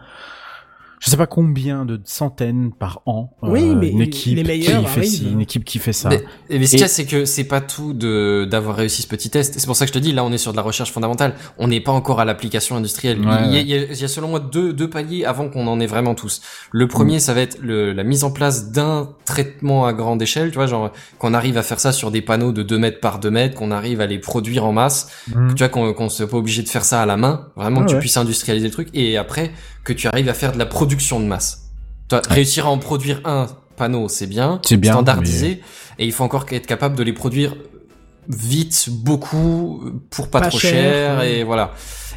je 1.00 1.10
sais 1.12 1.18
pas 1.18 1.28
combien 1.28 1.86
de 1.86 2.00
centaines 2.06 2.72
par 2.72 3.02
an. 3.06 3.36
euh, 3.44 3.50
Oui, 3.50 3.76
mais 3.76 3.90
une 3.90 4.02
équipe 4.02 4.36
les 4.36 4.44
meilleurs 4.44 4.84
qui 4.84 4.90
fait 4.90 5.04
ci, 5.06 5.30
une 5.32 5.42
équipe 5.42 5.64
qui 5.64 5.78
fait 5.80 5.94
ça. 5.94 6.10
Mais, 6.10 6.24
mais 6.50 6.66
ce 6.66 6.72
qu'il 6.72 6.80
y 6.80 6.84
a, 6.84 6.88
c'est 6.88 7.06
que 7.06 7.26
c'est 7.26 7.44
pas 7.44 7.62
tout 7.62 7.94
de 7.94 8.48
d'avoir 8.50 8.76
réussi 8.78 9.04
ce 9.04 9.08
petit 9.08 9.30
test. 9.30 9.56
C'est 9.60 9.66
pour 9.68 9.76
ça 9.76 9.86
que 9.86 9.90
je 9.90 9.94
te 9.94 10.00
dis, 10.00 10.12
là, 10.12 10.24
on 10.24 10.32
est 10.32 10.38
sur 10.40 10.52
de 10.52 10.58
la 10.58 10.64
recherche 10.64 10.92
fondamentale. 10.92 11.36
On 11.60 11.68
n'est 11.68 11.82
pas 11.82 11.92
encore 11.92 12.20
à 12.20 12.26
l'application 12.26 12.76
industrielle. 12.76 13.20
Ouais, 13.20 13.26
il, 13.46 13.52
y 13.52 13.56
a, 13.56 13.58
ouais. 13.58 13.62
il 13.62 13.68
y 13.70 13.74
a- 13.74 13.84
il 13.94 14.02
y 14.02 14.04
a 14.04 14.08
selon 14.08 14.30
moi 14.30 14.40
deux, 14.40 14.74
deux 14.74 14.90
paliers 14.90 15.24
avant 15.26 15.50
qu'on 15.50 15.68
en 15.68 15.80
ait 15.80 15.86
vraiment 15.88 16.16
tous. 16.16 16.42
Le 16.72 16.88
premier, 16.88 17.20
ça 17.20 17.34
va 17.34 17.42
être 17.42 17.58
le, 17.62 17.94
la 17.94 18.04
mise 18.04 18.24
en 18.24 18.32
place 18.32 18.72
d'un 18.72 19.10
traitement 19.26 19.86
à 19.86 19.94
grande 19.94 20.22
échelle, 20.22 20.50
tu 20.50 20.56
vois, 20.56 20.68
genre 20.68 20.92
qu'on 21.20 21.34
arrive 21.34 21.58
à 21.58 21.64
faire 21.64 21.80
ça 21.80 21.92
sur 21.92 22.10
des 22.12 22.22
panneaux 22.22 22.52
de 22.52 22.64
2 22.64 22.78
mètres 22.80 23.00
par 23.00 23.20
2 23.20 23.30
mètres, 23.30 23.56
qu'on 23.56 23.72
arrive 23.72 24.02
à 24.02 24.08
les 24.08 24.18
produire 24.20 24.66
en 24.66 24.74
masse, 24.74 25.10
Mhm. 25.34 25.50
tu 25.54 25.60
vois, 25.60 25.70
qu'on 25.70 25.94
qu'on 25.94 26.10
soit 26.10 26.28
pas 26.28 26.38
obligé 26.38 26.64
de 26.64 26.70
faire 26.70 26.84
ça 26.86 27.02
à 27.02 27.06
la 27.06 27.18
main, 27.18 27.48
vraiment 27.56 27.82
que 27.82 27.88
tu 27.90 27.94
ouais. 27.96 28.00
puisses 28.00 28.18
industrialiser 28.18 28.66
le 28.68 28.74
truc, 28.74 28.90
et 28.94 29.18
après 29.18 29.52
que 29.88 29.94
tu 29.94 30.08
arrives 30.08 30.28
à 30.28 30.34
faire 30.34 30.52
de 30.52 30.58
la 30.60 30.66
production 30.66 31.20
de 31.22 31.26
masse. 31.26 31.70
Toi, 32.10 32.22
réussir 32.30 32.66
à 32.68 32.70
en 32.70 32.78
produire 32.78 33.22
un 33.24 33.48
panneau, 33.78 34.10
c'est 34.10 34.28
bien, 34.28 34.60
C'est 34.66 34.76
bien, 34.78 34.92
standardisé, 34.92 35.62
et 35.98 36.06
il 36.06 36.12
faut 36.12 36.24
encore 36.26 36.46
être 36.52 36.68
capable 36.68 36.96
de 36.98 37.04
les 37.04 37.14
produire 37.14 37.56
vite, 38.28 38.90
beaucoup, 38.90 39.82
pour 40.10 40.30
pas, 40.30 40.42
Pas 40.42 40.50
trop 40.50 40.60
cher, 40.60 40.72
cher, 40.72 41.20
ouais. 41.20 41.40
et 41.40 41.44
voilà. 41.46 41.74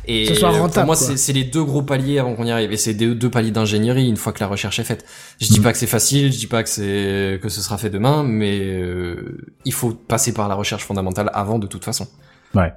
Et 0.06 0.24
Que 0.26 0.34
ce 0.34 0.40
soit 0.40 0.50
pour 0.68 0.84
moi, 0.84 0.96
c'est 0.96 1.32
les 1.32 1.44
deux 1.44 1.62
gros 1.62 1.82
paliers 1.82 2.18
avant 2.18 2.34
qu'on 2.34 2.44
y 2.46 2.50
arrive, 2.50 2.72
et 2.72 2.76
c'est 2.76 2.94
des 2.94 3.14
deux 3.14 3.30
paliers 3.30 3.52
d'ingénierie 3.52 4.08
une 4.08 4.16
fois 4.16 4.32
que 4.32 4.40
la 4.40 4.48
recherche 4.48 4.80
est 4.80 4.84
faite. 4.84 5.04
Je 5.40 5.46
dis 5.48 5.60
Mm. 5.60 5.62
pas 5.62 5.72
que 5.72 5.78
c'est 5.78 5.86
facile, 5.86 6.32
je 6.32 6.38
dis 6.38 6.46
pas 6.48 6.64
que 6.64 6.68
c'est 6.68 7.38
que 7.40 7.48
ce 7.48 7.60
sera 7.60 7.78
fait 7.78 7.90
demain, 7.90 8.24
mais 8.24 8.58
euh, 8.60 9.38
il 9.64 9.72
faut 9.72 9.90
passer 9.90 10.32
par 10.32 10.48
la 10.48 10.56
recherche 10.56 10.84
fondamentale 10.84 11.30
avant 11.34 11.58
de 11.60 11.68
toute 11.68 11.84
façon. 11.84 12.08
Ouais. 12.54 12.72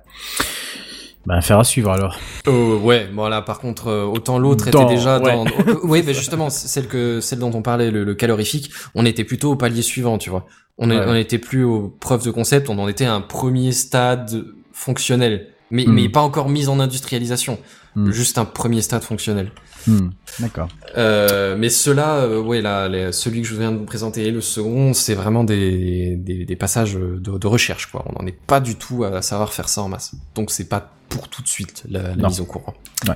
Ben, 1.26 1.40
faire 1.42 1.60
à 1.60 1.64
suivre 1.64 1.90
alors. 1.92 2.18
Euh, 2.48 2.78
ouais, 2.78 3.08
bon 3.14 3.28
là 3.30 3.42
par 3.42 3.60
contre 3.60 3.88
euh, 3.88 4.04
autant 4.04 4.40
l'autre 4.40 4.68
était 4.68 4.86
déjà 4.86 5.20
ouais. 5.22 5.32
dans 5.34 5.46
euh, 5.46 5.76
oui, 5.84 6.04
mais 6.06 6.14
justement 6.14 6.50
celle 6.50 6.88
que 6.88 7.22
celle 7.22 7.40
dont 7.40 7.52
on 7.54 7.62
parlait 7.62 7.92
le, 7.92 8.04
le 8.04 8.14
calorifique, 8.16 8.72
on 8.94 9.06
était 9.06 9.24
plutôt 9.24 9.52
au 9.52 9.56
palier 9.56 9.82
suivant, 9.82 10.18
tu 10.18 10.30
vois. 10.30 10.46
On 10.78 10.90
est, 10.92 10.98
Ouais. 10.98 11.06
on 11.08 11.16
était 11.16 11.38
plus 11.38 11.64
aux 11.64 11.96
preuves 12.00 12.26
de 12.26 12.32
concept, 12.32 12.70
on 12.70 12.78
en 12.80 12.88
était 12.88 13.06
à 13.06 13.14
un 13.14 13.22
premier 13.22 13.72
stade 13.72 14.44
fonctionnel, 14.74 15.48
mais 15.72 15.86
Hmm. 15.86 15.94
mais 15.94 16.10
pas 16.10 16.22
encore 16.22 16.50
mis 16.50 16.68
en 16.68 16.80
industrialisation, 16.80 17.58
Hmm. 17.96 18.12
juste 18.12 18.38
un 18.38 18.46
premier 18.46 18.82
stade 18.82 19.04
fonctionnel. 19.04 19.52
Hmm, 19.88 20.10
D'accord. 20.40 20.68
Euh, 20.98 21.56
mais 21.58 21.70
ceux-là, 21.70 22.16
euh, 22.22 22.42
ouais, 22.42 22.62
là, 22.62 22.88
les- 22.88 23.12
celui 23.12 23.42
que 23.42 23.48
je 23.48 23.56
viens 23.56 23.72
de 23.72 23.78
vous 23.78 23.84
présenter, 23.86 24.26
et 24.28 24.32
le 24.32 24.40
second, 24.42 24.94
c'est 24.94 25.14
vraiment 25.14 25.44
des, 25.44 26.16
des, 26.16 26.46
des 26.46 26.56
passages 26.56 26.96
de, 26.96 27.18
de 27.38 27.48
recherche, 27.48 27.88
quoi. 27.92 28.04
On 28.08 28.20
n'en 28.22 28.26
est 28.28 28.32
pas 28.48 28.60
du 28.62 28.76
tout 28.76 29.04
à 29.04 29.22
savoir 29.22 29.54
faire 29.54 29.68
ça 29.70 29.82
en 29.84 29.90
masse. 29.90 30.16
Donc 30.36 30.52
c'est 30.52 30.70
pas 30.70 30.90
pour 31.14 31.30
tout 31.30 31.44
de 31.44 31.48
suite 31.48 31.84
la, 31.90 32.16
mise 32.16 32.42
au 32.42 32.46
courant. 32.46 32.74
Ouais. 33.08 33.14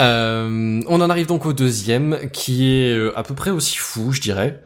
Euh, 0.00 0.82
on 0.88 1.00
en 1.00 1.08
arrive 1.08 1.26
donc 1.28 1.46
au 1.46 1.52
deuxième, 1.52 2.18
qui 2.32 2.74
est 2.74 2.92
euh, 2.92 3.16
à 3.16 3.22
peu 3.22 3.34
près 3.36 3.50
aussi 3.50 3.76
fou, 3.76 4.10
je 4.10 4.20
dirais. 4.20 4.64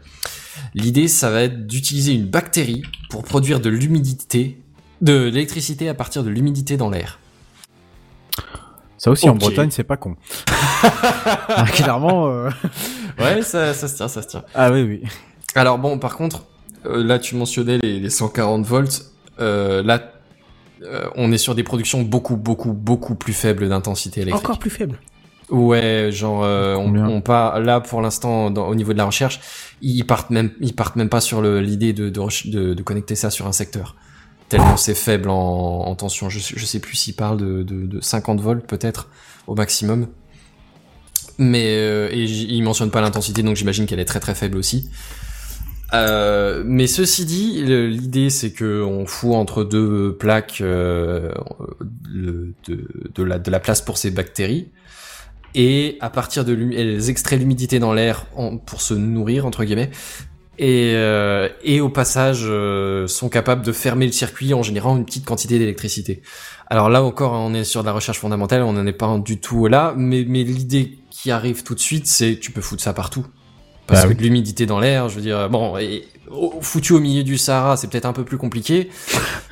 L'idée, 0.75 1.07
ça 1.07 1.31
va 1.31 1.43
être 1.43 1.67
d'utiliser 1.67 2.12
une 2.12 2.25
bactérie 2.27 2.83
pour 3.11 3.23
produire 3.23 3.61
de 3.61 3.69
l'humidité, 3.69 4.62
de 5.03 5.25
l'électricité 5.25 5.91
à 5.91 5.95
partir 5.95 6.25
de 6.25 6.31
l'humidité 6.31 6.79
dans 6.79 6.89
l'air. 6.89 7.19
Ça 8.97 9.11
aussi 9.11 9.29
en. 9.29 9.35
Bretagne, 9.35 9.71
c'est 9.71 9.85
pas 9.85 9.99
con. 9.99 10.17
Ah, 11.49 11.65
clairement. 11.73 12.29
euh, 12.29 12.51
Ouais, 13.19 13.43
ça, 13.43 13.75
ça 13.75 13.89
se 13.89 13.97
tient, 13.97 14.09
ça 14.09 14.23
se 14.23 14.29
tient. 14.29 14.45
Ah 14.55 14.71
oui, 14.73 14.83
oui. 14.83 15.03
Alors 15.55 15.79
bon, 15.79 15.99
par 15.99 16.17
contre, 16.17 16.45
là 16.85 17.19
tu 17.19 17.37
mentionnais 17.37 17.79
les, 17.79 18.01
les 18.01 18.11
140 18.11 18.65
volts. 18.67 19.05
Euh, 19.41 19.83
là, 19.83 20.14
euh, 20.85 21.09
on 21.16 21.32
est 21.32 21.39
sur 21.39 21.55
des 21.55 21.62
productions 21.62 22.03
beaucoup, 22.03 22.37
beaucoup, 22.37 22.72
beaucoup 22.72 23.14
plus 23.14 23.32
faibles 23.32 23.68
d'intensité 23.68 24.20
électrique. 24.22 24.45
Encore 24.45 24.59
plus 24.59 24.70
faible. 24.70 24.99
Ouais, 25.51 26.09
genre 26.11 26.43
euh, 26.43 26.74
on, 26.76 27.20
part 27.20 27.61
là 27.61 27.80
pour 27.80 28.01
l'instant 28.01 28.47
au 28.47 28.74
niveau 28.74 28.93
de 28.95 28.99
la 28.99 29.05
recherche, 29.05 29.41
ils 29.82 30.05
partent 30.05 30.30
même, 30.30 30.51
ils 30.61 30.74
partent 30.74 30.97
même 30.97 31.11
pas 31.11 31.20
sur 31.20 31.43
l'idée 31.43 31.93
de, 31.93 32.09
de, 32.09 32.51
de, 32.51 32.74
de 32.74 32.82
connecter 32.82 33.14
ça 33.14 33.28
sur 33.30 33.47
un 33.47 33.53
secteur. 33.53 33.95
Tellement 34.49 34.76
c'est 34.78 34.95
faible 34.95 35.28
en, 35.28 35.35
en 35.87 35.95
tension. 35.97 36.30
Je, 36.30 36.39
sais- 36.39 36.55
je 36.57 36.64
sais 36.64 36.80
plus 36.80 36.97
s'ils 36.97 37.14
parlent 37.14 37.37
de, 37.39 37.62
de, 37.62 37.87
de 37.87 38.01
50 38.01 38.41
volts 38.41 38.66
peut-être 38.66 39.09
au 39.47 39.55
maximum. 39.55 40.09
Mais 41.39 41.76
euh, 41.78 42.09
et 42.12 42.24
ils 42.24 42.62
mentionnent 42.62 42.91
pas 42.93 43.01
l'intensité, 43.01 43.43
donc 43.43 43.57
j'imagine 43.57 43.87
qu'elle 43.87 44.01
est 44.01 44.05
très 44.05 44.20
très 44.20 44.35
faible 44.35 44.57
aussi. 44.57 44.89
Euh, 45.93 46.62
mais 46.66 46.87
ceci 46.87 47.24
dit, 47.24 47.62
l'idée 47.62 48.30
c'est 48.30 48.53
que 48.53 48.82
on 48.82 49.07
fout 49.07 49.35
entre 49.35 49.64
deux 49.64 50.16
plaques 50.16 50.59
euh, 50.61 51.32
de, 52.11 53.22
la, 53.22 53.61
place 53.61 53.82
pour 53.82 53.99
ces 53.99 54.11
bactéries 54.11 54.70
et 55.55 55.99
à 56.01 56.11
partir 56.11 56.45
de 56.45 56.55
elles 56.72 57.11
extraient 57.11 57.37
l'humidité 57.37 57.78
dans 57.78 57.93
l'air 57.93 58.26
pour 58.66 58.80
se 58.80 58.95
nourrir 58.95 59.47
entre 59.47 59.64
guillemets 59.64 59.91
et, 60.59 60.93
euh, 60.95 61.49
au 61.80 61.89
passage 61.89 62.43
euh, 62.45 63.07
sont 63.07 63.28
capables 63.28 63.62
de 63.62 63.72
fermer 63.72 64.07
le 64.07 64.12
circuit 64.12 64.55
en 64.55 64.62
générant 64.62 64.97
une 64.97 65.05
petite 65.05 65.24
quantité 65.24 65.59
d'électricité. 65.59 66.22
Alors 66.68 66.89
là 66.89 67.03
encore 67.03 67.32
on 67.32 67.55
est 67.55 67.64
sur 67.64 67.82
de 67.82 67.87
la 67.87 67.93
recherche 67.93 68.18
fondamentale, 68.18 68.62
on 68.62 68.72
n'en 68.72 68.87
est 68.87 68.93
pas 68.93 69.18
du 69.18 69.39
tout 69.39 69.66
là, 69.66 69.95
mais, 69.97 70.24
mais 70.26 70.43
l'idée 70.45 70.99
qui 71.11 71.30
arrive 71.30 71.62
tout 71.62 71.74
de 71.74 71.80
suite 71.80 72.07
c'est 72.07 72.39
tu 72.41 72.51
peux 72.51 72.61
foutre 72.61 72.82
ça 72.82 72.93
partout. 72.93 73.26
Parce 73.87 74.01
Bah 74.01 74.05
que 74.05 74.12
oui. 74.12 74.16
de 74.16 74.22
l'humidité 74.22 74.66
dans 74.66 74.80
l'air, 74.80 75.09
je 75.09 75.16
veux 75.16 75.20
dire, 75.22 75.49
bon, 75.51 75.76
et, 75.78 76.05
foutu 76.61 76.93
au 76.95 77.01
milieu 77.01 77.22
du 77.22 77.37
Sahara, 77.39 77.76
c'est 77.76 77.89
peut-être 77.89 78.07
un 78.07 78.12
peu 78.12 78.24
plus 78.24 78.39
compliqué, 78.39 78.91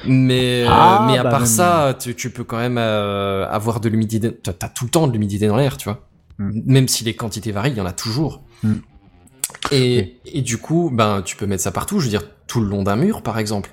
mais, 0.06 0.62
euh, 0.66 0.68
Ah, 0.70 1.04
mais 1.06 1.18
à 1.18 1.22
bah 1.22 1.30
part 1.30 1.40
même. 1.40 1.48
ça, 1.48 1.96
tu, 1.98 2.14
tu 2.14 2.30
peux 2.30 2.44
quand 2.44 2.56
même 2.58 2.78
euh, 2.78 3.46
avoir 3.50 3.80
de 3.80 3.88
l'humidité. 3.88 4.32
T'as 4.34 4.52
t'as 4.52 4.68
tout 4.68 4.84
le 4.84 4.90
temps 4.90 5.06
de 5.06 5.12
l'humidité 5.12 5.46
dans 5.48 5.56
l'air, 5.56 5.76
tu 5.76 5.84
vois. 5.84 6.08
Mm. 6.38 6.60
Même 6.66 6.88
si 6.88 7.04
les 7.04 7.14
quantités 7.14 7.52
varient, 7.52 7.72
il 7.72 7.76
y 7.76 7.80
en 7.80 7.86
a 7.86 7.92
toujours. 7.92 8.42
Mm. 8.62 8.74
Et, 9.70 10.16
et 10.26 10.42
du 10.42 10.58
coup, 10.58 10.90
ben, 10.92 11.22
tu 11.22 11.36
peux 11.36 11.46
mettre 11.46 11.62
ça 11.62 11.70
partout. 11.70 11.98
Je 12.00 12.04
veux 12.04 12.10
dire, 12.10 12.22
tout 12.46 12.60
le 12.60 12.66
long 12.68 12.82
d'un 12.82 12.96
mur, 12.96 13.22
par 13.22 13.38
exemple. 13.38 13.70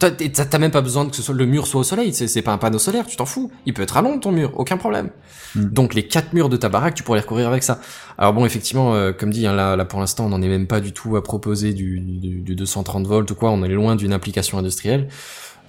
T'as 0.00 0.58
même 0.58 0.70
pas 0.70 0.80
besoin 0.80 1.06
que 1.08 1.14
ce 1.14 1.22
soit, 1.22 1.34
le 1.34 1.44
mur 1.44 1.66
soit 1.66 1.80
au 1.80 1.84
soleil. 1.84 2.14
C'est 2.14 2.42
pas 2.42 2.52
un 2.52 2.58
panneau 2.58 2.78
solaire, 2.78 3.06
tu 3.06 3.16
t'en 3.16 3.26
fous. 3.26 3.52
Il 3.66 3.74
peut 3.74 3.82
être 3.82 3.98
à 3.98 4.02
l'ombre 4.02 4.20
ton 4.20 4.32
mur, 4.32 4.52
aucun 4.56 4.78
problème. 4.78 5.10
Mm. 5.54 5.64
Donc 5.66 5.94
les 5.94 6.06
quatre 6.06 6.32
murs 6.32 6.48
de 6.48 6.56
ta 6.56 6.70
baraque, 6.70 6.94
tu 6.94 7.02
pourrais 7.02 7.18
les 7.18 7.22
recouvrir 7.22 7.48
avec 7.48 7.62
ça. 7.62 7.80
Alors 8.16 8.32
bon, 8.32 8.46
effectivement, 8.46 8.94
euh, 8.94 9.12
comme 9.12 9.30
dit, 9.30 9.46
hein, 9.46 9.52
là, 9.52 9.76
là 9.76 9.84
pour 9.84 10.00
l'instant, 10.00 10.26
on 10.26 10.30
n'en 10.30 10.40
est 10.40 10.48
même 10.48 10.66
pas 10.66 10.80
du 10.80 10.92
tout 10.92 11.16
à 11.16 11.22
proposer 11.22 11.74
du, 11.74 12.00
du, 12.00 12.40
du 12.40 12.54
230 12.54 13.06
volts 13.06 13.30
ou 13.30 13.34
quoi. 13.34 13.50
On 13.50 13.62
est 13.62 13.68
loin 13.68 13.94
d'une 13.94 14.12
application 14.12 14.58
industrielle. 14.58 15.08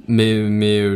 Mais, 0.07 0.33
mais 0.35 0.79
euh, 0.79 0.95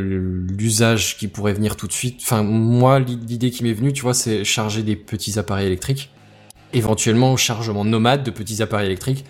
l'usage 0.58 1.18
qui 1.18 1.28
pourrait 1.28 1.54
venir 1.54 1.76
tout 1.76 1.88
de 1.88 1.94
suite. 1.94 2.22
Enfin, 2.24 2.42
moi, 2.42 3.00
l'idée 3.00 3.52
qui 3.52 3.64
m'est 3.64 3.74
venue, 3.74 3.94
tu 3.94 4.02
vois, 4.02 4.14
c'est 4.14 4.44
charger 4.44 4.82
des 4.82 4.96
petits 4.96 5.38
appareils 5.38 5.68
électriques. 5.68 6.10
Éventuellement, 6.74 7.38
chargement 7.38 7.86
nomade 7.86 8.24
de 8.24 8.32
petits 8.32 8.62
appareils 8.62 8.88
électriques. 8.88 9.26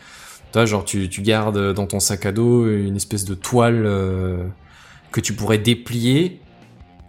Genre, 0.64 0.86
tu, 0.86 1.10
tu 1.10 1.22
gardes 1.22 1.74
dans 1.74 1.88
ton 1.88 2.00
sac 2.00 2.26
à 2.26 2.32
dos 2.32 2.66
une 2.70 2.96
espèce 2.96 3.26
de 3.26 3.34
toile 3.34 3.84
euh, 3.86 4.46
que 5.12 5.20
tu 5.20 5.34
pourrais 5.34 5.58
déplier, 5.58 6.40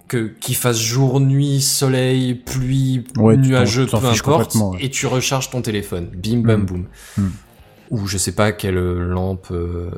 que 0.08 0.26
qu'il 0.40 0.56
fasse 0.56 0.80
jour, 0.80 1.20
nuit, 1.20 1.60
soleil, 1.60 2.34
pluie, 2.34 3.04
Ouais, 3.18 3.36
nuageux, 3.36 3.86
peu 3.86 3.96
importe, 3.98 4.54
ouais. 4.56 4.78
et 4.84 4.90
tu 4.90 5.06
recharges 5.06 5.50
ton 5.50 5.62
téléphone. 5.62 6.08
Bim, 6.14 6.38
bam, 6.40 6.62
Mm. 6.62 6.66
boum. 6.66 6.86
Mm. 7.18 7.28
Ou 7.90 8.06
je 8.08 8.18
sais 8.18 8.32
pas 8.32 8.50
quelle 8.50 8.74
lampe, 8.78 9.48
euh, 9.52 9.90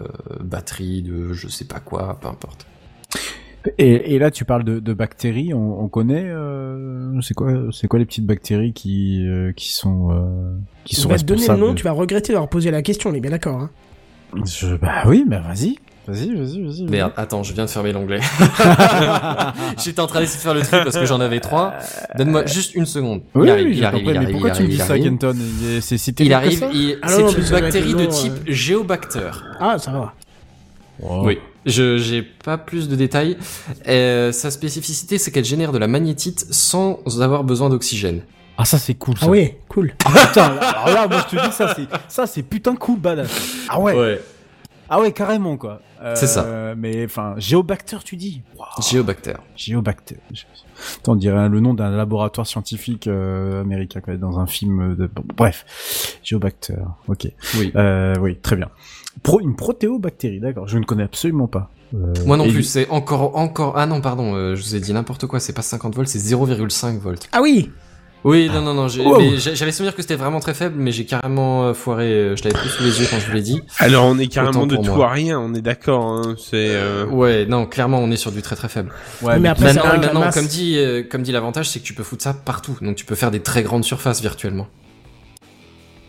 batterie 0.43 1.01
de 1.03 1.33
je 1.33 1.49
sais 1.49 1.65
pas 1.65 1.81
quoi, 1.81 2.19
peu 2.21 2.29
importe. 2.29 2.67
Et, 3.79 4.15
et 4.15 4.19
là, 4.19 4.31
tu 4.31 4.45
parles 4.45 4.65
de, 4.65 4.79
de 4.81 4.93
bactéries. 4.95 5.53
On, 5.55 5.81
on 5.83 5.89
connaît. 5.89 6.25
Euh, 6.27 7.21
c'est 7.21 7.35
quoi 7.35 7.53
C'est 7.73 7.89
quoi 7.89 7.99
les 7.99 8.05
petites 8.07 8.27
bactéries 8.27 8.73
qui 8.73 9.25
euh, 9.27 9.53
qui 9.53 9.73
sont 9.73 10.11
euh, 10.11 10.57
qui 10.85 10.97
sont 10.97 11.09
vais 11.09 11.17
te 11.17 11.25
donner 11.25 11.41
le 11.41 11.43
responsables 11.43 11.61
nom, 11.69 11.75
tu 11.75 11.85
vas 11.85 11.93
regretter 11.93 12.33
d'avoir 12.33 12.49
posé 12.49 12.71
la 12.71 12.83
question, 12.83 13.11
on 13.11 13.15
est 13.15 13.21
bien 13.21 13.31
d'accord. 13.33 13.61
Hein. 13.61 13.71
Je- 14.45 14.77
Bah 14.77 15.03
oui, 15.07 15.25
mais 15.27 15.39
vas-y, 15.39 15.77
vas-y, 16.07 16.35
vas-y, 16.37 16.63
vas-y. 16.63 16.85
Merde, 16.85 17.13
attends, 17.17 17.43
je 17.43 17.53
viens 17.55 17.65
de 17.65 17.71
fermer 17.71 17.93
l'onglet. 17.93 18.21
J'étais 19.83 20.01
en 20.01 20.07
train 20.07 20.21
d'essayer 20.21 20.37
de 20.39 20.43
faire 20.43 20.55
le 20.55 20.61
truc 20.63 20.85
parce 20.85 20.97
que 20.99 21.07
j'en 21.07 21.21
avais 21.21 21.41
trois. 21.41 21.75
Donne-moi 22.17 22.47
juste 22.47 22.75
une 22.75 22.87
seconde. 22.87 23.23
Oui, 23.35 23.47
il 23.47 23.51
arrive, 23.51 23.67
oui, 23.67 23.75
il 23.79 23.85
arrive, 23.85 23.99
compris, 24.05 24.15
il 24.15 24.19
mais 24.19 24.25
arrive, 24.25 24.33
pourquoi 24.33 24.51
il 24.51 24.57
tu 24.57 24.63
me 24.65 24.69
dis 24.69 24.77
ça. 24.79 24.99
Kenton 24.99 25.37
C'est 25.81 26.21
Il 26.21 26.33
arrive, 26.33 26.65
il- 26.73 26.99
Ah 27.03 27.09
c'est 27.09 27.23
mais 27.25 27.33
une 27.33 27.51
bactérie 27.51 27.95
de 27.95 28.05
type 28.07 28.33
euh. 28.33 28.53
Géobacter. 28.53 29.31
Ah, 29.61 29.79
ça 29.79 29.91
va. 29.91 30.15
Wow. 31.01 31.27
Oui, 31.27 31.39
je 31.69 31.99
j'ai 31.99 32.23
pas 32.23 32.59
plus 32.59 32.89
de 32.89 32.97
détails. 32.97 33.37
Euh, 33.87 34.33
sa 34.33 34.51
spécificité, 34.51 35.19
c'est 35.19 35.31
qu'elle 35.31 35.45
génère 35.45 35.73
de 35.73 35.79
la 35.79 35.87
magnétite 35.89 36.47
sans 36.51 37.01
avoir 37.21 37.45
besoin 37.45 37.69
d'oxygène. 37.71 38.23
Ah 38.57 38.65
ça 38.65 38.79
c'est 38.79 38.95
cool. 38.95 39.17
Ça. 39.17 39.27
Ah 39.27 39.31
oui, 39.31 39.55
cool. 39.69 39.93
Ah, 40.05 40.11
putain, 40.27 40.57
alors 40.57 40.89
là, 40.89 41.07
moi 41.07 41.25
je 41.31 41.37
te 41.37 41.47
dis 41.47 41.53
ça 41.53 41.75
c'est 41.77 41.87
ça 42.09 42.27
c'est 42.27 42.43
putain 42.43 42.75
cool 42.75 42.99
badass. 42.99 43.31
Ah 43.69 43.79
ouais. 43.81 43.95
Ouais. 43.95 44.21
Ah 44.91 45.01
ouais, 45.01 45.13
carrément 45.13 45.57
quoi. 45.57 45.83
Euh, 46.03 46.15
C'est 46.17 46.27
ça. 46.27 46.75
Mais 46.77 47.05
enfin, 47.05 47.35
Géobacter, 47.37 47.99
tu 48.05 48.17
dis? 48.17 48.43
Waouh, 48.57 48.69
Géobacter. 48.91 49.35
Géobacter. 49.55 50.17
Attends, 50.97 51.13
on 51.13 51.17
dirait 51.17 51.49
le 51.49 51.61
nom 51.61 51.75
d'un 51.75 51.91
laboratoire 51.91 52.47
scientifique 52.47 53.07
euh, 53.07 53.61
américain 53.61 54.01
quoi, 54.01 54.17
dans 54.17 54.39
un 54.39 54.47
film 54.47 54.95
de... 54.97 55.07
bon, 55.07 55.25
bref, 55.37 55.67
Géobacter. 56.23 56.77
Ok. 57.09 57.29
Oui. 57.59 57.73
Euh, 57.77 58.15
oui, 58.21 58.37
très 58.37 58.57
bien. 58.57 58.71
Pro... 59.23 59.41
Une 59.41 59.57
protéobactérie, 59.57 60.41
d'accord. 60.41 60.69
Je 60.69 60.79
ne 60.79 60.85
connais 60.85 61.05
absolument 61.05 61.47
pas. 61.49 61.71
Euh, 61.95 62.13
Moi 62.27 62.37
non 62.37 62.49
plus, 62.49 62.65
c'est 62.65 62.89
encore, 62.91 63.37
encore, 63.37 63.75
ah 63.77 63.87
non, 63.87 64.01
pardon, 64.01 64.35
euh, 64.35 64.55
je 64.55 64.63
vous 64.63 64.77
ai 64.77 64.81
dit 64.81 64.93
n'importe 64.93 65.27
quoi, 65.27 65.41
c'est 65.41 65.55
pas 65.55 65.63
50 65.63 65.95
volts, 65.95 66.09
c'est 66.09 66.19
0,5 66.19 66.99
volts. 66.99 67.29
Ah 67.33 67.41
oui 67.41 67.71
Oui, 68.25 68.51
non, 68.53 68.61
non, 68.61 68.75
non, 68.75 68.89
j'avais 68.89 69.73
souvenir 69.73 69.95
que 69.95 70.03
c'était 70.03 70.17
vraiment 70.17 70.41
très 70.41 70.53
faible, 70.53 70.75
mais 70.79 70.93
j'ai 70.93 71.07
carrément 71.07 71.65
euh, 71.65 71.73
foiré, 71.73 72.35
je 72.37 72.45
l'avais 72.45 72.59
plus 72.59 72.69
sous 72.69 72.83
les 72.83 73.01
yeux 73.01 73.07
quand 73.11 73.19
je 73.19 73.27
vous 73.27 73.33
l'ai 73.33 73.41
dit. 73.43 73.63
Alors 73.79 74.05
on 74.05 74.19
est 74.19 74.27
carrément 74.27 74.67
de 74.67 74.77
tout 74.77 74.83
moi. 74.83 75.07
à 75.07 75.13
rien, 75.13 75.41
on 75.41 75.55
est 75.55 75.63
d'accord. 75.63 76.05
Hein, 76.05 76.35
c'est 76.37 76.69
euh, 76.73 77.07
Ouais, 77.07 77.47
non, 77.47 77.65
clairement, 77.65 78.01
on 78.01 78.11
est 78.11 78.17
sur 78.17 78.33
du 78.33 78.43
très 78.43 78.57
très 78.57 78.69
faible. 78.69 78.91
Ouais, 79.23 79.35
Mais 79.35 79.41
mais 79.41 79.49
après, 79.49 79.73
Maintenant, 79.73 80.29
comme 80.31 80.47
dit, 80.47 80.75
euh, 80.77 81.03
comme 81.09 81.23
dit 81.23 81.33
l'avantage, 81.33 81.71
c'est 81.71 81.79
que 81.81 81.85
tu 81.85 81.95
peux 81.95 82.03
foutre 82.03 82.25
ça 82.25 82.35
partout. 82.35 82.77
Donc 82.83 82.97
tu 82.97 83.07
peux 83.07 83.15
faire 83.15 83.31
des 83.31 83.41
très 83.41 83.63
grandes 83.63 83.85
surfaces 83.85 84.21
virtuellement. 84.21 84.67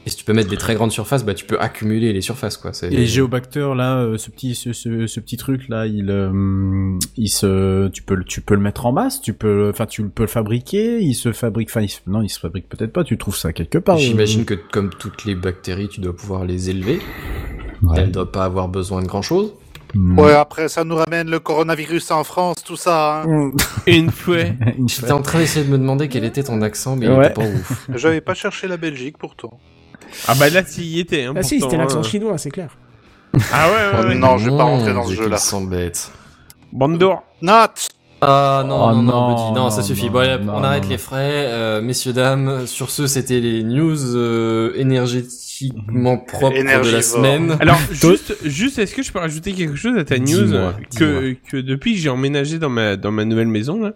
Et 0.10 0.12
si 0.12 0.18
tu 0.18 0.24
peux 0.26 0.34
mettre 0.34 0.50
des 0.50 0.58
très 0.58 0.74
grandes 0.74 0.92
surfaces, 0.92 1.24
bah 1.24 1.36
tu 1.36 1.46
peux 1.46 1.60
accumuler 1.60 2.14
les 2.14 2.22
surfaces 2.22 2.58
quoi. 2.58 2.72
Et 2.90 3.06
Géobacter 3.06 3.74
là, 3.76 4.00
euh, 4.00 4.18
ce 4.18 4.32
petit 4.32 4.56
ce, 4.56 4.74
ce, 4.74 5.06
ce 5.06 5.20
petit 5.20 5.38
truc 5.38 5.70
là, 5.70 5.86
il 5.86 6.10
euh, 6.10 6.98
il 7.16 7.30
se 7.30 7.90
tu 7.90 8.02
peux 8.02 8.16
le 8.16 8.24
tu 8.24 8.42
peux 8.42 8.56
le 8.56 8.60
mettre 8.62 8.88
en 8.88 8.92
masse, 8.92 9.22
tu 9.22 9.34
peux 9.34 9.70
enfin 9.72 9.86
tu 9.86 10.04
peux 10.10 10.24
le 10.24 10.28
fabriquer, 10.28 11.00
il 11.00 11.14
se 11.14 11.32
fabrique 11.32 11.70
enfin 11.70 11.82
il 11.82 11.92
non, 12.12 12.24
il 12.24 12.30
se 12.30 12.40
fabrique 12.40 12.68
peut-être 12.68 12.92
pas, 12.92 13.04
tu 13.04 13.20
trouves 13.20 13.38
ça 13.38 13.54
quelque 13.54 13.78
part. 13.78 13.98
euh. 13.98 14.00
J'imagine 14.00 14.46
que 14.46 14.56
comme 14.56 14.90
toutes 14.90 15.26
les 15.26 15.36
bactéries, 15.36 15.90
tu 15.90 16.02
dois 16.02 16.16
pouvoir 16.16 16.44
les 16.44 16.72
élever. 16.72 17.00
Ouais. 17.84 17.98
Elles 18.00 18.08
ne 18.08 18.12
doivent 18.12 18.32
pas 18.32 18.46
avoir 18.46 18.68
besoin 18.68 19.04
de 19.04 19.08
grand 19.08 19.22
chose. 19.22 19.54
Mm. 19.94 20.20
Ouais, 20.20 20.34
après, 20.34 20.70
ça 20.70 20.84
nous 20.84 20.96
ramène 20.96 21.30
le 21.32 21.40
coronavirus 21.40 22.12
en 22.12 22.24
France, 22.24 22.64
tout 22.64 22.76
ça. 22.76 23.24
hein. 23.26 23.52
une 23.88 24.12
fois. 24.12 24.38
Une 24.78 24.88
J'étais 24.90 25.08
fois. 25.08 25.16
en 25.18 25.22
train 25.22 25.40
d'essayer 25.40 25.66
de 25.66 25.72
me 25.72 25.78
demander 25.78 26.10
quel 26.10 26.26
était 26.26 26.44
ton 26.44 26.62
accent, 26.62 26.96
mais 26.96 27.06
il 27.08 27.12
Ouais. 27.12 27.26
était 27.28 27.34
pas 27.36 27.48
ouf. 27.48 27.88
J'avais 27.96 28.22
pas 28.22 28.34
cherché 28.36 28.68
la 28.68 28.78
Belgique 28.78 29.18
pourtant. 29.18 29.60
Ah 30.28 30.36
bah 30.36 30.50
là, 30.50 30.64
s'il 30.66 30.86
y 30.86 31.00
était. 31.00 31.26
Hein, 31.26 31.34
Ah 31.36 31.44
si, 31.44 31.60
c'était 31.60 31.78
l'accent 31.78 32.00
hein. 32.00 32.04
chinois, 32.04 32.38
c'est 32.38 32.52
clair. 32.52 32.70
Ah 33.54 33.70
ouais, 33.70 34.00
ouais, 34.02 34.08
ouais. 34.10 34.16
Non, 34.16 34.38
je 34.38 34.50
vais 34.50 34.58
pas 34.58 34.64
rentrer 34.64 34.94
dans 34.94 35.06
ce 35.06 35.14
jeu-là. 35.14 35.38
qu'il 35.38 35.46
s'embête. 35.46 36.12
Bande 36.72 36.98
d'or. 36.98 37.24
Not 37.42 37.54
Ah 38.22 38.64
non, 38.66 38.76
Oh 38.84 38.92
non, 38.94 39.02
non, 39.02 39.02
non, 39.04 39.30
Buddy, 39.30 39.44
non, 39.44 39.54
non, 39.66 39.70
ça 39.70 39.82
suffit. 39.82 40.08
non, 40.08 40.12
Bon, 40.14 40.20
allez, 40.20 40.44
non, 40.44 40.54
on 40.56 40.64
arrête 40.64 40.84
non, 40.84 40.90
les 40.90 40.98
frais. 40.98 41.46
Euh, 41.48 41.82
messieurs, 41.82 42.14
dames, 42.14 42.66
sur 42.68 42.90
ce, 42.90 43.08
c'était 43.08 43.40
les 43.40 43.64
news 43.64 44.16
euh, 44.16 44.74
énergétiquement 45.68 46.18
propres 46.18 46.58
de 46.58 46.92
la 46.92 47.02
semaine. 47.02 47.58
Alors 47.60 47.80
juste, 47.92 48.36
juste, 48.46 48.80
est-ce 48.80 48.96
que 48.96 49.04
je 49.04 49.12
peux 49.12 49.20
rajouter 49.20 49.54
quelque 49.54 49.76
chose 49.76 49.98
à 49.98 50.04
ta 50.04 50.18
news 50.18 50.44
Dis-moi, 50.44 50.76
que 50.98 51.36
que 51.50 51.58
depuis 51.58 51.94
que 51.94 52.00
j'ai 52.00 52.10
emménagé 52.10 52.60
dans 52.60 52.70
ma 52.70 52.96
dans 52.96 53.12
ma 53.12 53.26
nouvelle 53.26 53.48
maison 53.48 53.82
là, 53.82 53.94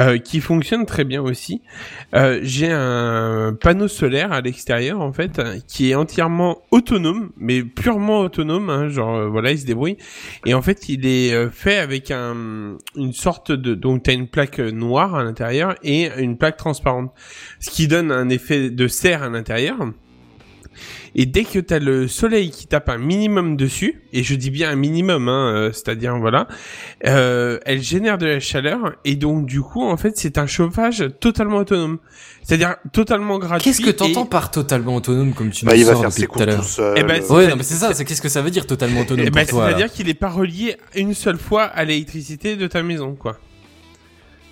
euh, 0.00 0.18
qui 0.18 0.40
fonctionne 0.40 0.86
très 0.86 1.04
bien 1.04 1.22
aussi. 1.22 1.62
Euh, 2.14 2.40
j'ai 2.42 2.70
un 2.70 3.56
panneau 3.60 3.88
solaire 3.88 4.32
à 4.32 4.40
l'extérieur 4.40 5.00
en 5.00 5.12
fait 5.12 5.38
hein, 5.38 5.56
qui 5.66 5.90
est 5.90 5.94
entièrement 5.94 6.62
autonome, 6.70 7.30
mais 7.36 7.62
purement 7.62 8.20
autonome. 8.20 8.70
Hein, 8.70 8.88
genre 8.88 9.16
euh, 9.16 9.28
voilà, 9.28 9.52
il 9.52 9.58
se 9.58 9.66
débrouille. 9.66 9.96
Et 10.46 10.54
en 10.54 10.62
fait, 10.62 10.88
il 10.88 11.06
est 11.06 11.32
euh, 11.32 11.50
fait 11.50 11.78
avec 11.78 12.10
un 12.10 12.76
une 12.96 13.12
sorte 13.12 13.52
de 13.52 13.74
donc 13.74 14.04
t'as 14.04 14.12
une 14.12 14.28
plaque 14.28 14.60
euh, 14.60 14.70
noire 14.70 15.14
à 15.14 15.24
l'intérieur 15.24 15.74
et 15.82 16.10
une 16.18 16.36
plaque 16.36 16.56
transparente, 16.56 17.12
ce 17.60 17.70
qui 17.70 17.88
donne 17.88 18.10
un 18.10 18.28
effet 18.28 18.70
de 18.70 18.88
serre 18.88 19.22
à 19.22 19.28
l'intérieur. 19.28 19.76
Et 21.14 21.26
dès 21.26 21.44
que 21.44 21.58
t'as 21.58 21.78
le 21.78 22.08
soleil 22.08 22.50
qui 22.50 22.66
tape 22.66 22.88
un 22.88 22.98
minimum 22.98 23.56
dessus, 23.56 24.02
et 24.12 24.22
je 24.22 24.34
dis 24.34 24.50
bien 24.50 24.70
un 24.70 24.76
minimum, 24.76 25.28
hein, 25.28 25.52
euh, 25.54 25.72
c'est-à-dire 25.72 26.16
voilà, 26.18 26.48
euh, 27.06 27.58
elle 27.66 27.82
génère 27.82 28.18
de 28.18 28.26
la 28.26 28.40
chaleur 28.40 28.94
et 29.04 29.16
donc 29.16 29.46
du 29.46 29.60
coup 29.60 29.82
en 29.84 29.96
fait 29.96 30.12
c'est 30.16 30.38
un 30.38 30.46
chauffage 30.46 31.04
totalement 31.20 31.58
autonome, 31.58 31.98
c'est-à-dire 32.42 32.76
totalement 32.92 33.38
gratuit. 33.38 33.70
Qu'est-ce 33.70 33.82
que 33.82 33.90
t'entends 33.90 34.24
et- 34.24 34.28
par 34.28 34.50
totalement 34.50 34.96
autonome 34.96 35.32
comme 35.34 35.50
tu 35.50 35.64
Bah, 35.64 35.72
nous 35.74 35.78
il 35.80 35.84
va 35.84 35.92
sors 35.92 36.00
faire 36.02 36.10
depuis 36.10 36.20
ses 36.22 36.26
tout 36.28 36.42
à 36.42 36.46
l'heure 36.46 36.64
seul. 36.64 36.94
Eh 36.96 37.02
ben, 37.02 37.22
Euh, 37.22 37.34
Ouais, 37.34 37.48
non, 37.48 37.56
mais 37.56 37.62
c'est 37.62 37.74
ça, 37.74 37.94
c'est 37.94 38.04
qu'est-ce 38.04 38.22
que 38.22 38.28
ça 38.28 38.42
veut 38.42 38.50
dire 38.50 38.66
totalement 38.66 39.00
autonome 39.00 39.24
Eh 39.26 39.30
ben, 39.30 39.40
pour 39.46 39.58
toi 39.58 39.66
c'est-à-dire 39.68 39.92
qu'il 39.92 40.08
est 40.08 40.14
pas 40.14 40.28
relié 40.30 40.76
une 40.94 41.14
seule 41.14 41.38
fois 41.38 41.62
à 41.64 41.84
l'électricité 41.84 42.56
de 42.56 42.66
ta 42.66 42.82
maison, 42.82 43.14
quoi. 43.14 43.38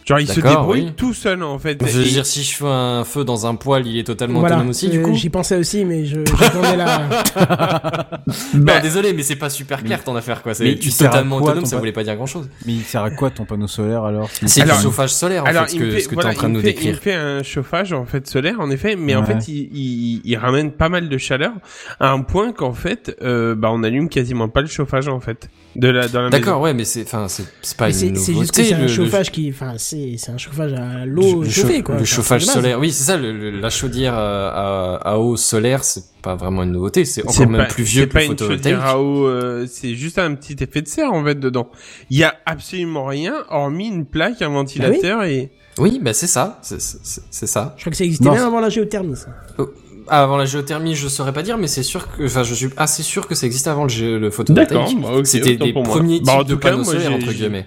Genre 0.04 0.18
il 0.18 0.26
se 0.28 0.40
débrouille 0.40 0.86
oui. 0.86 0.92
tout 0.96 1.14
seul 1.14 1.42
en 1.44 1.58
fait. 1.58 1.78
Je 1.86 1.98
veux 1.98 2.06
Et- 2.06 2.10
dire, 2.10 2.26
si 2.26 2.42
je 2.42 2.56
fais 2.56 2.64
un 2.66 3.04
feu 3.04 3.24
dans 3.24 3.46
un 3.46 3.54
poêle, 3.54 3.86
il 3.86 3.98
est 3.98 4.04
totalement 4.04 4.40
Voilà, 4.40 4.56
autonome 4.56 4.70
aussi, 4.70 4.88
du 4.88 4.98
euh, 4.98 5.02
coup 5.02 5.14
j'y 5.14 5.30
pensais 5.30 5.56
aussi, 5.56 5.84
mais 5.84 6.04
je 6.04 6.20
j'attendais 6.38 6.76
la... 6.76 7.08
Bah, 8.54 8.80
désolé, 8.80 9.12
mais 9.12 9.22
c'est 9.22 9.36
pas 9.36 9.50
super 9.50 9.82
clair 9.82 10.02
ton 10.04 10.16
affaire, 10.16 10.42
quoi. 10.42 10.54
C'est 10.54 10.64
Mais 10.64 10.76
tu 10.76 10.88
il 10.88 10.92
sert 10.92 11.08
à 11.08 11.10
totalement 11.12 11.38
quoi, 11.38 11.48
autonome, 11.50 11.64
ton 11.64 11.70
ça 11.70 11.76
pa- 11.76 11.80
voulait 11.80 11.92
pas 11.92 12.04
dire 12.04 12.16
grand 12.16 12.26
chose. 12.26 12.48
Mais 12.66 12.72
il 12.72 12.82
sert 12.82 13.02
à 13.02 13.10
quoi 13.10 13.30
ton 13.30 13.44
panneau 13.44 13.66
solaire 13.66 14.04
alors 14.04 14.28
C'est 14.46 14.62
du 14.64 14.70
chauffage 14.70 15.10
solaire, 15.14 15.44
en 15.44 15.46
Alors, 15.46 15.64
fait, 15.64 15.70
ce 15.70 15.76
il 15.76 15.80
que, 15.82 15.90
fait, 15.90 16.00
ce 16.00 16.08
que 16.08 16.14
voilà, 16.14 16.30
t'es 16.30 16.36
en 16.36 16.38
train 16.38 16.48
il 16.48 16.52
de 16.52 16.56
nous 16.56 16.62
fait- 16.62 16.70
il 16.70 16.74
décrire. 16.74 16.92
me 16.94 16.98
fait 17.00 17.14
un 17.14 17.42
chauffage 17.42 17.92
en 17.92 18.04
fait 18.04 18.26
solaire, 18.26 18.60
en 18.60 18.70
effet, 18.70 18.96
mais 18.96 19.14
en 19.14 19.24
fait, 19.24 19.46
il, 19.48 19.68
il, 19.72 20.20
il 20.24 20.36
ramène 20.36 20.72
pas 20.72 20.88
mal 20.88 21.08
de 21.08 21.18
chaleur 21.18 21.52
à 22.00 22.10
un 22.10 22.20
point 22.22 22.52
qu'en 22.52 22.72
fait, 22.72 23.16
euh, 23.22 23.54
bah, 23.54 23.70
on 23.72 23.82
allume 23.82 24.08
quasiment 24.08 24.48
pas 24.48 24.60
le 24.60 24.66
chauffage 24.66 25.08
en 25.08 25.20
fait 25.20 25.48
de 25.76 25.88
la 25.88 26.08
dans 26.08 26.22
la 26.22 26.30
D'accord, 26.30 26.54
maison. 26.54 26.62
ouais, 26.64 26.74
mais 26.74 26.84
c'est, 26.84 27.02
enfin, 27.02 27.28
c'est, 27.28 27.44
c'est 27.62 27.76
pas 27.76 27.88
Mais 27.88 27.92
une 27.92 27.98
C'est 27.98 28.06
nouveauté. 28.10 28.24
c'est 28.24 28.38
juste 28.40 28.50
que 28.54 28.62
c'est 28.64 28.70
le- 28.70 28.76
un 28.76 28.82
le- 28.82 28.88
chauffage 28.88 29.30
qui... 29.30 29.50
Enfin, 29.50 29.74
c'est 29.78 30.16
c'est 30.18 30.30
un 30.32 30.38
chauffage 30.38 30.72
à 30.74 31.04
le- 31.06 31.12
l'eau 31.12 31.42
le 31.42 31.48
chauffée, 31.48 31.82
quoi. 31.82 31.96
Le 31.98 32.04
chauffage 32.04 32.44
solaire, 32.44 32.78
oui, 32.78 32.90
c'est 32.92 33.04
ça. 33.04 33.16
le- 33.16 33.32
le- 33.32 33.50
la 33.60 33.70
chaudière 33.70 34.14
euh, 34.16 34.50
à, 34.50 35.12
à 35.12 35.16
eau 35.18 35.36
solaire, 35.36 35.82
c'est 35.84 36.04
pas 36.22 36.34
vraiment 36.34 36.62
une 36.62 36.72
nouveauté. 36.72 37.04
C'est 37.04 37.22
C'est 37.22 37.28
encore 37.42 37.48
même 37.52 37.66
pas, 37.66 37.72
plus 37.72 37.84
vieux 37.84 38.02
c'est 38.02 38.08
que 38.08 38.12
pas 38.12 38.18
le 38.20 38.24
une 38.26 38.30
photovoltaïque. 38.32 38.74
chaudière 38.74 38.86
à 38.86 39.00
eau, 39.00 39.26
euh, 39.26 39.66
c'est 39.70 39.94
juste 39.94 40.18
un 40.18 40.34
petit 40.34 40.56
effet 40.62 40.82
de 40.82 40.88
serre 40.88 41.12
en 41.12 41.24
fait 41.24 41.38
dedans. 41.40 41.70
Il 42.10 42.18
y 42.18 42.24
a 42.24 42.34
absolument 42.46 43.06
rien 43.06 43.34
hormis 43.50 43.88
une 43.88 44.04
plaque, 44.06 44.42
un 44.42 44.50
ventilateur 44.50 45.22
et 45.24 45.50
Oui, 45.78 46.00
bah 46.02 46.12
c'est 46.12 46.26
ça, 46.26 46.58
c'est, 46.62 46.80
c'est, 46.80 47.22
c'est 47.30 47.46
ça. 47.46 47.74
Je 47.78 47.82
crois 47.82 47.90
que 47.92 47.96
ça 47.96 48.04
existait 48.04 48.24
Non, 48.26 48.32
même 48.32 48.40
c'est- 48.40 48.46
avant 48.46 48.60
la 48.60 48.68
géothermie, 48.68 49.16
ça. 49.16 49.28
Ah, 50.08 50.22
Avant 50.22 50.36
la 50.36 50.44
géothermie, 50.46 50.94
je 50.94 51.08
saurais 51.08 51.32
pas 51.32 51.42
dire, 51.42 51.58
mais 51.58 51.66
c'est 51.68 51.82
sûr 51.82 52.08
que, 52.10 52.24
enfin, 52.24 52.42
je 52.42 52.54
suis 52.54 52.68
assez 52.76 53.02
sûr 53.02 53.26
que 53.28 53.34
ça 53.34 53.46
existait 53.46 53.70
avant 53.70 53.84
le, 53.86 54.18
le 54.18 54.30
photovoltaïque. 54.30 54.96
D'accord, 54.96 55.12
bah, 55.16 55.20
C'était 55.24 55.54
les 55.56 55.72
pour 55.72 55.82
premiers 55.84 56.20
Bah, 56.20 56.34
en 56.34 56.38
types 56.40 56.48
de 56.50 56.54
cas, 56.56 56.70
panneaux 56.70 56.84
solaires 56.84 57.10
j'ai- 57.10 57.14
entre 57.24 57.32
guillemets. 57.32 57.66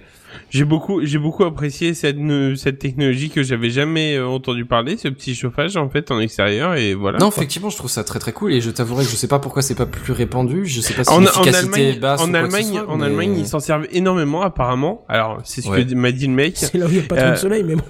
J'ai 0.52 0.64
beaucoup, 0.64 1.04
j'ai 1.04 1.18
beaucoup 1.18 1.44
apprécié 1.44 1.94
cette, 1.94 2.18
ne- 2.18 2.56
cette 2.56 2.78
technologie 2.78 3.30
que 3.30 3.42
j'avais 3.42 3.70
jamais 3.72 4.16
euh, 4.16 4.28
entendu 4.28 4.64
parler, 4.66 4.96
ce 4.96 5.08
petit 5.08 5.34
chauffage 5.34 5.76
en 5.76 5.90
fait 5.90 6.12
en 6.12 6.20
extérieur 6.20 6.76
et 6.76 6.94
voilà. 6.94 7.18
Non, 7.18 7.30
quoi. 7.30 7.38
effectivement, 7.38 7.70
je 7.70 7.78
trouve 7.78 7.90
ça 7.90 8.04
très 8.04 8.20
très 8.20 8.32
cool 8.32 8.54
et 8.54 8.62
je 8.62 8.70
t'avouerai 8.70 9.04
que 9.06 9.10
je 9.10 9.16
sais 9.16 9.28
pas 9.28 9.40
pourquoi 9.40 9.62
c'est 9.64 9.76
pas 9.76 9.86
plus 9.88 10.14
répandu. 10.14 10.66
Je 10.66 10.82
sais 10.82 10.94
pas 10.94 11.04
si 11.04 11.20
l'efficacité 11.20 11.58
Allemagne, 11.58 11.82
est 11.96 12.00
basse 12.00 12.22
ou 12.22 12.24
en 12.26 12.30
quoi 12.30 12.42
que 12.44 12.50
ce 12.52 12.56
Allemagne, 12.58 12.74
soit, 12.74 12.90
en 12.90 12.98
mais- 12.98 13.06
Allemagne, 13.06 13.36
ils 13.40 13.48
s'en 13.48 13.60
servent 13.60 13.88
énormément 13.92 14.44
apparemment. 14.44 15.04
Alors 15.10 15.40
c'est 15.46 15.62
ce 15.62 15.70
Ouais. 15.70 15.84
que 15.86 15.96
m'a 15.96 16.12
dit 16.12 16.28
le 16.28 16.34
mec. 16.34 16.54
C'est 16.58 16.78
là 16.78 16.86
où 16.86 16.90
il 16.90 16.94
n'y 16.98 17.00
a 17.00 17.04
pas 17.08 17.16
trop 17.16 17.26
Euh, 17.26 17.32
de 17.32 17.38
soleil, 17.38 17.64
mais 17.64 17.76
bon. 17.76 17.84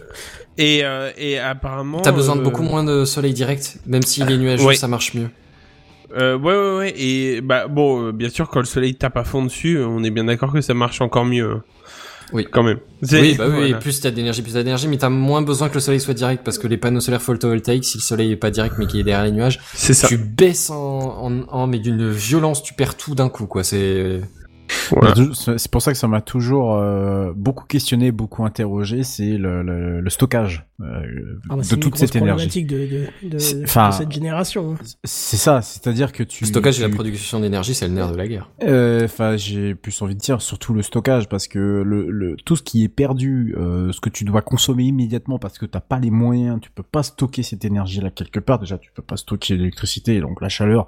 Et, 0.57 0.81
euh, 0.83 1.11
et 1.17 1.37
apparemment. 1.37 1.99
T'as 2.01 2.11
besoin 2.11 2.35
de 2.35 2.41
euh, 2.41 2.43
beaucoup 2.43 2.63
moins 2.63 2.83
de 2.83 3.03
soleil 3.05 3.33
direct, 3.33 3.77
même 3.85 4.03
s'il 4.03 4.29
est 4.31 4.37
nuageux, 4.37 4.63
ouais. 4.65 4.75
ça 4.75 4.87
marche 4.87 5.13
mieux. 5.13 5.29
Euh, 6.17 6.37
ouais, 6.37 6.53
ouais, 6.55 6.77
ouais. 6.77 6.93
Et 6.97 7.41
bah 7.41 7.67
bon, 7.67 8.07
euh, 8.07 8.11
bien 8.13 8.29
sûr, 8.29 8.47
quand 8.49 8.59
le 8.59 8.65
soleil 8.65 8.95
tape 8.95 9.17
à 9.17 9.23
fond 9.25 9.43
dessus, 9.43 9.75
euh, 9.77 9.85
on 9.87 10.03
est 10.03 10.11
bien 10.11 10.23
d'accord 10.23 10.53
que 10.53 10.61
ça 10.61 10.73
marche 10.73 11.01
encore 11.01 11.25
mieux. 11.25 11.51
hein. 11.51 11.63
Oui. 12.33 12.47
Quand 12.51 12.63
même. 12.63 12.79
Oui, 13.11 13.35
bah 13.37 13.45
oui, 13.47 13.53
voilà. 13.55 13.77
plus 13.77 13.99
t'as 14.01 14.09
d'énergie, 14.11 14.41
plus 14.41 14.53
t'as 14.53 14.63
d'énergie, 14.63 14.87
mais 14.87 14.97
t'as 14.97 15.09
moins 15.09 15.43
besoin 15.43 15.69
que 15.69 15.75
le 15.75 15.79
soleil 15.79 15.99
soit 15.99 16.13
direct 16.15 16.43
parce 16.43 16.57
que 16.57 16.67
les 16.67 16.77
panneaux 16.77 16.99
solaires 16.99 17.21
photovoltaïques, 17.21 17.85
si 17.85 17.97
le 17.99 18.01
soleil 18.03 18.31
est 18.31 18.35
pas 18.35 18.49
direct 18.49 18.75
mais 18.79 18.87
qu'il 18.87 18.99
est 18.99 19.03
derrière 19.03 19.25
les 19.25 19.31
nuages, 19.31 19.59
C'est 19.75 19.93
ça. 19.93 20.07
tu 20.07 20.17
baisses 20.17 20.71
en, 20.71 20.75
en, 20.77 21.41
en- 21.49 21.67
mais 21.67 21.77
d'une 21.79 22.09
violence, 22.09 22.63
tu 22.63 22.73
perds 22.73 22.97
tout 22.97 23.13
d'un 23.13 23.29
coup, 23.29 23.45
quoi. 23.45 23.63
C'est 23.63 24.21
Voilà. 24.91 25.13
C'est 25.57 25.71
pour 25.71 25.81
ça 25.81 25.91
que 25.91 25.97
ça 25.97 26.07
m'a 26.07 26.21
toujours 26.21 26.75
euh, 26.75 27.31
beaucoup 27.35 27.65
questionné, 27.65 28.11
beaucoup 28.11 28.45
interrogé, 28.45 29.03
c'est 29.03 29.37
le, 29.37 29.63
le, 29.63 30.01
le 30.01 30.09
stockage 30.09 30.65
euh, 30.81 30.85
Ah 31.49 31.55
bah, 31.55 31.61
de 31.69 31.75
toute 31.75 31.95
cette 31.97 32.15
énergie. 32.15 32.47
problématique 32.47 32.67
de, 32.67 32.77
de, 32.77 33.29
de, 33.29 33.33
de 33.35 33.91
cette 33.91 34.11
génération. 34.11 34.73
hein. 34.73 34.83
C'est 35.03 35.37
ça, 35.37 35.61
c'est-à-dire 35.61 36.11
que 36.11 36.23
tu... 36.23 36.43
Le 36.43 36.47
stockage 36.49 36.79
et 36.79 36.83
la 36.83 36.89
tu- 36.89 36.95
production 36.95 37.39
d'énergie, 37.39 37.73
c'est 37.73 37.87
le 37.87 37.93
nerf 37.93 38.11
de 38.11 38.17
la 38.17 38.27
guerre. 38.27 38.49
Euh, 38.63 39.03
Enfin, 39.05 39.37
j'ai 39.37 39.75
plus 39.75 40.01
envie 40.01 40.15
de 40.15 40.19
dire 40.19 40.41
surtout 40.41 40.73
le 40.73 40.81
stockage 40.81 41.29
parce 41.29 41.47
que 41.47 41.59
le, 41.85 42.09
le 42.09 42.35
tout 42.37 42.55
ce 42.55 42.63
qui 42.63 42.83
est 42.83 42.89
perdu, 42.89 43.55
euh, 43.57 43.91
ce 43.91 44.01
que 44.01 44.09
tu 44.09 44.23
dois 44.23 44.41
consommer 44.41 44.83
immédiatement 44.85 45.37
parce 45.39 45.57
que 45.57 45.65
t'as 45.65 45.79
pas 45.79 45.99
les 45.99 46.09
moyens, 46.11 46.59
tu 46.61 46.69
peux 46.71 46.83
pas 46.83 47.03
stocker 47.03 47.43
cette 47.43 47.65
énergie-là 47.65 48.09
quelque 48.09 48.39
part. 48.39 48.59
Déjà, 48.59 48.77
tu 48.77 48.91
peux 48.93 49.01
pas 49.03 49.17
stocker 49.17 49.55
l'électricité, 49.57 50.19
donc 50.19 50.41
la 50.41 50.49
chaleur 50.49 50.87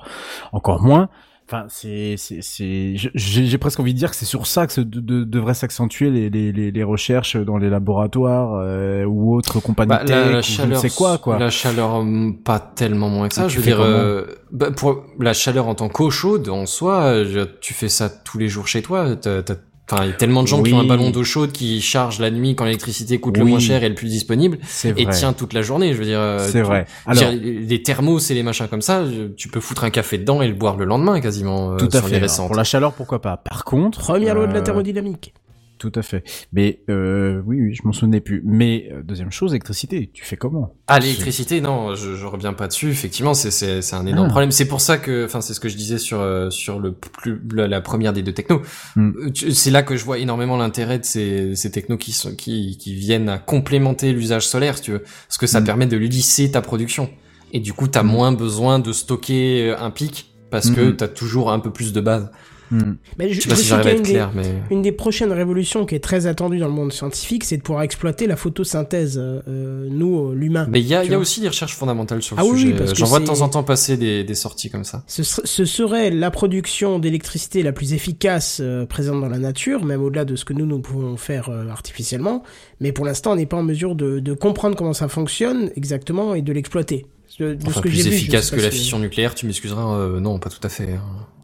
encore 0.52 0.82
moins. 0.82 1.10
Enfin, 1.50 1.66
c'est 1.70 2.16
c'est 2.18 2.42
c'est 2.42 2.94
j'ai 2.98 3.46
j'ai 3.46 3.58
presque 3.58 3.80
envie 3.80 3.94
de 3.94 3.98
dire 3.98 4.10
que 4.10 4.18
c'est 4.18 4.26
sur 4.26 4.46
ça 4.48 4.68
que 4.68 4.74
se 4.74 4.82
de, 4.82 5.00
de- 5.00 5.24
devraient 5.24 5.54
s'accentuer 5.54 6.10
les, 6.10 6.30
les 6.30 6.52
les 6.52 6.72
les 6.72 6.84
recherches 6.84 7.38
dans 7.38 7.58
les 7.58 7.70
laboratoires 7.70 8.56
euh, 8.56 9.06
ou 9.06 9.34
autres 9.34 9.62
compagnies 9.62 9.90
Bah, 9.92 10.00
tech 10.00 10.10
la, 10.10 10.32
la 10.32 10.40
ou 10.40 10.42
je 10.42 10.52
ne 10.52 10.56
chaleur, 10.58 10.82
sais 10.82 10.90
quoi 10.90 11.18
quoi. 11.20 11.40
La 11.40 11.50
chaleur, 11.50 11.94
hum, 11.96 12.38
pas 12.44 12.60
tellement 12.60 13.08
moins 13.08 13.30
que 13.30 13.36
ça. 13.36 13.44
Ah, 13.46 13.48
je 13.48 13.58
veux 13.58 13.64
dire, 13.64 13.80
euh, 13.80 14.26
bah, 14.52 14.72
pour 14.72 15.04
la 15.20 15.32
chaleur 15.34 15.68
en 15.70 15.76
tant 15.76 15.88
qu'eau 15.88 16.10
chaude, 16.10 16.50
en 16.50 16.66
soi, 16.66 17.14
tu 17.62 17.74
fais 17.74 17.88
ça 17.90 18.10
tous 18.10 18.38
les 18.38 18.50
jours 18.50 18.68
chez 18.68 18.82
toi. 18.82 19.16
T'as, 19.16 19.42
t'as- 19.42 19.56
Enfin, 19.90 20.04
il 20.04 20.10
y 20.10 20.12
a 20.12 20.16
tellement 20.16 20.44
de 20.44 20.48
gens 20.48 20.62
qui 20.62 20.74
ont 20.74 20.80
un 20.82 20.84
ballon 20.84 21.12
d'eau 21.12 21.24
chaude 21.24 21.54
qui 21.54 21.80
charge 21.82 22.20
la 22.20 22.30
nuit 22.30 22.56
quand 22.56 22.66
l'électricité 22.66 23.20
coûte 23.20 23.38
le 23.38 23.46
moins 23.46 23.60
cher 23.60 23.84
et 23.84 23.90
le 23.90 23.96
plus 23.96 24.10
disponible 24.10 24.58
C'est 24.68 24.90
et 25.00 25.06
vrai. 25.06 25.14
tient 25.14 25.32
toute 25.32 25.54
la 25.54 25.62
journée. 25.62 25.94
Je 25.94 25.98
veux 26.00 26.06
dire, 26.06 26.20
euh, 26.20 26.46
C'est 26.52 26.62
vrai. 26.62 26.86
Alors, 27.06 27.32
dire, 27.32 27.40
les 27.42 27.84
thermos 27.84 28.30
et 28.30 28.34
les 28.34 28.44
machins 28.44 28.68
comme 28.68 28.82
ça, 28.82 29.04
tu 29.38 29.48
peux 29.48 29.62
foutre 29.62 29.86
un 29.86 29.90
café 29.90 30.18
dedans 30.18 30.42
et 30.42 30.48
le 30.50 30.54
boire 30.56 30.76
le 30.76 30.84
lendemain 30.86 31.22
quasiment. 31.22 31.72
euh, 31.74 31.78
tout 31.78 31.88
à 31.94 32.00
sur 32.00 32.08
les 32.10 32.20
fait. 32.20 32.26
Alors, 32.34 32.48
pour 32.48 32.56
la 32.56 32.64
chaleur, 32.66 32.92
pourquoi 32.94 33.22
pas? 33.22 33.38
Par 33.38 33.64
contre, 33.64 34.00
Première 34.00 34.36
loi 34.36 34.48
de 34.48 34.54
la 34.54 34.60
euh, 34.60 34.64
thermodynamique. 34.64 35.34
Tout 35.78 35.92
à 35.96 36.02
fait. 36.02 36.24
Mais 36.54 36.82
euh, 36.90 37.42
oui, 37.46 37.62
oui, 37.62 37.74
je 37.76 37.84
m'en 37.86 37.92
souvenais 37.94 38.20
plus. 38.20 38.42
Mais 38.46 38.90
euh, 38.92 39.04
deuxième 39.04 39.32
chose, 39.32 39.52
électricité. 39.52 40.10
Tu 40.14 40.26
fais 40.26 40.38
comment? 40.38 40.74
Ah, 40.88 41.00
l'électricité, 41.00 41.62
non, 41.62 41.94
je, 41.96 42.16
je 42.16 42.26
reviens 42.26 42.54
pas 42.54 42.68
dessus. 42.68 42.90
Effectivement, 42.90 43.34
c'est 43.34 43.94
un 43.94 44.06
énorme 44.08 44.28
Ah. 44.28 44.32
problème. 44.32 44.52
C'est 44.52 44.68
pour 44.68 44.82
ça 44.82 44.98
que, 44.98 45.26
enfin, 45.26 45.42
c'est 45.42 45.54
ce 45.54 45.60
que 45.60 45.70
je 45.70 45.78
disais 45.78 45.98
sur 46.00 46.20
euh, 46.20 46.50
sur 46.50 46.80
le 46.80 46.94
plus 46.94 47.40
la, 47.54 47.82
première 47.82 48.14
des 48.14 48.24
deux 48.24 48.34
technos. 48.34 48.62
Hmm. 48.96 49.12
Euh, 49.28 49.32
C'est 49.52 49.72
là 49.72 49.84
que 49.84 49.96
je 49.96 50.04
vois 50.04 50.18
énormément 50.18 50.58
l'intérêt 50.58 51.00
de 51.00 51.06
ces 51.06 51.56
ces 51.56 51.70
technos 51.72 51.98
qui 51.98 52.12
sont 52.12 52.36
qui 52.36 52.78
qui 52.78 52.96
viennent 52.96 53.30
à 53.30 53.38
complémenter 53.38 54.14
l'usage 54.14 54.48
solaire, 54.48 54.78
si 54.78 54.84
tu 54.84 54.92
veux, 54.94 55.00
parce 55.28 55.38
que 55.38 55.48
ça 55.48 55.62
Hmm. 55.62 55.66
permet 55.66 55.86
de 55.86 55.98
lisser 55.98 56.50
ta 56.52 56.62
production. 56.62 57.10
Et 57.54 57.60
du 57.60 57.74
coup, 57.74 57.88
t'as 57.88 58.04
moins 58.04 58.32
besoin 58.32 58.80
de 58.80 58.92
stocker 58.92 59.76
un 59.80 59.92
pic 59.92 60.34
parce 60.50 60.70
que 60.72 60.90
Hmm. 60.92 60.96
t'as 60.96 61.08
toujours 61.08 61.52
un 61.52 61.60
peu 61.60 61.72
plus 61.72 61.94
de 61.94 62.02
base. 62.02 62.30
Mais 62.72 63.30
je, 63.30 63.34
Je 63.36 63.42
sais 63.42 63.50
pas 63.50 63.56
je 63.56 63.62
si 63.62 63.68
j'arrive 63.68 63.88
à 63.88 63.92
être 63.92 63.98
une 63.98 64.04
des- 64.04 64.10
clair, 64.12 64.32
mais 64.36 64.44
Une 64.72 64.82
des 64.82 64.92
prochaines 64.92 65.32
révolutions 65.32 65.86
qui 65.86 65.96
est 65.96 66.00
très 66.04 66.28
attendue 66.28 66.60
dans 66.60 66.68
le 66.68 66.74
monde 66.74 66.92
scientifique, 66.92 67.44
c'est 67.44 67.58
de 67.58 67.62
pouvoir 67.62 67.84
exploiter 67.84 68.28
la 68.28 68.36
photosynthèse, 68.36 69.18
euh, 69.18 69.42
euh, 69.48 69.88
nous, 69.90 70.32
euh, 70.32 70.36
l'humain. 70.36 70.68
mais 70.70 70.80
il 70.82 70.88
y 70.88 70.94
a 70.96 71.04
y 71.04 71.16
aussi 71.16 71.40
des 71.42 71.48
recherches 71.48 71.76
fondamentales 71.76 72.22
sur 72.22 72.36
le 72.36 72.42
Ah 72.42 72.46
oui, 72.46 72.60
sujet. 72.62 72.76
J'en 72.96 73.06
vois 73.06 73.20
de 73.20 73.26
temps 73.26 73.42
en 73.42 73.50
temps 73.50 73.64
passer 73.64 73.98
des 73.98 74.24
des 74.24 74.36
sorties 74.36 74.70
comme 74.70 74.84
ça. 74.84 75.04
Ce, 75.08 75.24
ser- 75.24 75.42
ce 75.46 75.66
serait 75.66 76.10
la 76.10 76.32
production 76.32 77.00
d'électricité 77.00 77.64
la 77.64 77.72
plus 77.72 77.94
efficace 77.94 78.60
euh, 78.62 78.86
présente 78.86 79.22
dans 79.22 79.30
la 79.30 79.40
nature, 79.40 79.86
même 79.86 80.02
au-delà 80.04 80.26
de 80.26 80.36
ce 80.36 80.44
que 80.46 80.54
nous, 80.54 80.66
nous 80.66 80.80
pouvons 80.80 81.18
faire 81.18 81.50
euh, 81.50 81.68
artificiellement. 81.70 82.44
Mais 82.82 82.92
pour 82.92 83.06
l'instant, 83.06 83.32
on 83.32 83.36
n'est 83.36 83.46
pas 83.46 83.58
en 83.58 83.64
mesure 83.64 83.96
de, 83.96 84.20
de 84.20 84.34
comprendre 84.34 84.76
comment 84.76 84.94
ça 84.94 85.08
fonctionne 85.08 85.72
exactement 85.76 86.36
et 86.36 86.42
de 86.42 86.52
l'exploiter. 86.54 87.06
De, 87.40 87.54
de 87.54 87.60
Enfin, 87.68 87.74
ce 87.78 87.82
que 87.82 87.90
j'ai 87.90 88.02
plus 88.02 88.10
vu, 88.10 88.16
efficace 88.18 88.50
que 88.50 88.56
la 88.56 88.72
si- 88.72 88.78
fission 88.80 88.98
nucléaire, 89.00 89.36
tu 89.36 89.46
m'excuseras, 89.46 89.96
euh, 89.98 90.20
non, 90.20 90.40
pas 90.40 90.50
tout 90.50 90.60
à 90.64 90.70
fait. 90.70 90.90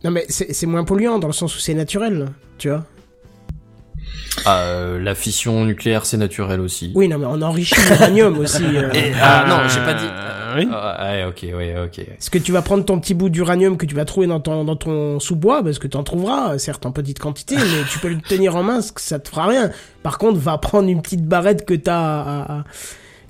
Non, 0.04 0.12
mais 0.12 0.26
c'est 0.30 0.54
c'est 0.54 0.66
moins 0.66 0.84
polluant 0.84 1.20
dans 1.20 1.28
le 1.28 1.34
sens 1.34 1.56
où 1.56 1.60
c'est 1.60 1.74
naturel, 1.74 2.28
tu 2.58 2.70
vois. 2.70 2.84
Ah, 4.46 4.60
euh, 4.64 5.00
la 5.00 5.16
fission 5.16 5.64
nucléaire, 5.64 6.06
c'est 6.06 6.18
naturel 6.18 6.60
aussi. 6.60 6.92
Oui, 6.96 7.08
non, 7.08 7.18
mais 7.20 7.26
on 7.28 7.42
enrichit 7.42 7.76
l'uranium 7.90 8.38
aussi. 8.40 8.64
euh. 8.64 8.92
Et- 8.94 9.14
ah 9.22 9.46
non, 9.48 9.68
j'ai 9.70 9.80
pas 9.80 9.94
dit. 9.94 10.06
Euh, 10.06 10.56
oui. 10.58 10.68
Ah, 10.72 11.12
ouais, 11.12 11.24
ok, 11.26 11.46
ouais, 11.56 11.76
ok. 11.86 12.00
Est-ce 12.00 12.30
que 12.30 12.38
tu 12.40 12.52
vas 12.52 12.62
prendre 12.62 12.84
ton 12.84 13.00
petit 13.00 13.14
bout 13.14 13.30
d'uranium 13.30 13.78
que 13.78 13.86
tu 13.86 13.96
vas 13.96 14.06
trouver 14.06 14.28
dans 14.28 14.40
ton, 14.40 14.66
dans 14.66 14.76
ton 14.76 15.20
sous-bois? 15.20 15.64
Parce 15.64 15.80
que 15.80 15.88
tu 15.88 15.96
en 15.98 16.04
trouveras, 16.04 16.58
certes 16.58 16.86
en 16.86 16.92
petite 16.92 17.20
quantité, 17.20 17.56
mais 17.56 17.84
tu 17.90 18.00
peux 18.00 18.10
le 18.10 18.20
tenir 18.20 18.56
en 18.56 18.64
main, 18.64 18.80
ça 18.98 19.20
te 19.20 19.30
fera 19.30 19.48
rien. 19.48 19.72
Par 20.02 20.18
contre, 20.18 20.38
va 20.40 20.58
prendre 20.58 20.90
une 20.90 21.02
petite 21.02 21.26
barrette 21.26 21.66
que 21.66 21.74
t'as 21.76 21.96
à, 22.22 22.60
à- 22.60 22.64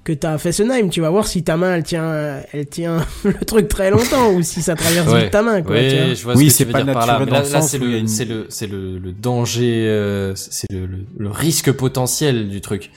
que 0.03 0.11
t'as 0.13 0.33
à 0.33 0.37
Fessenheim. 0.37 0.89
Tu 0.89 1.01
vas 1.01 1.09
voir 1.09 1.25
si 1.27 1.43
ta 1.43 1.55
main, 1.57 1.75
elle 1.75 1.83
tient, 1.83 2.41
elle 2.51 2.65
tient 2.67 3.05
le 3.23 3.33
truc 3.45 3.67
très 3.67 3.89
longtemps 3.91 4.31
ou 4.33 4.41
si 4.41 4.61
ça 4.61 4.75
traverse 4.75 5.11
Ouais. 5.11 5.29
ta 5.29 5.41
main, 5.41 5.61
quoi. 5.61 5.75
Oui, 5.75 6.15
je 6.15 6.23
vois 6.23 6.35
Oui, 6.35 6.45
ce 6.49 6.49
que 6.49 6.57
c'est 6.57 6.63
tu 6.65 6.67
veux 6.67 6.71
pas 6.73 6.83
dire 6.83 6.93
par 6.93 7.05
là. 7.07 7.19
Mais 7.23 7.31
là, 7.31 7.61
c'est 7.61 7.77
le, 7.77 7.87
une- 7.97 8.07
c'est 8.07 8.25
le, 8.25 8.45
c'est 8.49 8.67
le, 8.67 8.97
le 8.99 9.11
danger, 9.11 9.85
euh, 9.87 10.33
c'est 10.35 10.69
le, 10.71 10.85
le, 10.85 10.97
le 11.17 11.29
risque 11.29 11.71
potentiel 11.71 12.49
du 12.49 12.59
truc. 12.61 12.91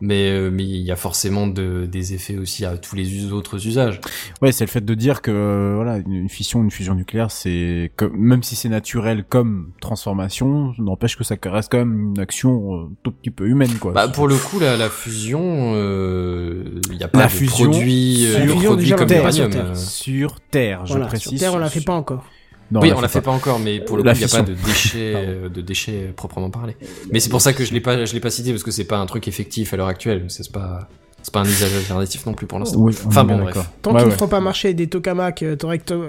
Mais, 0.00 0.30
euh, 0.30 0.50
mais 0.50 0.64
il 0.64 0.80
y 0.80 0.90
a 0.90 0.96
forcément 0.96 1.46
de, 1.46 1.86
des 1.86 2.14
effets 2.14 2.38
aussi 2.38 2.64
à 2.64 2.76
tous 2.78 2.96
les 2.96 3.14
us- 3.16 3.32
autres 3.32 3.66
usages. 3.66 4.00
Ouais, 4.40 4.50
c'est 4.52 4.64
le 4.64 4.70
fait 4.70 4.84
de 4.84 4.94
dire 4.94 5.20
que 5.22 5.30
euh, 5.30 5.72
voilà, 5.76 5.98
une, 5.98 6.28
fission, 6.28 6.62
une 6.62 6.70
fusion 6.70 6.94
nucléaire, 6.94 7.30
c'est 7.30 7.92
que 7.96 8.06
même 8.06 8.42
si 8.42 8.56
c'est 8.56 8.68
naturel 8.70 9.24
comme 9.28 9.72
transformation, 9.80 10.72
n'empêche 10.78 11.16
que 11.16 11.24
ça 11.24 11.36
reste 11.44 11.70
quand 11.70 11.78
même 11.78 12.12
une 12.14 12.18
action 12.20 12.74
euh, 12.76 12.84
tout 13.02 13.12
petit 13.12 13.30
peu 13.30 13.46
humaine, 13.46 13.74
quoi. 13.78 13.92
Bah, 13.92 14.08
pour 14.08 14.26
le 14.28 14.36
coup, 14.36 14.58
la, 14.58 14.76
la 14.76 14.88
fusion, 14.88 15.72
euh, 15.74 16.80
il 16.90 16.96
n'y 16.96 17.02
a 17.04 17.08
pas 17.08 17.18
La 17.20 17.26
de 17.26 17.30
fusion 17.32 17.70
produit, 17.70 18.26
euh, 18.26 18.46
produit 18.56 18.84
déjà, 18.84 18.96
comme 18.96 19.08
fait 19.08 19.22
pas 19.22 19.32
sur. 19.32 19.50
Terre. 19.50 19.70
euh. 19.70 19.74
sur 19.74 20.40
Terre, 20.40 20.86
je 20.86 20.92
Voilà, 20.92 21.06
précise. 21.06 21.28
sur 21.30 21.38
Terre, 21.38 21.54
on 21.54 21.58
la 21.58 21.68
fait 21.68 21.84
pas 21.84 21.94
encore. 21.94 22.24
Non, 22.70 22.80
oui, 22.80 22.92
on 22.92 22.98
on 22.98 23.00
la 23.00 23.08
fait 23.08 23.20
pas 23.20 23.30
encore, 23.32 23.58
mais 23.58 23.80
pour 23.80 23.96
le 23.96 24.02
La 24.04 24.12
coup, 24.12 24.20
il 24.20 24.26
n'y 24.26 24.32
a 24.32 24.36
pas 24.36 24.42
de 24.42 24.54
déchets, 24.54 25.12
euh, 25.16 25.48
de 25.48 25.60
déchets 25.60 26.12
proprement 26.14 26.50
parlé. 26.50 26.76
Mais 27.10 27.18
c'est 27.18 27.28
pour 27.30 27.40
ça 27.40 27.52
que 27.52 27.64
je 27.64 27.72
l'ai 27.72 27.80
pas, 27.80 28.04
je 28.04 28.12
l'ai 28.14 28.20
pas 28.20 28.30
cité 28.30 28.50
parce 28.52 28.62
que 28.62 28.70
c'est 28.70 28.84
pas 28.84 28.98
un 28.98 29.06
truc 29.06 29.26
effectif 29.26 29.74
à 29.74 29.76
l'heure 29.76 29.88
actuelle. 29.88 30.26
C'est 30.28 30.52
pas, 30.52 30.88
c'est 31.22 31.32
pas 31.34 31.40
un 31.40 31.44
usage 31.46 31.74
alternatif 31.74 32.24
non 32.26 32.32
plus 32.34 32.46
pour 32.46 32.58
l'instant. 32.60 32.78
Oui, 32.78 32.94
Enfin 33.06 33.24
bon, 33.24 33.38
bref. 33.38 33.56
Tant 33.82 33.90
Ouais, 33.92 33.96
qu'ils 33.98 34.06
ne 34.06 34.10
ouais. 34.12 34.16
feront 34.16 34.28
pas 34.28 34.40
marcher 34.40 34.72
des 34.74 34.86
tokamaks 34.88 35.42
euh, 35.42 35.56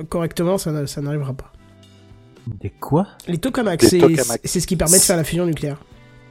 correctement, 0.07 0.57
ça, 0.59 0.71
n'a- 0.71 0.85
ça 0.87 1.01
n'arrivera 1.01 1.33
pas. 1.33 1.51
Des 2.47 2.69
quoi? 2.69 3.07
Les 3.27 3.37
tokamaks, 3.37 3.83
c'est 3.83 4.59
ce 4.59 4.67
qui 4.67 4.75
permet 4.75 4.97
de 4.97 5.03
faire 5.03 5.17
la 5.17 5.23
fusion 5.23 5.45
nucléaire. 5.45 5.77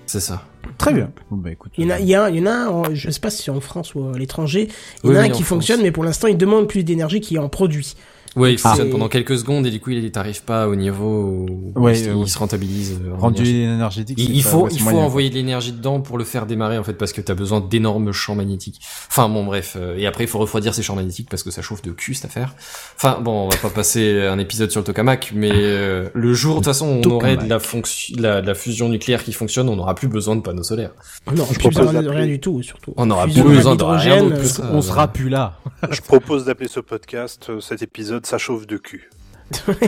C'est 0.07 0.21
ça. 0.21 0.43
Très 0.77 0.93
bien. 0.93 1.11
Bon, 1.31 1.37
bah 1.37 1.51
écoute. 1.53 1.73
Il 1.79 1.85
y 1.85 1.87
en 1.87 1.91
a, 1.91 2.01
il 2.01 2.07
y 2.09 2.15
a, 2.15 2.25
un- 2.25 2.31
il 2.31 2.37
y 2.37 2.41
en 2.43 2.47
a 2.47 2.51
un, 2.53 2.67
en- 2.69 2.95
je 2.95 3.11
sais 3.11 3.21
pas 3.21 3.31
si 3.31 3.43
c'est 3.45 3.51
en 3.51 3.61
France 3.61 3.95
ou 3.95 4.09
à 4.13 4.19
l'étranger, 4.19 4.69
il 5.05 5.07
y 5.07 5.09
en 5.09 5.13
Oui, 5.13 5.17
a 5.19 5.21
un 5.21 5.25
oui, 5.25 5.29
qui 5.31 5.43
France. 5.43 5.49
fonctionne, 5.49 5.83
mais 5.83 5.93
pour 5.93 6.03
l'instant, 6.05 6.27
il 6.29 6.37
demande 6.37 6.69
plus 6.69 6.83
d'énergie 6.85 7.21
qu'il 7.21 7.39
en 7.39 7.49
produit. 7.49 7.95
Ouais, 8.37 8.53
il 8.53 8.59
fonctionne 8.59 8.89
Ah. 8.89 8.93
pendant 8.93 9.09
quelques 9.09 9.39
secondes 9.39 9.67
et 9.67 9.71
du 9.71 9.81
coup, 9.81 9.91
il 9.91 10.11
t'arrive 10.13 10.43
pas 10.45 10.69
au 10.69 10.77
niveau 10.77 11.47
où 11.49 11.73
Ouais, 11.81 11.99
il, 11.99 12.09
euh, 12.09 12.15
ouais. 12.15 12.27
se 12.27 12.39
rentabilise. 12.39 13.01
euh, 13.05 13.15
en 13.15 13.19
rendu 13.19 13.45
énergétique. 13.47 14.19
Il, 14.19 14.43
faut, 14.43 14.69
il 14.71 14.81
faut 14.81 14.99
envoyer 14.99 15.31
de 15.31 15.35
l'énergie 15.35 15.73
dedans 15.73 16.01
pour 16.01 16.17
le 16.19 16.25
faire 16.25 16.47
démarrer 16.47 16.79
en 16.79 16.85
fait 16.85 16.93
parce 16.95 17.13
que 17.13 17.21
t'as 17.21 17.35
besoin 17.35 17.61
d'énormes 17.61 18.13
champs 18.13 18.35
magnétiques. 18.35 18.81
Enfin 19.09 19.29
bon 19.29 19.45
bref, 19.45 19.77
euh, 19.79 19.97
et 19.97 20.07
après 20.07 20.25
il 20.25 20.27
faut 20.29 20.39
refroidir 20.39 20.75
ces 20.75 20.83
champs 20.83 20.95
magnétiques 20.97 21.29
parce 21.31 21.43
que 21.43 21.51
ça 21.51 21.63
chauffe 21.63 21.83
de 21.83 21.91
cul 21.93 22.15
cette 22.15 22.27
affaire. 22.27 22.55
Enfin 22.97 23.21
bon, 23.21 23.47
on 23.47 23.49
va 23.49 23.57
pas 23.57 23.71
passer 23.71 24.21
un 24.27 24.39
épisode 24.39 24.71
sur 24.71 24.81
le 24.81 24.85
tokamak, 24.85 25.33
mais 25.35 25.51
euh, 25.53 26.09
le 26.15 26.33
jour 26.35 26.55
de 26.55 26.59
toute 26.61 26.67
façon 26.67 27.01
on 27.05 27.11
aurait 27.11 27.37
de 27.37 27.49
la, 27.49 27.59
fonction, 27.59 28.17
de 28.17 28.23
la, 28.23 28.41
de 28.43 28.47
la 28.47 28.55
fusion 28.55 28.89
nucléaire 28.89 29.25
qui 29.25 29.33
fonctionne, 29.33 29.69
on 29.69 29.77
n'aura 29.77 29.95
plus 29.95 30.09
besoin 30.09 30.37
de 30.37 30.41
panneaux 30.41 30.63
solaires. 30.63 30.93
Non, 31.35 31.45
Je 31.51 31.59
plus 31.59 31.69
besoin 31.69 31.85
propose 31.87 32.05
de 32.05 32.09
rien 32.11 32.27
du 32.27 32.41
tout, 32.41 32.63
surtout. 32.63 32.95
On 32.97 33.07
n'aura 33.07 33.27
plus 33.27 33.43
besoin 33.43 33.77
de 33.77 33.83
rien. 33.85 34.29
On 34.73 34.83
sera 34.83 35.09
plus 35.09 35.29
là. 35.29 35.59
Je 35.91 36.01
propose 36.01 36.45
d'appeler 36.45 36.69
ce 36.69 36.81
podcast, 36.81 37.51
cet 37.61 37.83
épisode, 37.83 38.20
ça 38.27 38.39
chauffe 38.39 38.67
de 38.67 38.77
cul. 38.77 39.11
Pas 39.67 39.73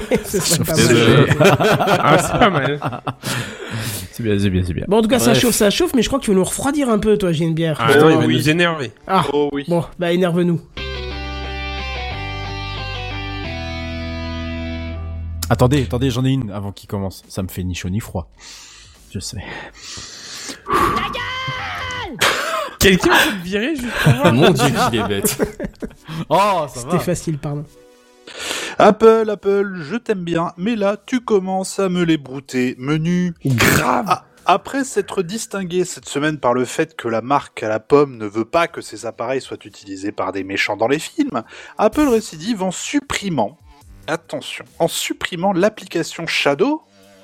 ah, 2.01 2.19
c'est 2.19 2.39
pas 2.39 2.51
mal. 2.51 2.81
C'est 4.15 4.23
bien, 4.23 4.39
c'est 4.39 4.51
bien, 4.51 4.63
c'est 4.63 4.75
bien. 4.75 4.85
Bon, 4.89 4.99
en 4.99 5.03
tout 5.03 5.09
cas, 5.09 5.19
ça 5.19 5.33
chauffe, 5.33 5.55
ça 5.55 5.71
chauffe, 5.71 5.95
mais 5.95 6.03
je 6.03 6.09
crois 6.09 6.19
que 6.19 6.25
tu 6.27 6.31
veux 6.33 6.37
nous 6.37 6.45
refroidir 6.45 6.91
un 6.91 6.99
peu, 6.99 7.17
toi, 7.17 7.33
j'ai 7.33 7.45
une 7.45 7.55
bière. 7.55 7.79
Ah, 7.81 7.87
attends, 7.87 8.11
il 8.11 8.19
va 8.19 8.27
oui. 8.27 8.35
nous 8.37 8.51
énerver. 8.51 8.93
Ah, 9.07 9.25
Oh 9.33 9.49
oui. 9.53 9.65
bon, 9.69 9.83
bah 9.99 10.13
énerve-nous. 10.13 10.61
Attendez, 15.49 15.83
attendez, 15.85 16.11
j'en 16.11 16.25
ai 16.27 16.31
une 16.31 16.51
avant 16.51 16.73
qu'il 16.73 16.89
commence. 16.89 17.23
Ça 17.29 17.43
me 17.43 17.49
fait 17.49 17.63
ni 17.65 17.75
chaud 17.75 17.89
ni 17.89 18.01
froid. 18.01 18.31
Je 19.13 19.19
sais. 19.19 19.39
Quelqu'un 22.79 23.11
peut 23.11 23.31
le 23.37 23.43
virer 23.43 23.77
juste 23.77 23.93
pour 24.05 24.33
Mon 24.33 24.51
dieu 24.51 24.65
qu'il 24.91 25.01
est 25.01 25.09
bête. 25.09 25.39
Oh, 26.29 26.67
ça 26.69 26.81
C'était 26.81 26.99
facile, 26.99 27.39
pardon. 27.39 27.65
Apple, 28.79 29.29
Apple, 29.31 29.83
je 29.83 29.97
t'aime 29.97 30.25
bien, 30.25 30.53
mais 30.57 30.77
là, 30.77 30.97
tu 31.05 31.21
commences 31.21 31.79
à 31.79 31.89
me 31.89 32.03
les 32.05 32.17
brouter. 32.17 32.75
Menu. 32.79 33.35
Grave. 33.45 34.07
Ah, 34.09 34.25
après 34.45 34.83
s'être 34.83 35.23
distingué 35.23 35.85
cette 35.85 36.09
semaine 36.09 36.39
par 36.39 36.53
le 36.53 36.65
fait 36.65 36.97
que 36.97 37.07
la 37.07 37.23
marque 37.23 37.63
à 37.63 37.69
la 37.69 37.79
pomme 37.79 38.17
ne 38.17 38.27
veut 38.27 38.45
pas 38.45 38.67
que 38.67 38.81
ses 38.81 39.07
appareils 39.07 39.41
soient 39.41 39.65
utilisés 39.65 40.11
par 40.11 40.33
des 40.33 40.43
méchants 40.43 40.77
dans 40.77 40.89
les 40.89 40.99
films, 40.99 41.43
Apple 41.79 42.09
récidive 42.09 42.63
en 42.63 42.73
supprimant, 42.73 43.57
attention, 44.09 44.65
en 44.81 44.89
supprimant 44.89 45.53
l'application 45.53 46.27
Shadow 46.27 46.83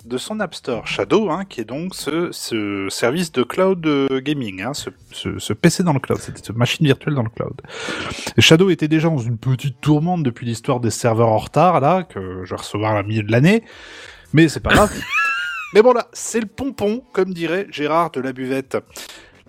de 0.09 0.19
son 0.19 0.41
App 0.41 0.55
Store. 0.55 0.87
Shadow, 0.87 1.31
hein, 1.31 1.45
qui 1.49 1.61
est 1.61 1.65
donc 1.65 1.95
ce, 1.95 2.31
ce 2.33 2.89
service 2.91 3.31
de 3.33 3.43
cloud 3.43 3.87
euh, 3.87 4.21
gaming, 4.21 4.63
hein, 4.63 4.75
ce, 4.75 4.91
ce- 5.13 5.39
ce 5.39 5.53
PC 5.53 5.83
dans 5.85 5.93
le 5.93 6.01
cloud, 6.01 6.19
cette 6.19 6.51
machine 6.51 6.87
virtuelle 6.87 7.15
dans 7.15 7.23
le 7.23 7.29
cloud. 7.31 7.61
Et 8.37 8.41
Shadow 8.41 8.71
était 8.71 8.89
déjà 8.89 9.09
dans 9.09 9.19
une 9.19 9.39
petite 9.39 9.81
tourmente 9.81 10.23
depuis 10.23 10.47
l'histoire 10.47 10.81
des 10.81 10.91
serveurs 10.91 11.29
en 11.29 11.39
retard, 11.39 11.81
là, 11.81 12.03
que 12.03 12.43
je 12.45 12.51
vais 12.51 12.57
recevoir 12.57 12.93
à 12.93 12.95
la 12.95 13.03
milieu 13.03 13.23
de 13.23 13.31
l'année. 13.31 13.63
Mais 14.33 14.49
c'est 14.49 14.61
pas 14.61 14.71
grave. 14.75 14.93
Mais 15.75 15.83
bon 15.83 15.93
là, 15.93 16.09
c'est 16.15 16.41
le 16.41 16.47
pompon, 16.47 17.03
comme 17.13 17.35
dirait 17.35 17.67
Gérard 17.71 18.11
de 18.11 18.21
la 18.21 18.33
buvette. 18.33 18.79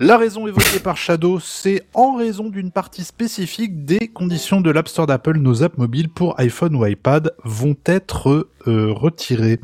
La 0.02 0.18
raison 0.18 0.48
évoquée 0.48 0.80
par 0.80 0.96
Shadow, 0.96 1.42
c'est 1.42 1.84
en 1.94 2.16
raison 2.16 2.48
d'une 2.50 2.72
partie 2.72 3.04
spécifique 3.04 3.84
des 3.84 4.08
conditions 4.08 4.62
de 4.62 4.72
l'App 4.72 4.88
Store 4.88 5.08
d'Apple, 5.08 5.38
nos 5.40 5.62
apps 5.62 5.78
mobiles 5.78 6.08
pour 6.08 6.40
iPhone 6.40 6.74
ou 6.76 6.86
iPad 6.86 7.34
vont 7.44 7.76
être 7.86 8.48
euh, 8.68 8.94
retirées. 8.94 9.60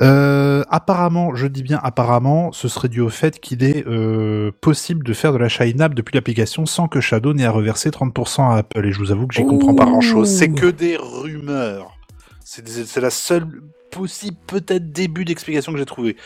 Euh, 0.00 0.62
apparemment, 0.68 1.34
je 1.34 1.46
dis 1.46 1.62
bien 1.62 1.80
apparemment, 1.82 2.52
ce 2.52 2.68
serait 2.68 2.88
dû 2.88 3.00
au 3.00 3.08
fait 3.08 3.38
qu'il 3.38 3.62
est 3.62 3.86
euh, 3.86 4.50
possible 4.60 5.04
de 5.04 5.12
faire 5.12 5.32
de 5.32 5.38
l'achat 5.38 5.64
in-app 5.64 5.94
depuis 5.94 6.14
l'application 6.14 6.66
sans 6.66 6.88
que 6.88 7.00
Shadow 7.00 7.32
n'ait 7.32 7.44
à 7.44 7.50
reverser 7.50 7.90
30% 7.90 8.50
à 8.50 8.56
Apple. 8.56 8.86
Et 8.86 8.92
je 8.92 8.98
vous 8.98 9.12
avoue 9.12 9.26
que 9.26 9.34
j'y 9.34 9.44
comprends 9.44 9.74
pas 9.74 9.84
Ouh. 9.84 9.90
grand-chose. 9.90 10.28
C'est 10.28 10.48
que 10.50 10.66
des 10.66 10.96
rumeurs. 10.96 11.96
C'est 12.44 13.00
la 13.00 13.10
seule 13.10 13.46
possible 13.94 14.36
peut-être 14.46 14.92
début 14.92 15.24
d'explication 15.24 15.72
que 15.72 15.78
j'ai 15.78 15.84
trouvé. 15.86 16.16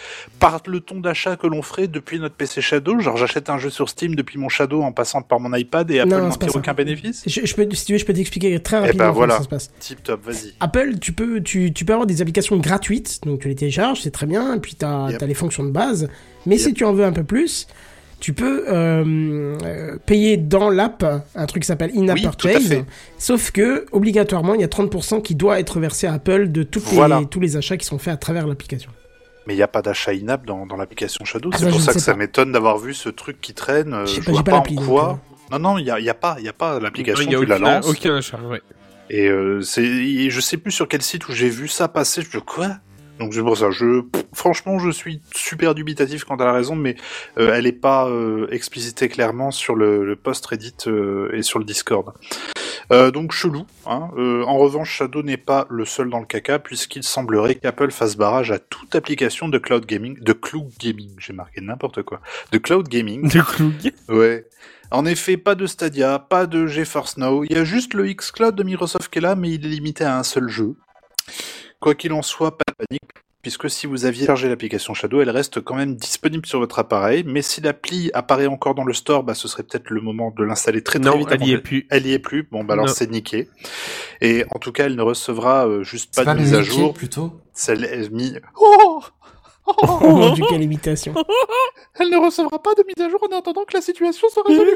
Par 0.40 0.60
le 0.66 0.80
ton 0.80 1.00
d'achat 1.00 1.36
que 1.36 1.46
l'on 1.46 1.62
ferait 1.62 1.86
depuis 1.88 2.18
notre 2.18 2.34
PC 2.34 2.60
Shadow, 2.60 3.00
genre 3.00 3.16
j'achète 3.16 3.50
un 3.50 3.58
jeu 3.58 3.70
sur 3.70 3.88
Steam 3.88 4.14
depuis 4.14 4.38
mon 4.38 4.48
Shadow 4.48 4.82
en 4.82 4.92
passant 4.92 5.22
par 5.22 5.40
mon 5.40 5.54
iPad 5.54 5.90
et 5.90 6.00
Apple 6.00 6.10
Non, 6.10 6.28
n'en 6.28 6.30
tire 6.30 6.54
aucun 6.56 6.74
bénéfice? 6.74 7.22
Je, 7.26 7.44
je 7.44 7.54
peux, 7.54 7.68
si 7.74 7.84
tu 7.86 7.92
veux, 7.92 7.98
je 7.98 8.04
peux 8.06 8.12
t'expliquer 8.12 8.58
très 8.60 8.76
Eh 8.76 8.80
rapidement 8.80 8.98
ben 8.98 9.04
comment 9.08 9.16
voilà, 9.18 9.36
ça 9.38 9.42
se 9.44 9.48
passe. 9.48 9.70
tip 9.78 10.02
top, 10.02 10.24
vas-y. 10.24 10.54
Apple, 10.60 10.98
tu 11.00 11.12
peux, 11.12 11.40
tu, 11.42 11.72
tu 11.72 11.84
peux 11.84 11.92
avoir 11.92 12.06
des 12.06 12.20
applications 12.22 12.56
gratuites, 12.58 13.20
donc 13.24 13.40
tu 13.40 13.48
les 13.48 13.54
télécharges, 13.54 14.00
c'est 14.02 14.10
très 14.10 14.26
bien, 14.26 14.54
et 14.54 14.60
puis 14.60 14.74
tu 14.74 14.84
as, 14.84 15.08
Yep. 15.10 15.22
les 15.22 15.34
fonctions 15.34 15.64
de 15.64 15.70
base. 15.70 16.08
Mais 16.46 16.58
si 16.58 16.72
tu 16.74 16.84
en 16.84 16.92
veux 16.92 17.04
un 17.04 17.12
peu 17.12 17.24
plus, 17.24 17.66
tu 18.20 18.32
peux 18.32 18.64
euh, 18.68 19.56
euh, 19.64 19.96
payer 20.06 20.36
dans 20.36 20.70
l'app 20.70 21.04
un 21.34 21.46
truc 21.46 21.62
qui 21.62 21.66
s'appelle 21.66 21.92
In-App 21.96 22.16
Oui, 22.16 22.22
tout 22.22 22.48
à 22.48 22.50
Purchase. 22.52 22.68
fait. 22.68 22.84
Sauf 23.18 23.50
que, 23.52 23.86
obligatoirement, 23.92 24.54
il 24.54 24.60
y 24.60 24.64
a 24.64 24.68
30% 24.68 25.22
qui 25.22 25.34
doit 25.34 25.60
être 25.60 25.78
versé 25.80 26.06
à 26.06 26.14
Apple 26.14 26.48
de 26.50 26.62
toutes 26.64 26.88
les- 26.90 26.96
Voilà. 26.96 27.22
tous 27.30 27.40
les 27.40 27.56
achats 27.56 27.76
qui 27.76 27.86
sont 27.86 27.98
faits 27.98 28.14
à 28.14 28.16
travers 28.16 28.46
l'application. 28.46 28.90
Mais 29.46 29.54
il 29.54 29.56
n'y 29.56 29.62
a 29.62 29.68
pas 29.68 29.82
d'achat 29.82 30.10
in-app 30.12 30.44
dans, 30.44 30.66
dans 30.66 30.76
l'application 30.76 31.24
Shadow. 31.24 31.50
Ah, 31.52 31.56
c'est 31.58 31.64
ça, 31.64 31.70
pour 31.70 31.80
ça 31.80 31.92
que 31.94 32.00
ça 32.00 32.14
m'étonne 32.14 32.52
d'avoir 32.52 32.76
vu 32.78 32.92
ce 32.92 33.08
truc 33.08 33.40
qui 33.40 33.54
traîne. 33.54 33.94
euh, 33.94 34.04
Je 34.06 34.20
pas, 34.20 34.32
vois 34.32 34.42
pas 34.44 34.60
pas 34.60 34.70
en 34.70 34.74
quoi. 34.74 35.20
Non, 35.50 35.58
non, 35.58 35.78
il 35.78 35.84
n'y 35.84 35.90
a, 35.90 35.98
y 36.00 36.10
a 36.10 36.14
pas, 36.14 36.36
y 36.40 36.48
a 36.48 36.52
pas 36.52 36.78
l'application, 36.80 37.24
Il 37.24 37.32
y 37.32 37.34
a 37.34 37.38
tu 37.38 37.46
la 37.46 37.56
aucun, 37.56 37.64
lances. 37.76 37.88
aucun 37.88 38.16
achat, 38.16 38.38
ouais. 38.46 38.60
Et 39.08 39.26
euh, 39.28 39.62
c'est, 39.62 39.82
et 39.84 40.28
je 40.28 40.40
sais 40.40 40.58
plus 40.58 40.70
sur 40.72 40.86
quel 40.86 41.00
site 41.00 41.26
où 41.28 41.32
j'ai 41.32 41.48
vu 41.48 41.66
ça 41.66 41.88
passer. 41.88 42.20
Je 42.20 42.28
dis 42.36 42.44
quoi? 42.44 42.72
Donc 43.18 43.34
c'est 43.34 43.42
pour 43.42 43.56
ça. 43.56 43.70
Je, 43.70 44.02
franchement, 44.32 44.78
je 44.78 44.90
suis 44.90 45.20
super 45.34 45.74
dubitatif 45.74 46.24
quant 46.24 46.36
à 46.36 46.44
la 46.44 46.52
raison, 46.52 46.76
mais 46.76 46.96
euh, 47.38 47.52
elle 47.54 47.66
est 47.66 47.72
pas 47.72 48.08
euh, 48.08 48.46
explicitée 48.50 49.08
clairement 49.08 49.50
sur 49.50 49.74
le, 49.74 50.04
le 50.04 50.16
post 50.16 50.44
Reddit 50.46 50.74
euh, 50.86 51.30
et 51.34 51.42
sur 51.42 51.58
le 51.58 51.64
Discord. 51.64 52.12
Euh, 52.90 53.10
donc 53.10 53.32
chelou. 53.32 53.66
Hein. 53.86 54.08
Euh, 54.16 54.44
en 54.44 54.56
revanche, 54.56 54.90
Shadow 54.90 55.22
n'est 55.22 55.36
pas 55.36 55.66
le 55.68 55.84
seul 55.84 56.08
dans 56.08 56.20
le 56.20 56.26
caca 56.26 56.58
puisqu'il 56.58 57.02
semblerait 57.02 57.56
qu'Apple 57.56 57.90
fasse 57.90 58.16
barrage 58.16 58.50
à 58.50 58.58
toute 58.58 58.94
application 58.94 59.48
de 59.48 59.58
cloud 59.58 59.84
gaming, 59.84 60.18
de 60.20 60.32
cloud 60.32 60.70
gaming. 60.78 61.10
J'ai 61.18 61.32
marqué 61.34 61.60
n'importe 61.60 62.02
quoi. 62.02 62.20
De 62.52 62.58
cloud 62.58 62.88
gaming. 62.88 63.28
De 63.28 63.40
Cloug. 63.40 63.92
Ouais. 64.08 64.46
En 64.90 65.04
effet, 65.04 65.36
pas 65.36 65.54
de 65.54 65.66
Stadia, 65.66 66.18
pas 66.18 66.46
de 66.46 66.66
GeForce 66.66 67.18
Now. 67.18 67.44
Il 67.44 67.52
y 67.52 67.60
a 67.60 67.64
juste 67.64 67.92
le 67.92 68.10
xCloud 68.10 68.54
de 68.54 68.62
Microsoft 68.62 69.12
qui 69.12 69.18
est 69.18 69.22
là, 69.22 69.34
mais 69.34 69.50
il 69.50 69.66
est 69.66 69.68
limité 69.68 70.04
à 70.04 70.18
un 70.18 70.22
seul 70.22 70.48
jeu. 70.48 70.76
Quoi 71.80 71.94
qu'il 71.94 72.12
en 72.12 72.22
soit, 72.22 72.56
pas 72.58 72.64
de 72.68 72.86
panique, 72.86 73.02
puisque 73.42 73.70
si 73.70 73.86
vous 73.86 74.04
aviez 74.04 74.26
chargé 74.26 74.48
l'application 74.48 74.94
Shadow, 74.94 75.20
elle 75.20 75.30
reste 75.30 75.60
quand 75.60 75.76
même 75.76 75.94
disponible 75.94 76.44
sur 76.44 76.58
votre 76.58 76.78
appareil. 76.78 77.22
Mais 77.24 77.40
si 77.42 77.60
l'appli 77.60 78.10
apparaît 78.14 78.46
encore 78.46 78.74
dans 78.74 78.84
le 78.84 78.92
store, 78.92 79.22
bah, 79.22 79.34
ce 79.34 79.46
serait 79.46 79.62
peut-être 79.62 79.90
le 79.90 80.00
moment 80.00 80.32
de 80.36 80.42
l'installer 80.42 80.82
très 80.82 80.98
très 80.98 81.10
Non, 81.10 81.18
vite. 81.18 81.28
elle 81.30 81.44
y 81.46 81.52
est 81.52 81.58
plus. 81.58 81.86
Elle 81.90 82.06
y 82.06 82.12
est 82.12 82.18
plus. 82.18 82.48
Bon, 82.50 82.64
bah 82.64 82.74
alors 82.74 82.88
c'est 82.88 83.10
niqué. 83.10 83.48
Et 84.20 84.44
en 84.54 84.58
tout 84.58 84.72
cas, 84.72 84.86
elle 84.86 84.96
ne 84.96 85.02
recevra 85.02 85.68
euh, 85.68 85.84
juste 85.84 86.14
pas, 86.14 86.24
pas 86.24 86.34
de 86.34 86.40
mise 86.40 86.54
à 86.54 86.62
jour. 86.62 86.92
plutôt 86.92 87.40
Celle 87.54 87.84
est 87.84 88.10
mis. 88.10 88.34
Oh 88.56 89.02
Oh 89.66 89.98
mon 90.00 90.32
dieu, 90.32 90.44
quelle 90.48 90.62
imitation. 90.62 91.14
Elle 92.00 92.08
ne 92.10 92.16
recevra 92.16 92.60
pas 92.62 92.74
de 92.74 92.84
mise 92.86 93.06
à 93.06 93.10
jour 93.10 93.20
en 93.30 93.38
attendant 93.38 93.64
que 93.64 93.74
la 93.74 93.82
situation 93.82 94.28
soit 94.30 94.42
résolue. 94.46 94.74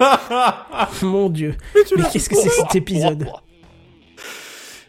mon 1.02 1.28
dieu. 1.28 1.54
Mais 1.74 1.82
qu'est-ce 2.10 2.28
que 2.28 2.36
c'est 2.36 2.48
que 2.48 2.54
cet 2.54 2.74
épisode 2.74 3.26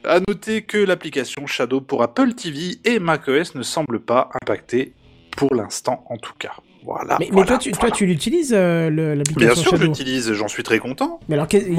À 0.08 0.20
noter 0.28 0.62
que 0.64 0.78
l'application 0.78 1.46
Shadow 1.48 1.82
pour 1.82 2.04
Apple 2.04 2.34
TV 2.34 2.78
et 2.86 3.00
macOS 3.00 3.56
ne 3.56 3.64
semble 3.64 4.00
pas 4.00 4.30
impactée 4.42 4.94
pour 5.38 5.54
l'instant 5.56 6.04
en 6.10 6.18
tout 6.18 6.34
cas. 6.38 6.54
Voilà. 6.84 7.18
Mais, 7.20 7.30
toi, 7.46 7.58
tu, 7.58 7.72
toi, 7.72 7.90
tu 7.90 8.06
l'utilises, 8.06 8.54
euh, 8.56 8.90
le- 8.92 8.96
Bien 8.96 9.16
l'application 9.16 9.56
sûr, 9.64 9.72
Shadow 9.72 9.86
j'utilise, 9.86 10.34
j'en 10.34 10.48
suis 10.48 10.62
très 10.62 10.78
content. 10.78 11.20
Mais 11.28 11.34
alors, 11.36 11.48
il 11.52 11.72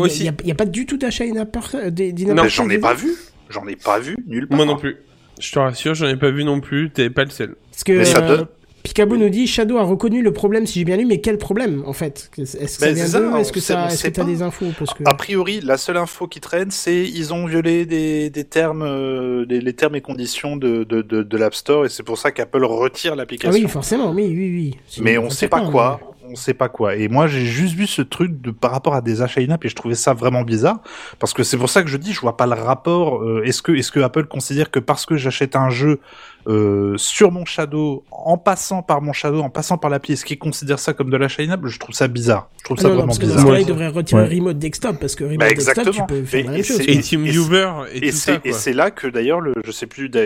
n'y 0.45 0.51
a, 0.51 0.55
pas 0.55 0.65
du 0.65 0.85
tout 0.85 0.97
d'achat 0.97 1.25
euh, 1.25 1.91
des- 1.91 2.13
d'in-app 2.13 2.35
Mais 2.35 2.43
purchase 2.43 2.51
j'en 2.57 2.69
ai 2.71 2.79
pas 2.79 2.95
vu. 2.95 3.13
J'en 3.49 3.67
ai 3.69 3.77
pas 3.77 4.01
vu 4.01 4.17
nulle 4.27 4.49
part. 4.49 4.57
Moi 4.57 4.67
non 4.67 4.77
plus. 4.77 4.97
Je 5.39 5.53
te 5.53 5.59
rassure, 5.61 5.95
j'en 5.95 6.09
ai 6.09 6.17
pas 6.17 6.31
vu 6.31 6.43
non 6.45 6.61
plus, 6.61 6.91
t'es 6.91 7.09
pas 7.11 7.23
le 7.25 7.31
seul. 7.31 7.55
Parce 7.71 7.85
que 7.85 7.93
Mais 7.93 8.05
ça 8.05 8.19
euh, 8.25 8.37
donne- 8.39 8.47
Picaboo 8.87 9.17
nous 9.17 9.29
dit 9.29 9.47
Shadow 9.47 9.79
a 9.79 9.83
reconnu 9.83 10.23
le 10.23 10.33
problème, 10.33 10.65
si 10.67 10.79
j'ai 10.79 10.85
bien 10.85 10.97
lu, 10.97 11.07
mais 11.07 11.21
quel 11.21 11.39
problème 11.39 11.83
en 11.87 11.93
fait? 11.93 12.31
Est-ce 12.39 12.57
que 12.57 12.67
ça 12.67 12.87
Ben, 12.87 12.95
vient 12.95 13.09
d'eux 13.09 13.37
Est-ce 13.39 13.53
que 13.53 13.61
ça, 13.61 13.87
est-ce 13.89 14.05
que 14.05 14.09
t'as 14.09 14.25
des 14.25 14.43
infos? 14.43 14.67
Parce 14.79 14.95
que 14.95 15.03
A 15.05 15.15
priori, 15.15 15.61
la 15.61 15.77
seule 15.77 15.97
info 15.97 16.27
qui 16.29 16.41
traîne, 16.41 16.71
c'est 16.71 17.03
ils 17.05 17.35
ont 17.35 17.47
violé 17.47 17.85
des, 17.85 18.31
des 18.31 18.45
termes, 18.45 18.83
euh, 18.83 19.45
les 19.49 19.73
termes 19.73 19.97
et 19.97 20.01
conditions 20.01 20.57
de, 20.57 20.85
de, 20.85 21.03
de, 21.03 21.23
de 21.23 21.37
l'App 21.37 21.55
Store 21.55 21.85
et 21.85 21.89
c'est 21.89 22.05
pour 22.05 22.19
ça 22.19 22.31
qu'Apple 22.31 22.65
retire 22.65 23.13
ah 23.15 23.17
l'application. 23.17 23.61
oui, 23.61 23.69
forcément, 23.69 24.13
oui, 24.13 24.27
oui, 24.29 24.77
oui. 24.97 25.03
Mais 25.03 25.19
on 25.19 25.31
c'est 25.31 25.37
sait 25.41 25.49
pas 25.49 25.63
quoi. 25.63 26.01
On 26.29 26.35
sait 26.37 26.55
pas 26.55 26.69
quoi. 26.69 26.97
Et 26.97 27.09
moi, 27.09 27.27
j'ai 27.27 27.45
juste 27.47 27.75
vu 27.75 27.87
ce 27.87 28.03
truc 28.03 28.41
de 28.41 28.51
par 28.51 28.71
rapport 28.73 28.95
à 28.95 29.01
des 29.01 29.23
achats 29.23 29.41
in-app 29.41 29.65
et 29.65 29.69
je 29.69 29.75
trouvais 29.77 29.95
ça 29.95 30.13
vraiment 30.15 30.43
bizarre 30.43 30.81
parce 31.19 31.33
que 31.33 31.43
c'est 31.43 31.57
pour 31.57 31.71
ça 31.71 31.83
que 31.83 31.89
je 31.89 31.97
dis, 31.97 32.13
je 32.13 32.21
vois 32.21 32.37
pas 32.37 32.47
le 32.47 32.55
rapport. 32.55 33.23
euh, 33.23 33.43
est-ce 33.45 33.63
que 33.63 33.73
est-ce 33.73 33.91
que 33.93 34.01
Apple 34.01 34.25
considère 34.27 34.71
que 34.71 34.79
parce 34.81 35.07
que 35.07 35.17
j'achète 35.17 35.57
un 35.57 35.71
jeu 35.71 36.01
euh, 36.49 36.95
sur 36.97 37.33
mon 37.33 37.45
Shadow, 37.45 38.05
en 38.13 38.39
passant 38.39 38.81
par 38.83 39.03
mon 39.03 39.13
Shadow, 39.13 39.41
en 39.41 39.51
passant 39.51 39.79
par 39.79 39.91
l'appli, 39.91 40.13
est-ce 40.13 40.25
qu'ils 40.25 40.39
considèrent 40.39 40.79
ça 40.79 40.93
comme 40.93 41.11
de 41.11 41.17
l'achat 41.17 41.43
in-app? 41.43 41.67
Je 41.67 41.77
trouve 41.79 41.95
ça 41.95 42.07
bizarre. 42.07 42.49
Je 42.59 42.65
trouve 42.65 42.77
Ah 42.79 42.83
ça 42.83 42.89
non, 42.89 42.95
non, 42.95 43.01
vraiment 43.01 43.07
parce 43.09 43.19
que 43.19 43.25
dans 43.25 43.31
ce 43.31 43.35
bizarre. 43.39 43.47
cas-là, 43.51 43.61
il 43.61 43.67
devrait 43.67 43.89
retirer 43.89 44.23
Ouais. 44.23 44.35
Remote 44.39 44.59
Desktop 44.59 45.01
parce 45.01 45.15
que 45.17 45.25
Remote 45.25 45.39
Bah, 45.41 45.49
Desktop, 45.49 45.91
tu 45.91 46.03
peux 46.07 46.23
faire 46.25 46.41
Et- 46.41 46.43
la 46.45 46.53
et 46.53 46.55
même 46.57 46.65
chose. 46.65 46.81
Et 46.87 47.01
Team 47.01 47.27
et- 47.27 47.31
Viewer 47.31 47.71
et, 47.93 48.07
Et 48.07 48.11
tout 48.11 48.17
ça, 48.17 48.39
c'est 48.43 48.49
et 48.49 48.53
c'est 48.53 48.73
là 48.75 48.91
que 48.93 49.09
d'ailleurs, 49.09 49.41
le, 49.41 49.55
je 49.65 49.71
sais 49.73 49.87
plus, 49.87 50.09
je, 50.13 50.21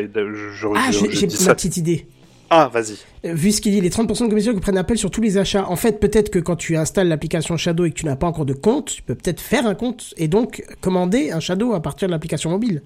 je, 0.54 0.66
Ah, 0.76 0.90
j'ai 0.90 1.26
ma 1.46 1.54
petite 1.54 1.76
idée. 1.78 2.06
Ah, 2.50 2.68
vas-y. 2.72 2.96
Euh, 3.24 3.32
Vu 3.32 3.52
ce 3.52 3.60
qu'il 3.60 3.72
dit, 3.72 3.80
les 3.80 3.90
30% 3.90 4.24
de 4.24 4.28
commission 4.28 4.52
que 4.54 4.58
prennent 4.58 4.76
Apple 4.76 4.96
sur 4.96 5.10
tous 5.10 5.20
les 5.20 5.38
achats. 5.38 5.64
En 5.68 5.76
fait, 5.76 6.00
peut-être 6.00 6.30
que 6.30 6.38
quand 6.40 6.56
tu 6.56 6.76
installes 6.76 7.08
l'application 7.08 7.56
Shadow 7.56 7.84
et 7.84 7.90
que 7.90 7.96
tu 7.96 8.06
n'as 8.06 8.16
pas 8.16 8.26
encore 8.26 8.44
de 8.44 8.54
compte, 8.54 8.86
tu 8.96 9.02
peux 9.02 9.14
peut-être 9.14 9.40
faire 9.40 9.66
un 9.66 9.74
compte 9.76 10.12
et 10.16 10.26
donc 10.26 10.64
commander 10.80 11.30
un 11.30 11.38
Shadow 11.40 11.74
à 11.74 11.80
partir 11.80 12.08
de 12.08 12.12
l'application 12.12 12.50
mobile. 12.50 12.82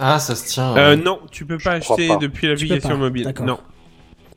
Ah, 0.00 0.18
ça 0.18 0.34
se 0.34 0.46
tient. 0.48 0.76
Euh, 0.76 0.96
non, 0.96 1.20
tu 1.30 1.44
peux 1.44 1.58
pas 1.58 1.72
acheter 1.72 2.08
pas. 2.08 2.16
depuis 2.16 2.48
l'application 2.48 2.96
mobile. 2.98 3.24
d'accord. 3.24 3.46
Non. 3.46 3.58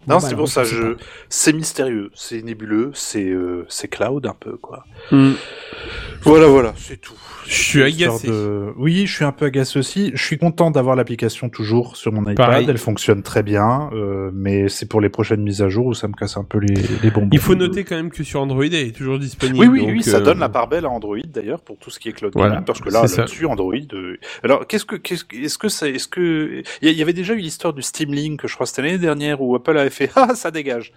Non, 0.07 0.16
Bon, 0.16 0.20
c'est 0.20 0.32
bah, 0.32 0.38
pour 0.38 0.47
ça, 0.47 0.64
je 0.64 0.95
c'est 1.30 1.53
mystérieux, 1.53 2.09
c'est 2.16 2.41
nébuleux, 2.41 2.89
c'est 2.95 3.30
euh, 3.30 3.68
c'est 3.70 3.88
cloud 3.88 4.26
un 4.26 4.34
peu, 4.39 4.57
quoi. 4.57 4.84
Hmm. 5.12 5.34
Voilà, 6.24 6.47
voilà, 6.47 6.74
c'est 6.78 6.99
tout. 6.99 7.13
Je 7.47 7.53
suis 7.55 7.84
agacé. 7.84 8.28
de- 8.28 8.72
Oui, 8.78 9.05
je 9.07 9.13
suis 9.13 9.26
un 9.26 9.32
peu 9.32 9.45
agacé 9.45 9.78
aussi. 9.80 10.11
Je 10.13 10.24
suis 10.24 10.38
content 10.38 10.72
d'avoir 10.72 10.95
l'application 10.95 11.49
toujours 11.49 11.97
sur 11.97 12.11
mon 12.13 12.22
iPad. 12.22 12.36
Pareil. 12.38 12.65
Elle 12.69 12.78
fonctionne 12.78 13.24
très 13.24 13.43
bien, 13.43 13.89
euh, 13.93 14.30
mais 14.34 14.69
c'est 14.69 14.86
pour 14.88 15.01
les 15.01 15.09
prochaines 15.09 15.41
mises 15.41 15.61
à 15.61 15.67
jour 15.67 15.88
où 15.88 15.93
ça 15.93 16.07
me 16.07 16.13
casse 16.13 16.38
un 16.38 16.43
peu 16.43 16.59
les, 16.59 16.74
les 17.03 17.11
bonbons. 17.11 17.30
Il 17.34 17.39
faut 17.39 17.55
noter 17.55 17.84
quand 17.84 17.95
même 17.95 18.09
que 18.11 18.24
sur 18.24 18.39
Android, 18.41 18.63
elle 18.63 18.74
est 18.76 18.95
toujours 18.95 19.19
disponible. 19.19 19.59
Oui, 19.59 19.67
oui, 19.67 19.80
donc, 19.82 19.89
oui, 19.89 20.03
ça 20.03 20.17
euh, 20.17 20.22
donne 20.22 20.39
la 20.39 20.49
part 20.49 20.67
belle 20.69 20.86
à 20.86 20.89
Android 20.89 21.17
d'ailleurs 21.28 21.61
pour 21.61 21.78
tout 21.78 21.89
ce 21.89 21.99
qui 21.99 22.09
est 22.09 22.13
cloud 22.13 22.32
Voilà, 22.36 22.51
gaming, 22.51 22.65
parce 22.65 22.80
que 22.80 22.89
là, 22.89 23.01
là-dessus, 23.01 23.45
Android. 23.47 23.74
euh, 23.93 24.17
Alors, 24.43 24.65
qu'est-ce 24.67 24.86
que, 24.86 24.95
qu'est-ce 24.95 25.26
que, 25.26 25.36
est-ce 25.36 25.57
que 25.57 25.67
ça, 25.67 25.89
est-ce 25.89 26.07
que, 26.07 26.61
il 26.82 26.91
y, 26.91 27.01
avait 27.01 27.13
déjà 27.13 27.34
eu 27.34 27.39
l'histoire 27.39 27.74
du 27.74 27.82
Steam 27.82 28.13
Link, 28.13 28.41
je 28.45 28.53
crois, 28.53 28.65
cette 28.67 28.80
année 28.80 28.97
dernière, 28.97 29.41
où 29.41 29.55
Apple 29.55 29.78
avait 29.78 29.89
fait, 29.89 30.09
ah, 30.15 30.36
ça 30.36 30.51
dégage. 30.51 30.93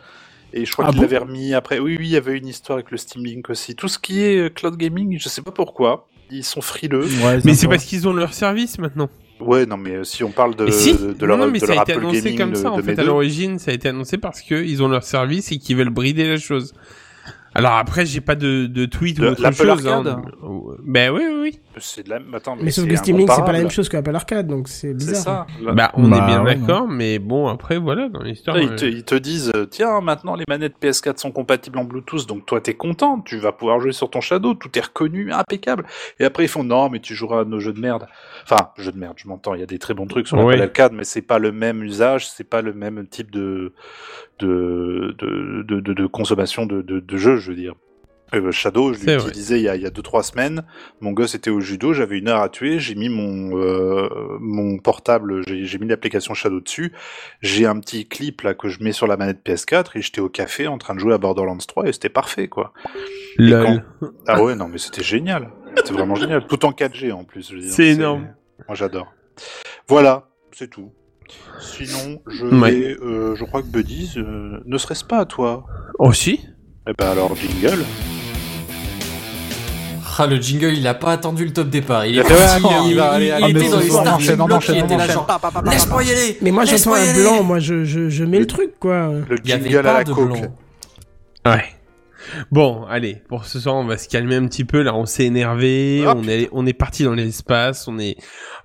Et 0.57 0.65
je 0.65 0.73
crois 0.73 0.85
Ah 0.87 0.91
qu'il 0.91 0.99
bon 0.99 1.03
l'avait 1.03 1.19
remis 1.19 1.53
après. 1.53 1.81
Oui, 1.81 1.97
oui, 1.99 2.07
il 2.07 2.13
y 2.13 2.17
avait 2.17 2.39
une 2.39 2.47
histoire 2.47 2.77
avec 2.79 2.93
le 2.93 2.97
Steam 2.97 3.25
Link 3.25 3.51
aussi. 3.51 3.75
Tout 3.75 3.89
ce 3.89 3.99
qui 3.99 4.23
est 4.23 4.39
euh, 4.39 4.49
cloud 4.49 4.77
gaming, 4.77 5.19
je 5.19 5.29
sais 5.29 5.43
pas 5.43 5.51
pourquoi. 5.51 6.07
Ils 6.31 6.45
sont 6.45 6.61
frileux. 6.61 7.07
Ouais, 7.25 7.41
Mais 7.45 7.55
c'est 7.55 7.67
parce 7.67 7.85
qu'ils 7.85 8.07
ont 8.09 8.13
leur 8.13 8.33
service 8.33 8.79
maintenant. 8.79 9.11
Ouais, 9.41 9.67
non, 9.67 9.77
mais 9.77 9.97
euh, 9.97 10.05
si 10.05 10.23
on 10.23 10.31
parle 10.31 10.55
de, 10.55 10.71
si 10.71 10.95
de, 10.95 11.13
de 11.13 11.27
leur, 11.27 11.37
Non, 11.37 11.49
mais 11.49 11.59
de 11.59 11.67
ça 11.67 11.73
leur 11.73 11.81
a 11.81 11.83
été 11.83 11.93
Apple 11.93 12.03
annoncé 12.03 12.21
Gaming 12.23 12.39
comme 12.39 12.51
de, 12.53 12.55
ça, 12.57 12.71
en 12.71 12.77
de 12.77 12.83
fait, 12.83 12.99
à 12.99 13.03
l'origine, 13.03 13.59
ça 13.59 13.73
a 13.73 13.75
été 13.75 13.89
annoncé 13.89 14.17
parce 14.17 14.41
que 14.41 14.55
ils 14.55 14.81
ont 14.81 14.89
leur 14.89 15.03
service 15.03 15.51
et 15.51 15.59
qu'ils 15.59 15.77
veulent 15.77 15.91
brider 15.91 16.29
la 16.29 16.37
chose. 16.39 16.73
Alors 17.55 17.73
après, 17.75 18.05
j'ai 18.05 18.21
pas 18.21 18.35
de, 18.35 18.67
de 18.67 18.85
tweet 18.87 19.19
De 19.21 19.27
ou 19.27 19.31
autre 19.31 19.43
l'Apple 19.43 19.57
chose. 19.57 19.87
Arcade 19.87 20.09
hein. 20.09 20.23
Ben 20.85 21.11
oui, 21.13 21.23
oui, 21.27 21.39
oui. 21.43 21.61
C'est 21.79 22.05
de 22.05 22.11
la, 22.11 22.19
attends, 22.35 22.57
Mais, 22.61 22.71
sauf 22.71 22.85
c'est 22.85 22.91
que 22.91 22.97
Steam 22.97 23.17
Link, 23.17 23.31
c'est 23.33 23.45
pas 23.45 23.53
la 23.53 23.59
même 23.59 23.71
chose 23.71 23.89
qu'Apple 23.89 24.15
Arcade, 24.15 24.47
donc 24.47 24.69
c'est 24.69 24.89
C'est 24.89 24.95
bizarre. 24.95 25.47
ça. 25.63 25.73
Bah, 25.73 25.91
on 25.95 26.09
Bah, 26.09 26.19
est 26.19 26.27
bien 26.27 26.43
ouais, 26.45 26.57
d'accord, 26.57 26.89
mais 26.89 27.19
bon, 27.19 27.49
après, 27.49 27.79
voilà, 27.79 28.09
dans 28.09 28.23
l'histoire. 28.23 28.59
Ils, 28.59 28.73
euh, 28.73 28.77
te, 28.77 28.85
ils 28.85 29.05
te 29.05 29.15
disent, 29.15 29.53
euh, 29.57 29.67
tiens, 29.67 30.01
maintenant 30.01 30.35
les 30.37 30.45
manettes 30.49 30.75
PS4 30.81 31.19
sont 31.19 31.33
compatibles 31.33 31.79
en 31.79 31.85
Bluetooth, 31.85 32.27
donc 32.27 32.45
toi 32.47 32.61
t'es 32.61 32.75
content, 32.75 33.21
tu 33.21 33.39
vas 33.39 33.53
pouvoir 33.53 33.81
jouer 33.81 33.93
sur 33.93 34.11
ton 34.11 34.21
Shadow, 34.21 34.55
tout 34.55 34.71
est 34.79 34.85
reconnu, 34.85 35.33
impeccable. 35.33 35.85
Et 36.21 36.25
après 36.25 36.45
ils 36.45 36.49
font, 36.49 36.65
non, 36.65 36.91
mais 36.91 37.01
tu 37.01 37.15
joueras 37.15 37.41
à 37.41 37.45
nos 37.45 37.61
jeux 37.61 37.73
de 37.73 37.81
merde. 37.81 38.07
Enfin, 38.45 38.71
jeux 38.79 38.93
de 38.93 38.99
merde, 38.99 39.15
je 39.17 39.27
m'entends, 39.29 39.55
il 39.55 39.61
y 39.61 39.65
a 39.65 39.67
des 39.67 39.79
très 39.79 39.95
bons 39.95 40.07
trucs 40.07 40.27
sur 40.29 40.39
Oui. 40.39 40.53
l'Apple 40.57 40.63
Arcade, 40.65 40.93
mais 40.93 41.05
c'est 41.05 41.23
pas 41.23 41.39
le 41.39 41.53
même 41.53 41.83
usage, 41.83 42.29
c'est 42.29 42.49
pas 42.49 42.63
le 42.63 42.73
même 42.73 43.07
type 43.09 43.31
de 43.31 43.73
de 44.41 45.15
de, 45.19 45.63
de, 45.63 45.81
de, 45.81 45.93
de 45.95 46.07
consommation 46.07 46.67
de, 46.67 46.83
de, 46.83 46.99
de 47.01 47.17
jeux, 47.17 47.37
je 47.45 47.51
veux 47.51 47.57
dire. 47.57 47.75
Euh, 48.35 48.51
Shadow, 48.51 48.93
je 48.95 49.05
l'ai 49.05 49.15
utilisé 49.29 49.57
il 49.59 49.63
y 49.63 49.69
a, 49.69 49.77
il 49.77 49.83
y 49.83 49.87
a 49.87 49.91
deux 49.91 50.03
trois 50.03 50.25
semaines. 50.25 50.65
Mon 51.01 51.13
gosse 51.13 51.37
était 51.37 51.51
au 51.51 51.61
judo, 51.61 51.93
j'avais 51.93 52.19
une 52.19 52.27
heure 52.29 52.41
à 52.41 52.49
tuer. 52.49 52.81
J'ai 52.81 52.97
mis 52.97 53.09
mon 53.09 53.57
euh, 53.59 54.09
mon 54.41 54.79
portable, 54.79 55.43
j'ai 55.47 55.79
mis 55.79 55.87
l'application 55.87 56.35
Shadow 56.35 56.59
dessus. 56.61 56.93
J'ai 57.43 57.67
un 57.67 57.79
petit 57.79 58.09
clip 58.09 58.41
là 58.41 58.55
que 58.55 58.69
je 58.69 58.83
mets 58.83 58.93
sur 58.93 59.07
la 59.07 59.17
manette 59.17 59.39
PS4 59.47 59.91
et 59.97 60.03
j'étais 60.03 60.21
au 60.21 60.29
café 60.31 60.67
en 60.67 60.79
train 60.79 60.95
de 60.95 61.01
jouer 61.01 61.13
à 61.15 61.19
Borderlands 61.19 61.59
3 61.59 61.87
et 61.87 61.93
c'était 61.93 62.09
parfait 62.09 62.49
quoi. 62.49 62.73
Quand- 63.39 63.83
Ah 64.27 64.43
ouais, 64.43 64.57
non 64.57 64.67
mais 64.69 64.79
c'était 64.79 65.05
génial. 65.05 65.51
C'était 65.77 65.93
vraiment 65.93 66.17
génial. 66.17 66.47
Tout 66.47 66.65
en 66.65 66.73
4G 66.73 67.13
en 67.13 67.23
plus. 67.25 67.53
C'est 67.69 67.89
énorme. 67.89 68.29
Moi 68.67 68.75
j'adore. 68.75 69.13
Voilà, 69.87 70.29
c'est 70.51 70.71
tout. 70.71 70.91
Sinon, 71.61 72.21
je 72.27 72.47
Ouais. 72.47 72.71
vais, 72.71 72.97
euh, 73.01 73.35
je 73.37 73.45
crois 73.45 73.63
que 73.63 73.67
euh, 74.19 74.61
ne 74.65 74.79
serait-ce 74.79 75.05
pas 75.05 75.19
à 75.19 75.25
toi? 75.25 75.67
Oh 75.99 76.13
si 76.13 76.41
Eh 76.87 76.93
ben 76.99 77.11
alors 77.11 77.35
jingle. 77.35 77.85
Ah, 80.17 80.27
le 80.29 80.37
jingle, 80.37 80.75
il 80.75 80.87
a 80.87 80.95
pas 80.95 81.11
attendu 81.13 81.45
le 81.45 81.53
top 81.53 81.69
départ. 81.71 82.07
Il 82.07 82.13
Il 82.13 82.19
est 82.19 82.21
a 82.21 82.25
fait, 82.25 82.35
parti, 82.37 82.65
ouais, 82.65 82.71
il, 82.85 82.91
il 82.91 82.97
va, 82.97 83.11
allez, 83.11 83.27
il 83.27 83.33
allez, 83.33 83.51
était 83.51 83.59
mais 83.61 83.69
dans 83.69 83.81
les 83.81 83.87
il 84.69 84.79
était 84.79 84.97
là 84.97 85.09
genre, 85.09 85.27
pa, 85.27 85.41
laisse-moi 85.65 86.05
y 86.05 86.11
aller 86.13 86.39
Mais 86.41 86.51
moi 86.53 86.63
un 86.63 87.15
blanc, 87.15 87.43
moi 87.43 87.59
je, 87.59 87.85
je, 87.85 88.09
je 88.09 88.25
mets 88.25 88.39
le 88.39 88.47
truc 88.47 88.79
quoi. 88.79 89.09
Le 89.29 89.37
Il 89.45 89.51
jingle 89.51 89.79
à 89.79 89.83
la 89.83 90.05
coke. 90.05 90.25
blanc. 90.27 90.41
Ouais. 91.47 91.65
Bon, 92.53 92.85
allez, 92.85 93.23
pour 93.29 93.45
ce 93.45 93.59
soir, 93.59 93.75
on 93.75 93.85
va 93.85 93.99
se 93.99 94.09
calmer 94.09 94.37
un 94.37 94.47
petit 94.47 94.65
peu. 94.65 94.83
Là, 94.83 94.95
on 94.95 95.05
s'est 95.05 95.25
énervé, 95.25 96.05
Hop. 96.07 96.17
on 96.21 96.29
est, 96.29 96.49
on 96.53 96.65
est 96.65 96.73
parti 96.73 97.03
dans 97.05 97.13
l'espace, 97.13 97.89
on 97.89 97.99
est, 97.99 98.17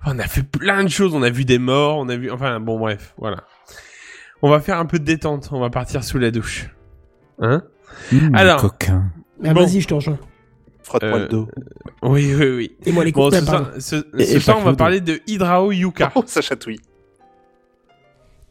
on 0.06 0.18
a 0.18 0.24
fait 0.28 0.44
plein 0.44 0.84
de 0.84 0.88
choses. 0.88 1.14
On 1.14 1.22
a 1.22 1.30
vu 1.30 1.44
des 1.44 1.58
morts, 1.58 1.98
on 1.98 2.08
a 2.08 2.16
vu, 2.16 2.30
enfin, 2.30 2.60
bon, 2.60 2.78
bref, 2.78 3.14
voilà. 3.18 3.38
On 4.42 4.48
va 4.50 4.60
faire 4.60 4.78
un 4.78 4.86
peu 4.86 4.98
de 4.98 5.04
détente. 5.04 5.48
On 5.52 5.60
va 5.60 5.68
partir 5.68 6.04
sous 6.04 6.18
la 6.18 6.30
douche. 6.30 6.70
Hein? 7.40 7.62
Mmh, 8.12 8.34
Alors. 8.34 8.60
coquin. 8.62 9.04
Ah, 9.44 9.54
Bon. 9.54 9.64
Vas-y, 9.64 9.80
je 9.80 9.88
te 9.88 9.94
rejoins. 9.94 10.18
Frotte-moi 10.82 11.18
Euh, 11.18 11.22
le 11.22 11.28
dos. 11.28 11.48
Oui, 12.02 12.34
oui, 12.34 12.48
oui. 12.56 12.76
Et 12.84 12.92
moi 12.92 13.04
les 13.04 13.12
Bon, 13.12 13.28
coups. 13.28 13.38
ce 13.40 13.44
soir, 13.46 13.70
ce, 13.78 13.96
Et- 14.18 14.24
ce 14.26 14.36
et 14.36 14.40
soir, 14.40 14.56
pas 14.56 14.62
on 14.62 14.64
va 14.66 14.74
parler 14.76 15.00
de 15.00 15.20
Hydrao 15.26 15.70
Yuka. 15.72 16.10
Oh, 16.14 16.24
ça 16.26 16.40
chatouille. 16.40 16.80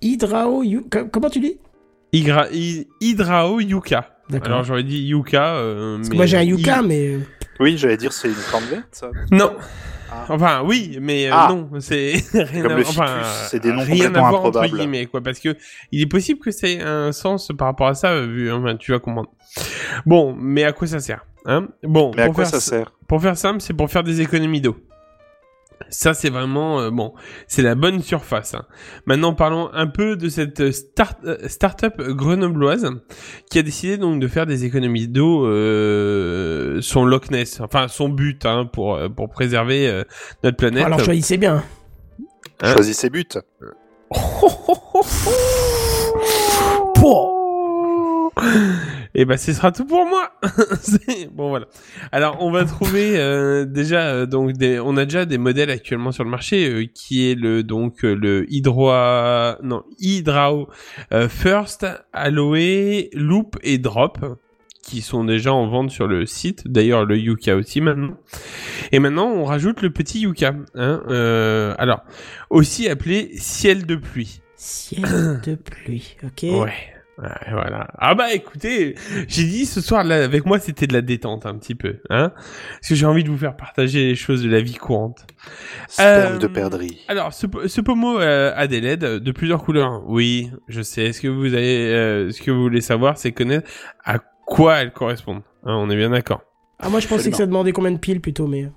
Hydrao, 0.01 0.63
co- 0.89 1.05
comment 1.11 1.29
tu 1.29 1.39
dis? 1.39 1.57
Hydrao 2.13 3.59
Yuka. 3.59 4.15
D'accord. 4.29 4.47
Alors, 4.47 4.63
j'aurais 4.63 4.83
dit 4.83 4.99
Yuka. 4.99 5.55
Euh, 5.55 5.97
Parce 5.97 6.07
que 6.07 6.13
mais 6.13 6.17
moi 6.17 6.25
j'ai 6.27 6.37
un 6.37 6.43
Yuka, 6.43 6.81
mais 6.81 7.07
euh, 7.15 7.19
Oui, 7.59 7.77
j'allais 7.77 7.97
dire 7.97 8.13
c'est 8.13 8.29
une 8.29 8.33
plante 8.35 8.63
verte, 8.63 8.87
ça. 8.91 9.09
Non. 9.31 9.53
Ah. 10.11 10.25
Enfin, 10.29 10.61
oui, 10.65 10.97
mais 11.01 11.27
euh, 11.27 11.33
Ah. 11.33 11.47
non, 11.51 11.69
c'est 11.79 12.13
rien 12.33 12.63
Comme 12.63 12.71
à 12.71 12.75
le 12.77 12.81
enfin, 12.87 13.05
ficus, 13.07 13.47
c'est 13.51 13.59
des 13.59 13.71
noms 13.71 13.83
rien 13.83 14.13
à 14.15 14.19
voir 14.29 14.45
entre 14.45 14.65
guillemets 14.67 15.05
quoi, 15.05 15.21
parce 15.21 15.39
que 15.39 15.55
il 15.91 16.01
est 16.01 16.07
possible 16.07 16.39
que 16.39 16.51
c'est 16.51 16.81
un 16.81 17.11
sens 17.11 17.51
par 17.57 17.67
rapport 17.67 17.87
à 17.87 17.93
ça, 17.93 18.09
euh, 18.11 18.25
vu, 18.25 18.51
enfin, 18.51 18.75
tu 18.75 18.91
vas 18.91 18.99
comprendre. 18.99 19.29
Bon, 20.05 20.35
mais 20.37 20.63
à 20.63 20.71
quoi 20.71 20.87
ça 20.87 20.99
sert, 20.99 21.25
hein? 21.45 21.67
Bon, 21.83 22.11
Mais 22.15 22.23
à 22.23 22.25
pour 22.25 22.35
quoi 22.35 22.45
faire 22.45 22.53
ça 22.53 22.59
sert? 22.59 22.91
Pour 23.07 23.21
faire 23.21 23.37
simple, 23.37 23.61
c'est 23.61 23.73
pour 23.73 23.89
faire 23.89 24.03
des 24.03 24.21
économies 24.21 24.61
d'eau. 24.61 24.77
Ça, 25.89 26.13
c'est 26.13 26.29
vraiment 26.29 26.79
euh, 26.81 26.89
bon. 26.91 27.13
C'est 27.47 27.61
la 27.61 27.75
bonne 27.75 28.01
surface. 28.01 28.53
hein. 28.53 28.65
Maintenant, 29.05 29.33
parlons 29.33 29.69
un 29.73 29.87
peu 29.87 30.15
de 30.15 30.29
cette 30.29 30.71
start, 30.71 31.17
euh, 31.25 31.37
start-up 31.47 31.99
grenobloise 31.99 32.89
qui 33.49 33.59
a 33.59 33.63
décidé 33.63 33.97
donc 33.97 34.19
de 34.19 34.27
faire 34.27 34.45
des 34.45 34.65
économies 34.65 35.07
d'eau. 35.07 35.45
Euh, 35.45 36.79
son 36.81 37.05
Loch 37.05 37.31
Ness, 37.31 37.59
enfin 37.61 37.87
son 37.87 38.09
but 38.09 38.45
hein, 38.45 38.69
pour 38.71 38.99
pour 39.15 39.29
préserver 39.29 39.87
euh, 39.87 40.03
notre 40.43 40.57
planète. 40.57 40.85
alors 40.85 41.03
choisissez 41.03 41.37
bien. 41.37 41.63
Hein 42.61 42.73
Choisis 42.73 42.97
ses 42.97 43.09
buts. 43.09 43.25
Et 49.15 49.25
ben, 49.25 49.37
ce 49.37 49.53
sera 49.53 49.71
tout 49.71 49.85
pour 49.85 50.05
moi. 50.05 50.31
Bon 51.33 51.49
voilà. 51.49 51.67
Alors, 52.11 52.37
on 52.41 52.51
va 52.51 52.65
trouver 52.65 53.17
euh, 53.17 53.65
déjà 53.65 54.07
euh, 54.07 54.25
donc 54.25 54.53
des, 54.53 54.79
on 54.79 54.97
a 54.97 55.05
déjà 55.05 55.25
des 55.25 55.37
modèles 55.37 55.69
actuellement 55.71 56.11
sur 56.11 56.23
le 56.23 56.29
marché 56.29 56.69
euh, 56.69 56.85
qui 56.93 57.29
est 57.29 57.35
le 57.35 57.63
donc 57.63 58.03
euh, 58.03 58.13
le 58.13 58.45
Hydroa 58.51 59.57
non 59.63 59.83
Hydrao 59.99 60.69
euh, 61.13 61.27
First, 61.29 61.85
Aloe, 62.13 63.09
Loop 63.13 63.57
et 63.63 63.77
Drop 63.77 64.17
qui 64.83 65.01
sont 65.01 65.23
déjà 65.23 65.53
en 65.53 65.67
vente 65.67 65.91
sur 65.91 66.07
le 66.07 66.25
site. 66.25 66.67
D'ailleurs, 66.67 67.05
le 67.05 67.17
Yuka 67.17 67.55
aussi 67.55 67.81
maintenant. 67.81 68.17
Et 68.91 68.99
maintenant, 68.99 69.27
on 69.27 69.43
rajoute 69.43 69.81
le 69.81 69.91
petit 69.91 70.21
Yuka. 70.21 70.55
Hein, 70.73 71.03
euh, 71.09 71.75
alors, 71.77 72.01
aussi 72.49 72.89
appelé 72.89 73.31
ciel 73.35 73.85
de 73.85 73.95
pluie. 73.95 74.41
Ciel 74.55 75.41
de 75.45 75.55
pluie, 75.55 76.17
ok. 76.23 76.43
Ouais. 76.63 76.73
Ouais, 77.21 77.51
voilà. 77.51 77.87
Ah 77.97 78.15
bah 78.15 78.33
écoutez, 78.33 78.95
j'ai 79.27 79.43
dit 79.43 79.65
ce 79.65 79.81
soir 79.81 80.03
là 80.05 80.23
avec 80.23 80.45
moi 80.45 80.57
c'était 80.57 80.87
de 80.87 80.93
la 80.93 81.01
détente 81.01 81.45
un 81.45 81.55
petit 81.57 81.75
peu, 81.75 81.97
hein, 82.09 82.31
parce 82.35 82.87
que 82.87 82.95
j'ai 82.95 83.05
envie 83.05 83.25
de 83.25 83.29
vous 83.29 83.37
faire 83.37 83.57
partager 83.57 84.05
les 84.07 84.15
choses 84.15 84.41
de 84.41 84.49
la 84.49 84.61
vie 84.61 84.75
courante. 84.75 85.27
Sperme 85.89 86.35
Euh, 86.35 86.37
de 86.37 86.47
perdrix. 86.47 87.01
Alors 87.09 87.33
ce, 87.33 87.45
ce 87.67 87.81
pommeau 87.81 88.19
euh, 88.19 88.53
a 88.55 88.67
des 88.67 88.79
LED 88.79 89.01
de 89.01 89.31
plusieurs 89.33 89.61
couleurs. 89.63 90.01
Oui, 90.07 90.49
je 90.69 90.81
sais. 90.81 91.07
Est-ce 91.07 91.19
que 91.21 91.27
vous 91.27 91.53
avez, 91.53 91.93
euh, 91.93 92.31
ce 92.31 92.41
que 92.41 92.51
vous 92.51 92.61
voulez 92.61 92.79
savoir, 92.81 93.17
c'est 93.17 93.33
connaître 93.33 93.69
à 94.05 94.19
quoi 94.45 94.77
elles 94.77 94.91
correspondent. 94.93 95.41
Hein, 95.65 95.75
on 95.75 95.89
est 95.89 95.97
bien 95.97 96.11
d'accord. 96.11 96.41
Ah 96.79 96.87
moi 96.89 97.01
je 97.01 97.07
pensais 97.07 97.15
Absolument. 97.27 97.31
que 97.31 97.37
ça 97.37 97.45
demandait 97.47 97.71
combien 97.73 97.91
de 97.91 97.97
piles 97.99 98.21
plutôt, 98.21 98.47
mais. 98.47 98.71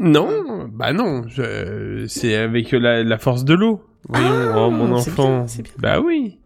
Non, 0.00 0.70
bah 0.72 0.94
non, 0.94 1.24
je- 1.28 2.06
c'est 2.08 2.34
avec 2.36 2.72
la, 2.72 3.02
la 3.04 3.18
force 3.18 3.44
de 3.44 3.52
l'eau. 3.52 3.82
Voyons, 4.08 4.26
Ah, 4.32 4.54
oh, 4.56 4.70
mon 4.70 4.92
enfant. 4.92 5.44
bien. 5.44 5.64
Bah 5.78 6.00
oui. 6.00 6.38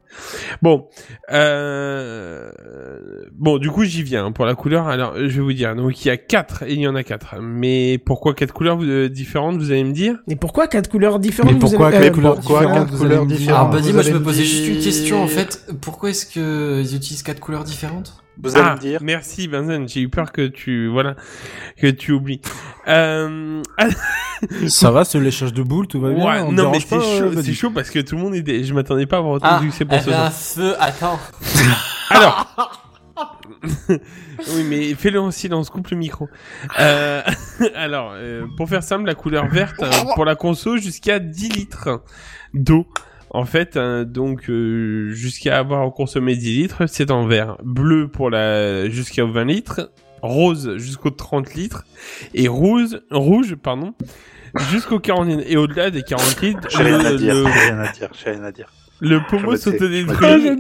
Bon, 0.62 0.88
euh... 1.32 2.51
bon, 3.32 3.59
du 3.59 3.70
coup 3.70 3.84
j'y 3.84 4.02
viens 4.02 4.26
hein, 4.26 4.32
pour 4.32 4.44
la 4.47 4.55
couleur. 4.55 4.88
Alors, 4.88 5.14
je 5.16 5.26
vais 5.26 5.40
vous 5.40 5.52
dire. 5.52 5.74
Donc 5.76 6.05
il 6.05 6.09
y 6.09 6.10
a 6.10 6.16
quatre 6.16 6.62
et 6.62 6.72
il 6.72 6.80
y 6.80 6.88
en 6.88 6.94
a 6.94 7.02
quatre. 7.02 7.36
Mais 7.40 7.98
pourquoi 7.98 8.34
quatre 8.34 8.52
couleurs 8.52 8.78
euh, 8.82 9.09
différentes 9.09 9.59
Vous 9.59 9.70
allez 9.72 9.84
me 9.84 9.93
dire? 9.93 10.16
Mais 10.26 10.36
pourquoi 10.36 10.66
quatre 10.68 10.90
couleurs 10.90 11.18
différentes 11.18 11.52
Mais 11.52 11.59
vous 11.59 11.68
pourquoi 11.68 11.88
avez- 11.88 11.98
quatre 11.98 12.06
euh, 12.06 12.14
couleurs 12.14 12.34
pourquoi 12.36 12.60
différentes 12.60 12.88
quatre 12.90 12.98
couleurs 12.98 13.26
différentes? 13.26 13.68
Ah 13.70 13.72
bah 13.72 13.80
dis, 13.80 13.93
moi 13.93 14.02
je 14.02 14.12
me 14.12 14.22
posais 14.22 14.44
juste 14.44 14.68
une 14.68 14.80
question 14.82 15.22
en 15.22 15.28
fait. 15.28 15.66
Pourquoi 15.80 16.10
est-ce 16.10 16.26
que 16.26 16.80
ils 16.80 16.94
utilisent 16.97 17.22
quatre 17.22 17.40
couleurs 17.40 17.64
différentes? 17.64 18.22
Vous 18.42 18.56
allez 18.56 18.66
Ah, 18.68 18.74
me 18.74 18.80
dire. 18.80 19.00
merci 19.02 19.48
Benzen. 19.48 19.88
J'ai 19.88 20.00
eu 20.02 20.08
peur 20.08 20.32
que 20.32 20.46
tu 20.46 20.88
voilà 20.88 21.14
que 21.78 21.86
tu 21.88 22.12
oublies. 22.12 22.40
Euh... 22.88 23.62
Ça 24.68 24.90
va, 24.90 25.04
ce 25.04 25.16
léchage 25.18 25.52
de 25.54 25.62
boules, 25.62 25.86
tout 25.86 26.00
va 26.00 26.10
bien 26.10 26.24
ouais, 26.24 26.40
on 26.42 26.52
non 26.52 26.70
mais 26.70 26.80
c'est 26.80 26.96
pas, 26.96 27.00
chaud, 27.00 27.32
c'est 27.42 27.54
chaud 27.54 27.70
parce 27.70 27.88
que 27.90 27.98
tout 28.00 28.16
le 28.16 28.22
monde 28.22 28.34
était. 28.34 28.62
Je 28.64 28.74
m'attendais 28.74 29.06
pas 29.06 29.16
à 29.16 29.18
avoir 29.20 29.34
autant 29.34 29.46
Ah, 29.50 29.58
de 29.60 29.64
succès 29.64 29.84
pour 29.86 29.94
elle 29.94 30.02
ce 30.04 30.10
a 30.10 30.12
soir. 30.12 30.26
un 30.26 30.30
feu, 30.30 30.74
attends. 30.78 31.18
Alors. 32.10 32.82
oui, 33.88 34.64
mais 34.68 34.94
fais-le 34.94 35.18
en 35.20 35.30
silence, 35.30 35.70
coupe 35.70 35.88
le 35.88 35.96
micro. 35.96 36.28
Euh, 36.78 37.22
alors, 37.74 38.12
euh, 38.14 38.46
pour 38.58 38.68
faire 38.68 38.82
simple, 38.82 39.06
la 39.06 39.14
couleur 39.14 39.46
verte 39.48 39.82
euh, 39.82 39.90
pour 40.14 40.24
la 40.26 40.34
conso 40.36 40.76
jusqu'à 40.76 41.18
10 41.18 41.48
litres 41.48 42.02
d'eau. 42.52 42.86
En 43.31 43.44
fait, 43.44 43.77
hein, 43.77 44.05
donc 44.05 44.48
euh, 44.48 45.11
jusqu'à 45.11 45.59
avoir 45.59 45.93
consommé 45.93 46.36
10 46.36 46.57
litres, 46.57 46.86
c'est 46.86 47.11
en 47.11 47.27
vert. 47.27 47.57
Bleu 47.62 48.09
pour 48.09 48.31
la 48.31 48.89
jusqu'à 48.89 49.24
20 49.24 49.44
litres, 49.44 49.90
rose 50.23 50.77
jusqu'aux 50.77 51.11
30 51.11 51.55
litres 51.55 51.85
et 52.35 52.48
rouge, 52.48 53.01
rouge 53.11 53.57
pardon, 53.57 53.94
jusqu'aux 54.70 55.01
40 55.01 55.28
litres. 55.28 55.43
Et 55.47 55.57
au-delà 55.57 55.90
des 55.90 56.03
40 56.03 56.40
litres, 56.40 56.61
J'ai 56.70 56.82
rien 56.82 57.01
à 57.01 57.12
le, 57.12 57.19
dire. 57.19 57.35
le, 57.35 57.44
J'ai 57.44 57.61
rien 57.70 57.78
à 57.81 57.93
dire. 57.93 58.09
J'ai 58.12 58.31
rien 58.31 58.44
à 58.44 58.53
dire. 58.53 58.73
le 59.01 59.20
pommeau 59.28 59.53
me 59.53 59.57
tais, 59.57 59.65
je 59.65 59.73
me 59.73 59.78
s'autodétruit. 59.78 60.51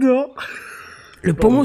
Le 1.26 1.34
pommeau 1.34 1.64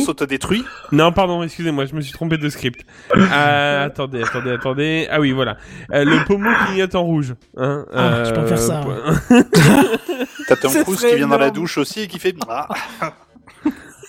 s'autodétruit. 0.00 0.64
Non, 0.92 1.12
pardon, 1.12 1.42
excusez-moi, 1.42 1.84
je 1.86 1.94
me 1.94 2.00
suis 2.00 2.12
trompé 2.12 2.38
de 2.38 2.48
script. 2.48 2.84
Euh, 3.16 3.84
attendez, 3.86 4.22
attendez, 4.22 4.50
attendez. 4.52 5.08
Ah 5.10 5.20
oui, 5.20 5.32
voilà. 5.32 5.56
Euh, 5.92 6.04
le 6.04 6.24
pommeau 6.24 6.50
clignote 6.66 6.94
en 6.94 7.02
rouge. 7.02 7.34
Hein, 7.56 7.84
Ah, 7.92 8.24
je 8.24 8.30
peux 8.32 8.46
faire 8.46 8.58
ça. 8.58 8.80
pour- 8.80 8.94
T'as 10.48 10.56
Tom 10.56 10.72
Cruise 10.84 11.00
qui 11.04 11.16
vient 11.16 11.28
dans 11.28 11.38
la 11.38 11.50
douche 11.50 11.78
aussi 11.78 12.00
et 12.00 12.06
qui 12.08 12.18
fait. 12.18 12.34
Ah. 12.48 12.68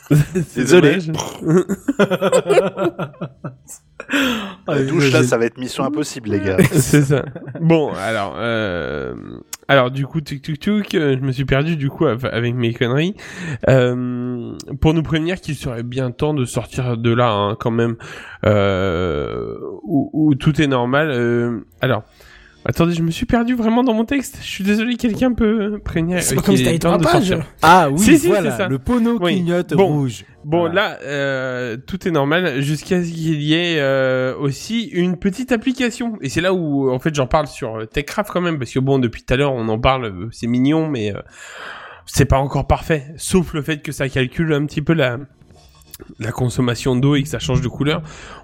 Désolé. 0.55 0.97
La 4.67 4.83
douche 4.83 5.11
là, 5.11 5.23
ça 5.23 5.37
va 5.37 5.45
être 5.45 5.57
mission 5.57 5.83
impossible, 5.83 6.29
les 6.31 6.39
gars. 6.39 6.57
C'est 6.73 7.03
ça. 7.03 7.23
Bon, 7.61 7.93
alors, 7.93 8.35
euh... 8.37 9.15
alors 9.67 9.91
du 9.91 10.05
coup, 10.05 10.21
tuk 10.21 10.41
tuk 10.41 10.59
tuk, 10.59 10.95
euh, 10.95 11.15
je 11.19 11.23
me 11.25 11.31
suis 11.31 11.45
perdu 11.45 11.75
du 11.75 11.89
coup 11.89 12.05
av- 12.05 12.29
avec 12.31 12.53
mes 12.55 12.73
conneries. 12.73 13.15
Euh, 13.69 14.53
pour 14.81 14.93
nous 14.93 15.03
prévenir 15.03 15.39
qu'il 15.41 15.55
serait 15.55 15.83
bien 15.83 16.11
temps 16.11 16.33
de 16.33 16.45
sortir 16.45 16.97
de 16.97 17.13
là, 17.13 17.31
hein, 17.31 17.55
quand 17.59 17.71
même, 17.71 17.95
euh, 18.45 19.57
où, 19.83 20.09
où 20.13 20.35
tout 20.35 20.61
est 20.61 20.67
normal. 20.67 21.11
Euh, 21.11 21.59
alors. 21.81 22.03
Attendez, 22.65 22.93
je 22.93 23.01
me 23.03 23.11
suis 23.11 23.25
perdu 23.25 23.55
vraiment 23.55 23.83
dans 23.83 23.93
mon 23.93 24.05
texte. 24.05 24.37
Je 24.41 24.47
suis 24.47 24.63
désolé, 24.63 24.95
quelqu'un 24.95 25.33
peut 25.33 25.79
prévenir. 25.83 26.21
C'est 26.23 26.35
pas 26.35 26.41
comme 26.41 26.55
si 26.55 26.61
est 26.61 26.65
t'avais 26.65 26.79
trois 26.79 26.97
pages. 26.97 27.37
Ah 27.61 27.89
oui, 27.91 27.99
Si, 27.99 28.17
si, 28.19 28.27
voilà, 28.27 28.51
c'est 28.51 28.57
ça. 28.57 28.67
le 28.69 28.79
pono 28.79 29.17
Oui. 29.19 29.33
clignote 29.33 29.73
Bon. 29.73 29.87
rouge. 29.87 30.23
Bon, 30.45 30.59
Voilà. 30.61 30.73
là, 30.73 30.99
euh, 31.03 31.77
tout 31.77 32.07
est 32.07 32.11
normal 32.11 32.61
jusqu'à 32.61 33.03
ce 33.03 33.09
qu'il 33.09 33.41
y 33.41 33.53
ait 33.53 33.79
euh, 33.79 34.33
aussi 34.37 34.85
une 34.85 35.17
petite 35.17 35.51
application. 35.51 36.13
Et 36.21 36.29
c'est 36.29 36.39
là 36.41 36.53
où, 36.53 36.89
en 36.89 36.99
fait, 36.99 37.13
j'en 37.13 37.27
parle 37.27 37.47
sur 37.47 37.75
euh, 37.81 37.85
TechCraft 37.85 38.31
quand 38.31 38.41
même, 38.41 38.57
parce 38.59 38.71
que 38.71 38.79
bon, 38.79 38.97
depuis 38.97 39.23
tout 39.23 39.33
à 39.33 39.37
l'heure, 39.37 39.53
on 39.53 39.67
en 39.67 39.79
parle, 39.79 40.05
euh, 40.05 40.27
c'est 40.31 40.47
mignon, 40.47 40.87
mais 40.87 41.13
euh, 41.13 41.19
c'est 42.05 42.25
pas 42.25 42.37
encore 42.39 42.65
parfait. 42.67 43.07
Sauf 43.17 43.53
le 43.53 43.61
fait 43.61 43.81
que 43.81 43.91
ça 43.91 44.07
calcule 44.07 44.53
un 44.53 44.65
petit 44.65 44.81
peu 44.81 44.93
la 44.93 45.17
la 46.19 46.31
consommation 46.31 46.95
d'eau 46.95 47.15
et 47.15 47.23
que 47.23 47.29
ça 47.29 47.39
change 47.39 47.61
de 47.61 47.67
couleur, 47.67 48.01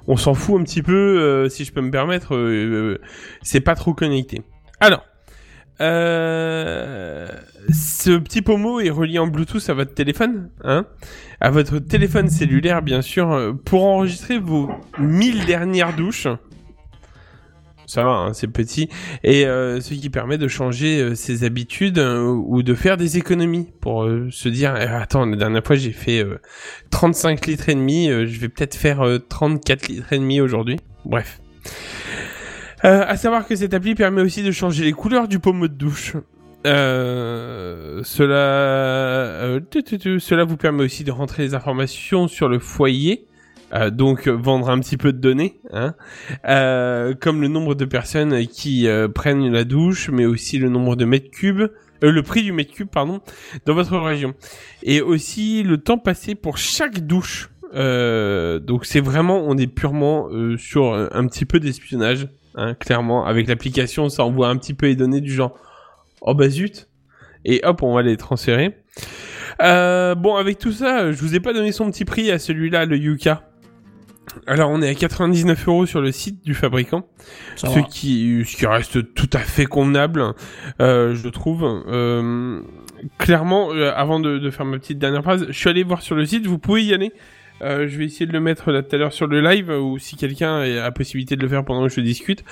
on 0.07 0.18
s'en 0.18 0.34
fout 0.34 0.60
un 0.60 0.64
petit 0.64 0.81
peu, 0.81 0.94
euh, 0.94 1.49
si 1.49 1.65
je 1.65 1.72
peux 1.72 1.81
me 1.81 1.91
permettre, 1.91 2.36
euh, 2.36 2.95
euh, 2.95 3.02
c'est 3.41 3.61
pas 3.61 3.76
trop 3.76 3.94
connecté. 3.94 4.41
Alors, 4.80 5.03
euh, 5.81 7.27
ce 7.72 8.18
petit 8.18 8.41
pommeau 8.41 8.81
est 8.81 8.90
relié 8.90 9.18
en 9.19 9.27
Bluetooth 9.27 9.69
à 9.69 9.73
votre 9.73 9.94
téléphone, 9.94 10.49
hein, 10.64 10.86
à 11.40 11.52
votre 11.52 11.80
téléphone 11.80 12.30
cellulaire 12.30 12.81
bien 12.81 13.02
sûr, 13.02 13.31
euh, 13.31 13.53
pour 13.53 13.86
enregistrer 13.86 14.40
vos 14.40 14.69
1000 14.98 15.45
dernières 15.45 15.95
douches. 15.95 16.27
Ça 17.90 18.03
va, 18.03 18.11
hein, 18.11 18.34
c'est 18.34 18.48
petit. 18.48 18.88
Et 19.24 19.48
euh, 19.48 19.82
ce 19.82 19.95
qui 19.95 20.11
permet 20.11 20.38
de 20.38 20.48
changer 20.48 21.02
euh, 21.02 21.16
ses 21.16 21.44
habitudes 21.44 21.98
euh, 21.98 22.22
ou 22.22 22.61
de 22.61 22.76
faire 22.76 22.98
des 22.98 23.18
économies 23.18 23.68
pour 23.82 24.03
euh, 24.03 24.28
se 24.30 24.48
dire 24.48 24.76
eh, 24.80 24.84
attends 24.84 25.26
la 25.26 25.36
dernière 25.36 25.66
fois 25.66 25.76
j'ai 25.76 25.91
fait 25.91 26.24
euh, 26.24 26.40
35 26.91 27.48
litres 27.48 27.68
et 27.68 27.74
demi, 27.74 28.07
euh, 28.07 28.28
je 28.28 28.40
vais 28.40 28.48
peut-être 28.48 28.76
faire 28.76 29.02
euh, 29.02 29.18
34 29.18 29.88
litres 29.88 30.14
et 30.14 30.20
demi 30.20 30.40
aujourd'hui. 30.40 30.78
Bref. 31.03 31.41
Euh, 32.86 33.03
à 33.07 33.18
savoir 33.18 33.48
que 33.48 33.56
cette 33.56 33.74
appli 33.74 33.95
permet 33.95 34.22
aussi 34.22 34.44
de 34.44 34.52
changer 34.52 34.84
les 34.84 34.94
couleurs 34.94 35.28
du 35.28 35.40
pommeau 35.40 35.68
de 35.68 35.74
douche. 35.74 36.16
Euh, 36.68 38.02
cela, 38.03 38.36
euh, 38.36 39.60
cela 40.20 40.44
vous 40.44 40.57
permet 40.57 40.84
aussi 40.84 41.03
de 41.03 41.11
rentrer 41.11 41.41
les 41.41 41.56
informations 41.56 42.28
sur 42.28 42.49
le 42.49 42.60
foyer. 42.60 43.26
Euh, 43.74 43.90
donc 43.91 44.28
euh, 44.28 44.32
vendre 44.32 44.70
un 44.70 44.80
petit 44.80 44.98
peu 44.98 45.14
de 45.14 45.20
données, 45.20 45.60
hein, 45.72 45.94
euh, 46.48 47.14
comme 47.14 47.41
le 47.41 47.48
nombre 47.48 47.76
de 47.76 47.86
personnes 47.86 48.48
qui 48.48 48.88
euh, 48.88 49.08
prennent 49.08 49.52
la 49.52 49.64
douche, 49.64 50.10
mais 50.10 50.26
aussi 50.26 50.58
le 50.58 50.70
nombre 50.70 50.96
de 50.96 51.06
mètres 51.06 51.30
cubes, 51.30 51.70
euh, 52.04 52.12
le 52.12 52.24
prix 52.24 52.41
du 52.41 52.52
mètre 52.52 52.74
cube, 52.74 52.90
pardon, 52.91 53.22
dans 53.66 53.76
votre 53.76 53.98
région, 53.98 54.34
et 54.82 55.02
aussi 55.02 55.62
le 55.62 55.78
temps 55.78 56.00
passé 56.00 56.34
pour 56.36 56.58
chaque 56.58 57.00
douche. 57.06 57.50
Donc 57.72 58.86
c'est 58.86 59.02
vraiment, 59.02 59.44
on 59.46 59.56
est 59.56 59.68
purement 59.68 60.28
sur 60.58 60.96
un, 60.96 61.28
petit 61.28 61.46
peu 61.46 61.60
d'espionnage, 61.60 62.28
hein, 62.56 62.74
clairement. 62.74 63.28
Avec 63.28 63.48
l'application, 63.48 64.10
ça 64.10 64.24
envoie 64.24 64.48
un 64.48 64.56
petit 64.56 64.74
peu 64.74 64.88
les 64.88 64.96
données 64.96 65.22
du 65.22 65.32
genre, 65.32 65.56
oh 66.22 66.34
bah 66.34 66.50
zut, 66.50 66.90
et 67.46 67.62
hop, 67.64 67.84
on 67.84 67.94
va 67.94 68.02
les 68.02 68.18
transférer. 68.18 68.76
Bon, 69.60 70.36
avec 70.36 70.58
tout 70.58 70.72
ça, 70.72 71.12
je 71.12 71.20
vous 71.20 71.36
ai 71.36 71.40
pas 71.40 71.54
donné 71.54 71.72
son 71.72 71.91
petit 71.91 72.06
prix 72.06 72.32
à 72.32 72.40
celui-là, 72.40 72.86
le 72.86 72.98
Yuka. 72.98 73.48
Alors, 74.47 74.69
on 74.72 74.81
est 74.81 74.89
à 74.89 74.95
99 74.95 75.68
euros 75.68 75.85
sur 75.85 76.01
le 76.01 76.11
site 76.11 76.43
du 76.43 76.53
fabricant, 76.53 77.07
ce 77.56 77.80
qui, 77.89 78.43
ce 78.45 78.56
qui 78.56 78.65
reste 78.65 79.14
tout 79.14 79.30
à 79.34 79.39
fait 79.39 79.65
convenable, 79.65 80.34
euh, 80.81 81.15
je 81.15 81.30
trouve. 81.30 81.64
Euh, 81.88 82.61
clairement, 83.18 83.72
euh, 83.73 83.91
avant 83.95 84.19
de, 84.19 84.38
de 84.38 84.49
faire 84.49 84.65
ma 84.65 84.77
petite 84.77 84.99
dernière 84.99 85.23
phrase, 85.23 85.45
je 85.47 85.57
suis 85.57 85.69
allé 85.69 85.84
voir 85.84 86.01
sur 86.01 86.15
le 86.15 86.26
site, 86.26 86.45
vous 86.45 86.60
pouvez 86.60 86.84
y 86.84 86.93
aller. 86.93 87.11
Euh, 87.61 87.88
je 87.88 87.97
vais 87.97 88.06
essayer 88.06 88.26
de 88.26 88.31
le 88.31 88.39
mettre 88.39 88.72
là 88.72 88.81
tout 88.84 88.95
à 88.95 88.99
l'heure 88.99 89.14
sur 89.14 89.27
le 89.27 89.41
live 89.41 89.69
ou 89.69 89.97
si 89.97 90.15
quelqu'un 90.15 90.60
a 90.60 90.68
la 90.68 90.91
possibilité 90.91 91.35
de 91.35 91.41
le 91.41 91.47
faire 91.47 91.65
pendant 91.65 91.88
que 91.88 91.93
je 91.93 92.01
discute. 92.01 92.43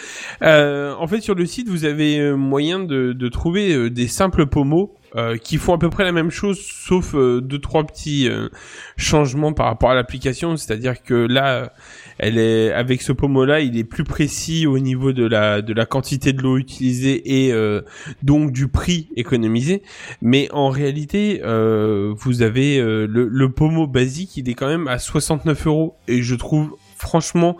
Euh, 0.41 0.93
en 0.99 1.07
fait, 1.07 1.21
sur 1.21 1.35
le 1.35 1.45
site, 1.45 1.69
vous 1.69 1.85
avez 1.85 2.19
euh, 2.19 2.35
moyen 2.35 2.79
de, 2.79 3.13
de 3.13 3.29
trouver 3.29 3.89
des 3.89 4.07
simples 4.07 4.47
pommeaux 4.47 4.93
euh, 5.17 5.37
qui 5.37 5.57
font 5.57 5.73
à 5.73 5.77
peu 5.77 5.89
près 5.89 6.03
la 6.03 6.11
même 6.11 6.29
chose, 6.29 6.59
sauf 6.59 7.15
euh, 7.15 7.41
deux 7.41 7.59
trois 7.59 7.83
petits 7.85 8.29
euh, 8.29 8.49
changements 8.97 9.51
par 9.51 9.65
rapport 9.65 9.89
à 9.89 9.95
l'application. 9.95 10.57
C'est-à-dire 10.57 11.01
que 11.01 11.13
là, 11.13 11.73
elle 12.19 12.37
est 12.37 12.71
avec 12.71 13.01
ce 13.01 13.11
pommeau-là, 13.11 13.61
il 13.61 13.77
est 13.77 13.83
plus 13.83 14.03
précis 14.03 14.67
au 14.67 14.79
niveau 14.79 15.13
de 15.13 15.25
la 15.25 15.61
de 15.61 15.73
la 15.73 15.85
quantité 15.85 16.33
de 16.33 16.41
l'eau 16.41 16.57
utilisée 16.57 17.45
et 17.45 17.51
euh, 17.51 17.81
donc 18.21 18.51
du 18.51 18.67
prix 18.67 19.09
économisé. 19.15 19.81
Mais 20.21 20.49
en 20.51 20.69
réalité, 20.69 21.41
euh, 21.43 22.13
vous 22.15 22.43
avez 22.43 22.77
le, 22.79 23.07
le 23.07 23.51
pommeau 23.51 23.87
basique, 23.87 24.37
il 24.37 24.49
est 24.49 24.53
quand 24.53 24.67
même 24.67 24.87
à 24.87 24.99
69 24.99 25.67
euros 25.67 25.95
et 26.07 26.21
je 26.21 26.35
trouve 26.35 26.75
franchement 26.97 27.57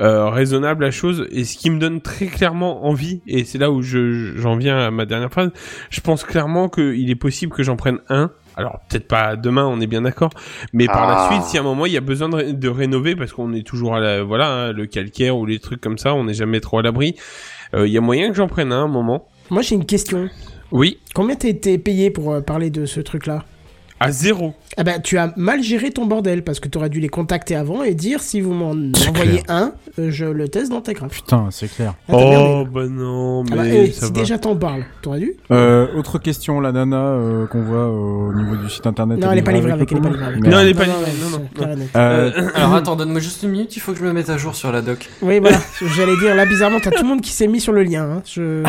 euh, 0.00 0.28
raisonnable 0.28 0.84
la 0.84 0.90
chose 0.90 1.26
et 1.30 1.44
ce 1.44 1.56
qui 1.56 1.70
me 1.70 1.78
donne 1.78 2.00
très 2.00 2.26
clairement 2.26 2.84
envie 2.86 3.20
et 3.26 3.44
c'est 3.44 3.58
là 3.58 3.70
où 3.70 3.80
je 3.82 4.32
j'en 4.36 4.56
viens 4.56 4.76
à 4.78 4.90
ma 4.90 5.06
dernière 5.06 5.30
phrase 5.30 5.50
je 5.90 6.00
pense 6.00 6.24
clairement 6.24 6.68
qu'il 6.68 7.08
est 7.10 7.14
possible 7.14 7.52
que 7.52 7.62
j'en 7.62 7.76
prenne 7.76 7.98
un 8.08 8.32
alors 8.56 8.80
peut-être 8.88 9.06
pas 9.06 9.36
demain 9.36 9.64
on 9.66 9.80
est 9.80 9.86
bien 9.86 10.02
d'accord 10.02 10.30
mais 10.72 10.86
par 10.86 11.06
la 11.06 11.14
Ah. 11.16 11.28
suite 11.30 11.42
si 11.44 11.58
à 11.58 11.60
un 11.60 11.64
moment 11.64 11.86
il 11.86 11.92
y 11.92 11.96
a 11.96 12.00
besoin 12.00 12.28
de, 12.28 12.34
ré- 12.36 12.52
de 12.52 12.68
rénover 12.68 13.14
parce 13.14 13.32
qu'on 13.32 13.52
est 13.52 13.64
toujours 13.66 13.94
à 13.94 14.00
la 14.00 14.22
voilà 14.24 14.48
hein, 14.48 14.72
le 14.72 14.86
calcaire 14.86 15.36
ou 15.36 15.46
les 15.46 15.60
trucs 15.60 15.80
comme 15.80 15.98
ça 15.98 16.12
on 16.14 16.24
n'est 16.24 16.34
jamais 16.34 16.60
trop 16.60 16.78
à 16.78 16.82
l'abri 16.82 17.14
Euh, 17.74 17.86
il 17.88 17.92
y 17.92 17.98
a 17.98 18.00
moyen 18.00 18.28
que 18.30 18.34
j'en 18.36 18.46
prenne 18.48 18.72
un, 18.72 18.80
à 18.82 18.84
un 18.84 18.88
moment 18.88 19.26
Moi, 19.50 19.62
j'ai 19.62 19.74
une 19.74 19.86
question. 19.86 20.28
oui 20.70 20.98
Combien 21.14 21.34
t'as 21.34 21.48
été 21.48 21.76
payé 21.78 22.10
pour 22.10 22.32
euh, 22.32 22.40
parler 22.40 22.70
de 22.70 22.84
ce 22.86 23.00
truc-là? 23.00 23.44
À 24.04 24.12
zéro 24.12 24.54
Ah 24.76 24.84
bah, 24.84 24.98
tu 24.98 25.16
as 25.18 25.32
mal 25.36 25.62
géré 25.62 25.90
ton 25.90 26.04
bordel 26.06 26.42
parce 26.44 26.60
que 26.60 26.68
t'aurais 26.68 26.88
dû 26.90 27.00
les 27.00 27.08
contacter 27.08 27.54
avant 27.56 27.82
et 27.82 27.94
dire 27.94 28.20
si 28.20 28.40
vous 28.40 28.52
m'en 28.52 28.74
envoyez 29.08 29.42
un, 29.48 29.72
euh, 29.98 30.10
je 30.10 30.24
le 30.26 30.48
teste 30.48 30.70
dans 30.70 30.80
Techcraft. 30.80 31.14
Putain, 31.14 31.48
c'est 31.50 31.68
clair. 31.74 31.94
Ah, 32.08 32.12
oh 32.16 32.64
bah 32.70 32.86
non 32.88 33.44
Ah 33.50 33.56
bah, 33.56 33.62
mais 33.62 33.86
eh, 33.86 33.92
ça 33.92 34.06
si 34.06 34.12
va 34.12 34.20
déjà 34.20 34.38
t'en 34.38 34.56
parles, 34.56 34.84
t'aurais 35.02 35.20
dû 35.20 35.32
Euh, 35.50 35.86
autre 35.96 36.18
question, 36.18 36.60
la 36.60 36.72
nana 36.72 36.96
euh, 36.96 37.46
qu'on 37.46 37.62
voit 37.62 37.78
euh, 37.78 38.30
au 38.30 38.34
niveau 38.34 38.56
du 38.56 38.68
site 38.68 38.86
internet. 38.86 39.18
Non, 39.18 39.30
elle 39.32 39.38
est 39.38 39.42
pas 39.42 39.52
livrée 39.52 39.72
avec, 39.72 39.90
le 39.90 39.96
elle 39.96 40.04
est 40.04 40.08
pas 40.08 40.08
pommeau 40.08 40.18
livrée 40.18 40.32
avec. 40.40 40.52
Non, 40.52 40.58
elle 40.60 40.68
est 40.68 40.74
pas 40.74 40.84
livrée, 40.84 41.12
non, 41.22 41.38
non, 41.38 42.48
Alors 42.54 42.74
attends, 42.74 42.96
donne-moi 42.96 43.20
juste 43.20 43.42
une 43.42 43.50
minute, 43.50 43.74
il 43.76 43.80
faut 43.80 43.92
que 43.92 43.98
je 43.98 44.04
me 44.04 44.12
mette 44.12 44.28
à 44.30 44.36
jour 44.36 44.54
sur 44.54 44.70
la 44.72 44.82
doc. 44.82 45.08
Oui, 45.22 45.38
voilà, 45.38 45.58
j'allais 45.96 46.16
dire, 46.18 46.34
là, 46.34 46.44
bizarrement, 46.46 46.78
t'as 46.80 46.90
tout 46.90 47.02
le 47.02 47.08
monde 47.08 47.20
qui 47.20 47.30
s'est 47.30 47.46
mis 47.46 47.60
sur 47.60 47.72
le 47.72 47.82
lien. 47.82 48.04
Hein. 48.04 48.22
Je... 48.30 48.62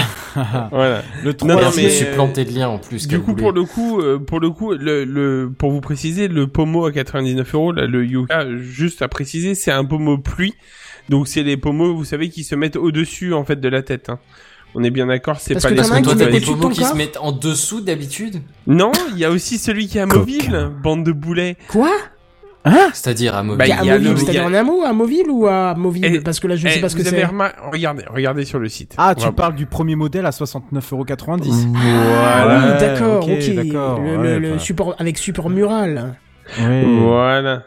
voilà 0.72 1.02
le 1.24 1.32
Non, 1.32 1.38
non, 1.42 1.46
Merde, 1.48 1.60
troisième. 1.62 1.72
je 1.74 1.80
me 1.80 1.84
mais- 1.84 1.90
suis 1.90 2.06
planté 2.16 2.46
de 2.46 2.52
lien 2.52 2.70
en 2.70 2.78
plus. 2.78 3.08
Du 3.08 3.20
coup, 3.20 3.34
pour 3.36 3.52
le 3.52 3.64
coup, 3.64 4.02
pour 4.28 4.40
le 4.40 4.50
coup, 4.50 4.72
le, 4.74 5.04
le, 5.26 5.52
pour 5.58 5.72
vous 5.72 5.82
préciser, 5.82 6.28
le 6.28 6.48
pommeau 6.48 6.86
à 6.86 6.92
99 6.92 7.56
euros, 7.56 7.72
là, 7.72 7.88
le 7.88 8.06
Yuka, 8.06 8.48
juste 8.58 9.02
à 9.02 9.08
préciser, 9.08 9.56
c'est 9.56 9.72
un 9.72 9.86
pommeau 9.86 10.18
pluie. 10.18 10.54
Donc, 11.10 11.28
c'est 11.28 11.44
les 11.44 11.58
pommeaux, 11.58 11.96
vous 11.96 12.06
savez, 12.06 12.30
qui 12.30 12.44
se 12.44 12.56
mettent 12.56 12.76
au-dessus, 12.76 13.34
en 13.34 13.44
fait, 13.44 13.60
de 13.60 13.70
la 13.70 13.82
tête. 13.82 14.10
Hein. 14.10 14.20
On 14.74 14.84
est 14.84 14.92
bien 14.92 15.08
d'accord, 15.08 15.40
c'est 15.40 15.54
pas 15.54 15.70
que 15.70 15.74
les 15.74 15.82
Toi, 16.04 16.16
t'as 16.18 16.26
des 16.26 16.42
pommeaux 16.42 16.64
ton 16.64 16.70
qui 16.70 16.84
se 16.84 16.96
mettent 16.96 17.18
en 17.18 17.32
dessous 17.32 17.82
d'habitude? 17.82 18.42
Non, 18.68 18.92
il 19.12 19.18
y 19.18 19.26
a 19.26 19.32
aussi 19.32 19.58
celui 19.58 19.88
qui 19.88 19.98
est 19.98 20.02
amovible, 20.02 20.72
bande 20.84 21.04
de 21.04 21.12
boulets. 21.12 21.58
Quoi? 21.70 21.92
C'est-à-dire 22.94 23.36
à 23.36 23.44
Bah, 23.44 23.56
Bah, 23.58 23.66
il 23.66 23.70
y 23.70 23.72
a 23.74 23.78
amovible, 23.94 24.10
le- 24.12 24.18
c'est-à-dire 24.18 24.44
a- 24.44 24.48
en 24.48 24.54
un 24.54 24.64
mot, 24.64 24.84
amovible 24.84 25.30
ou 25.30 25.48
amovible 25.48 26.24
Parce 26.24 26.40
que 26.40 26.48
là, 26.48 26.56
je 26.56 26.68
sais 26.68 26.80
pas 26.82 26.90
ce 26.90 26.96
que 26.96 27.04
c'est. 27.04 27.24
remar- 27.26 27.54
Regardez, 27.72 28.04
regardez 28.10 28.46
sur 28.46 28.60
le 28.60 28.70
site. 28.70 28.96
Ah, 28.98 29.14
tu 29.16 29.20
Voilà. 29.22 29.34
parles 29.34 29.56
du 29.56 29.66
premier 29.66 29.96
modèle 29.96 30.26
à 30.26 30.32
69,90€. 30.32 31.54
Ah 31.76 32.48
Ouais, 32.48 32.54
oui, 32.58 32.80
d'accord, 32.80 33.24
ok. 33.24 33.30
ok, 33.32 33.56
d'accord, 33.56 34.02
Le, 34.02 34.18
ouais, 34.18 34.40
le- 34.40 34.60
support 34.60 34.96
avec 34.98 35.18
support 35.18 35.50
mural. 35.50 36.16
Voilà. 36.58 37.64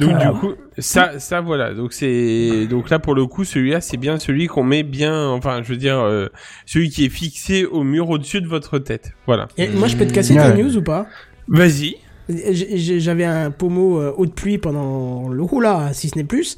Donc 0.00 0.18
du 0.18 0.28
coup, 0.40 0.54
ça, 0.78 1.20
ça 1.20 1.40
voilà. 1.40 1.72
Donc 1.72 1.92
c'est, 1.92 2.66
donc 2.68 2.90
là 2.90 2.98
pour 2.98 3.14
le 3.14 3.26
coup, 3.26 3.44
celui-là, 3.44 3.80
c'est 3.80 3.96
bien 3.96 4.18
celui 4.18 4.48
qu'on 4.48 4.64
met 4.64 4.82
bien, 4.82 5.28
enfin, 5.28 5.60
je 5.62 5.68
veux 5.68 5.76
dire, 5.76 5.98
euh, 6.00 6.26
celui 6.66 6.90
qui 6.90 7.04
est 7.04 7.08
fixé 7.08 7.64
au 7.64 7.84
mur 7.84 8.10
au-dessus 8.10 8.40
de 8.40 8.48
votre 8.48 8.80
tête. 8.80 9.12
Voilà. 9.26 9.46
Et 9.56 9.68
moi, 9.68 9.86
je 9.86 9.96
peux 9.96 10.04
te 10.06 10.12
casser 10.12 10.34
ta 10.34 10.48
Ouais. 10.50 10.60
news 10.62 10.76
ou 10.76 10.82
pas? 10.82 11.06
Vas-y. 11.46 11.94
J'avais 12.28 13.24
un 13.24 13.50
pommeau 13.50 13.98
euh, 14.00 14.12
haut 14.16 14.26
de 14.26 14.30
pluie 14.30 14.58
pendant 14.58 15.28
le 15.28 15.42
roula, 15.42 15.92
si 15.92 16.08
ce 16.08 16.16
n'est 16.16 16.24
plus. 16.24 16.56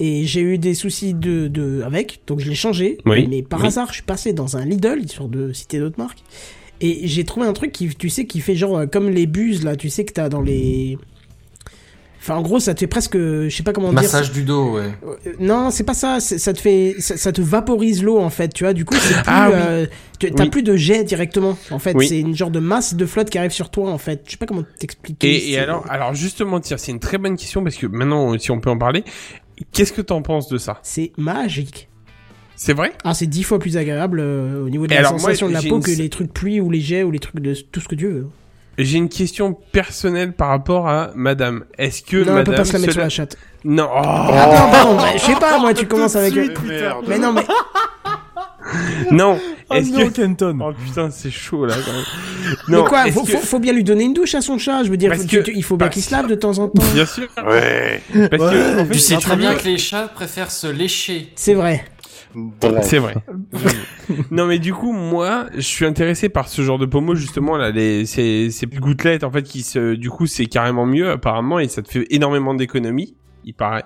Et 0.00 0.24
j'ai 0.24 0.40
eu 0.40 0.58
des 0.58 0.74
soucis 0.74 1.14
de, 1.14 1.48
de 1.48 1.82
avec, 1.84 2.20
donc 2.26 2.40
je 2.40 2.48
l'ai 2.48 2.54
changé. 2.56 2.98
Oui, 3.06 3.26
Mais 3.28 3.42
par 3.42 3.60
oui. 3.60 3.66
hasard, 3.68 3.88
je 3.88 3.94
suis 3.94 4.02
passé 4.02 4.32
dans 4.32 4.56
un 4.56 4.64
Lidl, 4.64 5.00
histoire 5.04 5.28
de 5.28 5.52
citer 5.52 5.78
d'autres 5.78 5.98
marques. 5.98 6.22
Et 6.80 7.06
j'ai 7.06 7.24
trouvé 7.24 7.46
un 7.46 7.52
truc 7.52 7.70
qui, 7.70 7.88
tu 7.88 8.08
sais, 8.08 8.24
qui 8.26 8.40
fait 8.40 8.56
genre 8.56 8.78
euh, 8.78 8.86
comme 8.86 9.08
les 9.10 9.26
buses 9.26 9.62
là, 9.62 9.76
tu 9.76 9.88
sais 9.90 10.04
que 10.04 10.12
t'as 10.12 10.28
dans 10.28 10.40
les. 10.40 10.98
Enfin, 12.24 12.36
en 12.36 12.42
gros, 12.42 12.60
ça 12.60 12.72
te 12.72 12.78
fait 12.78 12.86
presque, 12.86 13.16
je 13.18 13.48
sais 13.50 13.64
pas 13.64 13.72
comment 13.72 13.90
Massage 13.90 14.26
dire. 14.26 14.34
du 14.34 14.44
dos, 14.44 14.76
ouais. 14.76 14.92
Euh, 15.04 15.32
Non, 15.40 15.70
c'est 15.72 15.82
pas 15.82 15.92
ça. 15.94 16.20
Ça 16.20 16.52
te 16.52 16.60
fait, 16.60 16.94
ça, 17.00 17.16
ça 17.16 17.32
te 17.32 17.40
vaporise 17.42 18.04
l'eau 18.04 18.20
en 18.20 18.30
fait. 18.30 18.54
Tu 18.54 18.62
vois, 18.62 18.72
du 18.74 18.84
coup, 18.84 18.94
c'est 18.94 19.14
plus. 19.14 19.22
Ah 19.26 19.48
oui. 19.50 19.56
euh, 19.58 19.86
tu- 20.20 20.30
T'as 20.30 20.44
Oui. 20.44 20.50
plus 20.50 20.62
de 20.62 20.76
jet 20.76 21.02
directement. 21.02 21.58
En 21.72 21.80
fait, 21.80 21.94
Oui. 21.96 22.06
c'est 22.06 22.20
une 22.20 22.36
genre 22.36 22.52
de 22.52 22.60
masse 22.60 22.94
de 22.94 23.06
flotte 23.06 23.28
qui 23.28 23.38
arrive 23.38 23.50
sur 23.50 23.70
toi 23.70 23.90
en 23.90 23.98
fait. 23.98 24.22
Je 24.26 24.30
sais 24.30 24.36
pas 24.36 24.46
comment 24.46 24.62
t'expliquer. 24.78 25.34
Et, 25.34 25.50
et 25.52 25.58
alors, 25.58 25.84
alors 25.90 26.14
justement, 26.14 26.60
tiens, 26.60 26.76
c'est 26.76 26.92
une 26.92 27.00
très 27.00 27.18
bonne 27.18 27.36
question 27.36 27.64
parce 27.64 27.74
que 27.74 27.88
maintenant, 27.88 28.38
si 28.38 28.52
on 28.52 28.60
peut 28.60 28.70
en 28.70 28.78
parler, 28.78 29.02
qu'est-ce 29.72 29.92
que 29.92 30.00
t'en 30.02 30.22
penses 30.22 30.48
de 30.48 30.58
ça? 30.58 30.78
C'est 30.84 31.10
magique. 31.18 31.88
C'est 32.54 32.74
vrai? 32.74 32.92
Ah, 33.02 33.14
c'est 33.14 33.26
dix 33.26 33.42
fois 33.42 33.58
plus 33.58 33.76
agréable 33.76 34.20
euh, 34.20 34.64
au 34.64 34.68
niveau 34.70 34.86
de 34.86 34.92
Et 34.92 34.94
la 34.94 35.00
alors, 35.00 35.12
moi, 35.14 35.20
sensation 35.22 35.48
de 35.48 35.54
la 35.54 35.60
peau 35.62 35.78
une- 35.78 35.82
que 35.82 35.90
les 35.90 36.08
trucs 36.08 36.32
pluie 36.32 36.60
ou 36.60 36.70
les 36.70 36.80
jets 36.80 37.02
ou 37.02 37.10
les 37.10 37.18
trucs 37.18 37.40
de 37.40 37.54
tout 37.54 37.80
ce 37.80 37.88
que 37.88 37.96
Dieu 37.96 38.10
veut. 38.10 38.26
J'ai 38.78 38.96
une 38.98 39.08
question 39.10 39.52
personnelle 39.72 40.32
par 40.32 40.48
rapport 40.48 40.88
à 40.88 41.10
Madame. 41.14 41.64
Est-ce 41.78 42.02
que 42.02 42.16
non, 42.16 42.22
on 42.32 42.34
Madame 42.36 42.44
peut 42.46 42.54
pas 42.54 42.64
se 42.64 42.72
la 42.72 42.78
mettre 42.78 42.92
cela- 42.92 42.92
sur 42.94 43.02
la 43.02 43.08
chatte. 43.10 43.36
Non. 43.64 43.88
oh 43.92 43.98
Ah 44.02 44.46
non, 44.50 44.70
pardon, 44.72 44.96
bah, 44.96 45.10
je 45.14 45.18
sais 45.20 45.34
pas, 45.36 45.58
moi, 45.58 45.74
tu 45.74 45.86
commences 45.86 46.16
avec. 46.16 46.32
suite, 46.32 46.62
merde. 46.64 47.04
Mais 47.06 47.18
non, 47.18 47.32
mais 47.32 47.42
non. 49.10 49.38
Oh 49.70 49.74
Est-ce 49.74 49.90
que 49.92 50.08
Kenton. 50.10 50.58
Oh 50.60 50.72
putain, 50.72 51.10
c'est 51.10 51.30
chaud 51.30 51.66
là. 51.66 51.74
Quand 51.84 51.92
même. 51.92 52.56
mais 52.68 52.84
quoi 52.88 53.04
faut, 53.10 53.22
que- 53.24 53.30
faut, 53.32 53.38
faut 53.38 53.58
bien 53.58 53.72
lui 53.72 53.84
donner 53.84 54.04
une 54.04 54.14
douche 54.14 54.34
à 54.34 54.40
son 54.40 54.58
chat. 54.58 54.84
Je 54.84 54.90
veux 54.90 54.96
dire, 54.96 55.10
Parce 55.10 55.24
que- 55.26 55.38
tu- 55.38 55.52
il 55.54 55.62
faut 55.64 55.76
bien 55.76 55.88
qu'il 55.88 56.02
se 56.02 56.10
lave 56.10 56.26
de 56.28 56.34
temps 56.34 56.58
en 56.58 56.68
temps. 56.68 56.82
Bien 56.94 57.06
sûr. 57.06 57.28
Ouais. 57.46 58.02
Parce 58.30 58.50
que 58.50 58.80
en 58.80 58.84
fait, 58.86 58.92
Tu 58.92 58.98
sais 58.98 59.16
très 59.16 59.36
bien 59.36 59.54
que 59.54 59.64
les 59.64 59.78
chats 59.78 60.08
préfèrent 60.14 60.50
se 60.50 60.66
lécher. 60.66 61.30
C'est 61.36 61.54
vrai. 61.54 61.84
C'est 62.82 62.98
vrai. 62.98 63.14
non 64.30 64.46
mais 64.46 64.58
du 64.58 64.72
coup 64.72 64.92
moi 64.92 65.46
je 65.54 65.60
suis 65.60 65.84
intéressé 65.84 66.28
par 66.28 66.48
ce 66.48 66.62
genre 66.62 66.78
de 66.78 66.86
pommeau 66.86 67.14
justement 67.14 67.56
là 67.56 67.70
les 67.70 68.06
ces 68.06 68.50
ces 68.50 68.66
petites 68.66 68.80
gouttelettes 68.80 69.24
en 69.24 69.30
fait 69.30 69.42
qui 69.42 69.62
se 69.62 69.94
du 69.94 70.08
coup 70.10 70.26
c'est 70.26 70.46
carrément 70.46 70.86
mieux 70.86 71.10
apparemment 71.10 71.58
et 71.58 71.68
ça 71.68 71.82
te 71.82 71.90
fait 71.90 72.06
énormément 72.10 72.54
d'économies 72.54 73.14
il 73.44 73.54
paraît. 73.54 73.84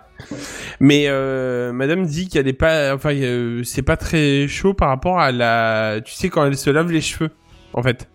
Mais 0.81 1.05
euh, 1.09 1.73
Madame 1.73 2.05
dit 2.05 2.28
qu'elle 2.28 2.47
est 2.47 2.52
pas, 2.52 2.94
enfin, 2.94 3.14
euh, 3.14 3.62
c'est 3.64 3.81
pas 3.81 3.97
très 3.97 4.47
chaud 4.48 4.74
par 4.74 4.90
rapport 4.90 5.18
à 5.18 5.32
la, 5.32 6.01
tu 6.05 6.12
sais 6.12 6.28
quand 6.28 6.44
elle 6.44 6.59
se 6.59 6.68
lave 6.68 6.93
les 6.93 7.01
cheveux, 7.01 7.31
en 7.73 7.82
fait. 7.82 8.06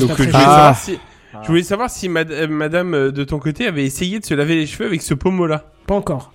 Donc 0.00 0.12
euh, 0.12 0.24
je 0.24 0.30
voulais 0.30 0.74
si, 0.74 0.98
je 1.42 1.46
voulais 1.48 1.62
savoir 1.64 1.90
si 1.90 2.08
mad- 2.08 2.48
Madame 2.48 3.10
de 3.10 3.24
ton 3.24 3.38
côté 3.38 3.66
avait 3.66 3.84
essayé 3.84 4.20
de 4.20 4.24
se 4.24 4.32
laver 4.32 4.54
les 4.54 4.66
cheveux 4.66 4.86
avec 4.86 5.02
ce 5.02 5.12
pommeau 5.12 5.46
là. 5.46 5.70
Pas 5.86 5.96
encore. 5.96 6.32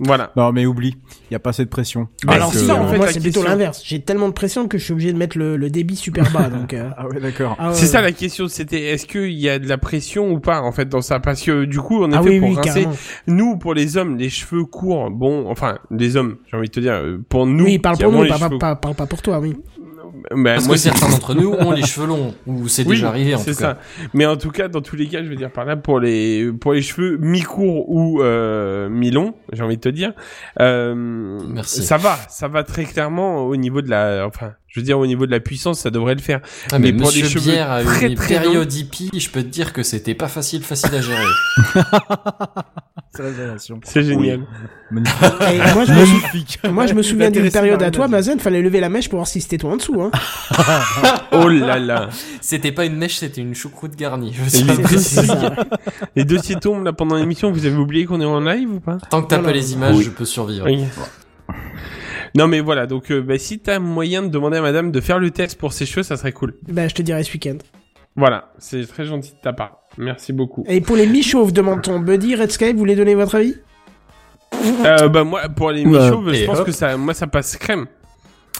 Voilà. 0.00 0.32
Non, 0.36 0.50
mais 0.52 0.66
oublie, 0.66 0.96
il 1.30 1.32
y 1.32 1.36
a 1.36 1.38
pas 1.38 1.50
assez 1.50 1.64
de 1.64 1.68
pression. 1.70 2.08
Bah, 2.24 2.34
Alors 2.34 2.52
c'est 2.52 2.58
si, 2.58 2.66
ça, 2.66 2.74
en 2.74 2.84
en 2.84 2.88
fait, 2.88 2.96
moi 2.96 3.06
c'est 3.08 3.20
plutôt 3.20 3.42
l'inverse. 3.44 3.82
J'ai 3.84 4.00
tellement 4.00 4.28
de 4.28 4.32
pression 4.32 4.66
que 4.66 4.76
je 4.78 4.84
suis 4.84 4.92
obligé 4.92 5.12
de 5.12 5.18
mettre 5.18 5.38
le, 5.38 5.56
le 5.56 5.70
débit 5.70 5.96
super 5.96 6.30
bas. 6.32 6.48
donc. 6.48 6.74
euh, 6.74 6.90
Ah 6.96 7.06
ouais, 7.06 7.20
d'accord. 7.20 7.56
ah 7.58 7.68
ouais, 7.68 7.74
C'est 7.74 7.82
ouais. 7.82 7.86
ça 7.88 8.00
la 8.02 8.12
question, 8.12 8.48
c'était 8.48 8.80
est-ce 8.92 9.06
qu'il 9.06 9.30
y 9.32 9.48
a 9.48 9.58
de 9.58 9.68
la 9.68 9.78
pression 9.78 10.30
ou 10.32 10.40
pas 10.40 10.60
en 10.62 10.72
fait 10.72 10.88
dans 10.88 11.00
ça? 11.00 11.20
Parce 11.20 11.42
que 11.42 11.64
du 11.64 11.78
coup, 11.78 12.02
en 12.02 12.08
effet, 12.10 12.18
Ah 12.18 12.22
oui, 12.22 12.40
pour 12.40 12.48
oui, 12.50 12.54
rincer, 12.56 12.68
carrément. 12.82 12.92
nous 13.28 13.56
pour 13.56 13.74
les 13.74 13.96
hommes, 13.96 14.16
les 14.16 14.30
cheveux 14.30 14.64
courts, 14.64 15.10
bon, 15.10 15.48
enfin 15.48 15.78
les 15.90 16.16
hommes, 16.16 16.36
j'ai 16.50 16.56
envie 16.56 16.68
de 16.68 16.72
te 16.72 16.80
dire, 16.80 16.94
euh, 16.94 17.18
pour 17.28 17.46
nous, 17.46 17.64
Oui, 17.64 17.78
parle 17.78 17.98
pour 17.98 18.10
nous, 18.12 18.26
pas, 18.26 18.36
cheveux- 18.38 18.58
pas, 18.58 18.74
pas, 18.76 18.94
pas 18.94 19.06
pour 19.06 19.22
toi, 19.22 19.38
oui. 19.40 19.56
Bah, 20.30 20.54
Parce 20.54 20.66
moi, 20.66 20.74
que 20.76 20.80
certains 20.80 21.08
d'entre 21.10 21.34
nous 21.34 21.50
ont 21.52 21.70
les 21.72 21.82
cheveux 21.82 22.06
longs, 22.06 22.34
ou 22.46 22.66
c'est 22.68 22.82
Oui, 22.86 22.94
déjà 22.96 23.08
arrivé 23.08 23.34
en 23.34 23.38
tout 23.38 23.44
cas. 23.46 23.52
ça. 23.54 23.78
Mais 24.14 24.24
en 24.26 24.36
tout 24.36 24.50
cas, 24.50 24.68
dans 24.68 24.80
tous 24.80 24.96
les 24.96 25.06
cas, 25.06 25.22
je 25.22 25.28
veux 25.28 25.36
dire 25.36 25.50
par 25.50 25.64
là, 25.64 25.76
pour 25.76 26.00
les 26.00 26.50
pour 26.52 26.72
les 26.72 26.82
cheveux 26.82 27.18
mi-courts 27.18 27.88
ou 27.90 28.22
euh, 28.22 28.88
mi-longs, 28.88 29.34
j'ai 29.52 29.62
envie 29.62 29.76
de 29.76 29.82
te 29.82 29.88
dire, 29.90 30.12
euh, 30.60 30.94
Merci. 31.48 31.82
ça 31.82 31.96
va, 31.98 32.18
ça 32.28 32.48
va 32.48 32.62
très 32.64 32.84
clairement 32.84 33.44
au 33.46 33.56
niveau 33.56 33.82
de 33.82 33.90
la, 33.90 34.24
enfin, 34.26 34.52
je 34.68 34.80
veux 34.80 34.84
dire 34.84 34.98
au 34.98 35.06
niveau 35.06 35.26
de 35.26 35.30
la 35.30 35.40
puissance, 35.40 35.80
ça 35.80 35.90
devrait 35.90 36.14
le 36.14 36.20
faire. 36.22 36.40
Ah, 36.72 36.78
mais, 36.78 36.90
Mais 36.92 36.98
pour 36.98 37.08
Monsieur 37.08 37.24
les 37.24 37.28
cheveux 37.28 37.50
Bière 37.52 37.70
a 37.70 37.82
eu 37.82 37.86
très, 37.86 38.06
une 38.08 38.14
très 38.14 38.40
période 38.40 38.72
hippie, 38.72 39.10
je 39.16 39.28
peux 39.30 39.42
te 39.42 39.48
dire 39.48 39.72
que 39.72 39.82
c'était 39.82 40.14
pas 40.14 40.28
facile, 40.28 40.62
facile 40.62 40.94
à 40.94 41.00
gérer. 41.00 41.22
C'est 43.16 43.22
révélation. 43.22 43.80
C'est 43.84 44.02
génial. 44.02 44.40
Magnifique. 44.90 45.24
Et 45.52 45.58
moi, 45.74 45.84
je 45.84 45.92
me, 45.92 45.96
Magnifique. 45.98 46.58
moi, 46.70 46.86
je 46.86 46.94
me 46.94 47.02
souviens 47.02 47.30
d'une 47.30 47.50
période 47.50 47.82
à 47.82 47.90
toi. 47.90 48.08
Mazen, 48.08 48.40
fallait 48.40 48.60
lever 48.62 48.80
la 48.80 48.88
mèche 48.88 49.08
pour 49.08 49.18
voir 49.18 49.28
si 49.28 49.40
c'était 49.40 49.58
toi 49.58 49.70
en 49.72 49.76
dessous. 49.76 50.00
Hein. 50.02 50.10
Oh 51.32 51.48
là 51.48 51.78
là. 51.78 52.08
C'était 52.40 52.72
pas 52.72 52.84
une 52.84 52.96
mèche, 52.96 53.16
c'était 53.16 53.40
une 53.40 53.54
choucroute 53.54 53.96
garnie. 53.96 54.32
Je 54.32 54.64
les, 54.64 54.82
dossiers, 54.82 55.22
les 56.16 56.24
dossiers 56.24 56.56
tombent 56.56 56.84
là 56.84 56.92
pendant 56.92 57.16
l'émission. 57.16 57.50
Vous 57.50 57.66
avez 57.66 57.76
oublié 57.76 58.04
qu'on 58.04 58.20
est 58.20 58.24
en 58.24 58.40
live 58.40 58.70
ou 58.72 58.80
pas? 58.80 58.98
Tant 59.10 59.22
que 59.22 59.28
t'as 59.28 59.38
Non, 59.38 59.44
pas 59.44 59.52
les 59.52 59.72
images, 59.72 59.96
Oui. 59.96 60.04
je 60.04 60.10
peux 60.10 60.24
survivre. 60.24 60.66
Oui. 60.66 60.84
Non 62.36 62.48
mais 62.48 62.60
voilà, 62.60 62.86
donc 62.86 63.12
euh, 63.12 63.20
bah, 63.22 63.38
si 63.38 63.60
t'as 63.60 63.78
moyen 63.78 64.22
de 64.22 64.28
demander 64.28 64.56
à 64.56 64.60
madame 64.62 64.90
de 64.90 65.00
faire 65.00 65.20
le 65.20 65.30
test 65.30 65.56
pour 65.56 65.72
ses 65.72 65.86
cheveux, 65.86 66.02
ça 66.02 66.16
serait 66.16 66.32
cool. 66.32 66.54
Bah, 66.68 66.88
je 66.88 66.94
te 66.94 67.02
dirai 67.02 67.22
ce 67.22 67.32
week-end. 67.32 67.58
Voilà, 68.16 68.52
c'est 68.58 68.84
très 68.86 69.04
gentil 69.04 69.30
de 69.32 69.36
ta 69.40 69.52
part. 69.52 69.83
Merci 69.98 70.32
beaucoup. 70.32 70.64
Et 70.68 70.80
pour 70.80 70.96
les 70.96 71.06
mi-chauves, 71.06 71.52
demande-t-on. 71.52 72.00
Buddy, 72.00 72.34
Redscape, 72.34 72.72
vous 72.72 72.78
voulez 72.78 72.96
donner 72.96 73.14
votre 73.14 73.34
avis? 73.36 73.54
Euh, 74.84 75.08
bah 75.08 75.24
moi, 75.24 75.42
pour 75.48 75.70
les 75.70 75.84
Ouais. 75.84 75.90
mi-chauves, 76.00 76.32
je 76.32 76.44
pense 76.46 76.58
hop. 76.60 76.66
que 76.66 76.72
ça, 76.72 76.96
moi 76.96 77.12
ça 77.14 77.26
passe 77.26 77.56
crème. 77.56 77.86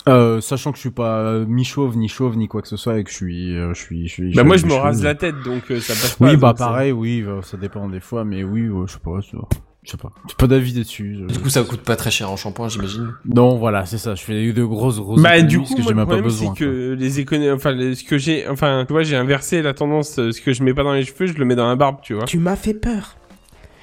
Euh, 0.06 0.40
sachant 0.40 0.70
que 0.70 0.77
je 0.77 0.81
suis 0.82 0.90
pas 0.90 1.19
euh, 1.20 1.47
mi-chauve, 1.47 1.97
ni 1.97 2.09
chauve, 2.09 2.36
ni 2.36 2.47
quoi 2.47 2.61
que 2.61 2.69
ce 2.69 2.77
soit, 2.77 2.98
et 2.98 3.05
que 3.05 3.11
je 3.11 3.15
suis, 3.16 3.56
euh, 3.56 3.73
je 3.73 3.81
suis, 3.81 4.06
je 4.09 4.12
suis. 4.12 4.35
Bah 4.35 4.44
moi 4.44 4.56
je 4.59 4.66
me 4.66 4.74
rase 4.74 5.02
la 5.02 5.15
tête, 5.15 5.36
donc 5.44 5.70
euh, 5.70 5.81
ça 5.81 5.94
passe 5.94 6.16
pas. 6.16 6.27
Oui, 6.27 6.36
bah 6.36 6.55
ça- 6.59 6.66
pareil, 6.66 6.93
oui, 6.93 7.24
ça 7.43 7.56
dépend 7.56 7.89
des 7.89 8.01
fois, 8.01 8.24
mais 8.24 8.44
oui, 8.44 8.69
ouais, 8.69 8.85
je 8.86 8.93
sais 8.93 8.98
pas, 8.98 9.20
ça- 9.23 9.39
je 9.85 9.90
sais 9.90 9.97
pas. 9.97 10.11
J'ai 10.28 10.35
pas 10.36 10.47
d'avis 10.47 10.73
dessus. 10.73 11.16
je- 11.28 11.32
Du 11.35 11.39
coup, 11.40 11.48
ça 11.51 11.62
coûte 11.62 11.81
pas 11.82 11.94
très 11.97 12.11
cher 12.11 12.31
en 12.31 12.36
shampoing, 12.36 12.69
j'imagine. 12.69 13.12
Non, 13.27 13.56
voilà, 13.59 13.85
c'est 13.86 13.98
ça. 13.98 14.15
Je 14.15 14.23
fais 14.23 14.52
de 14.52 14.65
grosses, 14.65 14.98
grosses. 14.98 15.20
Bah 15.23 15.40
du 15.43 15.59
parce 15.59 15.69
coup, 15.69 15.74
que 15.77 15.81
moi, 15.82 15.89
j'ai 15.89 15.94
le 15.94 15.97
même 15.97 16.05
pas 16.06 16.12
problème 16.15 16.24
besoin. 16.24 16.55
c'est 16.56 16.61
que 16.65 16.97
les 16.98 17.20
économies, 17.20 17.51
enfin 17.51 17.73
les- 17.73 17.94
ce 17.94 18.02
que 18.05 18.16
j'ai, 18.19 18.48
enfin 18.48 18.85
tu 18.86 18.93
vois, 18.94 19.02
j'ai 19.02 19.16
inversé 19.16 19.61
la 19.62 19.74
tendance. 19.74 20.19
euh, 20.19 20.32
Ce 20.32 20.40
que 20.40 20.52
je 20.52 20.62
mets 20.62 20.74
pas 20.74 20.82
dans 20.85 20.93
les 20.94 21.05
cheveux, 21.05 21.27
je 21.27 21.35
le 21.35 21.44
mets 21.44 21.55
dans 21.56 21.69
la 21.69 21.77
barbe, 21.77 21.98
tu 22.02 22.15
vois. 22.15 22.24
Tu 22.24 22.39
m'as 22.39 22.56
fait 22.56 22.74
peur. 22.74 23.16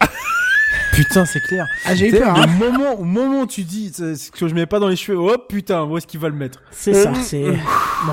Putain, 0.93 1.23
c'est 1.25 1.39
clair. 1.41 1.65
Ah, 1.85 1.95
j'ai 1.95 2.09
eu 2.09 2.19
peur. 2.19 2.35
Hein. 2.37 2.47
moment, 2.59 2.99
au 2.99 3.03
moment 3.05 3.41
où 3.43 3.47
tu 3.47 3.63
dis 3.63 3.91
ce 3.93 4.29
que 4.31 4.47
je 4.49 4.53
mets 4.53 4.65
pas 4.65 4.79
dans 4.79 4.89
les 4.89 4.97
cheveux, 4.97 5.17
oh 5.17 5.35
putain, 5.47 5.83
où 5.85 5.97
est-ce 5.97 6.05
qu'il 6.05 6.19
va 6.19 6.27
le 6.27 6.35
mettre 6.35 6.59
C'est 6.71 6.93
ça, 6.93 7.13
c'est. 7.13 7.45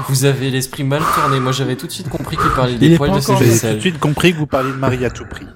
Vous 0.09 0.25
avez 0.25 0.51
l'esprit 0.51 0.85
mal 0.85 1.03
tourné. 1.15 1.41
Moi, 1.41 1.51
j'avais 1.53 1.75
tout 1.75 1.87
de 1.89 1.93
suite 1.93 2.09
compris 2.09 2.37
qu'il 2.37 2.51
parlait 2.51 2.75
des 2.77 2.97
poils 2.97 3.11
de 3.13 3.21
ses 3.21 3.33
encore- 3.33 3.43
J'ai 3.43 3.59
tout 3.71 3.75
de 3.75 3.81
suite 3.81 3.99
compris 3.99 4.33
que 4.33 4.39
vous 4.39 4.47
parliez 4.47 4.71
de 4.71 4.77
Marie 4.77 5.05
à 5.05 5.11
tout 5.11 5.25
prix. 5.25 5.47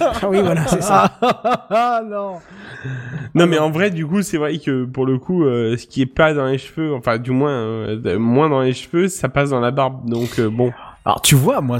Ah 0.00 0.12
oui, 0.28 0.40
voilà, 0.40 0.66
c'est 0.66 0.82
ça. 0.82 1.10
Ah 1.20 2.02
non. 2.08 2.38
Non 3.34 3.46
mais 3.46 3.58
en 3.58 3.70
vrai, 3.70 3.90
du 3.90 4.06
coup, 4.06 4.22
c'est 4.22 4.38
vrai 4.38 4.58
que 4.58 4.84
pour 4.84 5.06
le 5.06 5.18
coup, 5.18 5.44
euh, 5.44 5.76
ce 5.76 5.86
qui 5.86 6.02
est 6.02 6.06
pas 6.06 6.34
dans 6.34 6.46
les 6.46 6.58
cheveux, 6.58 6.94
enfin 6.94 7.18
du 7.18 7.30
moins 7.30 7.52
euh, 7.52 8.18
moins 8.18 8.48
dans 8.48 8.60
les 8.60 8.72
cheveux, 8.72 9.08
ça 9.08 9.28
passe 9.28 9.50
dans 9.50 9.60
la 9.60 9.70
barbe. 9.70 10.08
Donc 10.08 10.38
euh, 10.38 10.48
bon. 10.50 10.72
Alors 11.04 11.20
tu 11.20 11.34
vois, 11.34 11.60
moi, 11.60 11.78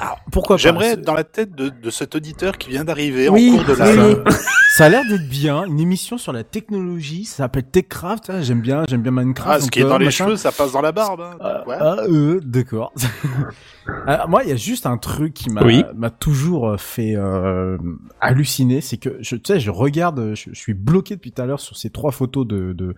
alors, 0.00 0.18
pourquoi 0.32 0.56
pas? 0.56 0.62
J'aimerais 0.62 0.92
être 0.92 1.02
dans 1.02 1.14
la 1.14 1.24
tête 1.24 1.54
de, 1.54 1.68
de 1.68 1.90
cet 1.90 2.14
auditeur 2.14 2.56
qui 2.56 2.70
vient 2.70 2.84
d'arriver 2.84 3.28
Oui, 3.28 3.52
en 3.52 3.64
cours 3.64 3.76
de 3.76 3.82
oui, 3.82 4.14
oui. 4.26 4.34
Ça 4.76 4.86
a 4.86 4.88
l'air 4.88 5.04
d'être 5.04 5.28
bien, 5.28 5.64
une 5.66 5.78
émission 5.78 6.18
sur 6.18 6.32
la 6.32 6.42
technologie, 6.42 7.24
ça 7.26 7.36
s'appelle 7.44 7.62
TechCraft, 7.62 8.28
hein, 8.30 8.40
j'aime 8.42 8.60
bien, 8.60 8.82
j'aime 8.88 9.02
bien 9.02 9.12
Minecraft. 9.12 9.50
Ah, 9.52 9.58
ce 9.58 9.64
donc, 9.66 9.70
qui 9.70 9.78
est 9.78 9.84
euh, 9.84 9.88
dans 9.88 9.98
les 9.98 10.06
machin. 10.06 10.24
cheveux, 10.24 10.36
ça 10.36 10.50
passe 10.50 10.72
dans 10.72 10.80
la 10.80 10.90
barbe. 10.90 11.20
hein. 11.20 11.36
Ah, 11.40 11.62
Ouais. 11.68 11.76
ah, 11.78 11.96
euh, 12.08 12.40
d'accord. 12.42 12.92
Moi, 14.28 14.42
il 14.42 14.48
y 14.48 14.52
a 14.52 14.56
juste 14.56 14.86
un 14.86 14.98
truc 14.98 15.32
qui 15.32 15.48
m'a 15.50 15.62
Oui. 15.62 15.84
m'a 15.94 16.10
toujours 16.10 16.70
euh, 16.70 16.76
fait 16.76 17.14
euh, 17.14 17.78
halluciner, 18.20 18.80
c'est 18.80 18.96
que 18.96 19.16
je, 19.20 19.36
tu 19.36 19.42
sais, 19.46 19.60
je 19.60 19.70
regarde, 19.70 20.32
je, 20.34 20.50
je 20.52 20.58
suis 20.58 20.74
bloqué 20.74 21.14
depuis 21.14 21.30
tout 21.30 21.40
à 21.42 21.46
l'heure 21.46 21.60
sur 21.60 21.76
ces 21.76 21.90
trois 21.90 22.10
photos 22.10 22.44
de 22.44 22.72
de, 22.72 22.96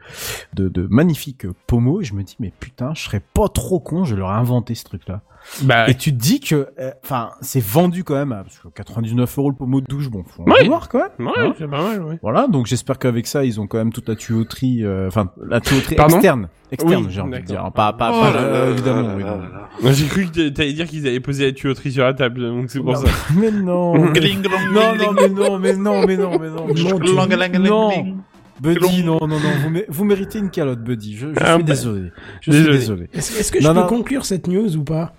de, 0.54 0.68
de 0.68 0.86
magnifiques 0.88 1.46
pommeaux, 1.66 2.00
et 2.00 2.04
je 2.04 2.14
me 2.14 2.22
dis 2.22 2.36
mais 2.40 2.52
putain, 2.58 2.94
je 2.94 3.02
serais 3.02 3.20
pas 3.20 3.48
trop 3.48 3.80
con, 3.80 4.04
je 4.04 4.14
leur 4.16 4.30
ai 4.30 4.34
inventé 4.36 4.74
ce 4.74 4.84
truc-là. 4.84 5.20
Bah 5.62 5.88
Et 5.88 5.94
tu 5.94 6.10
te 6.12 6.16
dis 6.20 6.40
que, 6.40 6.70
euh, 6.80 6.90
enfin, 7.04 7.30
c'est 7.40 7.62
vendu 7.62 8.02
quand 8.02 8.14
même 8.16 8.32
à 8.32 8.42
parce 8.42 8.58
que 8.58 8.66
99 8.66 9.38
euros 9.38 9.50
le 9.50 9.54
pommeau 9.56 9.80
de 9.80 9.86
douche, 9.86 10.08
bon, 10.10 10.24
faut 10.24 10.42
en 10.42 10.46
Ouais. 10.46 10.62
vouloir 10.64 10.88
quand 10.88 10.98
même. 10.98 11.26
ouais, 11.28 11.32
hein. 11.38 11.54
C'est 11.66 11.70
pas 11.76 11.82
mal, 11.82 12.02
ouais. 12.02 12.18
Voilà, 12.22 12.46
donc 12.48 12.66
j'espère 12.66 12.98
qu'avec 12.98 13.26
ça, 13.26 13.44
ils 13.44 13.60
ont 13.60 13.66
quand 13.66 13.78
même 13.78 13.92
toute 13.92 14.08
la 14.08 14.14
tuyauterie, 14.16 14.84
euh, 14.84 15.08
enfin, 15.08 15.30
la 15.48 15.60
tuyauterie 15.60 15.96
Pardon 15.96 16.16
externe, 16.16 16.48
externe, 16.72 17.04
Oui, 17.04 17.10
j'ai 17.10 17.20
envie 17.20 17.40
de 17.40 17.44
dire, 17.44 17.70
pas, 17.74 17.92
pas, 17.92 18.10
Oh 18.14 18.20
pas, 18.22 18.30
là 18.32 18.38
euh, 18.40 18.64
là 18.66 18.70
évidemment, 18.72 19.08
oui, 19.16 19.24
non. 19.24 19.92
J'ai 19.92 20.06
cru 20.06 20.26
que 20.26 20.48
t'allais 20.48 20.72
dire 20.72 20.86
qu'ils 20.86 21.06
avaient 21.06 21.20
posé 21.20 21.46
la 21.46 21.52
tuyauterie 21.52 21.92
sur 21.92 22.04
la 22.04 22.14
table, 22.14 22.40
donc 22.40 22.70
c'est 22.70 22.80
pour 22.80 22.92
Non, 22.92 23.00
ça. 23.00 23.08
Mais 23.38 23.50
non. 23.50 23.94
Non, 23.96 24.94
non, 24.96 25.12
mais 25.12 25.28
non, 25.28 25.58
mais 25.58 25.76
non, 25.76 26.06
mais 26.06 26.16
non, 26.16 26.38
mais 26.38 26.48
non. 26.48 26.66
Non. 26.66 27.90
gling. 27.90 28.16
Buddy, 28.58 29.04
non, 29.04 29.18
non, 29.20 29.28
non, 29.28 29.50
vous, 29.62 29.70
mé- 29.70 29.84
vous 29.88 30.04
méritez 30.04 30.38
une 30.38 30.48
calotte, 30.50 30.80
Buddy. 30.82 31.14
Je, 31.14 31.26
je 31.28 31.32
Ah, 31.40 31.54
suis 31.56 31.62
bah, 31.62 31.72
désolé. 31.72 32.10
Je 32.40 32.50
désolé. 32.50 32.70
suis 32.72 32.78
désolé. 32.80 33.08
Est-ce 33.12 33.38
est-ce 33.38 33.52
que 33.52 33.60
je 33.60 33.66
Non, 33.68 33.74
peux 33.74 33.80
non. 33.80 33.86
conclure 33.86 34.24
cette 34.24 34.46
news 34.46 34.76
ou 34.76 34.82
pas? 34.82 35.12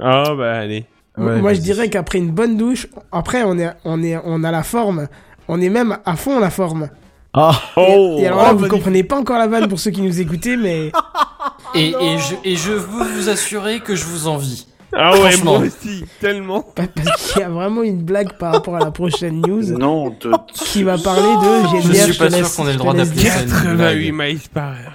Ah 0.00 0.34
bah 0.36 0.52
allez. 0.54 0.86
Ouais, 1.16 1.40
Moi, 1.40 1.54
je 1.54 1.60
dirais 1.60 1.88
qu'après 1.88 2.18
une 2.18 2.30
bonne 2.32 2.56
douche, 2.56 2.88
après, 3.12 3.42
on 3.44 3.58
est, 3.58 3.70
on 3.84 4.02
est, 4.02 4.16
on 4.24 4.42
a 4.42 4.50
la 4.50 4.62
forme. 4.64 5.06
On 5.52 5.60
est 5.60 5.68
même 5.68 5.98
à 6.04 6.14
fond 6.14 6.38
la 6.38 6.48
forme. 6.50 6.88
Ah, 7.34 7.52
Oh 7.76 8.16
Et 8.20 8.26
alors 8.26 8.38
là, 8.38 8.44
oh, 8.50 8.52
vous 8.52 8.60
magnifique. 8.60 8.70
comprenez 8.70 9.02
pas 9.04 9.16
encore 9.18 9.38
la 9.38 9.46
vanne 9.48 9.66
pour 9.68 9.80
ceux 9.80 9.90
qui 9.90 10.00
nous 10.02 10.20
écoutaient, 10.20 10.56
mais 10.56 10.92
Et, 11.74 11.88
et, 11.90 12.18
je, 12.18 12.34
et 12.44 12.56
je 12.56 12.72
veux 12.72 13.04
vous 13.04 13.28
assurer 13.28 13.80
que 13.80 13.94
je 13.96 14.04
vous 14.04 14.26
envie. 14.28 14.66
Ah 14.92 15.12
ouais, 15.20 15.36
moi 15.44 15.58
aussi, 15.58 16.04
tellement. 16.20 16.62
pa- 16.62 16.82
parce 16.88 17.32
qu'il 17.32 17.40
y 17.40 17.44
a 17.44 17.48
vraiment 17.48 17.82
une 17.82 18.02
blague 18.02 18.32
par 18.38 18.52
rapport 18.52 18.74
à 18.76 18.80
la 18.80 18.90
prochaine 18.90 19.40
news 19.40 19.62
Non, 19.78 20.10
de... 20.10 20.32
qui 20.52 20.82
va 20.82 20.98
parler 20.98 21.22
de. 21.22 21.66
Je 21.78 21.82
Geneviève, 21.82 22.04
suis 22.06 22.18
te 22.18 22.24
pas 22.24 22.30
sûr 22.30 22.54
qu'on 22.56 22.64
ait 22.64 22.72
le 22.72 22.72
te 22.74 22.78
droit 22.78 22.94
d'appeler 22.94 23.24
ça 23.28 23.42
une 23.42 23.48
88 23.50 23.76
blague. 23.76 24.12
miles 24.30 24.40
par 24.52 24.68
heure. 24.70 24.92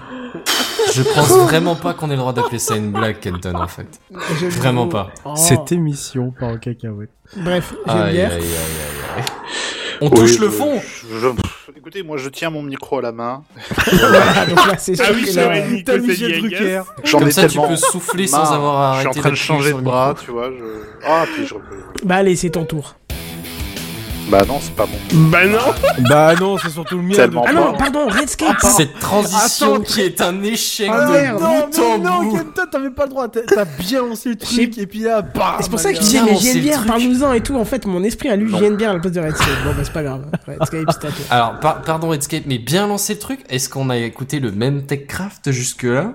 Je 0.94 1.02
pense 1.02 1.30
vraiment 1.30 1.76
pas 1.76 1.94
qu'on 1.94 2.07
ait 2.07 2.14
le 2.15 2.18
droit 2.19 2.34
d'appeler 2.34 2.60
ça 2.60 2.76
une 2.76 2.91
blague, 2.91 3.19
Kenton, 3.22 3.56
en 3.56 3.68
fait. 3.69 3.88
Vraiment 4.11 4.88
pas. 4.88 5.11
Oh. 5.23 5.32
cette 5.38 5.72
émission 5.72 6.34
part 6.38 6.49
en 6.49 6.57
cacahuète. 6.57 7.10
Bref, 7.38 7.73
Aïe, 7.88 8.02
aïe, 8.02 8.22
aïe, 8.22 8.34
aïe. 8.34 9.23
On 10.01 10.09
Oui, 10.09 10.15
touche 10.19 10.39
le 10.39 10.47
je- 10.47 10.51
fond 10.51 10.81
je- 11.11 11.19
je- 11.19 11.77
Écoutez, 11.77 12.03
moi 12.03 12.17
je 12.17 12.30
tiens 12.30 12.49
mon 12.49 12.61
micro 12.63 12.99
à 12.99 13.01
la 13.01 13.11
main. 13.11 13.43
Voilà, 13.91 14.45
donc 14.47 14.67
là, 14.67 14.77
c'est 14.77 14.99
Ah 14.99 15.05
sûr 15.05 15.15
oui, 15.15 15.26
que 15.26 15.84
T'as 15.84 15.97
Michel. 15.97 16.39
Drucker. 16.39 16.81
J'en 17.03 17.19
Comme 17.19 17.27
ai 17.27 17.31
ça, 17.31 17.41
tu 17.43 17.49
tellement 17.49 17.67
peux 17.67 17.76
souffler 17.76 18.27
sans 18.27 18.51
avoir 18.53 18.93
Je 18.93 18.99
arrêté 18.99 19.11
suis 19.11 19.19
en 19.19 19.22
train 19.22 19.30
de 19.31 19.35
changer 19.35 19.73
de 19.73 19.81
bras, 19.81 20.15
tu 20.23 20.31
vois. 20.31 20.49
Je... 20.49 20.63
Ah, 21.05 21.26
puis 21.34 21.45
je. 21.45 21.53
Bah 22.03 22.15
allez, 22.15 22.35
c'est 22.35 22.49
ton 22.51 22.65
tour. 22.65 22.95
Bah 24.27 24.41
non, 24.47 24.57
c'est 24.60 24.73
pas 24.73 24.85
bon. 24.88 24.97
Bah 25.30 25.45
non 25.45 25.60
Bah 26.10 26.34
non, 26.39 26.57
c'est 26.57 26.69
surtout 26.69 26.97
le 26.97 27.03
mien. 27.03 27.15
Tellement 27.15 27.45
Ah 27.47 27.53
non, 27.53 27.73
pardon, 27.77 28.07
Redscape 28.07 28.57
Cette 28.76 28.97
transition 28.99 29.76
Attends, 29.76 29.84
qui 29.84 30.02
est 30.02 30.19
un 30.19 30.41
échec 30.41 30.89
Ah, 30.91 31.06
de 31.06 31.11
merde. 31.11 31.41
Non, 31.41 31.68
bout 31.68 31.80
en 31.80 31.97
mais 31.99 32.03
non, 32.03 32.23
bout. 32.23 32.38
Kenton, 32.38 32.61
t'avais 32.72 32.89
pas 32.89 33.03
le 33.03 33.10
droit. 33.10 33.27
T'as 33.27 33.41
t'as 33.41 33.65
bien 33.65 34.02
lancé 34.02 34.30
le 34.30 34.35
truc 34.35 34.77
et 34.80 34.88
puis 34.88 34.99
là, 35.02 35.22
bam. 35.22 35.56
C'est 35.61 35.69
pour 35.69 35.80
ça 35.80 35.91
que 35.91 35.97
je 35.97 36.02
disais, 36.02 36.22
mais 36.26 36.31
le 36.34 36.38
Geneviève, 36.39 36.76
truc. 36.77 36.88
parle-nous-en 36.88 37.34
et 37.34 37.41
tout. 37.41 37.56
En 37.56 37.65
fait, 37.65 37.85
mon 37.85 38.03
esprit 38.03 38.30
a 38.30 38.35
lu 38.35 38.49
Non. 38.49 38.57
Geneviève 38.57 38.89
à 38.89 38.93
la 38.93 38.99
place 38.99 39.14
de 39.14 39.19
Redscape. 39.22 39.47
Bon, 39.64 39.72
bah 39.72 39.81
c'est 39.84 39.93
pas 39.93 40.03
grave. 40.03 40.26
Redscape, 40.47 40.85
c'est 40.89 41.07
à 41.07 41.11
toi. 41.11 41.26
Alors, 41.30 41.60
par- 41.60 41.81
pardon 41.84 42.10
Redscape, 42.10 42.43
mais 42.47 42.57
bien 42.57 42.88
lancé 42.88 43.14
le 43.14 43.19
truc. 43.19 43.41
Est-ce 43.49 43.69
qu'on 43.69 43.89
a 43.91 43.97
écouté 43.97 44.39
le 44.39 44.52
même 44.52 44.85
TechCraft 44.88 45.52
jusque-là? 45.52 46.14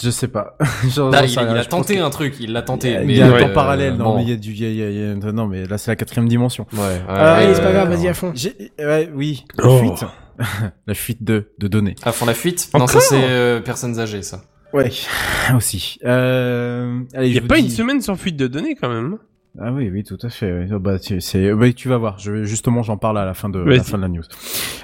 Je 0.00 0.10
sais 0.10 0.28
pas. 0.28 0.56
Là, 0.60 0.68
j'en 0.88 1.10
il, 1.24 1.30
il 1.30 1.38
a 1.58 1.64
tenté 1.64 1.96
que- 1.96 2.00
un 2.02 2.10
truc, 2.10 2.36
il 2.40 2.52
l'a 2.52 2.62
tenté. 2.62 2.92
Il 2.92 3.06
mais 3.06 3.14
y 3.16 3.20
a 3.22 3.26
un 3.26 3.32
euh, 3.32 3.40
temps 3.40 3.52
parallèle, 3.52 3.96
non, 3.96 4.04
bon. 4.04 4.16
mais 4.16 4.22
il 4.22 4.30
y 4.30 4.32
a 4.32 4.36
du, 4.36 4.52
il 4.52 4.58
y 4.60 4.64
a- 4.64 4.68
il 4.70 4.76
y 4.76 4.82
a- 4.82 4.90
il 4.90 5.18
y 5.20 5.26
a- 5.28 5.32
non, 5.32 5.46
mais 5.48 5.66
là 5.66 5.76
c'est 5.78 5.90
la 5.90 5.96
quatrième 5.96 6.28
dimension. 6.28 6.66
Ouais, 6.72 6.78
ouais, 6.78 7.00
Allez, 7.08 7.46
ouais, 7.48 7.54
c'est 7.54 7.62
pas 7.62 7.72
grave, 7.72 7.88
vas-y 7.88 8.06
à 8.08 8.14
fond. 8.14 8.30
J'ai, 8.34 8.54
ouais, 8.78 9.10
oui, 9.14 9.44
la 9.58 9.64
Oh. 9.68 9.78
fuite, 9.78 10.04
la 10.86 10.94
fuite 10.94 11.24
de, 11.24 11.50
de 11.58 11.66
données. 11.68 11.96
À 12.04 12.12
fond 12.12 12.26
la 12.26 12.34
fuite? 12.34 12.70
Non, 12.78 12.86
ça 12.86 13.00
c'est 13.00 13.24
euh, 13.24 13.60
personnes 13.60 13.98
âgées, 13.98 14.22
ça. 14.22 14.42
Ouais, 14.72 14.90
aussi. 15.56 15.98
Euh, 16.04 17.00
allez, 17.14 17.28
Il 17.28 17.34
y 17.34 17.38
a 17.38 17.42
pas 17.42 17.56
dis- 17.56 17.62
une 17.62 17.70
semaine 17.70 18.00
sans 18.00 18.14
fuite 18.16 18.36
de 18.36 18.46
données 18.46 18.76
quand 18.80 18.88
même. 18.88 19.18
Ah 19.58 19.72
oui, 19.72 19.88
oui, 19.90 20.04
tout 20.04 20.18
à 20.22 20.28
fait. 20.28 20.52
oui. 20.52 20.66
Oh, 20.70 20.78
Bah, 20.78 20.98
tu, 20.98 21.20
c'est, 21.22 21.52
bah, 21.54 21.72
tu 21.72 21.88
vas 21.88 21.96
voir. 21.96 22.18
Je 22.18 22.44
justement, 22.44 22.82
j'en 22.82 22.98
parle 22.98 23.18
à 23.18 23.24
la 23.24 23.32
fin 23.32 23.48
de, 23.48 23.58
à 23.60 23.64
la 23.64 23.82
fin 23.82 23.96
de 23.96 24.02
la 24.02 24.08
news. 24.08 24.22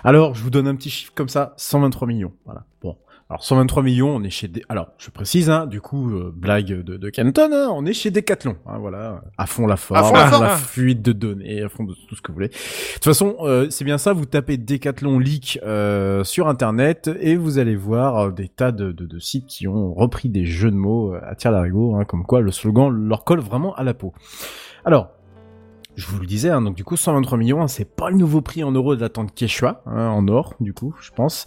Alors, 0.03 0.35
je 0.35 0.43
vous 0.43 0.49
donne 0.51 0.67
un 0.67 0.75
petit 0.75 0.89
chiffre 0.91 1.13
comme 1.15 1.29
ça. 1.29 1.53
123 1.59 2.09
millions. 2.09 2.33
Voilà. 2.47 2.65
Bon. 2.81 2.97
Alors, 3.33 3.45
123 3.45 3.83
millions, 3.83 4.15
on 4.15 4.23
est 4.25 4.29
chez 4.29 4.47
des, 4.47 4.63
alors, 4.69 4.89
je 4.99 5.09
précise, 5.09 5.49
hein, 5.49 5.65
du 5.67 5.81
coup, 5.81 6.11
euh, 6.11 6.31
blague 6.37 6.67
de, 6.67 6.99
de 6.99 7.09
Canton, 7.09 7.49
hein, 7.51 7.69
on 7.73 7.87
est 7.87 7.95
chez 7.95 8.11
Decathlon. 8.11 8.57
Hein, 8.67 8.77
voilà. 8.79 9.23
À 9.39 9.47
fond 9.47 9.67
la 9.67 9.79
forme, 9.79 10.01
À 10.01 10.03
fond 10.03 10.13
la 10.13 10.27
forme. 10.27 10.45
la 10.45 10.57
fuite 10.59 11.01
de 11.01 11.13
données, 11.13 11.63
à 11.63 11.71
fond 11.71 11.85
de 11.85 11.95
tout 11.95 12.15
ce 12.15 12.21
que 12.21 12.29
vous 12.29 12.35
voulez. 12.35 12.49
De 12.49 12.93
toute 12.93 13.05
façon, 13.05 13.37
euh, 13.41 13.71
c'est 13.71 13.87
bien 13.87 13.97
ça, 13.97 14.13
vous 14.13 14.27
tapez 14.27 14.59
Decathlon 14.59 15.19
leak 15.19 15.59
euh, 15.63 16.25
sur 16.25 16.47
internet 16.47 17.09
et 17.21 17.37
vous 17.37 17.59
allez 17.59 17.75
voir 17.75 18.33
des 18.33 18.49
tas 18.49 18.71
de, 18.71 18.93
de, 18.93 19.07
de 19.07 19.19
sites 19.19 19.47
qui 19.47 19.67
ont 19.67 19.95
repris 19.95 20.29
des 20.29 20.45
jeux 20.45 20.71
de 20.71 20.77
mots 20.77 21.15
à 21.15 21.35
tir 21.35 21.53
larigot, 21.53 21.95
hein, 21.95 22.05
comme 22.05 22.27
quoi 22.27 22.43
le 22.43 22.51
slogan 22.51 22.91
leur 22.91 23.25
colle 23.25 23.41
vraiment 23.41 23.75
à 23.77 23.83
la 23.83 23.95
peau. 23.95 24.13
Alors, 24.85 25.09
je 25.97 26.07
vous 26.07 26.21
le 26.21 26.27
disais, 26.27 26.49
hein, 26.49 26.63
donc 26.63 26.75
du 26.75 26.85
coup 26.85 26.97
123 26.97 27.39
millions, 27.39 27.63
hein, 27.63 27.69
c'est 27.69 27.85
pas 27.85 28.11
le 28.11 28.17
nouveau 28.17 28.41
prix 28.41 28.65
en 28.65 28.73
euros 28.73 28.97
de 28.97 29.01
la 29.01 29.09
tente 29.09 29.35
Quechua, 29.35 29.83
hein, 29.87 30.09
en 30.09 30.27
or 30.29 30.55
du 30.61 30.73
coup, 30.73 30.95
je 31.01 31.11
pense, 31.11 31.47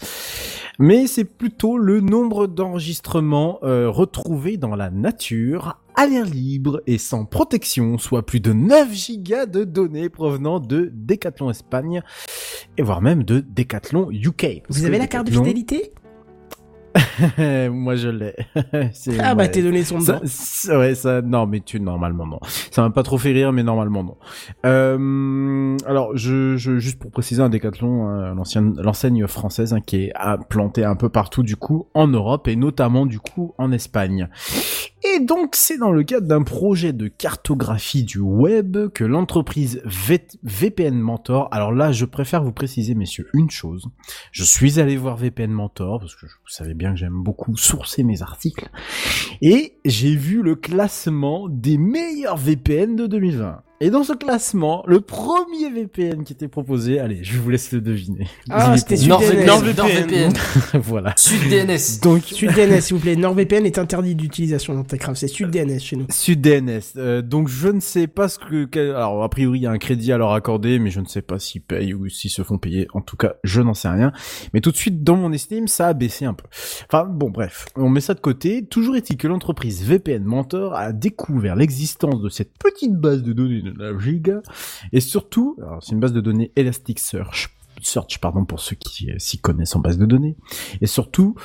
mais 0.80 1.08
c'est 1.08 1.26
plutôt 1.26 1.78
le 1.78 2.02
nombre 2.02 2.48
d'enregistrements 2.48 3.60
euh, 3.64 3.90
retrouvés 3.90 4.58
dans 4.58 4.76
la 4.76 4.90
nature 4.90 5.80
à 5.96 6.08
l'air 6.08 6.26
libre 6.26 6.82
et 6.88 6.98
sans 6.98 7.26
protection, 7.26 7.98
soit 7.98 8.26
plus 8.26 8.40
de 8.40 8.54
9 8.54 8.94
gigas 8.94 9.46
de 9.46 9.64
données 9.64 10.10
provenant 10.10 10.60
de 10.60 10.92
Decathlon 10.94 11.50
Espagne 11.50 12.02
et 12.78 12.82
voire 12.82 13.02
même 13.02 13.24
de 13.24 13.40
Decathlon 13.40 14.12
UK. 14.12 14.64
Vous 14.70 14.86
avez 14.86 14.98
la 14.98 15.08
carte 15.08 15.28
de 15.28 15.32
fidélité? 15.32 15.94
Moi 17.72 17.96
je 17.96 18.10
l'ai. 18.10 18.36
Ah 19.20 19.36
bah 19.36 19.48
tes 19.48 19.62
Ça, 19.84 19.96
dedans. 20.14 20.22
ça- 20.26 20.80
ouais, 20.80 20.96
ça, 20.96 21.22
non, 21.22 21.46
mais 21.46 21.60
tu, 21.62 21.80
normalement, 21.80 22.26
non. 22.26 22.40
Ça 22.72 22.82
m'a 22.82 22.90
pas 22.90 23.04
trop 23.04 23.18
fait 23.18 23.32
rire, 23.32 23.52
mais 23.52 23.64
normalement, 23.64 24.04
non. 24.04 24.18
Euh, 24.66 25.78
alors, 25.86 26.16
je, 26.16 26.58
je, 26.58 26.78
juste 26.78 27.00
pour 27.00 27.12
préciser, 27.12 27.42
un 27.42 27.50
Décathlon, 27.50 28.08
hein, 28.08 28.34
l'ancienne, 28.36 28.76
l'enseigne 28.82 29.28
française, 29.28 29.74
hein, 29.74 29.82
qui 29.82 30.06
est 30.06 30.12
implantée 30.16 30.84
un 30.84 30.96
peu 30.96 31.10
partout, 31.10 31.44
du 31.44 31.56
coup, 31.56 31.88
en 31.94 32.08
Europe, 32.08 32.48
et 32.48 32.56
notamment, 32.56 33.06
du 33.06 33.20
coup, 33.20 33.54
en 33.58 33.72
Espagne. 33.72 34.30
Et 35.16 35.20
donc, 35.24 35.56
c'est 35.56 35.78
dans 35.78 35.92
le 35.92 36.04
cadre 36.04 36.28
d'un 36.28 36.42
projet 36.44 36.92
de 36.94 37.08
cartographie 37.08 38.04
du 38.04 38.20
web 38.20 38.78
que 38.94 39.04
l'entreprise 39.04 39.82
VPN 40.44 40.96
Mentor, 41.00 41.48
alors 41.52 41.72
là, 41.72 41.92
je 41.92 42.06
préfère 42.06 42.44
vous 42.44 42.52
préciser, 42.52 42.96
messieurs, 42.96 43.28
une 43.34 43.52
chose. 43.52 43.88
Je 44.32 44.44
suis 44.44 44.80
allé 44.80 44.98
voir 44.98 45.16
VPN 45.18 45.52
Mentor, 45.52 46.00
parce 46.00 46.16
que 46.16 46.26
vous 46.26 46.32
savez 46.48 46.74
bien 46.74 46.85
que 46.92 47.00
j'aime 47.00 47.22
beaucoup 47.22 47.56
sourcer 47.58 48.04
mes 48.04 48.22
articles. 48.22 48.70
Et 49.42 49.78
j'ai 49.86 50.16
vu 50.16 50.42
le 50.42 50.56
classement 50.56 51.48
des 51.50 51.78
meilleurs 51.78 52.38
VPN 52.38 52.96
de 52.96 53.08
2020. 53.08 53.65
Et 53.82 53.90
dans 53.90 54.06
ce 54.06 54.14
classement, 54.14 54.84
le 54.88 55.02
premier 55.02 55.70
VPN 55.70 56.24
qui 56.24 56.32
était 56.32 56.48
proposé, 56.48 56.98
allez, 57.00 57.20
je 57.24 57.38
vous 57.38 57.50
laisse 57.50 57.74
le 57.74 57.82
deviner. 57.82 58.26
Ah, 58.50 58.78
c'était 58.78 58.96
SudDNS. 58.96 59.46
NordVPN. 59.46 60.32
voilà. 60.82 61.14
SudDNS. 61.18 62.00
Donc, 62.02 62.24
SudDNS, 62.24 62.80
s'il 62.80 62.96
vous 62.96 63.02
plaît. 63.02 63.18
NordVPN 63.18 63.66
est 63.66 63.78
interdit 63.78 64.16
d'utilisation 64.16 64.76
dans 64.76 64.84
Techcraft. 64.86 65.20
C'est 65.20 65.28
SudDNS 65.28 65.80
chez 65.80 65.98
nous. 65.98 66.06
SudDNS. 66.10 66.80
Euh, 66.96 67.22
donc 67.22 67.50
je 67.50 67.68
ne 67.68 67.82
sais 67.82 68.08
pas 68.08 68.30
ce 68.30 68.40
que... 68.40 68.64
quel- 68.64 68.92
Alors 68.92 69.22
a 69.24 69.30
priori 69.30 69.60
il 69.60 69.64
y 69.64 69.68
a 69.68 69.72
un 69.72 69.78
crédit 69.78 70.14
à 70.14 70.18
leur 70.18 70.32
accorder, 70.32 70.80
mais 70.80 70.90
je 70.90 71.02
ne 71.02 71.06
sais 71.06 71.22
pas 71.22 71.38
s'ils 71.38 71.62
payent 71.62 71.94
ou 71.94 72.08
s'ils 72.08 72.32
se 72.32 72.44
font 72.44 72.58
payer. 72.58 72.88
En 72.94 73.02
tout 73.02 73.18
cas, 73.18 73.34
je 73.44 73.60
n'en 73.62 73.74
sais 73.74 73.90
rien. 73.90 74.14
Mais 74.54 74.62
tout 74.62 74.72
de 74.72 74.78
suite, 74.78 75.04
dans 75.04 75.18
mon 75.18 75.34
estime, 75.34 75.68
ça 75.68 75.88
a 75.88 75.94
baissé 75.94 76.24
un 76.24 76.34
peu. 76.34 76.46
Enfin 76.90 77.04
bon, 77.12 77.30
bref, 77.30 77.66
on 77.76 77.90
met 77.90 78.00
ça 78.02 78.14
de 78.14 78.22
côté. 78.22 78.66
Toujours 78.66 78.96
est-il 78.96 79.18
que 79.18 79.28
l'entreprise 79.28 79.84
VPN 79.84 80.24
Mentor 80.24 80.76
a 80.76 80.94
découvert 80.94 81.58
l'existence 81.58 82.22
de 82.22 82.30
cette 82.30 82.58
petite 82.58 82.96
base 82.96 83.22
de 83.22 83.34
données 83.34 83.64
de 83.72 83.84
la 83.84 83.98
giga, 83.98 84.42
et 84.92 85.00
surtout, 85.00 85.58
alors 85.60 85.84
c'est 85.84 85.92
une 85.92 86.00
base 86.00 86.14
de 86.14 86.22
données 86.22 86.52
Elasticsearch. 86.56 87.50
Search, 87.82 88.20
pardon, 88.20 88.46
pour 88.46 88.62
ceux 88.62 88.76
qui 88.76 89.12
euh, 89.12 89.16
s'y 89.20 89.38
connaissent 89.38 89.76
en 89.76 89.80
base 89.80 89.98
de 89.98 90.06
données. 90.06 90.38
Et 90.82 90.88
surtout, 90.88 91.36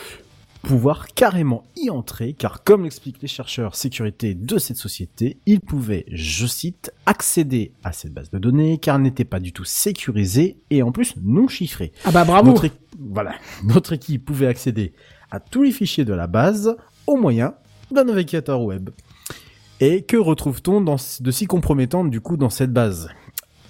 pouvoir 0.62 1.08
carrément 1.08 1.64
y 1.76 1.90
entrer, 1.90 2.34
car 2.34 2.62
comme 2.62 2.84
l'expliquent 2.84 3.22
les 3.22 3.28
chercheurs 3.28 3.74
sécurité 3.74 4.34
de 4.34 4.58
cette 4.58 4.76
société, 4.76 5.38
ils 5.46 5.60
pouvaient, 5.60 6.04
je 6.10 6.46
cite, 6.46 6.92
accéder 7.06 7.72
à 7.82 7.92
cette 7.92 8.12
base 8.12 8.30
de 8.30 8.38
données, 8.38 8.78
car 8.78 8.96
elle 8.96 9.02
n'était 9.02 9.24
pas 9.24 9.40
du 9.40 9.52
tout 9.52 9.64
sécurisée 9.64 10.58
et 10.70 10.82
en 10.82 10.92
plus 10.92 11.14
non 11.22 11.48
chiffrée. 11.48 11.92
Ah 12.04 12.10
bah 12.10 12.24
bravo. 12.24 12.52
Notre, 12.52 12.68
voilà, 12.98 13.34
notre 13.64 13.92
équipe 13.94 14.24
pouvait 14.24 14.46
accéder 14.46 14.92
à 15.30 15.40
tous 15.40 15.62
les 15.62 15.72
fichiers 15.72 16.04
de 16.04 16.12
la 16.12 16.26
base 16.26 16.76
au 17.06 17.16
moyen 17.16 17.54
d'un 17.90 18.04
navigateur 18.04 18.62
web. 18.62 18.90
Et 19.80 20.02
que 20.02 20.16
retrouve-t-on 20.16 20.82
de 20.82 21.30
si 21.30 21.46
compromettant 21.46 22.04
du 22.04 22.20
coup 22.20 22.36
dans 22.36 22.50
cette 22.50 22.72
base? 22.72 23.08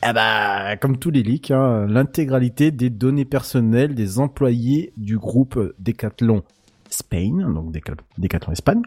Eh 0.07 0.13
bah, 0.13 0.77
comme 0.77 0.97
tous 0.99 1.11
les 1.11 1.23
leaks, 1.23 1.51
hein, 1.51 1.87
l'intégralité 1.87 2.71
des 2.71 2.91
données 2.91 3.25
personnelles 3.27 3.95
des 3.95 4.19
employés 4.19 4.93
du 4.97 5.19
groupe 5.19 5.75
Decathlon 5.79 6.43
Spain, 6.89 7.49
donc 7.53 7.73
Deca- 7.73 7.95
Decathlon 8.19 8.53
Espagne, 8.53 8.83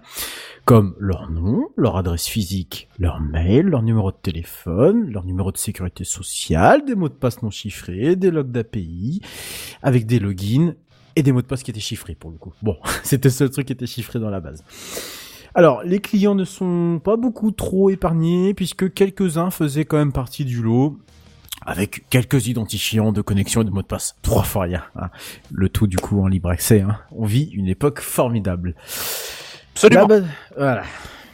comme 0.66 0.96
leur 1.00 1.30
nom, 1.30 1.70
leur 1.78 1.96
adresse 1.96 2.28
physique, 2.28 2.90
leur 3.00 3.22
mail, 3.22 3.68
leur 3.68 3.84
numéro 3.84 4.12
de 4.12 4.18
téléphone, 4.22 5.10
leur 5.10 5.24
numéro 5.24 5.52
de 5.52 5.58
sécurité 5.58 6.04
sociale, 6.04 6.84
des 6.84 6.96
mots 6.96 7.10
de 7.10 7.14
passe 7.14 7.42
non 7.42 7.52
chiffrés, 7.52 8.16
des 8.18 8.32
logs 8.32 8.52
d'API, 8.52 9.22
avec 9.82 10.06
des 10.06 10.20
logins 10.20 10.74
et 11.16 11.24
des 11.24 11.32
mots 11.32 11.44
de 11.44 11.48
passe 11.48 11.64
qui 11.64 11.72
étaient 11.72 11.80
chiffrés 11.80 12.16
pour 12.16 12.32
le 12.32 12.38
coup. 12.38 12.54
Bon, 12.62 12.76
c'était 13.04 13.30
le 13.30 13.34
seul 13.34 13.50
truc 13.52 13.68
qui 13.68 13.74
était 13.74 13.86
chiffré 13.88 14.20
dans 14.20 14.32
la 14.32 14.42
base. 14.42 14.64
Alors, 15.56 15.84
les 15.84 16.00
clients 16.00 16.36
ne 16.36 16.46
sont 16.46 17.00
pas 17.04 17.16
beaucoup 17.16 17.52
trop 17.52 17.90
épargnés 17.90 18.54
puisque 18.54 18.94
quelques-uns 18.94 19.52
faisaient 19.52 19.86
quand 19.86 19.98
même 19.98 20.12
partie 20.14 20.46
du 20.46 20.62
lot 20.62 20.98
avec 21.66 22.10
quelques 22.10 22.48
identifiants 22.48 23.12
de 23.12 23.22
connexion 23.22 23.62
et 23.62 23.66
de 23.66 23.70
mots 23.70 23.82
de 23.84 23.88
passe. 23.88 24.16
Trois 24.22 24.44
fois 24.44 24.64
rien. 24.64 24.84
hein. 24.96 25.10
Le 25.52 25.70
tout 25.70 25.88
du 25.88 25.98
coup 25.98 26.22
en 26.22 26.28
libre 26.28 26.50
accès. 26.50 26.82
hein. 26.82 26.98
On 27.12 27.26
vit 27.26 27.52
une 27.54 27.68
époque 27.68 28.02
formidable. 28.02 28.76
Absolument. 29.76 30.02
Voilà. 30.58 30.84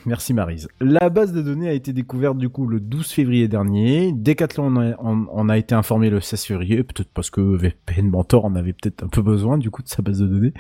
Merci 0.05 0.33
Marise. 0.33 0.67
La 0.79 1.09
base 1.09 1.33
de 1.33 1.41
données 1.41 1.67
a 1.67 1.73
été 1.73 1.91
découverte 1.93 2.37
du 2.37 2.49
coup 2.49 2.65
le 2.65 2.79
12 2.79 3.07
février 3.11 3.47
dernier. 3.47 4.11
Decathlon 4.13 4.67
en 4.67 4.75
a, 4.77 4.95
en- 4.97 5.49
a 5.49 5.57
été 5.57 5.75
informé 5.75 6.09
le 6.09 6.21
16 6.21 6.43
février, 6.45 6.83
peut-être 6.83 7.09
parce 7.13 7.29
que 7.29 7.41
VPN 7.41 8.09
Mentor 8.09 8.45
en 8.45 8.55
avait 8.55 8.73
peut-être 8.73 9.03
un 9.03 9.07
peu 9.07 9.21
besoin 9.21 9.57
du 9.57 9.69
coup 9.69 9.83
de 9.83 9.89
sa 9.89 10.01
base 10.01 10.19
de 10.19 10.27
données. 10.27 10.53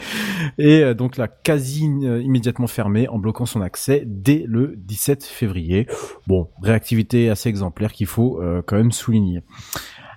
Et 0.57 0.83
euh, 0.83 0.93
donc 0.93 1.15
l'a 1.17 1.27
quasi 1.27 1.89
euh, 2.03 2.21
immédiatement 2.21 2.67
fermé 2.67 3.07
en 3.07 3.17
bloquant 3.17 3.45
son 3.45 3.61
accès 3.61 4.03
dès 4.05 4.43
le 4.45 4.73
17 4.77 5.23
février. 5.23 5.87
Bon, 6.27 6.49
réactivité 6.61 7.29
assez 7.29 7.49
exemplaire 7.49 7.93
qu'il 7.93 8.07
faut 8.07 8.41
euh, 8.41 8.61
quand 8.65 8.75
même 8.75 8.91
souligner. 8.91 9.41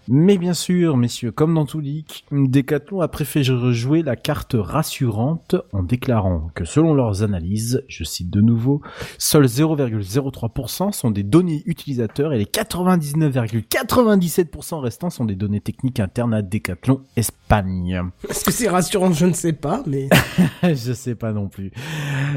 Mais 0.08 0.38
bien 0.38 0.54
sûr, 0.54 0.96
messieurs, 0.96 1.32
comme 1.32 1.54
dans 1.54 1.66
tout 1.66 1.80
leak, 1.80 2.24
Decathlon 2.32 3.00
a 3.00 3.08
préféré 3.08 3.72
jouer 3.72 4.02
la 4.02 4.16
carte 4.16 4.56
rassurante 4.58 5.56
en 5.72 5.82
déclarant 5.82 6.50
que 6.54 6.64
selon 6.64 6.94
leurs 6.94 7.22
analyses, 7.22 7.82
je 7.88 8.04
cite 8.04 8.30
de 8.30 8.40
nouveau, 8.40 8.80
seuls 9.18 9.46
0,03% 9.46 10.92
sont 10.92 11.10
des 11.10 11.22
données 11.22 11.62
utilisateurs 11.66 12.32
et 12.32 12.38
les 12.38 12.44
99,97% 12.44 14.80
restants 14.80 15.10
sont 15.10 15.24
des 15.24 15.34
données 15.34 15.60
techniques 15.60 16.00
internes 16.00 16.34
à 16.34 16.42
Decathlon 16.42 17.02
Espagne. 17.16 18.02
Est-ce 18.28 18.44
que 18.44 18.52
c'est 18.52 18.68
rassurant? 18.68 19.12
Je 19.12 19.26
ne 19.26 19.32
sais 19.32 19.52
pas, 19.52 19.82
mais... 19.86 20.08
je 20.62 20.92
sais 20.92 21.14
pas 21.14 21.32
non 21.32 21.48
plus. 21.48 21.70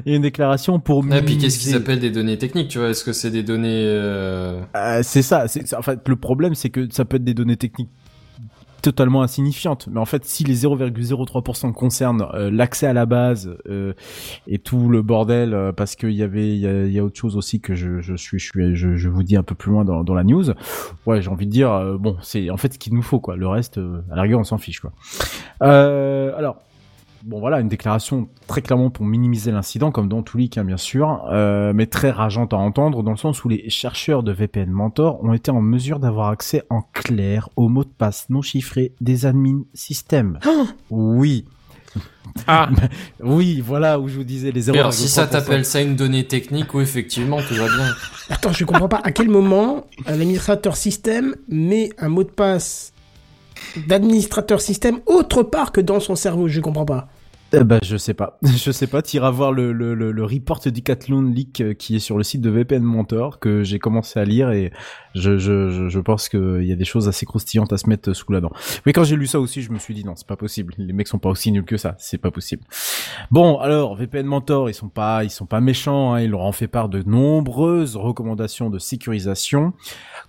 Il 0.05 0.11
y 0.11 0.13
a 0.13 0.15
une 0.17 0.21
déclaration 0.21 0.79
pour 0.79 1.05
Et 1.13 1.21
puis 1.23 1.37
qu'est-ce 1.37 1.59
qui 1.59 1.69
s'appelle 1.69 1.99
des 1.99 2.11
données 2.11 2.37
techniques, 2.37 2.69
tu 2.69 2.79
vois? 2.79 2.89
Est-ce 2.89 3.03
que 3.03 3.13
c'est 3.13 3.31
des 3.31 3.43
données 3.43 3.83
euh... 3.85 4.61
Euh, 4.75 5.01
c'est 5.03 5.21
ça. 5.21 5.47
C'est- 5.47 5.73
en 5.73 5.81
fait, 5.81 6.07
le 6.07 6.15
problème, 6.15 6.55
c'est 6.55 6.69
que 6.69 6.87
ça 6.91 7.05
peut 7.05 7.17
être 7.17 7.23
des 7.23 7.33
données 7.33 7.55
techniques 7.57 7.90
totalement 8.86 9.23
insignifiantes. 9.23 9.88
Mais 9.91 9.99
en 9.99 10.06
fait, 10.06 10.26
si 10.26 10.44
les 10.44 10.57
0,03% 10.64 11.73
concernent 11.73 12.27
euh, 12.36 12.52
l'accès 12.52 12.86
à 12.86 12.94
la 12.94 13.07
base 13.07 13.57
euh, 13.68 13.94
et 14.48 14.60
tout 14.60 14.90
le 14.90 15.02
bordel, 15.02 15.56
euh, 15.56 15.72
parce 15.72 15.95
qu'il 15.95 16.11
y 16.11 16.22
avait, 16.22 16.56
il 16.56 16.91
y 16.91 16.99
a, 16.99 17.03
autre 17.03 17.18
chose 17.19 17.36
aussi 17.36 17.60
que 17.60 17.73
je, 17.73 18.15
suis, 18.15 18.38
je 18.38 18.45
suis, 18.45 18.76
je, 18.76 18.95
je 18.95 19.10
vous 19.10 19.23
dis 19.23 19.38
un 19.38 19.44
peu 19.44 19.56
plus 19.56 19.72
loin 19.72 19.86
dans, 19.86 20.03
dans 20.03 20.14
la 20.14 20.23
news. 20.23 20.52
Ouais, 21.07 21.19
j'ai 21.19 21.30
envie 21.30 21.48
de 21.48 21.52
dire, 21.52 21.98
bon, 21.98 22.18
c'est 22.22 22.52
en 22.52 22.57
fait 22.57 22.73
ce 22.73 22.80
qu'il 22.80 22.94
nous 22.94 23.02
faut, 23.02 23.19
quoi. 23.19 23.36
Le 23.36 23.48
reste, 23.48 23.80
à 24.11 24.15
la 24.15 24.22
rigueur, 24.22 24.40
on 24.40 24.44
s'en 24.44 24.60
fiche, 24.60 24.80
quoi. 24.80 24.91
Alors. 25.60 26.57
Bon 27.26 27.39
voilà, 27.39 27.60
une 27.60 27.69
déclaration 27.69 28.30
très 28.45 28.61
clairement 28.61 28.91
pour 28.91 29.03
minimiser 29.03 29.52
l'incident, 29.52 29.89
comme 29.91 30.07
dans 30.07 30.22
tous 30.22 30.38
les 30.38 30.47
cas 30.47 30.64
bien 30.64 30.77
sûr, 30.77 31.26
euh, 31.31 31.73
mais 31.73 31.88
très 31.88 32.11
rageante 32.11 32.53
à 32.53 32.57
entendre, 32.57 33.02
dans 33.02 33.10
le 33.10 33.18
sens 33.18 33.43
où 33.43 33.49
les 33.49 33.68
chercheurs 33.68 34.22
de 34.22 34.31
VPN 34.31 34.69
Mentor 34.69 35.23
ont 35.23 35.34
été 35.34 35.49
en 35.49 35.60
mesure 35.60 35.97
d'avoir 35.97 36.30
accès 36.30 36.61
en 36.69 36.84
clair 36.93 37.49
aux 37.56 37.68
mots 37.68 37.84
de 37.84 37.89
passe 37.89 38.27
non 38.30 38.43
chiffrés 38.43 38.93
des 39.02 39.26
admin 39.26 39.64
systèmes. 39.73 40.38
oui. 40.91 41.45
Ah, 42.45 42.69
Oui, 43.19 43.60
voilà 43.60 43.99
où 43.99 44.07
je 44.07 44.18
vous 44.18 44.23
disais 44.23 44.52
les 44.52 44.68
0,3%. 44.68 44.77
Alors, 44.77 44.93
si 44.93 45.07
ça 45.07 45.26
t'appelle 45.26 45.65
ça 45.65 45.81
une 45.81 45.95
donnée 45.95 46.27
technique, 46.27 46.76
oui, 46.76 46.84
effectivement, 46.84 47.41
tout 47.41 47.56
va 47.56 47.65
bien. 47.65 47.88
Attends, 48.30 48.53
je 48.53 48.65
comprends 48.65 48.88
pas. 48.88 49.02
À 49.03 49.11
quel 49.11 49.30
moment 49.30 49.88
un 50.06 50.14
administrateur 50.14 50.77
système 50.77 51.35
met 51.49 51.89
un 51.97 52.10
mot 52.10 52.23
de 52.23 52.30
passe 52.30 52.93
d'administrateur 53.88 54.61
système 54.61 54.99
autre 55.07 55.41
part 55.41 55.72
que 55.72 55.81
dans 55.81 55.99
son 55.99 56.15
cerveau? 56.15 56.47
Je 56.47 56.61
comprends 56.61 56.85
pas. 56.85 57.07
Eh 57.53 57.63
ben, 57.63 57.80
je 57.84 57.95
sais 57.95 58.13
pas. 58.13 58.38
Je 58.43 58.72
sais 58.72 58.88
pas. 58.88 59.01
T'iras 59.01 59.30
voir 59.30 59.51
le, 59.51 59.72
le, 59.72 59.93
le, 59.93 60.11
le 60.11 60.23
report 60.23 60.59
Decathlon 60.65 61.22
Leak 61.22 61.61
euh, 61.61 61.73
qui 61.73 61.95
est 61.95 61.99
sur 61.99 62.17
le 62.17 62.23
site 62.23 62.41
de 62.41 62.49
VPN 62.49 62.84
Mentor 62.84 63.39
que 63.39 63.63
j'ai 63.63 63.80
commencé 63.80 64.19
à 64.19 64.26
lire 64.26 64.51
et 64.51 64.72
je, 65.13 65.38
je, 65.38 65.88
je, 65.88 65.99
pense 65.99 66.27
qu'il 66.27 66.63
y 66.63 66.72
a 66.72 66.76
des 66.76 66.85
choses 66.85 67.07
assez 67.07 67.26
croustillantes 67.26 67.72
à 67.72 67.77
se 67.77 67.88
mettre 67.88 68.13
sous 68.13 68.31
la 68.31 68.41
dent. 68.41 68.51
Mais 68.85 68.93
quand 68.93 69.03
j'ai 69.03 69.15
lu 69.15 69.27
ça 69.27 69.39
aussi, 69.39 69.61
je 69.61 69.72
me 69.72 69.80
suis 69.80 69.93
dit 69.93 70.03
non, 70.03 70.13
c'est 70.15 70.27
pas 70.27 70.35
possible. 70.35 70.73
Les 70.77 70.91
mecs 70.91 71.07
sont 71.07 71.19
pas 71.19 71.30
aussi 71.30 71.51
nuls 71.51 71.65
que 71.65 71.77
ça. 71.77 71.95
C'est 71.99 72.17
pas 72.17 72.31
possible. 72.31 72.63
Bon, 73.31 73.57
alors 73.59 73.95
VPN 73.95 74.26
Mentor, 74.26 74.69
ils 74.69 74.73
sont 74.73 74.89
pas, 74.89 75.23
ils 75.23 75.30
sont 75.30 75.45
pas 75.45 75.61
méchants. 75.61 76.13
Hein, 76.13 76.22
ils 76.22 76.31
leur 76.31 76.41
ont 76.41 76.51
fait 76.51 76.67
part 76.67 76.89
de 76.89 77.03
nombreuses 77.03 77.95
recommandations 77.95 78.69
de 78.69 78.80
sécurisation, 78.80 79.73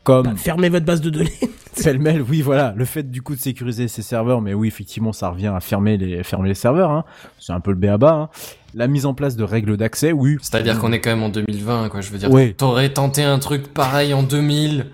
comme 0.04 0.36
Fermez 0.36 0.68
votre 0.68 0.86
base 0.86 1.00
de 1.00 1.10
données. 1.10 1.32
pêle-mêle, 1.82 2.22
oui, 2.22 2.42
voilà, 2.42 2.74
le 2.76 2.84
fait 2.84 3.10
du 3.10 3.22
coup 3.22 3.34
de 3.34 3.40
sécuriser 3.40 3.88
ses 3.88 4.02
serveurs, 4.02 4.40
mais 4.40 4.54
oui, 4.54 4.68
effectivement, 4.68 5.12
ça 5.12 5.30
revient 5.30 5.52
à 5.54 5.60
fermer 5.60 5.96
les, 5.96 6.22
fermer 6.22 6.48
les 6.48 6.54
serveurs, 6.54 6.90
hein. 6.90 7.04
C'est 7.38 7.52
un 7.52 7.60
peu 7.60 7.70
le 7.70 7.76
béaba, 7.76 8.12
hein. 8.12 8.28
La 8.74 8.88
mise 8.88 9.06
en 9.06 9.14
place 9.14 9.36
de 9.36 9.44
règles 9.44 9.76
d'accès, 9.76 10.12
oui. 10.12 10.36
C'est-à-dire 10.42 10.78
qu'on 10.78 10.92
est 10.92 11.00
quand 11.00 11.10
même 11.10 11.22
en 11.22 11.28
2020, 11.30 11.88
quoi. 11.88 12.00
Je 12.02 12.10
veux 12.10 12.18
dire, 12.18 12.30
Ouais. 12.30 12.52
t'aurais 12.56 12.92
tenté 12.92 13.22
un 13.22 13.38
truc 13.38 13.72
pareil 13.72 14.12
en 14.12 14.22
2000. 14.22 14.86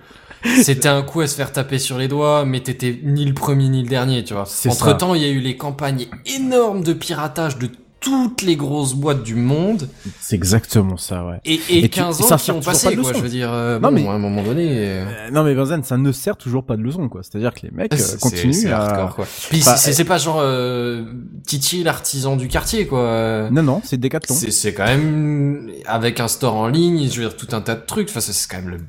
C'était 0.62 0.88
un 0.88 1.02
coup 1.02 1.20
à 1.20 1.26
se 1.28 1.36
faire 1.36 1.52
taper 1.52 1.78
sur 1.78 1.98
les 1.98 2.08
doigts, 2.08 2.44
mais 2.44 2.60
t'étais 2.60 2.98
ni 3.04 3.24
le 3.24 3.32
premier 3.34 3.68
ni 3.68 3.82
le 3.82 3.88
dernier, 3.88 4.24
tu 4.24 4.34
vois. 4.34 4.44
Entre 4.66 4.96
temps, 4.96 5.14
il 5.14 5.22
y 5.22 5.24
a 5.24 5.28
eu 5.28 5.38
les 5.40 5.56
campagnes 5.56 6.06
énormes 6.26 6.82
de 6.82 6.92
piratage 6.92 7.58
de 7.58 7.68
toutes 8.02 8.42
les 8.42 8.56
grosses 8.56 8.94
boîtes 8.94 9.22
du 9.22 9.34
monde. 9.36 9.88
C'est 10.20 10.36
exactement 10.36 10.96
ça, 10.98 11.24
ouais. 11.24 11.40
Et, 11.44 11.54
et, 11.70 11.78
Et 11.78 11.82
tu- 11.82 11.88
15 12.00 12.20
et 12.20 12.24
ans 12.24 12.26
ça 12.26 12.36
qui 12.36 12.50
ont 12.50 12.60
passé, 12.60 12.88
quoi. 12.94 12.96
leçon. 12.96 13.12
Je 13.14 13.22
veux 13.22 13.28
dire, 13.30 13.50
euh, 13.52 13.78
Non, 13.78 13.88
bon, 13.88 13.94
mais- 13.94 14.06
à 14.06 14.10
un 14.12 14.18
moment 14.18 14.42
donné. 14.42 14.66
euh, 14.68 15.04
Euh, 15.06 15.30
non 15.30 15.44
mais 15.44 15.54
Benzen, 15.54 15.82
ça 15.84 15.96
ne 15.96 16.12
sert 16.12 16.36
toujours 16.36 16.64
pas 16.64 16.76
de 16.76 16.82
leçon, 16.82 17.08
quoi. 17.08 17.22
C'est-à-dire 17.22 17.54
que 17.54 17.60
les 17.62 17.70
mecs 17.70 17.92
euh, 17.94 18.18
continuent 18.20 18.52
c'est 18.52 18.70
à... 18.70 18.80
hardcore, 18.82 19.14
quoi. 19.14 19.26
Puis 19.48 19.60
Enfin, 19.60 19.76
c'est 19.76 20.04
pas 20.04 20.18
genre 20.18 20.40
euh, 20.40 21.04
Titi 21.46 21.82
l'artisan 21.84 22.36
du 22.36 22.48
quartier 22.48 22.86
quoi. 22.86 23.48
Non, 23.50 23.62
non, 23.62 23.80
c'est 23.84 23.98
Decathlon. 23.98 24.34
C'est 24.34 24.50
c'est 24.50 24.74
quand 24.74 24.84
même 24.86 25.70
avec 25.86 26.20
un 26.20 26.28
store 26.28 26.54
en 26.56 26.68
ligne, 26.68 27.08
je 27.10 27.20
veux 27.20 27.28
dire 27.28 27.36
tout 27.36 27.48
un 27.54 27.60
tas 27.60 27.74
de 27.76 27.84
trucs. 27.86 28.08
Enfin 28.10 28.20
c'est 28.20 28.32
c'est 28.32 28.48
quand 28.48 28.58
même 28.58 28.70
le, 28.70 28.76
le 28.78 28.84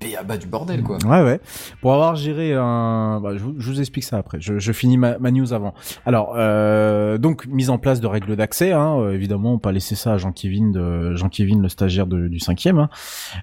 béaba 0.00 0.36
du 0.36 0.46
bordel 0.46 0.82
quoi. 0.82 0.98
Ouais, 1.04 1.22
ouais. 1.22 1.40
Pour 1.80 1.94
avoir 1.94 2.16
géré 2.16 2.54
un, 2.54 3.20
bah, 3.22 3.30
je, 3.36 3.42
vous, 3.42 3.80
explique 3.80 4.04
ça 4.04 4.18
après. 4.18 4.38
Je, 4.40 4.58
je 4.58 4.72
finis 4.72 4.98
ma, 4.98 5.18
ma 5.18 5.30
news 5.30 5.52
avant. 5.52 5.74
Alors, 6.04 6.34
euh, 6.36 7.18
donc 7.18 7.46
mise 7.46 7.70
en 7.70 7.78
place 7.78 8.00
de 8.00 8.06
règles 8.06 8.36
d'accès. 8.36 8.72
Hein, 8.72 8.96
euh, 8.98 9.12
évidemment, 9.12 9.54
on 9.54 9.58
pas 9.58 9.72
laisser 9.72 9.94
ça 9.94 10.14
à 10.14 10.18
Jean-Kévin, 10.18 10.70
de 10.70 11.14
Jean-Kévin, 11.16 11.60
le 11.60 11.68
stagiaire 11.68 12.06
de- 12.06 12.28
du 12.28 12.40
cinquième. 12.40 12.78
Hein. 12.78 12.90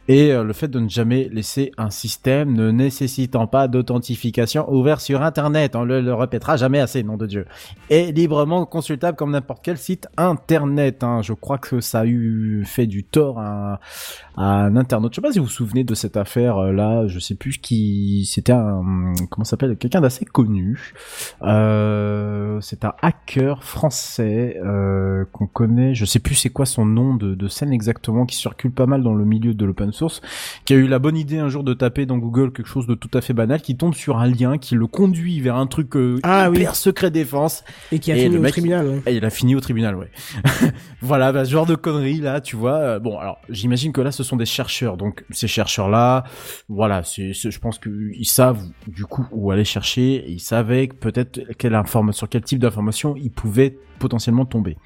Et 0.07 0.31
euh, 0.31 0.43
le 0.43 0.53
fait 0.53 0.67
de 0.67 0.79
ne 0.79 0.89
jamais 0.89 1.29
laisser 1.31 1.71
un 1.77 1.89
système 1.89 2.53
ne 2.53 2.71
nécessitant 2.71 3.47
pas 3.47 3.67
d'authentification 3.67 4.71
ouvert 4.71 5.01
sur 5.01 5.21
Internet. 5.21 5.75
On 5.75 5.83
le, 5.83 6.01
le 6.01 6.13
répétera 6.13 6.57
jamais 6.57 6.79
assez, 6.79 7.03
nom 7.03 7.17
de 7.17 7.25
Dieu. 7.25 7.45
Et 7.89 8.11
librement 8.11 8.65
consultable 8.65 9.17
comme 9.17 9.31
n'importe 9.31 9.61
quel 9.63 9.77
site 9.77 10.07
Internet. 10.17 11.03
Hein. 11.03 11.21
Je 11.21 11.33
crois 11.33 11.57
que 11.57 11.79
ça 11.81 12.01
a 12.01 12.05
eu 12.05 12.63
fait 12.65 12.85
du 12.87 13.03
tort 13.03 13.39
à, 13.39 13.79
à 14.37 14.63
un 14.65 14.75
internaute. 14.75 15.11
Je 15.13 15.15
sais 15.15 15.21
pas 15.21 15.31
si 15.31 15.39
vous 15.39 15.45
vous 15.45 15.51
souvenez 15.51 15.83
de 15.83 15.93
cette 15.95 16.17
affaire 16.17 16.57
euh, 16.57 16.71
là. 16.71 17.07
Je 17.07 17.19
sais 17.19 17.35
plus 17.35 17.57
qui. 17.59 18.25
C'était 18.31 18.51
un 18.51 19.13
comment 19.29 19.45
s'appelle 19.45 19.77
quelqu'un 19.77 20.01
d'assez 20.01 20.25
connu. 20.25 20.93
Euh, 21.43 22.59
c'est 22.61 22.85
un 22.85 22.93
hacker 23.01 23.63
français 23.63 24.57
euh, 24.63 25.25
qu'on 25.31 25.47
connaît. 25.47 25.93
Je 25.93 26.05
sais 26.05 26.19
plus 26.19 26.35
c'est 26.35 26.49
quoi 26.49 26.65
son 26.65 26.85
nom 26.85 27.15
de, 27.15 27.35
de 27.35 27.47
scène 27.47 27.71
exactement 27.73 28.25
qui 28.25 28.35
circule 28.35 28.71
pas 28.71 28.85
mal 28.85 29.03
dans 29.03 29.13
le 29.13 29.25
milieu 29.25 29.53
de 29.53 29.65
l'open 29.65 29.91
source. 29.91 30.21
Qui 30.65 30.73
a 30.73 30.77
eu 30.77 30.87
la 30.87 30.99
bonne 30.99 31.17
idée 31.17 31.39
un 31.39 31.49
jour 31.49 31.63
de 31.63 31.73
taper 31.73 32.05
dans 32.05 32.17
Google 32.17 32.51
quelque 32.51 32.67
chose 32.67 32.87
de 32.87 32.95
tout 32.95 33.09
à 33.13 33.21
fait 33.21 33.33
banal, 33.33 33.61
qui 33.61 33.75
tombe 33.77 33.93
sur 33.93 34.17
un 34.17 34.27
lien 34.27 34.57
qui 34.57 34.75
le 34.75 34.87
conduit 34.87 35.39
vers 35.41 35.55
un 35.55 35.67
truc 35.67 35.95
euh, 35.95 36.19
Ah 36.23 36.49
oui. 36.49 36.57
hyper 36.57 36.75
secret 36.75 37.11
défense. 37.11 37.63
Et 37.91 37.99
qui 37.99 38.11
a 38.11 38.15
Et 38.17 38.23
fini 38.23 38.35
le 38.35 38.41
au 38.41 38.49
tribunal. 38.49 38.87
ouais. 38.87 39.01
Et 39.05 39.15
il 39.15 39.25
a 39.25 39.29
fini 39.29 39.55
au 39.55 39.59
tribunal, 39.61 39.95
ouais. 39.95 40.09
voilà, 41.01 41.31
bah, 41.31 41.45
ce 41.45 41.51
genre 41.51 41.65
de 41.65 41.75
conneries 41.75 42.19
là, 42.21 42.41
tu 42.41 42.55
vois. 42.55 42.73
Euh, 42.77 42.99
Bon, 43.03 43.17
alors 43.19 43.39
j'imagine 43.49 43.91
que 43.91 43.99
là, 44.01 44.11
ce 44.11 44.22
sont 44.23 44.37
des 44.37 44.45
chercheurs, 44.45 44.97
donc 44.97 45.23
ces 45.29 45.47
chercheurs-là, 45.47 46.23
voilà, 46.69 47.03
c'est- 47.03 47.33
je 47.33 47.59
pense 47.59 47.77
qu'ils 47.79 48.25
savent 48.25 48.63
du 48.87 49.05
coup 49.05 49.25
où 49.31 49.51
aller 49.51 49.65
chercher. 49.65 50.23
Ils 50.27 50.39
savaient 50.39 50.87
peut-être 50.87 51.41
quelle 51.57 51.75
information, 51.75 52.17
sur 52.19 52.29
quel 52.29 52.41
type 52.43 52.59
d'information 52.59 53.15
ils 53.17 53.31
pouvaient 53.31 53.77
potentiellement 53.99 54.45
tomber. 54.45 54.77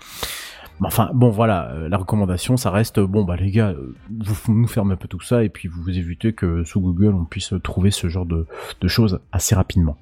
Enfin, 0.84 1.10
bon, 1.16 1.30
voilà, 1.32 1.72
euh, 1.72 1.90
la 1.90 1.98
recommandation, 1.98 2.56
ça 2.56 2.70
reste, 2.70 3.00
bon, 3.00 3.24
bah 3.24 3.36
les 3.36 3.50
gars, 3.50 3.70
euh, 3.70 3.96
vous 4.12 4.54
nous 4.54 4.68
fermez 4.68 4.94
un 4.94 4.98
peu 4.98 5.08
tout 5.08 5.20
ça 5.22 5.44
et 5.44 5.50
puis 5.50 5.68
vous 5.68 5.90
évitez 5.90 6.34
que 6.34 6.64
sous 6.66 6.80
Google 6.82 7.16
on 7.16 7.26
puisse 7.26 7.54
trouver 7.64 7.90
ce 7.90 8.10
genre 8.10 8.28
de 8.28 8.46
choses 8.88 9.20
assez 9.32 9.56
rapidement. 9.56 9.98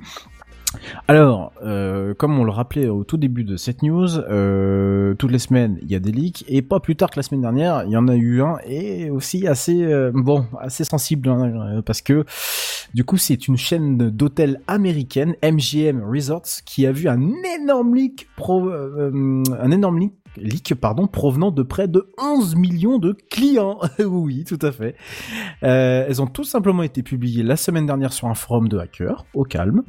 Alors, 1.08 1.52
euh, 1.64 2.14
comme 2.14 2.38
on 2.40 2.44
le 2.44 2.52
rappelait 2.52 2.88
au 2.88 3.04
tout 3.04 3.18
début 3.18 3.44
de 3.44 3.58
cette 3.58 3.84
news, 3.84 4.18
euh, 4.18 5.14
toutes 5.16 5.32
les 5.32 5.40
semaines 5.40 5.78
il 5.82 5.92
y 5.92 5.96
a 5.96 6.00
des 6.00 6.12
leaks 6.12 6.46
et 6.48 6.62
pas 6.62 6.80
plus 6.80 6.96
tard 6.96 7.10
que 7.10 7.18
la 7.18 7.24
semaine 7.24 7.42
dernière, 7.42 7.84
il 7.86 7.92
y 7.92 7.98
en 7.98 8.08
a 8.08 8.16
eu 8.16 8.42
un 8.42 8.58
et 8.66 9.10
aussi 9.10 9.48
assez 9.48 9.84
euh, 9.84 10.12
bon, 10.14 10.46
assez 10.60 10.84
sensible 10.84 11.30
hein, 11.30 11.82
parce 11.86 12.02
que 12.02 12.26
du 12.94 13.04
coup 13.04 13.18
c'est 13.18 13.48
une 13.48 13.58
chaîne 13.58 13.98
d'hôtels 14.10 14.62
américaine 14.68 15.36
MGM 15.44 16.04
Resorts 16.04 16.64
qui 16.66 16.86
a 16.86 16.92
vu 16.92 17.08
un 17.08 17.22
énorme 17.60 17.96
leak 17.96 18.28
pro, 18.36 18.70
un 18.70 19.72
énorme 19.72 20.10
leak 20.38 20.76
pardon 20.76 21.08
provenant 21.08 21.52
de 21.52 21.64
près 21.64 21.88
de 21.88 22.12
11 22.18 22.56
millions 22.56 22.98
de 23.00 23.16
clients. 23.30 23.80
oui, 24.00 24.44
tout 24.44 24.60
à 24.62 24.72
fait. 24.72 24.96
Elles 25.62 26.22
ont 26.22 26.28
tout 26.28 26.44
simplement 26.44 26.84
été 26.84 27.04
publiées 27.04 27.44
la 27.44 27.56
semaine 27.56 27.86
dernière 27.86 28.14
sur 28.14 28.28
un 28.28 28.36
forum 28.36 28.68
de 28.68 28.78
hackers 28.78 29.26
au 29.34 29.44
calme. 29.44 29.84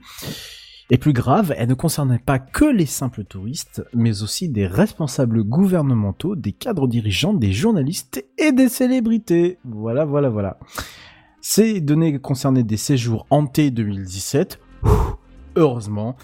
Et 0.88 0.98
plus 0.98 1.12
grave, 1.12 1.52
elle 1.56 1.68
ne 1.68 1.74
concernait 1.74 2.20
pas 2.20 2.38
que 2.38 2.64
les 2.64 2.86
simples 2.86 3.24
touristes, 3.24 3.82
mais 3.92 4.22
aussi 4.22 4.48
des 4.48 4.68
responsables 4.68 5.42
gouvernementaux, 5.42 6.36
des 6.36 6.52
cadres 6.52 6.86
dirigeants, 6.86 7.34
des 7.34 7.50
journalistes 7.50 8.24
et 8.38 8.52
des 8.52 8.68
célébrités. 8.68 9.58
Voilà, 9.64 10.04
voilà, 10.04 10.28
voilà. 10.28 10.58
Ces 11.40 11.80
données 11.80 12.18
concernaient 12.20 12.62
des 12.62 12.76
séjours 12.76 13.26
hantés 13.30 13.72
2017. 13.72 14.60
Ouh, 14.84 14.88
Heureusement, 15.56 16.16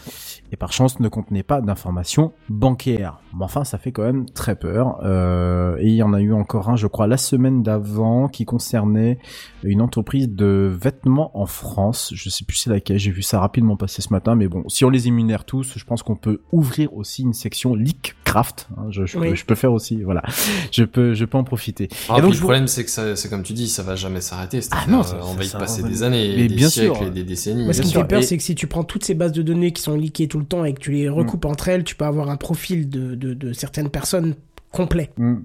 et 0.52 0.56
par 0.56 0.72
chance 0.72 1.00
ne 1.00 1.08
contenaient 1.08 1.42
pas 1.42 1.62
d'informations 1.62 2.32
bancaires. 2.50 3.20
Mais 3.34 3.44
enfin, 3.44 3.64
ça 3.64 3.78
fait 3.78 3.90
quand 3.90 4.02
même 4.02 4.28
très 4.28 4.56
peur. 4.56 5.00
Euh, 5.04 5.76
et 5.78 5.88
il 5.88 5.94
y 5.94 6.02
en 6.02 6.12
a 6.12 6.20
eu 6.20 6.34
encore 6.34 6.68
un, 6.68 6.76
je 6.76 6.86
crois, 6.86 7.06
la 7.06 7.16
semaine 7.16 7.62
d'avant, 7.62 8.28
qui 8.28 8.44
concernait 8.44 9.18
une 9.62 9.80
entreprise 9.80 10.28
de 10.28 10.70
vêtements 10.70 11.30
en 11.34 11.46
France. 11.46 12.12
Je 12.14 12.28
sais 12.28 12.44
plus 12.44 12.58
c'est 12.58 12.70
laquelle, 12.70 12.98
j'ai 12.98 13.10
vu 13.10 13.22
ça 13.22 13.40
rapidement 13.40 13.76
passer 13.76 14.02
ce 14.02 14.12
matin, 14.12 14.34
mais 14.34 14.48
bon, 14.48 14.68
si 14.68 14.84
on 14.84 14.90
les 14.90 15.08
émunère 15.08 15.44
tous, 15.44 15.78
je 15.78 15.84
pense 15.84 16.02
qu'on 16.02 16.16
peut 16.16 16.42
ouvrir 16.52 16.94
aussi 16.94 17.22
une 17.22 17.32
section 17.32 17.74
leak 17.74 18.14
craft. 18.32 18.68
hein, 18.76 18.86
je, 18.90 19.04
je 19.06 19.18
Oui. 19.18 19.30
peux, 19.30 19.34
je 19.34 19.44
peux 19.44 19.54
faire 19.54 19.72
aussi, 19.72 20.02
voilà. 20.02 20.22
Je 20.70 20.84
peux, 20.84 21.12
je 21.14 21.24
peux 21.24 21.36
en 21.38 21.44
profiter. 21.44 21.88
Ah, 22.08 22.16
et 22.18 22.22
donc, 22.22 22.32
le 22.34 22.38
problème 22.40 22.66
c'est 22.66 22.84
que 22.84 22.90
ça, 22.90 23.14
c'est 23.16 23.28
comme 23.28 23.42
tu 23.42 23.52
dis, 23.52 23.68
ça 23.68 23.82
va 23.82 23.94
jamais 23.94 24.20
s'arrêter. 24.20 24.60
Ah 24.70 24.84
non, 24.88 25.02
ça- 25.02 25.18
on 25.22 25.32
ça- 25.32 25.36
va 25.38 25.44
y 25.44 25.46
ça- 25.48 25.58
passer 25.58 25.82
ça- 25.82 25.88
des 25.88 26.02
années, 26.02 26.34
mais 26.36 26.48
des 26.48 26.54
bien 26.54 26.68
siècles 26.70 26.96
sûr. 26.96 27.06
et 27.06 27.10
des 27.10 27.24
décennies. 27.24 27.64
Moi, 27.64 27.72
ce 27.74 27.82
qui 27.82 27.88
me 27.88 27.92
fait 27.92 28.04
peur, 28.08 28.20
Et- 28.20 28.22
c'est 28.22 28.36
que 28.36 28.42
si 28.42 28.54
tu 28.54 28.66
prends 28.66 28.84
toutes 28.84 29.04
ces 29.04 29.14
bases 29.14 29.32
de 29.32 29.42
données 29.42 29.72
qui 29.72 29.82
sont 29.82 29.94
leakées 29.96 30.28
tout 30.28 30.38
le 30.38 30.44
temps 30.46 30.64
et 30.64 30.72
que 30.72 30.80
tu 30.80 30.92
les 30.92 31.08
recoupes 31.08 31.44
entre 31.44 31.68
elles, 31.68 31.84
tu 31.84 31.94
peux 31.94 32.04
avoir 32.06 32.30
un 32.30 32.36
profil 32.36 32.88
de, 32.88 33.14
de, 33.14 33.34
de 33.34 33.52
certaines 33.52 33.90
personnes 33.90 34.34
complet. 34.70 35.10
Hmm. 35.18 35.40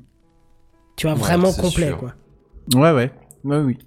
Tu 0.95 1.07
vois, 1.07 1.15
Ouais, 1.15 1.21
vraiment 1.21 1.51
complet, 1.53 1.87
sûr. 1.87 1.97
quoi. 1.97 2.13
Ouais, 2.75 2.91
ouais, 2.91 3.11
ouais, 3.43 3.57
oui. 3.59 3.77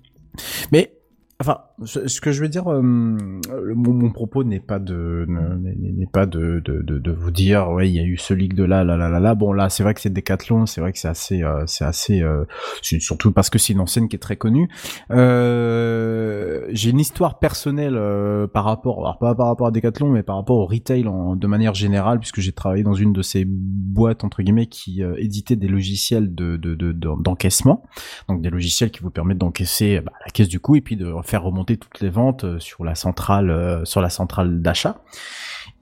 Mais, 0.72 0.92
enfin, 1.40 1.58
ce 1.84 2.20
que 2.20 2.30
je 2.32 2.40
veux 2.42 2.48
dire, 2.48 2.68
euh, 2.70 2.82
mon, 2.82 3.92
mon 3.92 4.10
propos 4.10 4.44
n'est 4.44 4.60
pas 4.60 4.78
de, 4.78 5.24
ne- 5.28 5.56
n'est 5.56 6.06
pas 6.06 6.26
de, 6.26 6.60
de, 6.64 6.82
de, 6.82 6.98
de 6.98 7.10
vous 7.12 7.30
dire, 7.30 7.70
ouais, 7.70 7.88
il 7.88 7.94
y 7.96 8.00
a 8.00 8.04
eu 8.04 8.16
ce 8.16 8.34
leak 8.34 8.54
de 8.54 8.64
là, 8.64 8.84
là, 8.84 8.96
là, 8.96 9.08
là, 9.08 9.20
là. 9.20 9.34
Bon, 9.34 9.52
là, 9.52 9.68
c'est 9.68 9.82
vrai 9.82 9.94
que 9.94 10.00
c'est 10.00 10.12
Decathlon, 10.12 10.66
c'est 10.66 10.80
vrai 10.80 10.92
que 10.92 10.98
c'est 10.98 11.08
assez, 11.08 11.42
euh, 11.42 11.64
c'est 11.66 11.84
assez, 11.84 12.22
euh, 12.22 12.44
surtout 12.82 13.32
parce 13.32 13.50
que 13.50 13.58
c'est 13.58 13.72
une 13.72 13.80
enseigne 13.80 14.08
qui 14.08 14.16
est 14.16 14.20
très 14.20 14.36
connue. 14.36 14.68
Euh, 15.10 16.66
j'ai 16.70 16.90
une 16.90 17.00
histoire 17.00 17.38
personnelle 17.38 17.94
euh, 17.96 18.46
par 18.46 18.64
rapport, 18.64 18.98
alors 19.00 19.18
pas 19.18 19.34
par 19.34 19.46
rapport 19.46 19.66
à 19.66 19.70
Decathlon, 19.70 20.10
mais 20.10 20.22
par 20.22 20.36
rapport 20.36 20.56
au 20.58 20.66
retail 20.66 21.06
en, 21.08 21.36
de 21.36 21.46
manière 21.46 21.74
générale, 21.74 22.18
puisque 22.20 22.40
j'ai 22.40 22.52
travaillé 22.52 22.82
dans 22.82 22.94
une 22.94 23.12
de 23.12 23.22
ces 23.22 23.44
boîtes 23.46 24.24
entre 24.24 24.42
guillemets 24.42 24.66
qui 24.66 25.02
euh, 25.02 25.14
éditait 25.18 25.56
des 25.56 25.68
logiciels 25.68 26.34
de- 26.34 26.56
d'encaissement, 26.56 27.84
donc 28.28 28.42
des 28.42 28.50
logiciels 28.50 28.90
qui 28.90 29.00
vous 29.02 29.10
permettent 29.10 29.38
d'encaisser 29.38 30.00
bah, 30.00 30.12
la 30.24 30.30
caisse 30.30 30.48
du 30.48 30.60
coup 30.60 30.76
et 30.76 30.80
puis 30.80 30.96
de 30.96 31.12
faire 31.22 31.42
remonter 31.42 31.69
toutes 31.76 32.00
les 32.00 32.10
ventes 32.10 32.44
euh, 32.44 32.58
sur 32.58 32.84
la 32.84 32.94
centrale 32.94 33.50
euh, 33.50 33.84
sur 33.84 34.00
la 34.00 34.10
centrale 34.10 34.60
d'achat. 34.62 35.02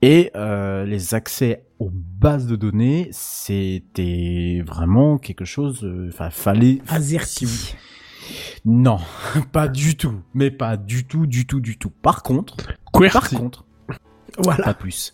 Et 0.03 0.31
euh, 0.37 0.85
les 0.85 1.15
accès 1.15 1.65
aux 1.79 1.91
bases 1.93 2.47
de 2.47 2.57
données, 2.57 3.09
c'était 3.13 4.63
vraiment 4.67 5.19
quelque 5.19 5.45
chose. 5.45 5.81
euh, 5.85 6.09
Enfin, 6.13 6.31
fallait. 6.31 6.79
Azerty. 6.89 7.35
si 7.35 7.45
vous- 7.47 7.77
Non, 8.65 8.99
pas 9.53 9.69
du 9.69 9.97
tout. 9.97 10.15
Mais 10.35 10.51
pas 10.51 10.77
du 10.77 11.05
tout, 11.07 11.27
du 11.27 11.47
tout, 11.47 11.61
du 11.61 11.79
tout. 11.79 11.91
Par 11.91 12.23
contre, 12.23 12.57
par 13.13 13.29
contre, 13.31 13.65
Voilà. 14.39 14.63
pas 14.65 14.75
plus. 14.75 15.13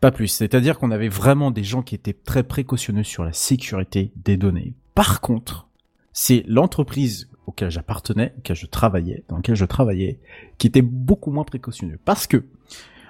Pas 0.00 0.10
plus. 0.12 0.28
C'est-à-dire 0.28 0.78
qu'on 0.78 0.90
avait 0.92 1.08
vraiment 1.08 1.50
des 1.50 1.64
gens 1.64 1.82
qui 1.82 1.94
étaient 1.96 2.12
très 2.12 2.42
précautionneux 2.44 3.04
sur 3.04 3.24
la 3.24 3.32
sécurité 3.32 4.12
des 4.16 4.36
données. 4.36 4.74
Par 4.94 5.20
contre, 5.20 5.68
c'est 6.12 6.44
l'entreprise 6.46 7.28
auquel 7.46 7.70
j'appartenais, 7.70 8.34
auquel 8.38 8.56
je 8.56 8.66
travaillais, 8.66 9.24
dans 9.28 9.36
laquelle 9.36 9.56
je 9.56 9.64
travaillais, 9.64 10.18
qui 10.58 10.66
était 10.66 10.82
beaucoup 10.82 11.30
moins 11.30 11.44
précautionneux. 11.44 11.98
Parce 12.04 12.26
que, 12.26 12.44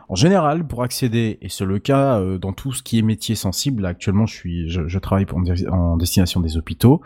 En 0.08 0.14
général, 0.14 0.66
pour 0.66 0.82
accéder, 0.82 1.38
et 1.40 1.48
c'est 1.48 1.64
le 1.64 1.78
cas 1.78 2.18
euh, 2.18 2.36
dans 2.36 2.52
tout 2.52 2.72
ce 2.72 2.82
qui 2.82 2.98
est 2.98 3.02
métier 3.02 3.34
sensible, 3.34 3.86
actuellement 3.86 4.26
je 4.26 4.34
suis, 4.34 4.68
je, 4.68 4.98
travaille 4.98 5.24
en 5.70 5.96
destination 5.96 6.40
des 6.40 6.58
hôpitaux, 6.58 7.00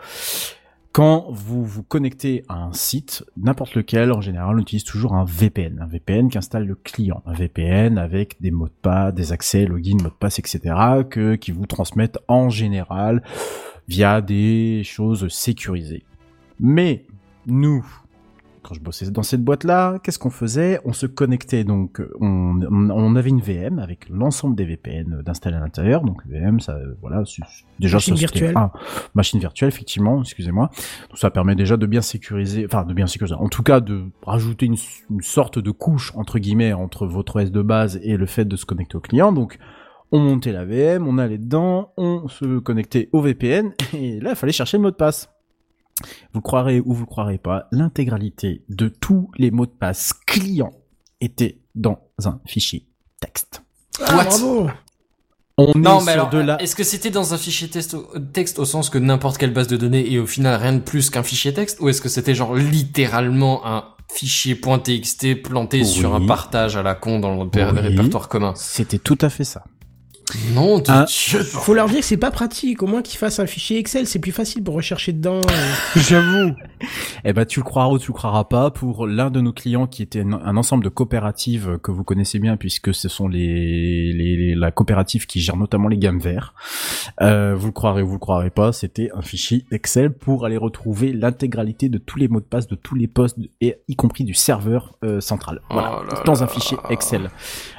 quand 0.97 1.27
vous 1.29 1.63
vous 1.63 1.83
connectez 1.83 2.43
à 2.49 2.55
un 2.55 2.73
site, 2.73 3.23
n'importe 3.37 3.75
lequel, 3.75 4.11
en 4.11 4.19
général, 4.19 4.55
on 4.55 4.59
utilise 4.59 4.83
toujours 4.83 5.13
un 5.13 5.25
VPN. 5.25 5.79
Un 5.79 5.85
VPN 5.85 6.27
qui 6.27 6.39
installe 6.39 6.65
le 6.65 6.73
client. 6.73 7.21
Un 7.27 7.33
VPN 7.33 7.99
avec 7.99 8.41
des 8.41 8.49
mots 8.49 8.65
de 8.65 8.73
passe, 8.81 9.13
des 9.13 9.31
accès, 9.31 9.67
login, 9.67 9.97
mots 10.01 10.09
de 10.09 10.15
passe, 10.15 10.39
etc. 10.39 10.73
que, 11.07 11.35
qui 11.35 11.51
vous 11.51 11.67
transmettent 11.67 12.17
en 12.27 12.49
général 12.49 13.21
via 13.87 14.21
des 14.21 14.81
choses 14.83 15.27
sécurisées. 15.27 16.03
Mais, 16.59 17.05
nous, 17.47 17.85
quand 18.63 18.73
je 18.75 18.81
bossais 18.81 19.09
dans 19.11 19.23
cette 19.23 19.43
boîte-là, 19.45 19.97
qu'est-ce 20.03 20.19
qu'on 20.19 20.29
faisait? 20.29 20.81
On 20.83 20.91
se 20.91 21.05
connectait 21.05 21.63
donc, 21.63 22.01
on, 22.19 22.59
on, 22.69 23.15
avait 23.15 23.29
une 23.29 23.39
VM 23.39 23.79
avec 23.79 24.09
l'ensemble 24.09 24.55
des 24.57 24.65
VPN 24.65 25.21
d'installer 25.25 25.55
à 25.55 25.61
l'intérieur. 25.61 26.03
Donc 26.03 26.25
VM, 26.27 26.59
ça, 26.59 26.77
voilà, 27.01 27.23
c'est- 27.25 27.41
déjà 27.79 27.95
Machine 27.95 28.15
ça, 28.15 28.19
virtuelle. 28.19 28.53
ah, 28.57 28.73
machine 29.15 29.39
virtuelle, 29.39 29.69
effectivement, 29.69 30.21
excusez-moi. 30.21 30.69
Donc 31.09 31.17
ça 31.17 31.31
permet 31.31 31.55
déjà 31.55 31.77
de 31.77 31.85
bien 31.85 32.01
sécuriser, 32.01 32.65
enfin 32.65 32.83
de 32.83 32.93
bien 32.93 33.07
sécuriser, 33.07 33.35
en 33.35 33.47
tout 33.47 33.63
cas 33.63 33.79
de 33.79 34.03
rajouter 34.23 34.65
une, 34.65 34.75
une 35.11 35.21
sorte 35.21 35.59
de 35.59 35.71
couche 35.71 36.11
entre 36.15 36.37
guillemets 36.37 36.73
entre 36.73 37.07
votre 37.07 37.41
OS 37.41 37.51
de 37.51 37.61
base 37.61 37.99
et 38.03 38.17
le 38.17 38.25
fait 38.25 38.43
de 38.45 38.57
se 38.57 38.65
connecter 38.65 38.97
au 38.97 39.01
client. 39.01 39.31
Donc 39.31 39.59
on 40.11 40.19
montait 40.19 40.51
la 40.51 40.65
VM, 40.65 41.07
on 41.07 41.17
allait 41.19 41.37
dedans, 41.37 41.93
on 41.95 42.27
se 42.27 42.59
connectait 42.59 43.07
au 43.13 43.21
VPN 43.21 43.71
et 43.93 44.19
là 44.19 44.31
il 44.31 44.35
fallait 44.35 44.51
chercher 44.51 44.75
le 44.75 44.83
mot 44.83 44.91
de 44.91 44.95
passe. 44.95 45.29
Vous 46.33 46.39
le 46.39 46.41
croirez 46.41 46.79
ou 46.79 46.93
vous 46.93 47.01
le 47.01 47.05
croirez 47.07 47.37
pas, 47.37 47.67
l'intégralité 47.71 48.63
de 48.69 48.87
tous 48.87 49.29
les 49.37 49.51
mots 49.51 49.65
de 49.65 49.71
passe 49.71 50.13
clients 50.25 50.73
était 51.21 51.59
dans 51.75 51.99
un 52.25 52.39
fichier 52.45 52.85
texte. 53.19 53.61
Ah, 54.05 54.17
What? 54.17 54.23
bravo. 54.25 54.69
On 55.59 55.71
Non, 55.75 55.99
est 56.01 56.05
mais 56.05 56.11
sur 56.11 56.21
alors, 56.21 56.29
de 56.29 56.37
la 56.37 56.61
est-ce 56.61 56.75
que 56.75 56.83
c'était 56.83 57.09
dans 57.09 57.33
un 57.33 57.37
fichier 57.39 57.67
texte 57.67 57.95
au, 57.95 58.07
texte 58.31 58.59
au 58.59 58.65
sens 58.65 58.91
que 58.91 58.99
n'importe 58.99 59.39
quelle 59.39 59.53
base 59.53 59.67
de 59.67 59.75
données 59.77 60.11
et 60.11 60.19
au 60.19 60.27
final 60.27 60.61
rien 60.61 60.73
de 60.73 60.79
plus 60.81 61.09
qu'un 61.09 61.23
fichier 61.23 61.51
texte? 61.51 61.79
Ou 61.81 61.89
est-ce 61.89 61.99
que 62.01 62.09
c'était 62.09 62.35
genre 62.35 62.53
littéralement 62.55 63.65
un 63.65 63.85
fichier 64.13 64.55
.txt 64.55 65.41
planté 65.41 65.79
Oui. 65.79 65.85
sur 65.87 66.13
un 66.13 66.25
partage 66.27 66.77
à 66.77 66.83
la 66.83 66.93
con 66.93 67.19
dans 67.19 67.31
le 67.43 67.49
Oui. 67.51 67.61
répertoire 67.81 68.29
commun? 68.29 68.53
C'était 68.55 68.99
tout 68.99 69.17
à 69.21 69.29
fait 69.29 69.43
ça. 69.45 69.63
Non, 70.53 70.79
de 70.79 70.89
Un- 70.91 71.05
Dieu. 71.05 71.39
Faut 71.41 71.73
leur 71.73 71.87
dire 71.87 71.99
que 71.99 72.05
c'est 72.05 72.17
pas 72.17 72.31
pratique. 72.31 72.83
Au 72.83 72.87
moins 72.87 73.01
qu'ils 73.01 73.17
fassent 73.17 73.39
un 73.39 73.45
fichier 73.47 73.77
Excel, 73.79 74.07
c'est 74.07 74.19
plus 74.19 74.31
facile 74.33 74.61
pour 74.63 74.75
rechercher 74.75 75.13
dedans. 75.13 75.39
euh. 75.39 75.75
J'avoue. 75.95 76.53
Eh 77.23 77.33
ben, 77.33 77.45
tu 77.45 77.59
le 77.61 77.63
croiras 77.63 77.89
ou 77.91 77.97
tu 77.97 78.07
le 78.11 78.13
croiras 78.13 78.43
pas, 78.43 78.69
pour 78.69 79.07
l'un 79.07 79.29
de 79.31 79.39
nos 79.41 79.53
clients 79.53 79.87
qui 79.87 80.03
était 80.03 80.21
un, 80.21 80.57
ensemble 80.57 80.83
de 80.83 80.89
coopératives 80.89 81.79
que 81.81 81.91
vous 81.91 82.03
connaissez 82.03 82.39
bien 82.39 82.57
puisque 82.57 82.93
ce 82.93 83.07
sont 83.09 83.27
les, 83.27 84.11
les, 84.13 84.35
les- 84.35 84.55
la 84.55 84.71
coopérative 84.71 85.25
qui 85.27 85.39
gère 85.39 85.55
notamment 85.57 85.87
les 85.87 85.97
gammes 85.97 86.19
verts. 86.19 86.53
Euh, 87.21 87.55
vous 87.55 87.67
le 87.67 87.71
croirez 87.73 88.01
ou 88.01 88.07
vous 88.07 88.13
le 88.13 88.19
croirez 88.19 88.49
pas, 88.49 88.73
c'était 88.73 89.09
un 89.15 89.21
fichier 89.21 89.65
Excel 89.71 90.11
pour 90.13 90.45
aller 90.45 90.57
retrouver 90.57 91.13
l'intégralité 91.13 91.89
de 91.89 91.97
tous 91.97 92.19
les 92.19 92.27
mots 92.27 92.39
de 92.41 92.45
passe 92.45 92.67
de 92.67 92.75
tous 92.75 92.95
les 92.95 93.07
postes 93.07 93.37
et 93.61 93.77
y 93.87 93.95
compris 93.95 94.23
du 94.23 94.33
serveur 94.33 94.97
euh, 95.03 95.21
central. 95.21 95.61
Voilà, 95.69 95.99
Oh 96.01 96.03
là 96.03 96.21
dans 96.25 96.33
là. 96.33 96.41
un 96.43 96.47
fichier 96.47 96.77
Excel. 96.89 97.29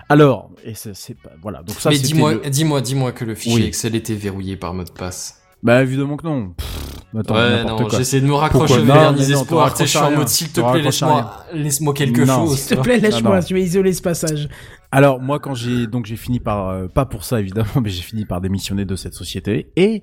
Alors, 0.09 0.51
et 0.65 0.75
c'est 0.75 0.95
c'est 0.97 1.15
pas 1.15 1.31
voilà, 1.43 1.63
donc 1.63 1.77
ça 1.79 1.91
Mais 1.91 1.99
dis-moi, 1.99 2.35
le- 2.35 2.51
dis-moi, 2.51 2.81
dis-moi 2.81 3.13
que 3.13 3.25
le 3.25 3.35
fichier 3.35 3.61
Oui. 3.63 3.67
Excel 3.67 3.95
était 3.95 4.15
verrouillé 4.15 4.57
par 4.57 4.73
mot 4.75 4.85
de 4.85 4.91
passe. 4.91 5.41
Bah 5.63 5.83
évidemment 5.83 6.17
que 6.17 6.25
non. 6.27 6.51
Pff, 6.57 7.19
attends, 7.19 7.35
ouais, 7.35 7.65
non, 7.65 7.89
j'essaie 7.91 8.21
de 8.21 8.27
me 8.27 8.33
raccrocher 8.35 8.77
Pourquoi 8.77 8.95
au 8.95 8.97
Non, 8.97 9.03
vernis 9.13 9.27
mais 9.29 9.35
non, 9.35 9.41
espoir. 9.43 9.73
te 9.75 9.79
Tu 9.79 9.79
sais, 9.79 9.85
je 9.85 9.89
suis 9.91 9.99
en 9.99 10.11
mode 10.17 10.29
s'il 10.29 10.49
te 10.53 10.61
plaît, 10.61 10.83
laisse-moi, 10.83 11.45
laisse-moi 11.53 11.95
quelque 11.95 12.21
Non. 12.23 12.47
chose. 12.47 12.59
S'il 12.59 12.77
te 12.77 12.83
plaît, 12.83 13.01
lâche-moi. 13.01 13.35
non. 13.41 13.47
Je 13.47 13.55
vais 13.55 13.63
isoler 13.63 13.93
ce 13.93 14.01
passage. 14.03 14.49
Alors 14.91 15.21
moi 15.21 15.39
quand 15.39 15.55
j'ai 15.55 15.87
donc 15.87 16.07
j'ai 16.07 16.17
fini 16.17 16.41
par 16.41 16.69
euh, 16.71 16.87
pas 16.89 17.05
pour 17.05 17.23
ça 17.25 17.41
évidemment 17.41 17.69
mais 17.83 17.91
j'ai 17.91 18.01
fini 18.03 18.25
par 18.25 18.41
démissionner 18.41 18.87
de 18.87 18.97
cette 18.97 19.13
société 19.13 19.71
et 19.77 20.03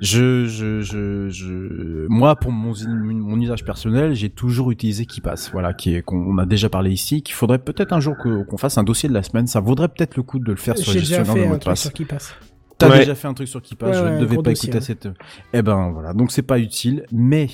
je 0.00 0.46
je 0.46 0.80
je, 0.80 1.28
je 1.28 2.06
moi 2.08 2.36
pour 2.36 2.52
mon 2.52 2.72
mon 3.02 3.40
usage 3.40 3.64
personnel 3.64 4.14
j'ai 4.14 4.30
toujours 4.30 4.70
utilisé 4.70 5.04
KeePass 5.06 5.50
voilà 5.52 5.74
qui 5.74 5.94
est 5.94 6.02
qu'on 6.02 6.16
on 6.18 6.38
a 6.38 6.46
déjà 6.46 6.68
parlé 6.68 6.90
ici 6.90 7.22
qu'il 7.22 7.34
faudrait 7.34 7.58
peut-être 7.58 7.92
un 7.92 8.00
jour 8.00 8.16
qu'on 8.16 8.56
fasse 8.56 8.78
un 8.78 8.82
dossier 8.82 9.08
de 9.08 9.14
la 9.14 9.22
semaine 9.22 9.46
ça 9.46 9.60
vaudrait 9.60 9.88
peut-être 9.88 10.16
le 10.16 10.22
coup 10.22 10.38
de 10.38 10.50
le 10.50 10.56
faire 10.56 10.76
sur 10.78 10.92
le 10.92 11.00
gestionnaire 11.00 11.34
de 11.34 11.40
mots 11.40 11.46
un 11.46 11.56
de 11.56 11.60
truc 11.60 11.64
passe 11.72 11.80
sur 11.82 11.92
qui 11.92 12.04
passe. 12.04 12.34
T'as 12.78 12.88
Ouais. 12.88 12.98
déjà 13.00 13.14
fait 13.14 13.28
un 13.28 13.34
truc 13.34 13.46
sur 13.46 13.60
qui 13.60 13.74
passe, 13.74 13.90
Ouais, 13.90 14.02
je 14.02 14.04
ouais, 14.08 14.14
ne 14.16 14.20
devais 14.20 14.36
pas 14.36 14.42
dossier, 14.42 14.70
écouter 14.70 14.78
à 14.78 14.80
cette. 14.80 15.06
Eh 15.52 15.60
ben 15.60 15.90
voilà, 15.92 16.14
donc 16.14 16.32
c'est 16.32 16.40
pas 16.40 16.58
utile, 16.58 17.04
mais 17.12 17.48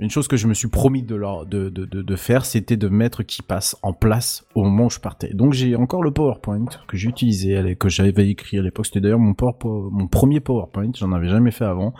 une 0.00 0.10
chose 0.10 0.28
que 0.28 0.36
je 0.36 0.46
me 0.46 0.54
suis 0.54 0.68
promis 0.68 1.02
de 1.02 1.14
leur 1.14 1.46
de, 1.46 1.68
de, 1.68 1.84
de, 1.84 2.02
de 2.02 2.16
faire, 2.16 2.44
c'était 2.44 2.76
de 2.76 2.88
mettre 2.88 3.22
qui 3.22 3.42
passe 3.42 3.76
en 3.82 3.92
place 3.92 4.44
au 4.54 4.64
moment 4.64 4.86
où 4.86 4.90
je 4.90 5.00
partais. 5.00 5.32
Donc 5.34 5.52
j'ai 5.52 5.76
encore 5.76 6.02
le 6.02 6.10
PowerPoint 6.10 6.66
que 6.86 6.96
j'ai 6.96 7.08
utilisé, 7.08 7.76
que 7.78 7.88
j'avais 7.88 8.28
écrit 8.28 8.58
à 8.58 8.62
l'époque. 8.62 8.86
C'était 8.86 9.00
d'ailleurs 9.00 9.18
mon, 9.18 9.34
mon 9.64 10.06
premier 10.06 10.40
PowerPoint, 10.40 10.90
j'en 10.96 11.12
avais 11.12 11.28
jamais 11.28 11.50
fait 11.50 11.64
avant, 11.64 11.94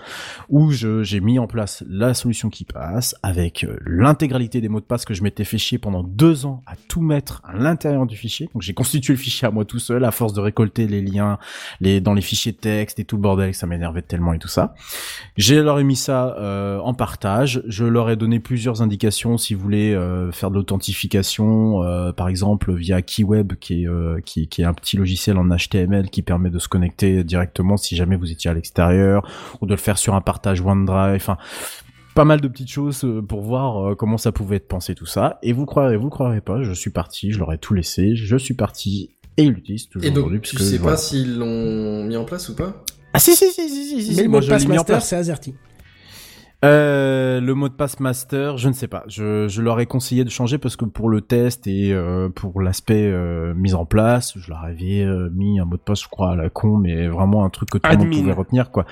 où 0.48 0.70
j'ai 0.70 1.20
mis 1.20 1.38
en 1.38 1.46
place 1.46 1.84
la 1.88 2.14
solution 2.14 2.48
qui 2.48 2.64
passe 2.64 3.14
avec 3.22 3.64
euh, 3.64 3.76
l'intégralité 3.86 4.60
des 4.60 4.68
mots 4.68 4.80
de 4.80 4.84
passe 4.84 5.04
que 5.04 5.14
je 5.14 5.22
m'étais 5.22 5.44
fait 5.44 5.58
chier 5.58 5.78
pendant 5.78 6.02
deux 6.02 6.46
ans 6.46 6.62
à 6.66 6.74
tout 6.88 7.02
mettre 7.02 7.42
à 7.44 7.56
l'intérieur 7.56 8.06
du 8.06 8.16
fichier. 8.16 8.48
Donc 8.52 8.62
j'ai 8.62 8.74
constitué 8.74 9.12
le 9.12 9.18
fichier 9.18 9.48
à 9.48 9.50
moi 9.50 9.64
tout 9.64 9.78
seul 9.78 10.04
à 10.04 10.10
force 10.10 10.32
de 10.32 10.40
récolter 10.40 10.86
les 10.86 11.02
liens 11.02 11.38
les 11.80 12.00
dans 12.00 12.14
les 12.14 12.22
fichiers 12.22 12.52
texte 12.52 12.98
et 12.98 13.04
tout 13.04 13.16
le 13.16 13.22
bordel, 13.22 13.54
ça 13.54 13.66
m'énervait 13.66 14.02
tellement 14.02 14.32
et 14.32 14.38
tout 14.38 14.48
ça. 14.48 14.74
J'ai 15.36 15.56
ai 15.56 15.84
mis 15.84 15.96
ça 15.96 16.36
euh, 16.38 16.78
en 16.78 16.94
partage. 16.94 17.62
Leur 17.88 18.10
ai 18.10 18.16
donné 18.16 18.40
plusieurs 18.40 18.82
indications 18.82 19.38
si 19.38 19.54
vous 19.54 19.60
voulez 19.60 19.94
euh, 19.94 20.32
faire 20.32 20.50
de 20.50 20.56
l'authentification, 20.56 21.82
euh, 21.82 22.12
par 22.12 22.28
exemple 22.28 22.74
via 22.74 23.02
KeyWeb, 23.02 23.54
qui 23.54 23.82
est, 23.82 23.88
euh, 23.88 24.20
qui, 24.24 24.48
qui 24.48 24.62
est 24.62 24.64
un 24.64 24.74
petit 24.74 24.96
logiciel 24.96 25.38
en 25.38 25.48
HTML 25.48 26.10
qui 26.10 26.22
permet 26.22 26.50
de 26.50 26.58
se 26.58 26.68
connecter 26.68 27.24
directement 27.24 27.76
si 27.76 27.96
jamais 27.96 28.16
vous 28.16 28.30
étiez 28.30 28.50
à 28.50 28.54
l'extérieur, 28.54 29.28
ou 29.60 29.66
de 29.66 29.72
le 29.72 29.78
faire 29.78 29.98
sur 29.98 30.14
un 30.14 30.20
partage 30.20 30.60
OneDrive. 30.60 31.16
Enfin, 31.16 31.36
pas 32.14 32.24
mal 32.24 32.40
de 32.40 32.48
petites 32.48 32.70
choses 32.70 33.06
pour 33.28 33.42
voir 33.42 33.96
comment 33.96 34.18
ça 34.18 34.32
pouvait 34.32 34.56
être 34.56 34.68
pensé 34.68 34.94
tout 34.94 35.06
ça. 35.06 35.38
Et 35.42 35.52
vous 35.52 35.66
croirez, 35.66 35.96
vous 35.96 36.10
croirez 36.10 36.40
pas, 36.40 36.62
je 36.62 36.72
suis 36.72 36.90
parti, 36.90 37.30
je 37.30 37.38
leur 37.38 37.52
ai 37.52 37.58
tout 37.58 37.74
laissé, 37.74 38.16
je 38.16 38.36
suis 38.36 38.54
parti. 38.54 39.10
Et 39.36 39.44
ils 39.44 39.52
l'utilisent 39.52 39.88
toujours 39.88 40.08
Et 40.08 40.10
aujourd'hui. 40.10 40.38
donc, 40.38 40.48
tu 40.48 40.56
sais 40.58 40.78
voilà. 40.78 40.96
pas 40.96 41.00
s'ils 41.00 41.38
l'ont 41.38 42.04
mis 42.04 42.16
en 42.16 42.24
place 42.24 42.48
ou 42.48 42.56
pas? 42.56 42.82
Ah 43.12 43.18
si 43.18 43.34
si 43.34 43.50
si 43.52 43.68
si 43.68 43.84
si, 43.84 44.02
si, 44.02 44.16
Mais 44.16 44.24
le 44.24 44.28
mot 44.28 44.40
de 44.40 44.46
passe 44.46 44.66
master, 44.66 45.02
c'est 45.02 45.16
AZERTY. 45.16 45.54
Euh, 46.64 47.40
le 47.40 47.54
mot 47.54 47.68
de 47.68 47.74
passe 47.74 48.00
master, 48.00 48.58
je 48.58 48.68
ne 48.68 48.72
sais 48.72 48.88
pas. 48.88 49.04
Je, 49.06 49.46
je 49.46 49.62
leur 49.62 49.78
ai 49.78 49.86
conseillé 49.86 50.24
de 50.24 50.30
changer 50.30 50.58
parce 50.58 50.74
que 50.74 50.84
pour 50.84 51.08
le 51.08 51.20
test 51.20 51.68
et 51.68 51.92
euh, 51.92 52.28
pour 52.30 52.60
l'aspect 52.60 53.06
euh, 53.06 53.54
mise 53.54 53.76
en 53.76 53.84
place, 53.84 54.32
je 54.36 54.50
leur 54.50 54.64
avais 54.64 55.02
euh, 55.02 55.30
mis 55.32 55.60
un 55.60 55.64
mot 55.64 55.76
de 55.76 55.82
passe, 55.82 56.02
je 56.02 56.08
crois, 56.08 56.32
à 56.32 56.36
la 56.36 56.50
con, 56.50 56.76
mais 56.76 57.06
vraiment 57.06 57.44
un 57.44 57.50
truc 57.50 57.70
que 57.70 57.78
tout 57.78 57.88
le 57.88 57.96
monde 57.98 58.10
pouvait 58.10 58.32
retenir, 58.32 58.72
quoi. 58.72 58.86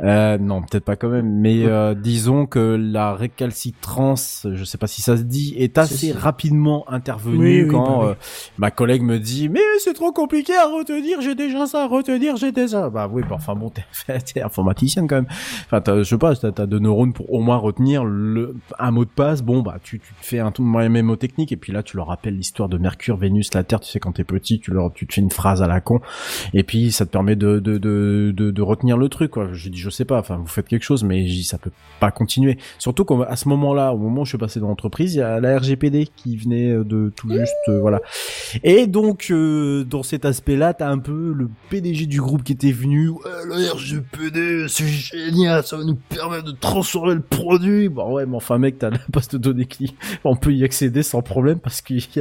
Euh, 0.00 0.36
non, 0.36 0.62
peut-être 0.62 0.84
pas 0.84 0.96
quand 0.96 1.10
même, 1.10 1.30
mais 1.30 1.64
euh, 1.64 1.94
disons 1.94 2.46
que 2.46 2.58
la 2.58 3.14
récalcitrance, 3.14 4.48
je 4.52 4.64
sais 4.64 4.78
pas 4.78 4.88
si 4.88 5.00
ça 5.00 5.16
se 5.16 5.22
dit, 5.22 5.54
est 5.58 5.78
assez 5.78 6.10
rapidement 6.10 6.84
intervenue 6.90 7.38
Oui, 7.38 7.62
oui, 7.62 7.68
quand 7.68 8.00
bah 8.00 8.08
oui. 8.10 8.14
ma 8.58 8.70
collègue 8.72 9.02
me 9.02 9.18
dit 9.20 9.48
mais 9.48 9.60
c'est 9.78 9.94
trop 9.94 10.10
compliqué 10.10 10.54
à 10.56 10.66
retenir, 10.66 11.20
j'ai 11.20 11.36
déjà 11.36 11.66
ça 11.66 11.84
à 11.84 11.86
retenir, 11.86 12.36
j'ai 12.36 12.50
déjà. 12.50 12.90
Bah 12.90 13.08
oui, 13.10 13.22
bah 13.22 13.36
enfin 13.36 13.54
bon, 13.54 13.70
t'es, 13.70 14.42
informaticienne 14.42 15.06
quand 15.06 15.16
même. 15.16 15.28
Enfin, 15.70 15.80
je 15.98 16.02
sais 16.02 16.18
pas, 16.18 16.34
t'as, 16.34 16.50
t'as 16.50 16.66
deux 16.66 16.80
neurones 16.80 17.11
pour 17.12 17.32
au 17.32 17.40
moins 17.40 17.56
retenir 17.56 18.04
le, 18.04 18.56
un 18.78 18.90
mot 18.90 19.04
de 19.04 19.10
passe. 19.10 19.42
Bon, 19.42 19.62
bah, 19.62 19.78
tu, 19.82 20.00
tu 20.00 20.14
te 20.14 20.26
fais 20.26 20.38
un 20.38 20.50
tout 20.50 20.64
mémo 20.64 21.16
technique 21.16 21.52
et 21.52 21.56
puis 21.56 21.72
là, 21.72 21.82
tu 21.82 21.96
leur 21.96 22.08
rappelles 22.08 22.36
l'histoire 22.36 22.68
de 22.68 22.78
Mercure, 22.78 23.16
Vénus, 23.16 23.52
la 23.54 23.64
Terre. 23.64 23.80
Tu 23.80 23.90
sais, 23.90 24.00
quand 24.00 24.12
t'es 24.12 24.24
petit, 24.24 24.60
tu 24.60 24.70
leur, 24.70 24.92
tu 24.92 25.06
te 25.06 25.14
fais 25.14 25.20
une 25.20 25.30
phrase 25.30 25.62
à 25.62 25.66
la 25.66 25.80
con 25.80 26.00
et 26.54 26.62
puis 26.62 26.92
ça 26.92 27.06
te 27.06 27.10
permet 27.10 27.36
de, 27.36 27.58
de, 27.58 27.78
de, 27.78 28.32
de, 28.34 28.50
de 28.50 28.62
retenir 28.62 28.96
le 28.96 29.08
truc, 29.08 29.32
quoi. 29.32 29.52
J'ai 29.52 29.70
dit, 29.70 29.78
je 29.78 29.90
sais 29.90 30.04
pas, 30.04 30.18
enfin, 30.18 30.36
vous 30.36 30.46
faites 30.46 30.68
quelque 30.68 30.84
chose, 30.84 31.04
mais 31.04 31.26
ça 31.42 31.58
peut 31.58 31.72
pas 32.00 32.10
continuer. 32.10 32.58
Surtout 32.78 33.04
qu'à 33.04 33.36
ce 33.36 33.48
moment-là, 33.48 33.92
au 33.92 33.98
moment 33.98 34.22
où 34.22 34.24
je 34.24 34.30
suis 34.30 34.38
passé 34.38 34.60
dans 34.60 34.68
l'entreprise, 34.68 35.14
il 35.14 35.18
y 35.18 35.22
a 35.22 35.40
la 35.40 35.58
RGPD 35.58 36.08
qui 36.16 36.36
venait 36.36 36.72
de 36.84 37.12
tout 37.14 37.30
juste, 37.30 37.54
euh, 37.68 37.80
voilà. 37.80 38.00
Et 38.62 38.86
donc, 38.86 39.28
euh, 39.30 39.84
dans 39.84 40.02
cet 40.02 40.24
aspect-là, 40.24 40.74
t'as 40.74 40.88
un 40.88 40.98
peu 40.98 41.32
le 41.32 41.48
PDG 41.70 42.06
du 42.06 42.20
groupe 42.20 42.42
qui 42.42 42.52
était 42.52 42.72
venu. 42.72 43.08
Ouais, 43.08 43.20
la 43.48 43.72
RGPD, 43.72 44.66
c'est 44.68 44.86
génial, 44.86 45.64
ça 45.64 45.76
va 45.76 45.84
nous 45.84 45.98
permettre 46.08 46.44
de 46.44 46.52
transformer 46.52 47.01
le 47.06 47.20
produit. 47.20 47.88
Bon, 47.88 48.12
ouais, 48.14 48.26
mais 48.26 48.36
enfin, 48.36 48.58
mec, 48.58 48.78
t'as 48.78 48.90
la 48.90 48.98
base 49.08 49.28
de 49.28 49.38
données 49.38 49.64
client. 49.64 49.92
On 50.24 50.36
peut 50.36 50.52
y 50.52 50.64
accéder 50.64 51.02
sans 51.02 51.22
problème 51.22 51.58
parce 51.58 51.80
qu'il 51.82 51.98
y 51.98 52.18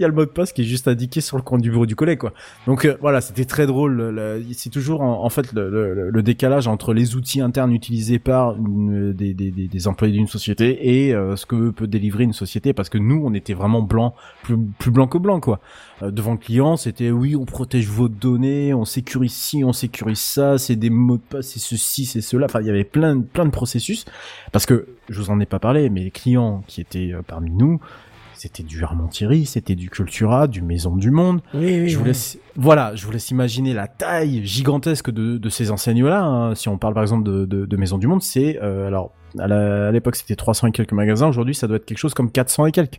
y 0.00 0.04
a 0.04 0.08
le 0.08 0.14
mot 0.14 0.24
de 0.24 0.30
passe 0.30 0.52
qui 0.52 0.62
est 0.62 0.64
juste 0.64 0.88
indiqué 0.88 1.20
sur 1.20 1.36
le 1.36 1.42
coin 1.42 1.58
du 1.58 1.70
bureau 1.70 1.86
du 1.86 1.96
collègue, 1.96 2.18
quoi. 2.18 2.32
Donc, 2.66 2.84
euh, 2.84 2.96
voilà, 3.00 3.20
c'était 3.20 3.44
très 3.44 3.66
drôle. 3.66 3.92
Le- 3.94 4.10
le- 4.10 4.42
C'est 4.52 4.70
toujours, 4.70 5.00
en, 5.02 5.28
fait, 5.30 5.52
le, 5.52 5.70
le- 5.70 6.10
le 6.10 6.22
décalage 6.22 6.66
entre 6.68 6.92
les 6.94 7.16
outils 7.16 7.40
internes 7.40 7.72
utilisés 7.72 8.18
par 8.18 8.56
des, 8.56 9.34
des, 9.34 9.50
des, 9.50 9.88
employés 9.88 10.14
d'une 10.14 10.26
société 10.26 11.06
et 11.06 11.14
euh, 11.14 11.36
ce 11.36 11.46
que 11.46 11.70
peut 11.70 11.86
délivrer 11.86 12.24
une 12.24 12.32
société 12.32 12.72
parce 12.72 12.88
que 12.88 12.98
nous, 12.98 13.22
on 13.24 13.34
était 13.34 13.54
vraiment 13.54 13.82
blanc, 13.82 14.14
plus, 14.42 14.56
plus 14.78 14.90
blanc 14.90 15.06
que 15.06 15.18
blanc, 15.18 15.40
quoi. 15.40 15.60
Euh, 16.02 16.10
devant 16.10 16.32
le 16.32 16.38
client, 16.38 16.76
c'était 16.76 17.10
oui, 17.10 17.36
on 17.36 17.44
protège 17.44 17.86
vos 17.88 18.08
données, 18.08 18.72
on 18.74 18.84
sécurise 18.84 19.32
ci, 19.32 19.64
on 19.64 19.72
sécurise 19.72 20.18
ça, 20.18 20.58
c'est 20.58 20.76
des 20.76 20.90
mots 20.90 21.16
de 21.16 21.22
passe, 21.22 21.48
c'est 21.48 21.58
ceci, 21.60 22.06
c'est 22.06 22.20
cela. 22.20 22.46
Enfin, 22.46 22.60
il 22.60 22.66
y 22.66 22.70
avait 22.70 22.84
plein, 22.84 23.20
plein 23.20 23.44
de 23.44 23.50
processus. 23.50 24.04
Parce 24.52 24.66
que 24.66 24.86
je 25.08 25.20
vous 25.20 25.30
en 25.30 25.40
ai 25.40 25.46
pas 25.46 25.58
parlé, 25.58 25.90
mais 25.90 26.02
les 26.02 26.10
clients 26.10 26.62
qui 26.66 26.80
étaient 26.80 27.12
euh, 27.12 27.22
parmi 27.26 27.50
nous, 27.50 27.80
c'était 28.34 28.62
du 28.62 28.82
Armentieri, 28.84 29.44
c'était 29.44 29.74
du 29.74 29.90
Cultura, 29.90 30.46
du 30.48 30.62
Maison 30.62 30.96
du 30.96 31.10
Monde. 31.10 31.42
Oui, 31.52 31.80
oui. 31.82 31.88
je 31.90 31.96
vous 31.96 32.04
oui. 32.04 32.08
laisse, 32.08 32.38
voilà, 32.56 32.94
je 32.94 33.04
vous 33.04 33.12
laisse 33.12 33.30
imaginer 33.30 33.74
la 33.74 33.86
taille 33.86 34.44
gigantesque 34.46 35.10
de, 35.10 35.36
de 35.36 35.48
ces 35.50 35.70
enseignes-là. 35.70 36.22
hein. 36.24 36.54
Si 36.54 36.68
on 36.70 36.78
parle 36.78 36.94
par 36.94 37.02
exemple 37.02 37.24
de, 37.24 37.44
de, 37.44 37.66
de 37.66 37.76
Maison 37.76 37.98
du 37.98 38.06
Monde, 38.06 38.22
c'est 38.22 38.58
euh, 38.62 38.86
alors 38.86 39.12
à 39.38 39.90
l'époque 39.92 40.16
c'était 40.16 40.36
300 40.36 40.68
et 40.68 40.72
quelques 40.72 40.92
magasins. 40.92 41.28
Aujourd'hui, 41.28 41.54
ça 41.54 41.66
doit 41.68 41.76
être 41.76 41.84
quelque 41.84 41.98
chose 41.98 42.14
comme 42.14 42.30
400 42.32 42.66
et 42.66 42.72
quelques. 42.72 42.98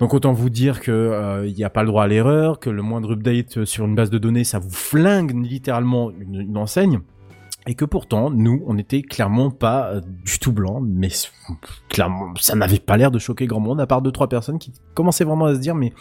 Donc 0.00 0.14
autant 0.14 0.32
vous 0.32 0.50
dire 0.50 0.80
que 0.80 0.90
euh, 0.90 1.46
il 1.46 1.54
n'y 1.54 1.62
a 1.64 1.70
pas 1.70 1.82
le 1.82 1.88
droit 1.88 2.04
à 2.04 2.06
l'erreur, 2.08 2.58
que 2.58 2.70
le 2.70 2.82
moindre 2.82 3.12
update 3.12 3.64
sur 3.64 3.84
une 3.84 3.94
base 3.94 4.10
de 4.10 4.18
données, 4.18 4.44
ça 4.44 4.58
vous 4.58 4.70
flingue 4.70 5.32
littéralement 5.44 6.10
une, 6.10 6.40
une 6.40 6.56
enseigne. 6.56 7.00
Et 7.70 7.76
que 7.76 7.84
pourtant, 7.84 8.30
nous, 8.30 8.64
on 8.66 8.74
n'était 8.74 9.00
clairement 9.00 9.52
pas 9.52 9.92
euh, 9.92 10.00
du 10.24 10.40
tout 10.40 10.50
blanc, 10.50 10.80
mais 10.80 11.10
clairement, 11.88 12.34
ça 12.34 12.56
n'avait 12.56 12.80
pas 12.80 12.96
l'air 12.96 13.12
de 13.12 13.20
choquer 13.20 13.46
grand 13.46 13.60
monde, 13.60 13.80
à 13.80 13.86
part 13.86 14.02
deux 14.02 14.10
trois 14.10 14.28
personnes 14.28 14.58
qui 14.58 14.72
commençaient 14.92 15.22
vraiment 15.22 15.44
à 15.44 15.54
se 15.54 15.60
dire, 15.60 15.76
mais 15.76 15.92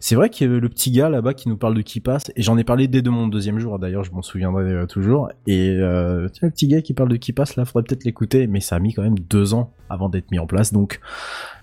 c'est 0.00 0.16
vrai 0.16 0.30
avait 0.40 0.58
le 0.58 0.68
petit 0.68 0.90
gars 0.90 1.08
là-bas 1.08 1.32
qui 1.32 1.48
nous 1.48 1.56
parle 1.56 1.74
de 1.74 1.82
qui 1.82 2.00
passe, 2.00 2.32
et 2.34 2.42
j'en 2.42 2.58
ai 2.58 2.64
parlé 2.64 2.88
dès 2.88 3.02
de 3.02 3.10
mon 3.10 3.28
deuxième 3.28 3.60
jour, 3.60 3.78
d'ailleurs, 3.78 4.02
je 4.02 4.10
m'en 4.10 4.20
souviendrai 4.20 4.64
euh, 4.64 4.86
toujours. 4.86 5.30
Et 5.46 5.70
euh, 5.70 6.26
le 6.42 6.50
petit 6.50 6.66
gars 6.66 6.82
qui 6.82 6.92
parle 6.92 7.10
de 7.10 7.16
qui 7.16 7.32
passe, 7.32 7.54
là, 7.54 7.64
faudrait 7.64 7.84
peut-être 7.84 8.02
l'écouter, 8.02 8.48
mais 8.48 8.58
ça 8.58 8.74
a 8.74 8.80
mis 8.80 8.92
quand 8.92 9.02
même 9.02 9.20
deux 9.20 9.54
ans 9.54 9.74
avant 9.88 10.08
d'être 10.08 10.32
mis 10.32 10.40
en 10.40 10.48
place, 10.48 10.72
donc 10.72 10.98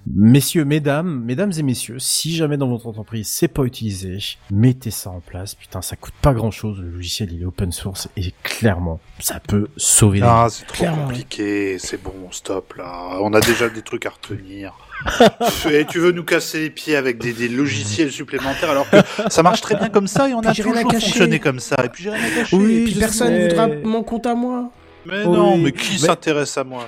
Messieurs, 0.05 0.65
mesdames, 0.65 1.21
mesdames 1.23 1.53
et 1.57 1.63
messieurs, 1.63 1.97
si 1.97 2.35
jamais 2.35 2.57
dans 2.57 2.67
votre 2.67 2.87
entreprise 2.87 3.27
c'est 3.29 3.47
pas 3.47 3.63
utilisé, 3.63 4.17
mettez 4.51 4.91
ça 4.91 5.09
en 5.09 5.21
place. 5.21 5.55
Putain, 5.55 5.81
ça 5.81 5.95
coûte 5.95 6.13
pas 6.21 6.33
grand 6.33 6.51
chose. 6.51 6.79
Le 6.81 6.89
logiciel 6.89 7.31
il 7.31 7.41
est 7.41 7.45
open 7.45 7.71
source 7.71 8.09
et 8.17 8.33
clairement, 8.43 8.99
ça 9.19 9.39
peut 9.39 9.67
sauver 9.77 10.19
des 10.19 10.25
Ah, 10.27 10.47
c'est 10.49 10.65
trop 10.65 10.75
Clairement, 10.77 11.07
compliqué, 11.07 11.77
c'est 11.79 12.01
bon, 12.03 12.13
stop 12.31 12.73
là. 12.77 13.17
On 13.21 13.33
a 13.33 13.39
déjà 13.39 13.69
des 13.69 13.81
trucs 13.81 14.05
à 14.05 14.09
retenir. 14.09 14.73
Et 15.69 15.85
tu 15.85 15.99
veux 15.99 16.11
nous 16.11 16.23
casser 16.23 16.61
les 16.61 16.69
pieds 16.69 16.95
avec 16.95 17.17
des, 17.17 17.33
des 17.33 17.49
logiciels 17.49 18.11
supplémentaires 18.11 18.69
alors 18.69 18.89
que 18.89 18.97
ça 19.29 19.43
marche 19.43 19.59
très 19.61 19.75
bien 19.75 19.89
comme 19.89 20.07
ça 20.07 20.29
et 20.29 20.33
on 20.33 20.39
Puis 20.39 20.49
a 20.49 20.53
j'ai 20.53 20.63
rien 20.63 20.75
à 20.75 20.83
toujours 20.83 20.91
fonctionné 21.01 21.39
comme 21.39 21.59
ça. 21.59 21.75
Et 21.83 21.89
puis 21.89 22.03
j'ai 22.03 22.09
rien 22.09 22.23
à 22.25 22.29
cacher. 22.29 22.55
Oui, 22.55 22.73
Et 22.75 22.83
puis 22.85 22.95
personne 22.95 23.27
sais. 23.35 23.47
voudra 23.49 23.67
mon 23.83 24.03
compte 24.03 24.25
à 24.27 24.35
moi. 24.35 24.69
Mais 25.05 25.25
Oui, 25.25 25.35
non, 25.35 25.57
mais 25.57 25.71
qui 25.73 25.93
mais- 25.93 25.97
s'intéresse 26.07 26.57
à 26.57 26.63
moi? 26.63 26.87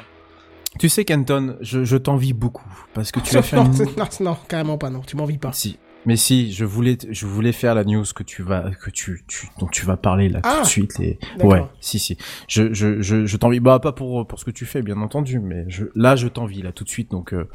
Tu 0.79 0.89
sais, 0.89 1.05
Kenton, 1.05 1.55
je, 1.61 1.85
je 1.85 1.97
t'envie 1.97 2.33
beaucoup 2.33 2.67
parce 2.93 3.11
que 3.11 3.19
tu 3.19 3.37
as 3.37 3.41
fait 3.43 3.55
non, 3.55 3.71
une... 3.71 3.85
non, 3.97 4.07
non, 4.19 4.37
carrément 4.47 4.77
pas, 4.77 4.89
non, 4.89 5.01
tu 5.01 5.15
m'envies 5.15 5.37
pas. 5.37 5.53
Si. 5.53 5.77
Mais 6.07 6.17
si, 6.17 6.53
je 6.53 6.65
voulais, 6.65 6.97
je 7.09 7.25
voulais 7.25 7.51
faire 7.51 7.73
la 7.73 7.83
news 7.83 8.03
que 8.15 8.21
tu 8.21 8.43
vas, 8.43 8.69
que 8.83 8.91
tu, 8.91 9.23
tu, 9.27 9.47
dont 9.57 9.65
tu 9.65 9.87
vas 9.87 9.97
parler 9.97 10.29
là 10.29 10.41
tout 10.41 10.49
Ah, 10.51 10.61
de 10.61 10.67
suite. 10.67 10.99
Et 10.99 11.17
ouais, 11.41 11.63
si, 11.81 11.97
si. 11.97 12.15
Je, 12.47 12.71
je, 12.75 13.01
je, 13.01 13.25
je 13.25 13.37
t'envie. 13.37 13.59
Bah, 13.59 13.79
pas 13.79 13.91
pour, 13.91 14.27
pour 14.27 14.37
ce 14.39 14.45
que 14.45 14.51
tu 14.51 14.67
fais, 14.67 14.83
bien 14.83 15.01
entendu, 15.01 15.39
mais 15.39 15.65
je, 15.67 15.85
là, 15.95 16.15
je 16.15 16.27
t'envie 16.27 16.61
là 16.61 16.71
tout 16.71 16.83
de 16.83 16.89
suite. 16.89 17.09
Donc, 17.09 17.33
euh, 17.33 17.49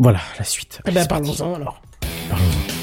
voilà, 0.00 0.18
la 0.38 0.44
suite. 0.44 0.80
Eh 0.88 0.90
ben, 0.90 1.06
parlons-en 1.06 1.54
alors. 1.54 1.82
Parlons-en. 2.28 2.74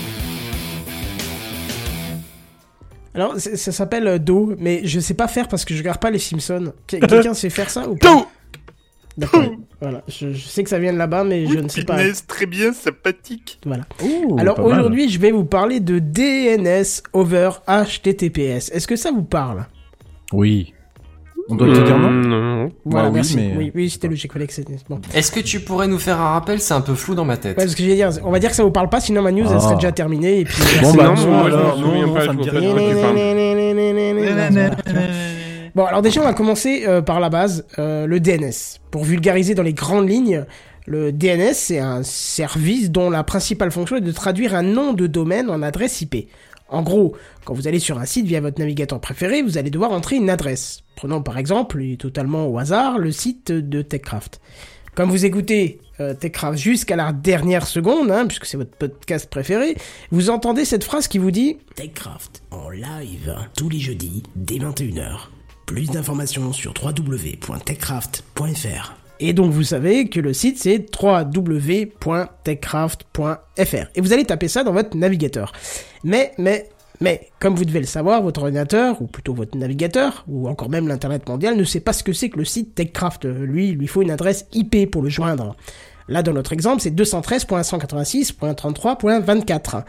Alors, 3.13 3.35
ça 3.37 3.71
s'appelle 3.73 4.07
euh, 4.07 4.17
Do, 4.19 4.55
mais 4.57 4.81
je 4.85 5.01
sais 5.01 5.13
pas 5.15 5.27
faire 5.27 5.49
parce 5.49 5.65
que 5.65 5.73
je 5.73 5.79
regarde 5.79 5.99
pas 5.99 6.11
les 6.11 6.19
Simpsons. 6.19 6.71
Que- 6.87 6.95
Quelqu'un 7.05 7.33
sait 7.33 7.49
faire 7.49 7.69
ça 7.69 7.89
ou 7.89 7.97
pas? 7.97 8.07
Do 8.15 8.25
D'accord. 9.17 9.43
Voilà, 9.81 10.03
je, 10.07 10.31
je 10.31 10.47
sais 10.47 10.63
que 10.63 10.69
ça 10.69 10.79
vient 10.79 10.93
de 10.93 10.97
là-bas, 10.97 11.23
mais 11.23 11.45
je 11.45 11.59
ne 11.59 11.67
sais 11.67 11.83
pas. 11.83 11.97
Fitness, 11.97 12.25
très 12.27 12.45
bien, 12.45 12.71
sympathique. 12.71 13.59
Voilà. 13.65 13.83
Ouh, 14.03 14.37
Alors 14.39 14.59
aujourd'hui, 14.63 15.09
je 15.09 15.19
vais 15.19 15.31
vous 15.31 15.43
parler 15.45 15.79
de 15.79 15.99
DNS 15.99 17.01
over 17.13 17.49
HTTPS. 17.67 18.69
Est-ce 18.71 18.87
que 18.87 18.95
ça 18.95 19.11
vous 19.11 19.23
parle 19.23 19.65
Oui. 20.31 20.73
On 21.49 21.55
doit 21.55 21.67
te 21.67 21.81
dire 21.83 21.97
non 21.97 22.11
Mmh, 22.11 22.25
non. 22.27 22.71
Voilà, 22.85 23.07
oui, 23.09 23.15
merci. 23.15 23.35
mais- 23.35 23.53
Oui, 23.57 23.71
oui, 23.75 23.89
c'était 23.89 24.07
logique, 24.07 24.31
fallait 24.31 24.45
que 24.47 24.53
c'était 24.53 24.75
bon. 24.87 25.01
Est-ce 25.13 25.31
que 25.31 25.39
tu 25.39 25.59
pourrais 25.59 25.87
nous 25.87 25.97
faire 25.97 26.21
un 26.21 26.33
rappel 26.33 26.61
C'est 26.61 26.75
un 26.75 26.81
peu 26.81 26.93
flou 26.93 27.15
dans 27.15 27.25
ma 27.25 27.35
tête. 27.35 27.57
Ouais, 27.57 27.67
ce 27.67 27.75
que 27.75 27.81
j'allais 27.81 27.95
dire, 27.95 28.09
on 28.23 28.31
va 28.31 28.39
dire 28.39 28.51
que 28.51 28.55
ça 28.55 28.63
vous 28.63 28.71
parle 28.71 28.87
pas, 28.89 29.01
sinon 29.01 29.21
ma 29.23 29.31
news 29.31 29.45
elle 29.49 29.55
Ah. 29.57 29.59
serait 29.59 29.75
déjà 29.75 29.91
terminée 29.91 30.41
et 30.41 30.45
puis. 30.45 30.55
Bon, 30.81 30.93
bah, 30.93 31.05
non, 31.05 31.15
non, 31.15 31.27
moi, 31.31 31.49
je 31.49 31.55
alors, 31.55 31.77
me 31.79 31.83
souviens 31.83 32.05
non, 32.07 32.13
pas, 32.13 32.19
ça 32.21 32.25
je 32.27 32.31
me 32.31 32.35
vois 32.35 32.43
dit 32.43 32.49
pas 32.51 32.55
de 32.55 32.65
rien. 32.65 32.73
quoi 32.73 32.81
tu 32.81 33.01
parles. 33.01 33.15
Bon, 35.73 35.85
alors 35.85 36.01
déjà, 36.01 36.21
on 36.21 36.25
va 36.25 36.33
commencer 36.33 36.83
euh, 36.85 37.01
par 37.01 37.19
la 37.19 37.29
base, 37.29 37.65
euh, 37.79 38.05
le 38.05 38.19
DNS. 38.19 38.79
Pour 38.91 39.05
vulgariser 39.05 39.55
dans 39.55 39.63
les 39.63 39.73
grandes 39.73 40.09
lignes, 40.09 40.45
le 40.85 41.13
DNS, 41.13 41.53
c'est 41.53 41.79
un 41.79 42.03
service 42.03 42.91
dont 42.91 43.09
la 43.09 43.23
principale 43.23 43.71
fonction 43.71 43.95
est 43.95 44.01
de 44.01 44.11
traduire 44.11 44.53
un 44.53 44.63
nom 44.63 44.93
de 44.93 45.07
domaine 45.07 45.49
en 45.49 45.61
adresse 45.61 46.01
IP. 46.01 46.27
En 46.67 46.81
gros, 46.81 47.15
quand 47.45 47.53
vous 47.53 47.67
allez 47.67 47.79
sur 47.79 47.99
un 47.99 48.05
site 48.05 48.25
via 48.25 48.41
votre 48.41 48.59
navigateur 48.59 48.99
préféré, 48.99 49.41
vous 49.41 49.57
allez 49.57 49.69
devoir 49.69 49.91
entrer 49.91 50.17
une 50.17 50.29
adresse. 50.29 50.83
Prenons 50.95 51.21
par 51.21 51.37
exemple, 51.37 51.81
totalement 51.97 52.47
au 52.47 52.57
hasard, 52.57 52.97
le 52.97 53.11
site 53.11 53.51
de 53.51 53.81
TechCraft. 53.81 54.41
Comme 54.95 55.09
vous 55.09 55.25
écoutez 55.25 55.79
euh, 55.99 56.13
TechCraft 56.13 56.57
jusqu'à 56.57 56.95
la 56.97 57.13
dernière 57.13 57.65
seconde, 57.65 58.11
hein, 58.11 58.25
puisque 58.27 58.45
c'est 58.45 58.57
votre 58.57 58.75
podcast 58.75 59.29
préféré, 59.29 59.75
vous 60.11 60.29
entendez 60.29 60.65
cette 60.65 60.83
phrase 60.83 61.07
qui 61.07 61.17
vous 61.17 61.31
dit 61.31 61.57
TechCraft 61.75 62.43
en 62.51 62.69
live 62.69 63.35
tous 63.55 63.69
les 63.69 63.79
jeudis 63.79 64.23
dès 64.35 64.57
21h. 64.57 65.29
Plus 65.71 65.89
d'informations 65.89 66.51
sur 66.51 66.73
www.techcraft.fr. 66.83 68.93
Et 69.21 69.31
donc 69.31 69.53
vous 69.53 69.63
savez 69.63 70.09
que 70.09 70.19
le 70.19 70.33
site 70.33 70.57
c'est 70.57 70.85
www.techcraft.fr. 71.01 73.85
Et 73.95 74.01
vous 74.01 74.11
allez 74.11 74.25
taper 74.25 74.49
ça 74.49 74.65
dans 74.65 74.73
votre 74.73 74.97
navigateur. 74.97 75.53
Mais, 76.03 76.33
mais, 76.37 76.67
mais, 76.99 77.29
comme 77.39 77.55
vous 77.55 77.63
devez 77.63 77.79
le 77.79 77.85
savoir, 77.85 78.21
votre 78.21 78.41
ordinateur, 78.41 79.01
ou 79.01 79.07
plutôt 79.07 79.33
votre 79.33 79.57
navigateur, 79.57 80.25
ou 80.27 80.49
encore 80.49 80.67
même 80.67 80.89
l'Internet 80.89 81.29
mondial, 81.29 81.55
ne 81.55 81.63
sait 81.63 81.79
pas 81.79 81.93
ce 81.93 82.03
que 82.03 82.11
c'est 82.11 82.29
que 82.29 82.39
le 82.39 82.43
site 82.43 82.75
TechCraft. 82.75 83.23
Lui, 83.23 83.69
il 83.69 83.77
lui 83.77 83.87
faut 83.87 84.01
une 84.01 84.11
adresse 84.11 84.47
IP 84.51 84.91
pour 84.91 85.01
le 85.01 85.09
joindre. 85.09 85.55
Là, 86.09 86.21
dans 86.21 86.33
notre 86.33 86.51
exemple, 86.51 86.81
c'est 86.81 86.93
213.186.33.24. 86.93 89.85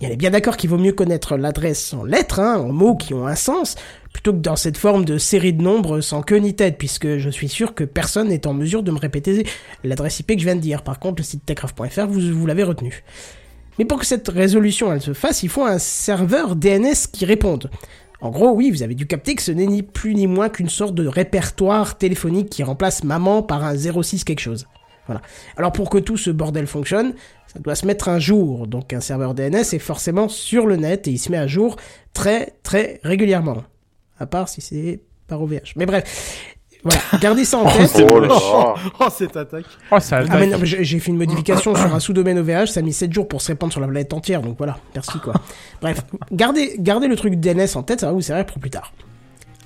Et 0.00 0.06
on 0.06 0.10
est 0.10 0.16
bien 0.16 0.30
d'accord 0.30 0.58
qu'il 0.58 0.68
vaut 0.68 0.76
mieux 0.76 0.92
connaître 0.92 1.36
l'adresse 1.36 1.94
en 1.94 2.04
lettres, 2.04 2.38
hein, 2.38 2.58
en 2.58 2.70
mots 2.70 2.96
qui 2.96 3.14
ont 3.14 3.26
un 3.26 3.34
sens, 3.34 3.76
plutôt 4.16 4.32
que 4.32 4.38
dans 4.38 4.56
cette 4.56 4.78
forme 4.78 5.04
de 5.04 5.18
série 5.18 5.52
de 5.52 5.62
nombres 5.62 6.00
sans 6.00 6.22
queue 6.22 6.38
ni 6.38 6.54
tête, 6.54 6.78
puisque 6.78 7.18
je 7.18 7.28
suis 7.28 7.50
sûr 7.50 7.74
que 7.74 7.84
personne 7.84 8.28
n'est 8.28 8.46
en 8.46 8.54
mesure 8.54 8.82
de 8.82 8.90
me 8.90 8.98
répéter 8.98 9.46
l'adresse 9.84 10.20
IP 10.20 10.28
que 10.28 10.38
je 10.38 10.46
viens 10.46 10.56
de 10.56 10.60
dire. 10.60 10.80
Par 10.80 10.98
contre, 10.98 11.16
le 11.18 11.22
site 11.22 11.44
techcraft.fr, 11.44 12.06
vous, 12.06 12.32
vous 12.32 12.46
l'avez 12.46 12.62
retenu. 12.62 13.04
Mais 13.78 13.84
pour 13.84 13.98
que 13.98 14.06
cette 14.06 14.28
résolution 14.28 14.90
elle 14.90 15.02
se 15.02 15.12
fasse, 15.12 15.42
il 15.42 15.50
faut 15.50 15.66
un 15.66 15.78
serveur 15.78 16.56
DNS 16.56 16.94
qui 17.12 17.26
réponde. 17.26 17.70
En 18.22 18.30
gros, 18.30 18.52
oui, 18.52 18.70
vous 18.70 18.82
avez 18.82 18.94
dû 18.94 19.06
capter 19.06 19.34
que 19.34 19.42
ce 19.42 19.52
n'est 19.52 19.66
ni 19.66 19.82
plus 19.82 20.14
ni 20.14 20.26
moins 20.26 20.48
qu'une 20.48 20.70
sorte 20.70 20.94
de 20.94 21.06
répertoire 21.06 21.98
téléphonique 21.98 22.48
qui 22.48 22.62
remplace 22.62 23.04
maman 23.04 23.42
par 23.42 23.64
un 23.64 23.76
06 23.76 24.24
quelque 24.24 24.40
chose. 24.40 24.66
Voilà. 25.04 25.20
Alors 25.58 25.72
pour 25.72 25.90
que 25.90 25.98
tout 25.98 26.16
ce 26.16 26.30
bordel 26.30 26.66
fonctionne, 26.66 27.12
ça 27.52 27.58
doit 27.58 27.74
se 27.74 27.84
mettre 27.84 28.08
un 28.08 28.18
jour. 28.18 28.66
Donc 28.66 28.94
un 28.94 29.00
serveur 29.00 29.34
DNS 29.34 29.74
est 29.74 29.78
forcément 29.78 30.30
sur 30.30 30.66
le 30.66 30.76
net 30.76 31.06
et 31.06 31.10
il 31.10 31.18
se 31.18 31.30
met 31.30 31.36
à 31.36 31.46
jour 31.46 31.76
très 32.14 32.54
très 32.62 32.98
régulièrement. 33.04 33.62
À 34.18 34.26
part 34.26 34.48
si 34.48 34.60
c'est 34.60 35.00
par 35.26 35.42
OVH. 35.42 35.72
Mais 35.76 35.86
bref, 35.86 36.54
voilà, 36.82 37.00
gardez 37.20 37.44
ça 37.44 37.58
en 37.58 37.70
tête. 37.70 38.02
Oh 38.10 38.20
là. 38.20 38.28
Oh, 39.00 39.06
cette 39.10 39.36
attaque. 39.36 39.64
Oh, 39.90 39.98
ça 39.98 40.18
Ah 40.18 40.22
mais 40.22 40.28
attaque. 40.36 40.48
non, 40.50 40.58
mais 40.60 40.66
j'ai 40.66 40.84
j'ai 40.84 40.98
fait 41.00 41.10
une 41.10 41.16
modification 41.18 41.74
sur 41.74 41.94
un 41.94 42.00
sous-domaine 42.00 42.38
OVH, 42.38 42.66
ça 42.66 42.80
a 42.80 42.82
mis 42.82 42.92
7 42.92 43.12
jours 43.12 43.28
pour 43.28 43.42
se 43.42 43.48
répandre 43.48 43.72
sur 43.72 43.80
la 43.80 43.88
planète 43.88 44.12
entière, 44.12 44.40
donc 44.42 44.56
voilà, 44.58 44.78
merci 44.94 45.18
quoi. 45.18 45.34
Bref, 45.82 46.02
gardez, 46.32 46.76
gardez 46.78 47.08
le 47.08 47.16
truc 47.16 47.34
DNS 47.40 47.66
en 47.76 47.82
tête, 47.82 48.00
ça 48.00 48.06
va 48.06 48.12
vous 48.12 48.20
servir 48.20 48.46
pour 48.46 48.58
plus 48.58 48.70
tard. 48.70 48.92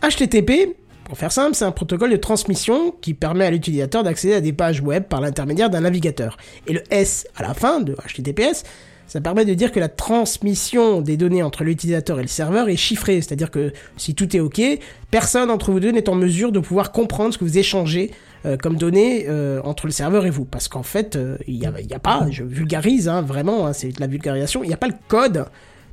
HTTP, 0.02 0.76
pour 1.04 1.18
faire 1.18 1.32
simple, 1.32 1.54
c'est 1.54 1.64
un 1.64 1.72
protocole 1.72 2.10
de 2.10 2.16
transmission 2.16 2.92
qui 3.02 3.14
permet 3.14 3.44
à 3.44 3.50
l'utilisateur 3.50 4.02
d'accéder 4.02 4.34
à 4.34 4.40
des 4.40 4.52
pages 4.52 4.80
web 4.80 5.04
par 5.04 5.20
l'intermédiaire 5.20 5.68
d'un 5.68 5.80
navigateur. 5.80 6.36
Et 6.66 6.72
le 6.72 6.82
S 6.90 7.26
à 7.36 7.42
la 7.42 7.52
fin 7.52 7.80
de 7.80 7.94
HTTPS, 7.94 8.62
ça 9.10 9.20
permet 9.20 9.44
de 9.44 9.54
dire 9.54 9.72
que 9.72 9.80
la 9.80 9.88
transmission 9.88 11.00
des 11.00 11.16
données 11.16 11.42
entre 11.42 11.64
l'utilisateur 11.64 12.20
et 12.20 12.22
le 12.22 12.28
serveur 12.28 12.68
est 12.68 12.76
chiffrée, 12.76 13.20
c'est-à-dire 13.20 13.50
que 13.50 13.72
si 13.96 14.14
tout 14.14 14.36
est 14.36 14.38
OK, 14.38 14.62
personne 15.10 15.48
d'entre 15.48 15.72
vous 15.72 15.80
deux 15.80 15.90
n'est 15.90 16.08
en 16.08 16.14
mesure 16.14 16.52
de 16.52 16.60
pouvoir 16.60 16.92
comprendre 16.92 17.34
ce 17.34 17.38
que 17.38 17.42
vous 17.42 17.58
échangez 17.58 18.12
euh, 18.46 18.56
comme 18.56 18.76
données 18.76 19.24
euh, 19.28 19.60
entre 19.64 19.86
le 19.86 19.92
serveur 19.92 20.26
et 20.26 20.30
vous. 20.30 20.44
Parce 20.44 20.68
qu'en 20.68 20.84
fait, 20.84 21.16
euh, 21.16 21.36
il 21.48 21.58
n'y 21.58 21.66
a, 21.66 21.98
pas, 21.98 22.28
je 22.30 22.44
vulgarise 22.44 23.08
hein, 23.08 23.20
vraiment, 23.20 23.66
hein, 23.66 23.72
c'est 23.72 23.88
de 23.88 24.00
la 24.00 24.06
vulgarisation, 24.06 24.62
il 24.62 24.68
n'y 24.68 24.74
a 24.74 24.76
pas 24.76 24.86
le 24.86 24.94
code 25.08 25.46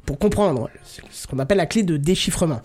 pour 0.06 0.20
comprendre. 0.20 0.70
Ce 1.10 1.26
qu'on 1.26 1.40
appelle 1.40 1.58
la 1.58 1.66
clé 1.66 1.82
de 1.82 1.98
déchiffrement. 1.98 2.62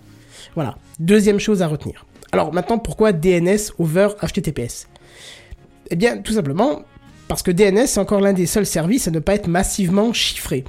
Voilà. 0.54 0.76
Deuxième 1.00 1.38
chose 1.38 1.62
à 1.62 1.66
retenir. 1.66 2.04
Alors 2.30 2.52
maintenant, 2.52 2.76
pourquoi 2.78 3.14
DNS 3.14 3.72
over 3.78 4.08
HTTPS 4.22 4.86
Eh 5.88 5.96
bien, 5.96 6.18
tout 6.18 6.34
simplement 6.34 6.82
parce 7.28 7.42
que 7.42 7.50
DNS 7.50 7.86
c'est 7.86 8.00
encore 8.00 8.20
l'un 8.20 8.32
des 8.32 8.46
seuls 8.46 8.66
services 8.66 9.08
à 9.08 9.10
ne 9.10 9.18
pas 9.18 9.34
être 9.34 9.48
massivement 9.48 10.12
chiffré. 10.12 10.64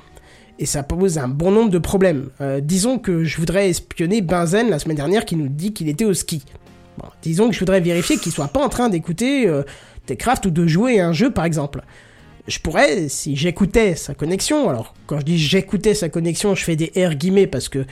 Et 0.59 0.65
ça 0.65 0.83
pose 0.83 1.17
un 1.17 1.27
bon 1.27 1.51
nombre 1.51 1.71
de 1.71 1.79
problèmes. 1.79 2.29
Euh, 2.39 2.61
disons 2.61 2.99
que 2.99 3.23
je 3.23 3.37
voudrais 3.37 3.69
espionner 3.69 4.21
Benzen 4.21 4.69
la 4.69 4.79
semaine 4.79 4.97
dernière 4.97 5.25
qui 5.25 5.35
nous 5.35 5.49
dit 5.49 5.73
qu'il 5.73 5.89
était 5.89 6.05
au 6.05 6.13
ski. 6.13 6.43
Disons 7.21 7.47
que 7.47 7.53
je 7.53 7.59
voudrais 7.59 7.81
vérifier 7.81 8.17
qu'il 8.17 8.31
soit 8.31 8.47
pas 8.47 8.63
en 8.63 8.69
train 8.69 8.89
d'écouter 8.89 9.47
euh, 9.47 9.63
Techcraft 10.05 10.45
ou 10.45 10.51
de 10.51 10.67
jouer 10.67 10.99
à 10.99 11.07
un 11.07 11.13
jeu 11.13 11.31
par 11.31 11.45
exemple. 11.45 11.81
Je 12.47 12.59
pourrais, 12.59 13.07
si 13.07 13.35
j'écoutais 13.35 13.95
sa 13.95 14.13
connexion, 14.13 14.69
alors 14.69 14.93
quand 15.07 15.19
je 15.19 15.25
dis 15.25 15.39
j'écoutais 15.39 15.95
sa 15.95 16.09
connexion, 16.09 16.55
je 16.55 16.63
fais 16.63 16.75
des 16.75 16.91
R 16.95 17.15
guillemets 17.15 17.47
parce 17.47 17.69
que 17.69 17.85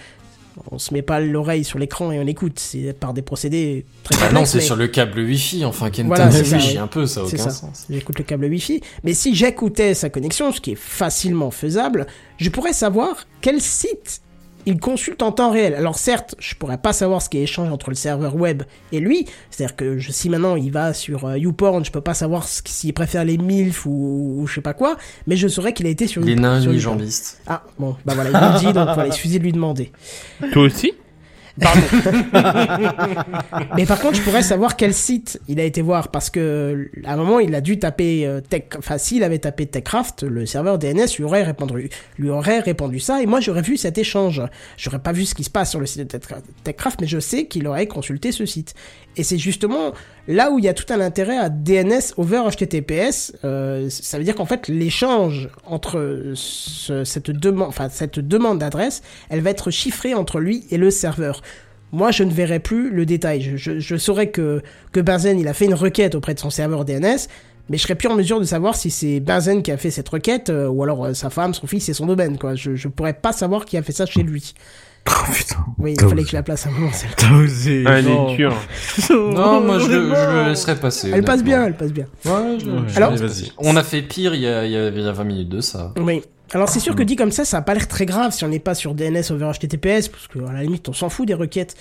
On 0.72 0.78
se 0.80 0.94
met 0.94 1.02
pas 1.02 1.20
l'oreille 1.20 1.64
sur 1.64 1.80
l'écran 1.80 2.12
et 2.12 2.20
on 2.20 2.28
écoute. 2.28 2.60
C'est 2.60 2.94
par 2.98 3.14
des 3.14 3.22
procédés 3.22 3.86
très 4.04 4.18
Bah 4.20 4.32
non, 4.34 4.46
c'est 4.46 4.58
mais- 4.60 4.64
sur 4.64 4.76
le 4.76 4.88
câble 4.88 5.20
Wi-Fi, 5.20 5.66
enfin, 5.66 5.90
Kenton, 5.90 6.08
Voilà, 6.16 6.26
un 6.82 6.88
peu, 6.88 7.06
ça 7.06 7.24
aucun 7.24 7.38
ça. 7.38 7.50
sens. 7.50 7.86
J'écoute 7.90 8.18
le 8.20 8.24
câble 8.26 8.46
Wi-Fi. 8.46 8.82
Mais 9.04 9.14
si 9.14 9.34
j'écoutais 9.36 9.94
sa 9.94 10.10
connexion, 10.10 10.52
ce 10.52 10.60
qui 10.62 10.72
est 10.72 10.80
facilement 10.80 11.52
faisable, 11.52 12.08
je 12.38 12.50
pourrais 12.50 12.74
savoir 12.74 13.26
quel 13.42 13.62
site 13.62 14.22
il 14.66 14.80
consulte 14.80 15.22
en 15.24 15.32
temps 15.32 15.52
réel. 15.52 15.74
Alors 15.76 15.98
certes, 15.98 16.36
je 16.40 16.56
pourrais 16.56 16.78
pas 16.78 16.94
savoir 16.94 17.22
ce 17.22 17.30
qui 17.30 17.38
est 17.38 17.44
échangé 17.44 17.72
entre 17.72 17.90
le 17.90 17.96
serveur 17.96 18.36
web 18.36 18.64
et 18.92 19.00
lui. 19.00 19.26
C'est-à-dire 19.50 19.76
que 19.76 19.98
je, 19.98 20.12
si 20.12 20.30
maintenant 20.30 20.56
il 20.56 20.72
va 20.72 20.94
sur 20.94 21.26
euh, 21.26 21.38
YouPorn, 21.38 21.84
je 21.86 21.92
peux 21.92 22.02
pas 22.02 22.14
savoir 22.14 22.48
s'il 22.48 22.94
préfère 22.94 23.26
les 23.26 23.38
MILF 23.38 23.86
ou, 23.86 24.38
ou 24.40 24.48
je 24.48 24.56
sais 24.56 24.62
pas 24.62 24.74
quoi, 24.74 24.98
mais 25.28 25.38
je 25.38 25.48
saurais 25.48 25.74
qu'il 25.74 25.86
a 25.86 25.90
été 25.90 26.08
sur 26.08 26.22
Les 26.22 26.36
nains 26.36 26.62
sur 26.62 26.74
YouPorn. 26.74 26.96
unijambistes. 26.96 27.42
Ah 27.48 27.64
bon, 27.80 27.96
bah 28.06 28.14
voilà, 28.16 28.30
il 28.30 28.36
me 28.54 28.60
dit, 28.60 28.66
donc 28.74 28.90
voilà, 28.94 29.08
il 29.08 29.14
suffisait 29.14 29.40
de 29.40 29.44
lui 29.44 29.54
demander. 29.54 29.92
Toi 30.52 30.64
aussi? 30.64 30.94
Mais 33.76 33.86
par 33.86 34.00
contre, 34.00 34.16
je 34.16 34.22
pourrais 34.22 34.42
savoir 34.42 34.76
quel 34.76 34.94
site 34.94 35.40
il 35.48 35.60
a 35.60 35.64
été 35.64 35.82
voir 35.82 36.10
parce 36.10 36.30
que 36.30 36.90
à 37.06 37.14
un 37.14 37.18
moment, 37.18 37.40
il 37.40 37.54
a 37.56 37.62
dû 37.62 37.80
taper 37.80 38.26
euh, 38.26 38.42
Tech. 38.42 38.64
Enfin, 38.78 38.98
s'il 38.98 39.24
avait 39.24 39.40
tapé 39.40 39.66
Techcraft, 39.66 40.24
le 40.24 40.46
serveur 40.46 40.78
DNS 40.80 41.06
lui 41.18 41.24
aurait 41.24 41.44
répondu, 41.44 41.90
lui 42.18 42.30
aurait 42.30 42.60
répondu 42.60 43.00
ça, 43.00 43.22
et 43.22 43.26
moi 43.26 43.40
j'aurais 43.40 43.62
vu 43.62 43.78
cet 43.78 43.98
échange. 43.98 44.42
J'aurais 44.78 45.00
pas 45.00 45.12
vu 45.12 45.26
ce 45.26 45.36
qui 45.36 45.44
se 45.44 45.50
passe 45.50 45.72
sur 45.72 45.80
le 45.80 45.86
site 45.86 46.00
de 46.00 46.04
Tech- 46.18 46.38
Techcraft, 46.64 47.02
mais 47.02 47.08
je 47.08 47.20
sais 47.20 47.46
qu'il 47.46 47.68
aurait 47.68 47.88
consulté 47.88 48.32
ce 48.32 48.46
site. 48.46 48.74
Et 49.18 49.24
c'est 49.24 49.38
justement 49.38 49.92
là 50.28 50.52
où 50.52 50.60
il 50.60 50.66
y 50.66 50.70
a 50.70 50.74
tout 50.74 50.92
un 50.94 51.00
intérêt 51.02 51.38
à 51.38 51.50
DNS 51.50 52.14
over 52.18 52.44
HTTPS. 52.50 53.34
Euh, 53.44 53.90
ça 53.90 54.18
veut 54.18 54.24
dire 54.24 54.36
qu'en 54.36 54.46
fait, 54.46 54.68
l'échange 54.68 55.50
entre 55.66 56.32
ce- 56.36 57.04
cette 57.04 57.30
demande, 57.32 57.68
enfin 57.68 57.90
cette 57.90 58.20
demande 58.20 58.60
d'adresse, 58.60 59.02
elle 59.30 59.42
va 59.42 59.50
être 59.50 59.70
chiffrée 59.72 60.14
entre 60.14 60.40
lui 60.40 60.66
et 60.72 60.78
le 60.78 60.90
serveur. 60.92 61.42
Moi, 61.92 62.12
je 62.12 62.24
ne 62.24 62.32
verrai 62.32 62.60
plus 62.60 62.90
le 62.90 63.06
détail. 63.06 63.42
Je, 63.42 63.58
je, 63.58 63.80
je 63.80 63.96
saurais 63.98 64.30
que, 64.30 64.62
que 64.94 65.02
Benzen, 65.02 65.38
il 65.38 65.48
a 65.50 65.54
fait 65.54 65.66
une 65.66 65.74
requête 65.74 66.16
auprès 66.16 66.34
de 66.34 66.40
son 66.40 66.50
serveur 66.50 66.86
DNS, 66.86 67.28
mais 67.70 67.78
je 67.78 67.84
serais 67.84 67.96
plus 67.96 68.08
en 68.08 68.16
mesure 68.16 68.40
de 68.40 68.46
savoir 68.46 68.76
si 68.76 68.90
c'est 68.90 69.20
Benzen 69.20 69.62
qui 69.62 69.72
a 69.72 69.78
fait 69.78 69.92
cette 69.92 70.08
requête, 70.08 70.50
euh, 70.50 70.68
ou 70.70 70.84
alors 70.84 71.04
euh, 71.08 71.14
sa 71.14 71.30
femme, 71.30 71.54
son 71.54 71.68
fils 71.68 71.90
et 71.90 71.94
son 71.94 72.06
domaine, 72.06 72.38
quoi. 72.38 72.56
Je, 72.56 72.76
je 72.76 72.88
pourrais 72.88 73.14
pas 73.14 73.34
savoir 73.34 73.66
qui 73.66 73.76
a 73.76 73.84
fait 73.84 73.92
ça 73.92 74.06
chez 74.06 74.24
lui. 74.24 74.54
Oh 75.08 75.32
putain. 75.34 75.58
Oui, 75.80 75.92
il 75.94 75.98
T'as 75.98 76.08
fallait 76.08 76.24
que 76.24 76.30
je 76.30 76.36
la 76.36 76.44
place 76.44 76.66
à 76.66 76.70
un 76.70 76.74
moment, 76.74 76.92
celle-là. 76.92 77.16
T'as 77.18 77.34
osé. 77.34 77.84
Ah, 77.88 78.00
elle 78.00 78.06
non. 78.10 78.30
est 78.30 78.36
dure. 78.36 78.56
Non, 79.10 79.62
moi, 79.62 79.80
je 79.80 79.88
le, 79.88 80.10
je 80.16 80.32
le 80.44 80.50
laisserai 80.50 80.76
passer. 80.76 81.10
Elle 81.14 81.24
passe 81.24 81.44
bien, 81.44 81.66
elle 81.66 81.76
passe 81.76 81.92
bien. 81.92 82.06
Ouais, 82.26 82.58
je, 82.60 82.66
je 82.88 82.98
Alors- 82.98 83.12
passer. 83.20 83.52
On 83.58 83.76
a 83.76 83.84
fait 83.84 84.02
pire 84.04 84.36
il 84.36 84.42
y 84.42 84.48
a, 84.48 84.66
il 84.66 84.72
y 84.72 84.78
a, 84.78 84.90
il 84.90 85.00
y 85.02 85.08
a 85.08 85.12
20 85.12 85.24
minutes 85.24 85.50
de 85.50 85.62
ça. 85.62 85.94
Oui. 86.00 86.22
Alors 86.54 86.68
c'est 86.70 86.82
sûr 86.82 86.96
que 86.96 87.04
dit 87.04 87.16
comme 87.16 87.32
ça, 87.32 87.46
ça 87.46 87.58
a 87.58 87.62
pas 87.62 87.74
l'air 87.74 87.88
très 87.88 88.06
grave 88.06 88.32
si 88.34 88.44
on 88.44 88.50
n'est 88.50 88.60
pas 88.60 88.76
sur 88.76 88.94
DNS 88.94 89.32
over 89.32 89.52
HTTPS, 89.54 90.10
parce 90.10 90.28
que 90.28 90.40
à 90.46 90.52
la 90.52 90.64
limite 90.64 90.88
on 90.90 90.94
s'en 90.94 91.08
fout 91.10 91.26
des 91.26 91.34
requêtes. 91.34 91.76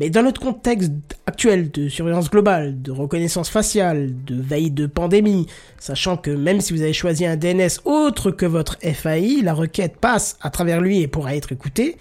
Mais 0.00 0.10
dans 0.10 0.22
notre 0.22 0.40
contexte 0.42 0.92
actuel 1.26 1.70
de 1.70 1.88
surveillance 1.88 2.28
globale, 2.28 2.82
de 2.82 2.90
reconnaissance 2.90 3.48
faciale, 3.48 4.10
de 4.26 4.34
veille 4.38 4.70
de 4.72 4.86
pandémie, 4.86 5.46
sachant 5.78 6.16
que 6.18 6.30
même 6.30 6.60
si 6.60 6.74
vous 6.74 6.82
avez 6.82 6.92
choisi 6.92 7.24
un 7.24 7.36
DNS 7.36 7.80
autre 7.86 8.30
que 8.32 8.44
votre 8.44 8.76
FAI, 8.82 9.40
la 9.42 9.54
requête 9.54 9.96
passe 9.98 10.36
à 10.42 10.50
travers 10.50 10.80
lui 10.82 11.00
et 11.00 11.06
pourra 11.06 11.34
être 11.36 11.52
écoutée, 11.52 11.96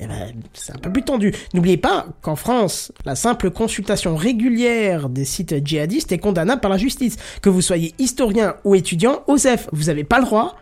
eh 0.00 0.06
ben, 0.06 0.32
c'est 0.54 0.74
un 0.74 0.78
peu 0.78 0.90
plus 0.92 1.02
tendu. 1.02 1.34
N'oubliez 1.52 1.76
pas 1.76 2.06
qu'en 2.22 2.36
France, 2.36 2.92
la 3.04 3.14
simple 3.14 3.50
consultation 3.50 4.16
régulière 4.16 5.08
des 5.08 5.24
sites 5.24 5.66
djihadistes 5.66 6.12
est 6.12 6.18
condamnable 6.18 6.60
par 6.60 6.70
la 6.70 6.78
justice. 6.78 7.16
Que 7.42 7.50
vous 7.50 7.60
soyez 7.60 7.94
historien 7.98 8.56
ou 8.64 8.74
étudiant, 8.74 9.22
OSEF, 9.26 9.68
vous 9.72 9.84
n'avez 9.84 10.04
pas 10.04 10.18
le 10.18 10.24
droit. 10.24 10.56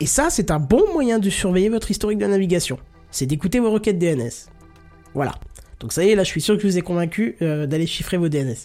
Et 0.00 0.06
ça, 0.06 0.28
c'est 0.30 0.50
un 0.50 0.58
bon 0.58 0.92
moyen 0.92 1.18
de 1.18 1.30
surveiller 1.30 1.68
votre 1.68 1.90
historique 1.90 2.18
de 2.18 2.26
navigation. 2.26 2.78
C'est 3.10 3.26
d'écouter 3.26 3.60
vos 3.60 3.70
requêtes 3.70 3.98
DNS. 3.98 4.50
Voilà. 5.14 5.34
Donc 5.80 5.92
ça 5.92 6.04
y 6.04 6.10
est, 6.10 6.14
là, 6.14 6.24
je 6.24 6.28
suis 6.28 6.40
sûr 6.40 6.56
que 6.56 6.62
je 6.62 6.66
vous 6.66 6.78
ai 6.78 6.82
convaincu 6.82 7.36
euh, 7.42 7.66
d'aller 7.66 7.86
chiffrer 7.86 8.16
vos 8.16 8.28
DNS. 8.28 8.56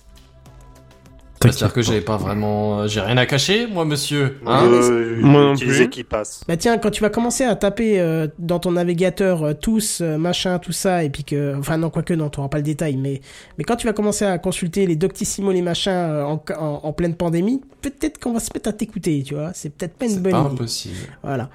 C'est-à-dire 1.51 1.73
que 1.73 1.81
j'avais 1.81 2.01
pas 2.01 2.17
vraiment, 2.17 2.87
j'ai 2.87 3.01
rien 3.01 3.17
à 3.17 3.25
cacher, 3.25 3.67
moi, 3.67 3.85
monsieur. 3.85 4.37
Hein 4.45 4.65
Euh, 4.65 5.19
Moi 5.21 5.41
non 5.41 5.55
plus. 5.55 5.89
qui 5.89 6.03
passe. 6.03 6.41
Bah 6.47 6.57
tiens, 6.57 6.77
quand 6.77 6.89
tu 6.91 7.01
vas 7.01 7.09
commencer 7.09 7.43
à 7.43 7.55
taper 7.55 7.99
euh, 7.99 8.27
dans 8.39 8.59
ton 8.59 8.71
navigateur 8.71 9.43
euh, 9.43 9.53
tous, 9.53 9.99
euh, 10.01 10.17
machin, 10.17 10.59
tout 10.59 10.71
ça, 10.71 11.03
et 11.03 11.09
puis 11.09 11.23
que... 11.23 11.55
Enfin 11.57 11.77
non, 11.77 11.89
quoique 11.89 12.13
non, 12.13 12.29
tu 12.29 12.39
n'auras 12.39 12.49
pas 12.49 12.57
le 12.57 12.63
détail, 12.63 12.95
mais... 12.97 13.21
Mais 13.57 13.63
quand 13.63 13.75
tu 13.75 13.85
vas 13.87 13.93
commencer 13.93 14.25
à 14.25 14.37
consulter 14.37 14.85
les 14.87 14.95
Doctissimo, 14.95 15.51
les 15.51 15.61
machins 15.61 15.91
euh, 15.91 16.23
en, 16.25 16.41
en, 16.57 16.79
en 16.83 16.93
pleine 16.93 17.15
pandémie, 17.15 17.61
peut-être 17.81 18.19
qu'on 18.19 18.33
va 18.33 18.39
se 18.39 18.49
mettre 18.53 18.69
à 18.69 18.73
t'écouter, 18.73 19.23
tu 19.25 19.33
vois. 19.35 19.51
C'est 19.53 19.69
peut-être 19.69 19.93
pas 19.95 20.05
une 20.05 20.11
C'est 20.11 20.21
bonne 20.21 20.31
pas 20.31 20.39
idée. 20.41 20.49
impossible. 20.53 20.95
Voilà. 21.23 21.49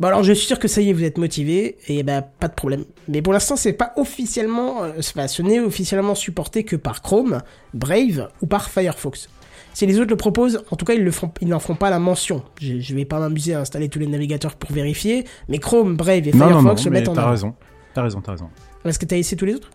Bon 0.00 0.08
alors 0.08 0.24
je 0.24 0.32
suis 0.32 0.46
sûr 0.46 0.58
que 0.58 0.66
ça 0.66 0.80
y 0.80 0.90
est, 0.90 0.92
vous 0.92 1.04
êtes 1.04 1.18
motivé 1.18 1.76
et 1.86 2.02
ben 2.02 2.24
pas 2.40 2.48
de 2.48 2.54
problème. 2.54 2.84
Mais 3.08 3.22
pour 3.22 3.32
l'instant 3.32 3.54
c'est 3.56 3.72
pas 3.74 3.92
officiellement, 3.96 4.82
euh, 4.82 4.92
enfin, 4.98 5.28
ce 5.28 5.40
n'est 5.42 5.60
officiellement 5.60 6.14
supporté 6.16 6.64
que 6.64 6.74
par 6.74 7.00
Chrome, 7.00 7.40
Brave 7.74 8.28
ou 8.42 8.46
par 8.46 8.70
Firefox. 8.70 9.28
Si 9.72 9.86
les 9.86 9.98
autres 9.98 10.10
le 10.10 10.16
proposent, 10.16 10.64
en 10.70 10.76
tout 10.76 10.84
cas 10.84 10.94
ils 10.94 11.04
le 11.04 11.10
font, 11.12 11.30
ils 11.40 11.48
n'en 11.48 11.60
feront 11.60 11.74
pas 11.76 11.90
la 11.90 11.98
mention. 12.00 12.42
Je, 12.60 12.80
je 12.80 12.94
vais 12.94 13.04
pas 13.04 13.20
m'amuser 13.20 13.54
à 13.54 13.60
installer 13.60 13.88
tous 13.88 13.98
les 14.00 14.06
navigateurs 14.08 14.56
pour 14.56 14.72
vérifier, 14.72 15.24
mais 15.48 15.58
Chrome, 15.58 15.96
Brave 15.96 16.26
et 16.26 16.32
Non, 16.32 16.46
non, 16.46 16.50
non, 16.50 16.60
Firefox 16.60 16.84
le 16.86 16.90
mais 16.90 16.98
mettent 17.00 17.08
en 17.08 17.14
t'as 17.14 17.22
avant. 17.22 17.30
raison. 17.30 17.54
T'as 17.94 18.02
raison, 18.02 18.20
t'as 18.20 18.32
raison. 18.32 18.48
Est-ce 18.84 18.98
que 18.98 19.04
t'as 19.06 19.16
essayé 19.16 19.36
tous 19.36 19.46
les 19.46 19.54
autres? 19.54 19.70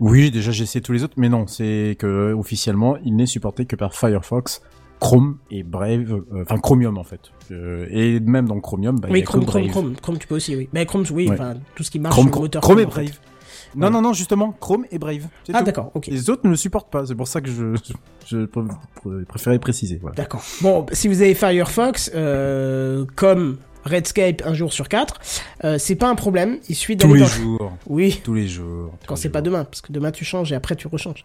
Oui, 0.00 0.30
déjà 0.30 0.52
j'ai 0.52 0.62
essayé 0.62 0.80
tous 0.80 0.92
les 0.92 1.02
autres, 1.02 1.14
mais 1.16 1.28
non, 1.28 1.46
c'est 1.48 1.96
que 1.98 2.32
officiellement, 2.32 2.96
il 3.04 3.16
n'est 3.16 3.26
supporté 3.26 3.66
que 3.66 3.74
par 3.74 3.94
Firefox, 3.96 4.62
Chrome 5.00 5.38
et 5.50 5.62
Brave, 5.62 6.12
euh, 6.32 6.42
enfin 6.42 6.58
Chromium 6.58 6.98
en 6.98 7.04
fait. 7.04 7.20
Euh, 7.50 7.86
et 7.90 8.20
même 8.20 8.46
dans 8.48 8.58
Chromium, 8.60 8.98
bah, 8.98 9.08
y 9.08 9.12
Oui, 9.12 9.22
a 9.22 9.24
Chrome, 9.24 9.40
que 9.44 9.46
Chrome, 9.50 9.62
Brave. 9.62 9.70
Chrome, 9.72 9.96
Chrome, 10.00 10.18
tu 10.18 10.26
peux 10.26 10.34
aussi, 10.36 10.56
oui. 10.56 10.68
Mais 10.72 10.84
Chrome, 10.86 11.04
oui, 11.12 11.28
Ouais. 11.28 11.34
enfin 11.34 11.54
tout 11.74 11.82
ce 11.82 11.90
qui 11.90 11.98
marche 11.98 12.14
Chrome, 12.14 12.26
sur 12.28 12.36
le 12.36 12.40
moteur 12.42 12.62
Chrome 12.62 12.78
et 12.80 12.82
Chrome. 12.86 12.94
Brave. 13.04 13.18
Non, 13.76 13.90
non, 13.90 14.00
non, 14.00 14.12
justement, 14.14 14.52
Chrome 14.58 14.86
et 14.90 14.98
Brave. 14.98 15.28
Ah 15.52 15.62
d'accord, 15.62 15.90
ok. 15.94 16.06
Les 16.06 16.30
autres 16.30 16.42
ne 16.44 16.50
le 16.50 16.56
supportent 16.56 16.90
pas, 16.90 17.04
c'est 17.06 17.14
pour 17.14 17.28
ça 17.28 17.40
que 17.42 17.50
je, 17.50 17.74
je, 17.76 17.92
je 18.26 18.38
pr- 18.46 19.24
préférais 19.26 19.58
préciser. 19.58 19.98
Voilà. 20.00 20.16
D'accord. 20.16 20.42
Bon, 20.62 20.86
si 20.92 21.06
vous 21.06 21.20
avez 21.20 21.34
Firefox, 21.34 22.10
euh, 22.14 23.04
comme 23.14 23.58
Redscape 23.88 24.42
un 24.44 24.54
jour 24.54 24.72
sur 24.72 24.88
quatre, 24.88 25.20
euh, 25.64 25.78
c'est 25.78 25.96
pas 25.96 26.08
un 26.08 26.14
problème. 26.14 26.58
Il 26.68 26.74
suffit 26.74 26.96
Tous 26.96 27.12
les 27.14 27.20
dans... 27.20 27.26
jours. 27.26 27.72
Oui, 27.86 28.20
Tous 28.22 28.34
les 28.34 28.46
jours. 28.48 28.92
tous 29.00 29.06
quand 29.06 29.14
les 29.14 29.20
c'est 29.20 29.28
pas 29.30 29.42
demain, 29.42 29.64
parce 29.64 29.80
que 29.80 29.92
demain 29.92 30.10
tu 30.10 30.24
changes 30.24 30.52
et 30.52 30.54
après 30.54 30.76
tu 30.76 30.86
rechanges. 30.86 31.24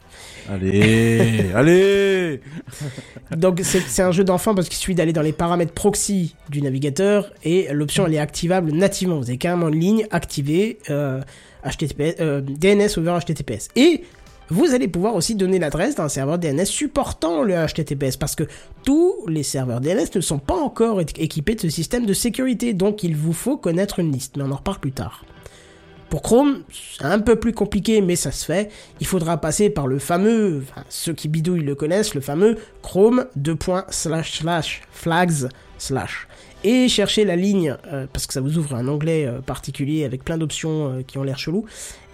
Allez, 0.49 1.51
allez 1.55 2.41
Donc 3.35 3.59
c'est 3.63 3.81
c'est 3.81 4.01
un 4.01 4.11
jeu 4.11 4.23
d'enfant 4.23 4.55
parce 4.55 4.69
qu'il 4.69 4.77
suffit 4.77 4.95
d'aller 4.95 5.13
dans 5.13 5.21
les 5.21 5.33
paramètres 5.33 5.73
proxy 5.73 6.35
du 6.49 6.61
navigateur 6.61 7.31
et 7.43 7.67
l'option 7.71 8.05
elle 8.07 8.13
est 8.13 8.19
activable 8.19 8.71
nativement. 8.71 9.17
Vous 9.17 9.29
avez 9.29 9.37
carrément 9.37 9.69
une 9.69 9.79
ligne 9.79 10.07
activée 10.11 10.79
euh, 10.89 11.21
HTTPS, 11.65 12.15
euh, 12.19 12.41
DNS 12.41 12.97
over 12.97 13.17
HTTPS. 13.19 13.69
Et 13.75 14.03
vous 14.49 14.73
allez 14.73 14.87
pouvoir 14.87 15.15
aussi 15.15 15.35
donner 15.35 15.59
l'adresse 15.59 15.95
d'un 15.95 16.09
serveur 16.09 16.37
DNS 16.37 16.65
supportant 16.65 17.43
le 17.43 17.55
HTTPS 17.55 18.17
parce 18.17 18.35
que 18.35 18.43
tous 18.83 19.25
les 19.27 19.43
serveurs 19.43 19.81
DNS 19.81 20.07
ne 20.15 20.21
sont 20.21 20.39
pas 20.39 20.55
encore 20.57 21.01
équipés 21.01 21.55
de 21.55 21.61
ce 21.61 21.69
système 21.69 22.05
de 22.05 22.13
sécurité, 22.13 22.73
donc 22.73 23.03
il 23.03 23.15
vous 23.15 23.33
faut 23.33 23.57
connaître 23.57 23.99
une 23.99 24.11
liste, 24.11 24.37
mais 24.37 24.43
on 24.43 24.51
en 24.51 24.57
reparle 24.57 24.79
plus 24.79 24.91
tard. 24.91 25.23
Pour 26.13 26.21
Chrome, 26.21 26.61
c'est 26.71 27.05
un 27.05 27.17
peu 27.17 27.37
plus 27.37 27.53
compliqué, 27.53 27.99
mais 27.99 28.15
ça 28.15 28.31
se 28.31 28.45
fait. 28.45 28.69
Il 28.99 29.07
faudra 29.07 29.37
passer 29.37 29.71
par 29.71 29.87
le 29.87 29.97
fameux, 29.97 30.63
ceux 30.87 31.13
qui 31.13 31.27
bidouillent 31.27 31.63
le 31.63 31.73
connaissent, 31.73 32.13
le 32.13 32.21
fameux 32.21 32.57
Chrome 32.83 33.25
2. 33.35 33.57
slash 33.89 34.37
slash 34.37 34.81
flags 34.91 35.49
slash. 35.79 36.27
Et 36.63 36.87
chercher 36.87 37.25
la 37.25 37.35
ligne, 37.35 37.75
euh, 37.91 38.05
parce 38.13 38.27
que 38.27 38.33
ça 38.33 38.41
vous 38.41 38.59
ouvre 38.59 38.75
un 38.75 38.87
onglet 38.87 39.25
euh, 39.25 39.41
particulier 39.41 40.05
avec 40.05 40.23
plein 40.23 40.37
d'options 40.37 40.87
euh, 40.87 41.01
qui 41.01 41.17
ont 41.17 41.23
l'air 41.23 41.39
chelou. 41.39 41.65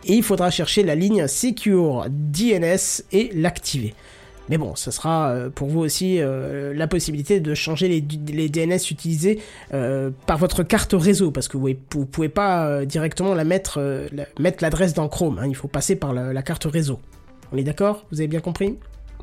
Et 0.06 0.14
il 0.14 0.24
faudra 0.24 0.50
chercher 0.52 0.84
la 0.84 0.96
ligne 0.96 1.28
Secure 1.28 2.06
DNS 2.10 3.04
et 3.12 3.32
l'activer. 3.34 3.94
Mais 4.50 4.58
bon, 4.58 4.76
ça 4.76 4.90
sera 4.92 5.30
euh, 5.30 5.50
pour 5.52 5.68
vous 5.68 5.80
aussi 5.82 6.20
euh, 6.20 6.74
la 6.74 6.88
possibilité 6.88 7.40
de 7.40 7.54
changer 7.54 7.88
les, 7.88 8.04
les 8.34 8.50
DNS 8.50 8.80
utilisés 8.90 9.40
euh, 9.76 10.10
par 10.26 10.40
votre 10.40 10.64
carte 10.64 10.96
réseau, 10.98 11.30
parce 11.30 11.48
que 11.48 11.56
vous, 11.58 11.70
vous 11.94 12.06
pouvez 12.08 12.30
pas 12.30 12.66
euh, 12.68 12.86
directement 12.86 13.36
la 13.36 13.44
mettre, 13.44 13.78
euh, 13.80 14.08
la- 14.12 14.26
mettre 14.40 14.64
l'adresse 14.64 14.96
dans 14.96 15.08
Chrome. 15.08 15.38
hein, 15.40 15.46
il 15.48 15.56
faut 15.56 15.68
passer 15.68 15.96
par 15.96 16.14
la, 16.14 16.34
la 16.34 16.42
carte 16.42 16.64
réseau. 16.66 17.00
On 17.52 17.58
est 17.58 17.64
d'accord? 17.64 18.06
Vous 18.12 18.22
avez 18.22 18.28
bien 18.28 18.40
compris? 18.40 18.76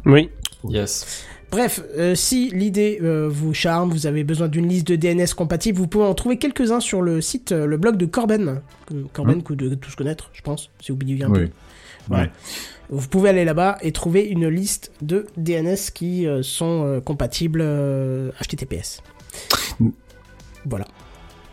Oui. 0.05 0.31
Yes. 0.69 1.24
Bref, 1.51 1.81
euh, 1.97 2.14
si 2.14 2.51
l'idée 2.51 2.98
euh, 3.02 3.28
vous 3.31 3.55
charme, 3.55 3.90
vous 3.90 4.06
avez 4.06 4.24
besoin 4.24 4.48
d'une 4.48 4.68
liste 4.68 4.86
de 4.89 4.97
DNS 4.97 5.32
compatible, 5.36 5.78
vous 5.78 5.86
pouvez 5.86 6.05
en 6.05 6.14
trouver 6.14 6.39
quelques-uns 6.39 6.81
sur 6.81 7.02
le 7.02 7.20
site, 7.20 7.52
euh, 7.52 7.66
le 7.66 7.77
blog 7.77 7.97
de 7.97 8.06
Corben. 8.06 8.60
Corben, 9.12 9.43
que 9.43 9.48
vous 9.48 9.56
devez 9.56 9.77
tous 9.77 9.94
connaître, 9.94 10.31
je 10.32 10.43
pense, 10.43 10.70
si 10.81 10.93
vous 10.93 10.98
bidouillez 10.98 11.24
un 11.24 11.31
Oui. 11.31 11.47
peu. 11.47 11.48
Voilà. 12.09 12.24
Ouais. 12.24 12.31
Vous 12.90 13.09
pouvez 13.09 13.31
aller 13.31 13.44
là-bas 13.44 13.78
et 13.82 13.90
trouver 13.93 14.24
une 14.27 14.48
liste 14.48 14.93
de 15.02 15.27
DNS 15.36 15.90
qui 15.93 16.24
sont 16.43 17.02
compatibles 17.05 17.60
HTTPS. 18.40 19.02
Voilà. 20.64 20.86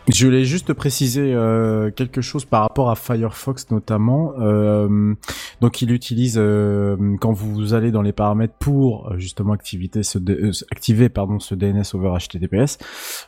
Je 0.08 0.26
voulais 0.26 0.44
juste 0.44 0.74
préciser 0.74 1.32
euh, 1.32 1.90
quelque 1.90 2.20
chose 2.20 2.44
par 2.44 2.60
rapport 2.60 2.90
à 2.90 2.94
Firefox 2.94 3.70
notamment. 3.70 4.34
Euh, 4.38 5.14
donc 5.62 5.80
il 5.80 5.92
utilise 5.92 6.36
euh, 6.36 7.16
quand 7.20 7.32
vous 7.32 7.72
allez 7.72 7.90
dans 7.90 8.02
les 8.02 8.12
paramètres 8.12 8.54
pour 8.58 9.10
euh, 9.10 9.18
justement 9.18 9.54
activité 9.54 10.02
ce 10.02 10.18
euh, 10.18 10.52
activer 10.70 11.08
pardon 11.08 11.40
ce 11.40 11.54
DNS 11.54 11.84
over 11.94 12.18
HTTPS, 12.18 12.76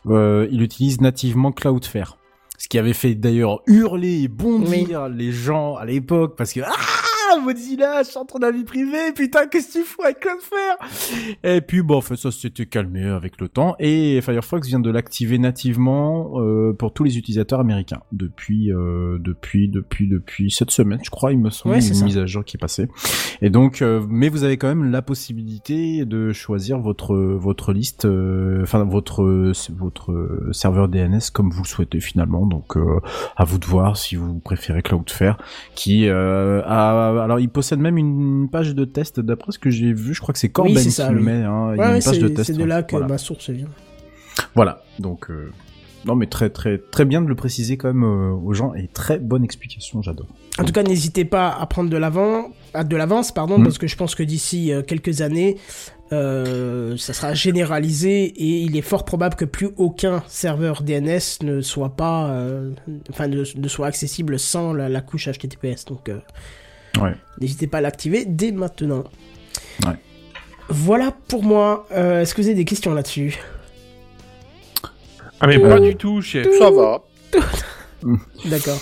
euh, 0.06 0.46
il 0.50 0.60
utilise 0.60 1.00
nativement 1.00 1.50
Cloudflare. 1.50 2.18
Ce 2.58 2.68
qui 2.68 2.78
avait 2.78 2.94
fait 2.94 3.14
d'ailleurs 3.14 3.62
hurler 3.66 4.22
et 4.22 4.28
bondir 4.28 5.08
les 5.08 5.32
gens 5.32 5.76
à 5.76 5.86
l'époque 5.86 6.36
parce 6.36 6.52
que 6.52 6.60
ah 6.60 7.05
Mozilla 7.42 8.04
centre 8.04 8.38
de 8.38 8.46
la 8.46 8.50
vie 8.52 8.64
privée 8.64 9.12
putain 9.14 9.46
qu'est-ce 9.46 9.68
que 9.68 9.78
tu 9.80 9.84
fous 9.84 10.02
avec 10.02 10.20
Cloudflare 10.20 10.78
et 11.42 11.60
puis 11.60 11.82
bon 11.82 12.00
ça 12.00 12.30
s'était 12.30 12.66
calmé 12.66 13.04
avec 13.04 13.40
le 13.40 13.48
temps 13.48 13.74
et 13.78 14.20
Firefox 14.20 14.66
vient 14.68 14.80
de 14.80 14.90
l'activer 14.90 15.38
nativement 15.38 16.40
euh, 16.40 16.72
pour 16.72 16.92
tous 16.92 17.04
les 17.04 17.18
utilisateurs 17.18 17.60
américains. 17.60 18.00
Depuis 18.12 18.72
euh, 18.72 19.18
depuis 19.20 19.68
depuis 19.68 20.08
depuis 20.08 20.50
cette 20.50 20.70
semaine 20.70 21.00
je 21.02 21.10
crois 21.10 21.32
il 21.32 21.38
me 21.38 21.50
semble 21.50 21.74
Ouais, 21.76 21.86
une 21.86 21.94
ça. 21.94 22.04
mise 22.04 22.18
à 22.18 22.26
jour 22.26 22.44
qui 22.44 22.56
est 22.56 22.60
passée. 22.60 22.88
Et 23.42 23.50
donc 23.50 23.82
euh, 23.82 24.04
mais 24.08 24.28
vous 24.28 24.44
avez 24.44 24.56
quand 24.56 24.68
même 24.68 24.90
la 24.90 25.02
possibilité 25.02 26.04
de 26.04 26.32
choisir 26.32 26.78
votre 26.78 27.14
votre 27.16 27.72
liste 27.72 28.04
euh, 28.04 28.62
enfin 28.62 28.84
votre 28.84 29.52
votre 29.76 30.48
serveur 30.52 30.88
DNS 30.88 31.20
comme 31.32 31.50
vous 31.50 31.62
le 31.62 31.68
souhaitez 31.68 32.00
finalement. 32.00 32.46
Donc 32.46 32.76
euh, 32.76 33.00
à 33.36 33.44
vous 33.44 33.58
de 33.58 33.66
voir 33.66 33.96
si 33.96 34.16
vous 34.16 34.38
préférez 34.38 34.82
Cloudflare 34.82 35.38
qui 35.74 36.08
euh, 36.08 36.62
a 36.64 37.15
alors 37.22 37.40
il 37.40 37.48
possède 37.48 37.78
même 37.78 37.98
une 37.98 38.48
page 38.50 38.74
de 38.74 38.84
test 38.84 39.20
d'après 39.20 39.52
ce 39.52 39.58
que 39.58 39.70
j'ai 39.70 39.92
vu 39.92 40.14
je 40.14 40.20
crois 40.20 40.32
que 40.32 40.38
c'est 40.38 40.48
Corben 40.48 40.74
Oui, 40.76 40.82
qui 40.86 41.02
le 41.02 41.16
oui. 41.18 41.22
met 41.22 41.42
hein, 41.42 41.72
il 41.72 41.76
y 41.76 41.78
Ouais, 41.80 41.84
a 41.84 41.90
ouais, 41.90 41.96
une 41.98 42.02
page 42.04 42.18
de 42.18 42.28
test 42.28 42.46
c'est 42.52 42.58
de 42.58 42.64
là 42.64 42.82
que 42.82 42.92
voilà. 42.92 43.06
ma 43.08 43.18
source 43.18 43.50
vient. 43.50 43.68
Voilà, 44.54 44.82
donc 44.98 45.30
euh, 45.30 45.50
non 46.04 46.14
mais 46.14 46.26
très 46.26 46.50
très 46.50 46.78
très 46.78 47.04
bien 47.04 47.22
de 47.22 47.26
le 47.28 47.34
préciser 47.34 47.76
quand 47.76 47.88
même 47.92 48.04
euh, 48.04 48.30
aux 48.32 48.52
gens 48.54 48.74
et 48.74 48.86
très 48.88 49.18
bonne 49.18 49.44
explication, 49.44 50.02
j'adore. 50.02 50.26
En 50.58 50.64
tout 50.64 50.72
cas, 50.72 50.82
n'hésitez 50.82 51.24
pas 51.26 51.50
à 51.50 51.66
prendre 51.66 51.90
de 51.90 51.96
l'avant, 51.98 52.50
de 52.82 52.96
l'avance, 52.96 53.32
pardon, 53.32 53.58
Mm. 53.58 53.64
parce 53.64 53.76
que 53.78 53.86
je 53.86 53.96
pense 53.96 54.14
que 54.14 54.22
d'ici 54.22 54.72
euh, 54.72 54.80
quelques 54.82 55.20
années, 55.20 55.56
euh, 56.12 56.96
ça 56.96 57.12
sera 57.12 57.34
généralisé 57.34 58.24
et 58.24 58.60
il 58.62 58.76
est 58.76 58.80
fort 58.82 59.04
probable 59.04 59.34
que 59.34 59.44
plus 59.44 59.68
aucun 59.76 60.22
serveur 60.28 60.82
DNS 60.82 61.42
ne 61.42 61.60
soit 61.60 61.96
pas, 61.96 62.30
euh, 62.30 62.70
enfin, 63.10 63.26
ne, 63.28 63.42
ne 63.56 63.68
soit 63.68 63.86
accessible 63.86 64.38
sans 64.38 64.72
la, 64.72 64.88
la 64.88 65.00
couche 65.02 65.28
HTTPS. 65.28 65.84
Donc, 65.86 66.08
euh, 66.08 66.18
Ouais. 67.00 67.14
n'hésitez 67.40 67.66
pas 67.66 67.78
à 67.78 67.80
l'activer 67.80 68.24
dès 68.26 68.52
maintenant. 68.52 69.04
Ouais. 69.84 69.94
Voilà 70.68 71.12
pour 71.28 71.42
moi. 71.42 71.86
Euh, 71.92 72.22
Est-ce 72.22 72.34
que 72.34 72.40
vous 72.42 72.48
avez 72.48 72.56
des 72.56 72.64
questions 72.64 72.92
là-dessus? 72.94 73.38
Ah 75.40 75.46
mais 75.46 75.58
pas 75.58 75.78
du 75.80 75.96
tout, 75.96 76.20
chef. 76.22 76.46
Ça 76.58 76.70
va. 76.70 77.02
D'accord. 78.46 78.78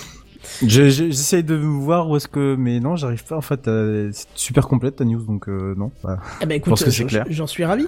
Je- 0.61 0.89
je- 0.89 1.05
J'essaye 1.05 1.43
de 1.43 1.55
voir 1.55 2.07
où 2.09 2.15
est-ce 2.15 2.27
que 2.27 2.55
mais 2.57 2.79
non 2.79 2.95
j'arrive 2.95 3.25
pas 3.25 3.35
en 3.35 3.41
fait 3.41 3.67
euh, 3.67 4.11
c'est 4.13 4.27
super 4.35 4.67
complète 4.67 4.97
ta 4.97 5.03
news 5.03 5.21
donc 5.23 5.49
euh, 5.49 5.73
non. 5.75 5.91
bah, 6.03 6.19
Eh 6.39 6.45
ben 6.45 6.53
je 6.53 6.57
écoute, 6.57 6.69
pense 6.69 6.83
que 6.83 6.91
c'est 6.91 7.01
j'en- 7.01 7.07
clair. 7.07 7.25
j'en 7.29 7.47
suis 7.47 7.65
ravi. 7.65 7.87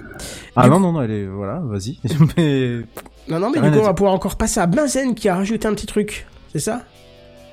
Ah 0.56 0.64
Du 0.64 0.70
non 0.70 0.76
coup- 0.76 0.82
non 0.82 0.92
non 0.92 1.02
elle 1.02 1.10
est 1.12 1.26
voilà 1.26 1.60
vas-y 1.64 1.98
mais 2.36 2.80
Non, 3.28 3.38
non, 3.38 3.50
mais 3.54 3.60
du 3.62 3.70
coup, 3.70 3.78
on 3.78 3.84
va 3.84 3.94
pouvoir 3.94 4.12
encore 4.12 4.36
passer 4.36 4.58
à 4.60 4.66
Benzen 4.66 5.14
qui 5.14 5.28
a 5.28 5.36
rajouté 5.36 5.68
un 5.68 5.72
petit 5.74 5.86
truc. 5.86 6.26
C'est 6.52 6.58
ça? 6.58 6.82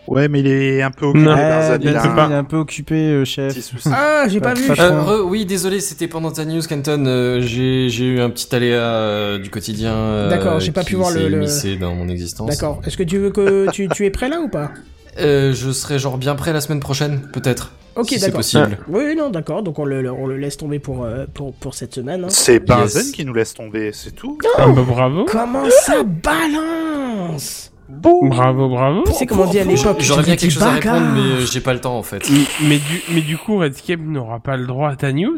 Ouais, 0.08 0.28
mais 0.28 0.40
il 0.42 0.48
est 0.48 0.82
un 0.82 0.92
peu 0.92 1.06
occupé, 1.08 1.26
Non. 1.26 1.34
Barzan, 1.36 1.78
il 1.82 1.88
est 1.90 1.96
un 2.36 2.44
peu 2.44 2.58
occupé 2.58 2.96
euh, 2.96 3.26
chef. 3.26 3.54
petit 3.54 3.62
souci. 3.64 3.90
Ah, 3.92 4.26
j'ai 4.28 4.40
pas 4.40 4.54
Pas- 4.54 4.60
vu. 4.60 4.68
pas 4.68 4.84
Euh, 4.84 5.22
oui, 5.24 5.46
désolé, 5.46 5.80
c'était 5.80 6.08
pendant 6.08 6.32
ta 6.32 6.46
news, 6.46 6.62
Canton. 6.68 7.06
euh, 7.08 7.42
j'ai 7.42 7.90
j'ai 7.90 8.06
eu 8.06 8.20
un 8.20 8.30
petit 8.30 8.54
aléa 8.56 8.78
euh, 8.82 9.38
du 9.40 9.50
quotidien. 9.50 9.94
euh, 9.94 10.30
D'accord, 10.30 10.60
j'ai 10.60 10.72
pas 10.72 10.84
pu 10.84 10.96
voir 10.96 11.12
le- 11.12 11.80
dans 11.80 11.96
mon 11.96 12.08
existence. 12.08 12.50
D'accord. 12.50 12.82
Est-ce 12.86 12.98
que 12.98 13.04
tu 13.04 13.18
veux 13.18 13.32
que 13.32 13.70
tu, 13.72 13.88
tu 13.90 14.06
es 14.06 14.10
prêt 14.12 14.30
là 14.30 14.42
ou 14.42 14.48
pas? 14.48 14.72
Euh, 15.20 15.54
je 15.54 15.72
serai 15.72 15.98
genre 15.98 16.18
bien 16.18 16.36
prêt 16.36 16.52
la 16.54 16.60
semaine 16.62 16.82
prochaine, 16.82 17.22
peut-être. 17.34 17.72
Ok, 17.96 18.10
si 18.10 18.16
c'est 18.20 18.26
d'accord. 18.28 18.40
possible. 18.40 18.78
Oui, 18.90 19.04
oui, 19.08 19.16
non, 19.16 19.30
d'accord. 19.30 19.64
Donc 19.64 19.80
on 19.80 19.86
le, 19.86 20.12
on 20.12 20.28
le 20.28 20.36
laisse 20.36 20.58
tomber 20.58 20.80
pour, 20.80 21.06
euh, 21.06 21.26
pour, 21.34 21.54
pour 21.54 21.74
cette 21.74 21.94
semaine. 21.96 22.26
hein. 22.26 22.30
C'est 22.30 22.60
Benzen 22.60 23.04
Yes. 23.04 23.12
qui 23.12 23.24
nous 23.24 23.34
laisse 23.34 23.54
tomber, 23.54 23.92
c'est 23.94 24.12
tout. 24.12 24.38
Ah 24.58 24.68
bah 24.68 24.84
bravo. 24.86 25.26
Comment 25.32 25.64
ça 25.70 26.04
balance? 26.04 27.72
Bravo, 27.90 28.70
bravo. 28.70 29.04
Tu 29.06 29.14
sais 29.14 29.26
comment 29.26 29.44
on 29.44 29.50
dit 29.52 29.60
à 29.60 29.64
l'époque 29.64 29.98
J'aurais 30.00 30.24
bien 30.24 30.36
quelque 30.36 30.52
chose 30.52 30.64
à 30.64 30.72
répondre, 30.72 31.06
mais 31.14 31.20
euh, 31.20 31.46
j'ai 31.46 31.62
pas 31.62 31.74
le 31.74 31.82
temps 31.82 31.98
en 31.98 32.04
fait. 32.04 32.28
Mais 32.64 32.78
du, 32.78 33.02
mais 33.14 33.22
du 33.22 33.38
coup, 33.38 33.58
Redscape 33.58 34.00
n'aura 34.00 34.40
pas 34.40 34.58
le 34.58 34.66
droit 34.66 34.90
à 34.90 34.96
ta 34.96 35.12
news? 35.14 35.38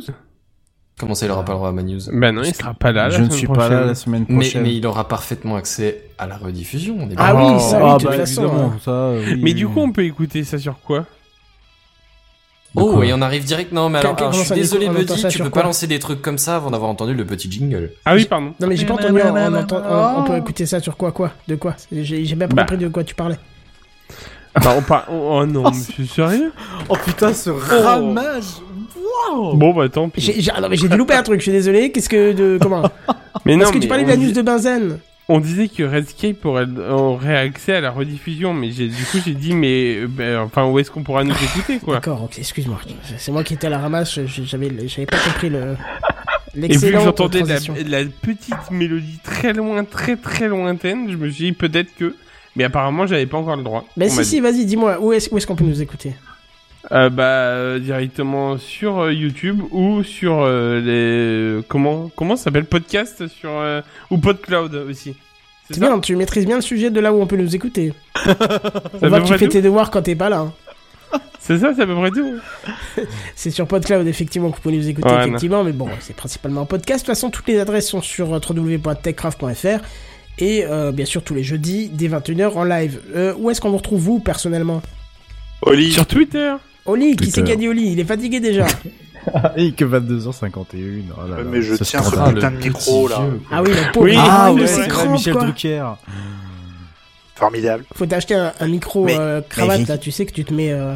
Comment 0.99 1.13
ça, 1.13 1.25
il 1.27 1.31
aura 1.31 1.45
pas 1.45 1.51
le 1.51 1.57
droit 1.57 1.69
à 1.69 1.71
ma 1.73 1.83
news? 1.83 1.99
Bah 2.11 2.31
non, 2.31 2.41
il 2.43 2.55
sera 2.55 2.73
pas 2.73 2.91
là 2.91 3.03
la 3.03 3.09
je 3.11 3.21
ne 3.21 3.29
suis 3.29 3.45
pas 3.47 3.69
là 3.69 3.85
la 3.85 3.95
semaine 3.95 4.25
mais, 4.29 4.35
prochaine. 4.35 4.63
mais 4.63 4.75
il 4.75 4.85
aura 4.87 5.07
parfaitement 5.07 5.55
accès 5.55 6.05
à 6.17 6.25
la 6.25 6.37
rediffusion. 6.37 6.97
On 6.99 7.09
est 7.09 7.13
Ah 7.17 7.35
oui, 7.35 7.43
Oh. 7.55 7.59
ça, 7.59 7.77
oui, 7.77 7.89
ah 7.91 7.93
de 7.97 7.99
toute 8.01 8.09
bah 8.11 8.17
façon. 8.17 8.45
hein. 8.47 8.77
ça. 8.83 9.11
oui, 9.13 9.35
Mais 9.35 9.43
oui, 9.43 9.53
du 9.53 9.67
coup, 9.67 9.79
on 9.81 9.91
peut 9.91 10.05
écouter 10.05 10.43
ça 10.43 10.57
sur 10.57 10.79
quoi? 10.79 10.99
De 10.99 11.05
Oh, 12.76 13.02
et 13.02 13.11
on 13.14 13.22
arrive 13.22 13.44
direct. 13.44 13.72
Non, 13.72 13.89
mais 13.89 13.99
alors, 13.99 14.34
je 14.34 14.44
suis 14.44 14.53
désolé, 14.53 14.88
Buddy, 14.89 15.27
tu 15.30 15.39
peux 15.41 15.49
pas 15.49 15.64
lancer 15.64 15.88
des 15.88 15.99
trucs 15.99 16.22
comme 16.22 16.38
ça 16.38 16.57
avant 16.57 16.69
d'avoir 16.69 16.89
entendu 16.91 17.14
le 17.15 17.26
petit 17.26 17.49
jingle. 17.52 17.91
Ah 18.06 18.14
oui, 18.15 18.26
pardon. 18.26 18.53
Non, 18.60 18.68
mais 18.68 18.76
j'ai 18.76 18.85
pas 18.85 18.94
entendu. 18.95 19.19
On, 19.23 19.35
on 19.35 19.53
entend- 19.56 19.81
on- 19.89 20.22
on 20.22 20.23
peut 20.26 20.38
écouter 20.38 20.65
ça 20.65 20.80
sur 20.80 20.95
quoi 20.98 21.11
Quoi 21.11 21.31
De 21.48 21.56
quoi? 21.56 21.76
J'ai 21.91 22.35
même 22.35 22.49
pas 22.49 22.56
Bah. 22.56 22.61
compris 22.64 22.77
de 22.77 22.88
quoi 22.89 23.03
tu 23.03 23.15
parlais. 23.15 23.38
Bah, 24.64 24.73
on 24.77 24.81
par... 24.81 25.06
oh, 25.11 25.39
oh 25.41 25.45
non, 25.45 25.64
mais 25.72 25.77
c'est 25.77 26.06
sérieux? 26.07 26.52
Oh 26.89 26.95
putain 27.03 27.34
ce 27.34 27.49
ramage. 27.52 28.45
Bon 29.53 29.73
bah 29.73 29.89
tant 29.89 30.10
pis. 30.10 30.22
J'ai 30.22 30.41
j'ai- 30.41 30.52
ah 30.56 30.61
non, 30.61 30.69
mais 30.69 30.77
j'ai 30.77 30.88
dû 30.88 30.98
louper 30.98 31.14
un 31.15 31.23
truc. 31.23 31.39
Je 31.39 31.44
suis 31.44 31.52
désolé. 31.52 31.91
Qu'est-ce 31.91 32.10
que 32.10 32.31
de 32.34 32.57
comment? 32.61 32.84
Mais 33.45 33.53
non, 33.56 33.61
Parce 33.61 33.72
que 33.73 33.77
tu 33.80 33.88
parlais 33.88 34.03
de 34.03 34.10
la 34.10 34.18
news 34.18 34.31
de 34.31 34.41
Benzen. 34.41 34.99
On 35.29 35.39
disait 35.39 35.67
que 35.67 35.83
Redscape 35.83 36.45
aurait, 36.45 36.65
aurait 36.89 37.35
accès 37.37 37.73
à 37.73 37.81
la 37.81 37.91
rediffusion, 37.91 38.53
mais 38.53 38.71
j'ai, 38.71 38.87
du 38.87 39.03
coup 39.03 39.17
j'ai 39.25 39.33
dit 39.33 39.53
mais 39.53 40.05
ben, 40.07 40.39
enfin 40.39 40.65
où 40.65 40.79
est-ce 40.79 40.89
qu'on 40.89 41.03
pourra 41.03 41.25
nous 41.25 41.33
écouter 41.33 41.79
quoi 41.79 41.95
D'accord, 41.95 42.23
ok, 42.23 42.39
excuse-moi. 42.39 42.79
C'est 43.17 43.31
moi 43.33 43.43
qui 43.43 43.53
étais 43.55 43.67
à 43.67 43.69
la 43.69 43.79
ramasse, 43.79 44.15
je- 44.15 44.43
j'avais 44.43 44.71
j'avais 44.87 45.05
pas 45.05 45.17
compris 45.19 45.49
le. 45.49 45.75
Et 46.55 46.75
vu 46.77 46.91
que 46.91 46.99
j'entendais 46.99 47.43
la, 47.43 48.05
petite 48.05 48.71
mélodie 48.71 49.19
très 49.23 49.53
loin, 49.53 49.83
très 49.83 50.15
très 50.15 50.47
lointaine, 50.47 51.11
je 51.11 51.15
me 51.17 51.29
suis 51.29 51.45
dit 51.45 51.51
peut-être 51.51 51.93
que, 51.95 52.15
mais 52.55 52.63
apparemment 52.63 53.05
j'avais 53.05 53.27
pas 53.27 53.37
encore 53.37 53.57
le 53.57 53.63
droit. 53.63 53.85
On 53.99 54.09
si, 54.09 54.25
si, 54.25 54.39
vas-y, 54.39 54.65
dis-moi, 54.65 54.99
où 54.99 55.11
est-ce 55.13 55.29
où 55.31 55.37
est-ce 55.37 55.45
qu'on 55.45 55.55
peut 55.55 55.65
nous 55.65 55.81
écouter? 55.81 56.13
Euh, 56.93 57.09
bah 57.09 57.23
euh, 57.23 57.80
directement 57.80 58.57
sur 58.57 58.99
euh, 58.99 59.14
YouTube 59.14 59.61
ou 59.72 60.03
sur 60.03 60.39
euh, 60.41 60.80
les 60.80 61.61
comment 61.68 62.09
comment 62.15 62.38
ça 62.38 62.45
s'appelle 62.45 62.64
podcast 62.64 63.27
sur 63.27 63.49
euh, 63.51 63.81
ou 64.09 64.18
PodCloud 64.18 64.73
aussi. 64.89 65.15
C'est 65.69 65.81
bien, 65.81 65.99
tu 65.99 66.15
maîtrises 66.15 66.45
bien 66.45 66.55
le 66.55 66.61
sujet 66.61 66.89
de 66.89 66.99
là 67.01 67.11
où 67.11 67.22
on 67.22 67.27
peut 67.27 67.35
nous 67.35 67.53
écouter. 67.55 67.91
C'est 68.23 68.35
On 69.01 69.09
voit 69.09 69.19
que 69.19 69.27
tu 69.27 69.38
fais 69.38 69.49
tes 69.49 69.61
devoirs 69.61 69.91
quand 69.91 70.01
t'es 70.01 70.15
pas 70.15 70.30
là. 70.30 70.39
hein. 70.39 70.53
C'est 71.39 71.59
ça, 71.59 71.72
c'est 71.76 71.81
à 71.81 71.85
peu 71.85 71.95
près 71.95 72.11
tout. 72.11 72.35
C'est 73.35 73.51
sur 73.51 73.68
PodCloud, 73.68 74.07
effectivement, 74.07 74.49
que 74.49 74.55
vous 74.57 74.61
pouvez 74.61 74.77
nous 74.77 74.88
écouter, 74.89 75.09
Ouais, 75.09 75.27
effectivement, 75.27 75.64
mais 75.64 75.72
bon, 75.72 75.88
c'est 76.01 76.15
principalement 76.15 76.61
en 76.61 76.65
podcast. 76.65 77.01
De 77.01 77.05
toute 77.05 77.15
façon, 77.15 77.30
toutes 77.30 77.47
les 77.47 77.59
adresses 77.59 77.88
sont 77.89 78.01
sur 78.01 78.30
www.techcraft.fr 78.31 79.80
et 80.39 80.65
euh, 80.65 80.91
bien 80.91 81.05
sûr 81.05 81.23
tous 81.23 81.34
les 81.34 81.43
jeudis 81.43 81.89
dès 81.89 82.07
21h 82.09 82.51
en 82.53 82.64
live. 82.64 82.99
Euh, 83.15 83.34
où 83.38 83.49
est-ce 83.49 83.61
qu'on 83.61 83.69
vous 83.69 83.77
retrouve, 83.77 84.01
vous, 84.01 84.19
personnellement? 84.19 84.81
Oli, 85.61 85.91
Sur 85.91 86.05
Twitter. 86.05 86.53
Oli, 86.88 87.15
qui 87.15 87.30
c'est 87.31 87.43
qui 87.43 87.51
a 87.51 87.55
dit 87.55 87.68
Oli 87.68 87.91
Il 87.91 87.99
est 87.99 88.05
fatigué 88.05 88.39
déjà. 88.39 88.65
Et 89.57 89.73
que 89.73 89.84
22h51. 89.84 90.55
Oh 91.18 91.22
là 91.30 91.38
là, 91.38 91.43
mais 91.43 91.61
je 91.61 91.76
tiens 91.76 92.01
ce 92.01 92.09
putain 92.11 92.51
de 92.51 92.57
micro 92.57 93.07
là. 93.09 93.22
ah 93.51 93.61
oui, 93.61 93.72
la 93.76 93.91
pauvre. 93.91 94.05
Oui, 94.05 94.15
ah, 94.18 94.45
Ah 94.45 94.53
ouais, 94.53 94.65
c'est 94.68 94.88
crampe, 94.88 95.11
Michel 95.11 95.34
quoi. 95.34 95.43
Drucker. 95.43 95.84
Formidable. 97.35 97.84
Faut 97.93 98.05
t'acheter 98.05 98.35
un, 98.35 98.53
un 98.59 98.68
micro 98.68 99.03
Mais- 99.05 99.18
euh, 99.19 99.41
cravate, 99.47 99.88
là, 99.88 99.97
tu 99.97 100.11
sais 100.11 100.26
que 100.26 100.31
tu 100.31 100.43
te 100.43 100.53
mets... 100.53 100.72
euh, 100.72 100.93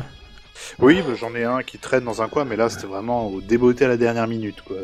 Oui, 0.79 1.01
bah, 1.05 1.13
j'en 1.19 1.35
ai 1.35 1.43
un 1.43 1.61
qui 1.61 1.77
traîne 1.77 2.03
dans 2.05 2.21
un 2.21 2.27
coin, 2.29 2.45
mais 2.45 2.55
là 2.55 2.69
c'était 2.69 2.87
vraiment 2.87 3.27
au 3.27 3.41
débeauté 3.41 3.85
à 3.85 3.87
la 3.89 3.97
dernière 3.97 4.27
minute 4.27 4.61
quoi. 4.65 4.77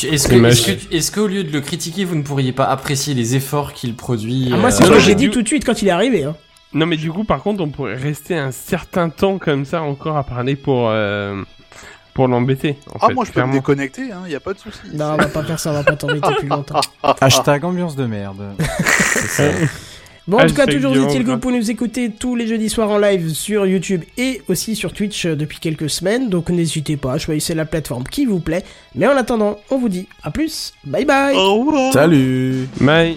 Est-ce 0.00 0.28
que, 0.28 0.36
est-ce 0.36 0.66
que, 0.66 0.94
est-ce 0.94 1.10
qu'au 1.10 1.26
lieu 1.26 1.42
de 1.42 1.50
le 1.50 1.60
critiquer, 1.60 2.04
vous 2.04 2.14
ne 2.14 2.22
pourriez 2.22 2.52
pas 2.52 2.66
apprécier 2.66 3.14
les 3.14 3.34
efforts 3.34 3.72
qu'il 3.72 3.94
produit 3.96 4.48
Ah, 4.52 4.56
moi, 4.56 4.68
euh, 4.68 4.70
c'est 4.70 4.84
ce 4.84 4.90
que 4.90 5.00
j'ai 5.00 5.16
dit 5.16 5.28
tout 5.28 5.42
de 5.42 5.48
suite 5.48 5.64
quand 5.64 5.82
il 5.82 5.88
est 5.88 5.90
arrivé. 5.90 6.22
Hein. 6.22 6.36
Non 6.74 6.86
mais 6.86 6.96
du 6.96 7.10
coup 7.10 7.24
par 7.24 7.42
contre 7.42 7.62
on 7.62 7.68
pourrait 7.68 7.96
rester 7.96 8.36
un 8.36 8.50
certain 8.50 9.08
temps 9.08 9.38
comme 9.38 9.64
ça 9.64 9.82
encore 9.82 10.16
à 10.16 10.24
parler 10.24 10.54
pour 10.54 10.88
euh, 10.90 11.42
pour 12.12 12.28
l'embêter. 12.28 12.76
Ah, 13.00 13.06
fait, 13.06 13.14
moi 13.14 13.24
je 13.24 13.32
peux 13.32 13.42
me 13.42 13.52
déconnecter, 13.52 14.12
hein, 14.12 14.22
y 14.28 14.34
a 14.34 14.40
pas 14.40 14.52
de 14.52 14.58
souci. 14.58 14.80
Non, 14.92 15.12
on 15.12 15.16
va 15.16 15.28
pas 15.28 15.42
faire 15.44 15.58
ça, 15.58 15.70
on 15.70 15.74
va 15.74 15.84
pas 15.84 15.96
t'embêter 15.96 16.28
plus 16.38 16.48
longtemps. 16.48 16.80
Hashtag 17.20 17.64
ambiance 17.64 17.96
de 17.96 18.06
merde. 18.06 18.42
Bon, 20.28 20.38
en 20.38 20.46
tout 20.46 20.54
cas, 20.54 20.66
toujours 20.66 20.94
est-il 20.94 21.20
que 21.20 21.24
quoi. 21.24 21.34
vous 21.34 21.40
pouvez 21.40 21.56
nous 21.56 21.70
écouter 21.70 22.10
tous 22.10 22.36
les 22.36 22.46
jeudis 22.46 22.68
soirs 22.68 22.90
en 22.90 22.98
live 22.98 23.30
sur 23.30 23.64
YouTube 23.64 24.04
et 24.18 24.42
aussi 24.48 24.76
sur 24.76 24.92
Twitch 24.92 25.24
euh, 25.24 25.34
depuis 25.34 25.58
quelques 25.58 25.88
semaines. 25.88 26.28
Donc 26.28 26.50
n'hésitez 26.50 26.98
pas, 26.98 27.16
choisissez 27.16 27.54
la 27.54 27.64
plateforme 27.64 28.04
qui 28.04 28.26
vous 28.26 28.38
plaît. 28.38 28.62
Mais 28.94 29.06
en 29.06 29.16
attendant, 29.16 29.58
on 29.70 29.78
vous 29.78 29.88
dit 29.88 30.06
à 30.22 30.30
plus. 30.30 30.74
Bye 30.84 31.06
bye 31.06 31.34
Au 31.34 31.60
revoir. 31.60 31.94
Salut 31.94 32.68
Bye. 32.78 33.16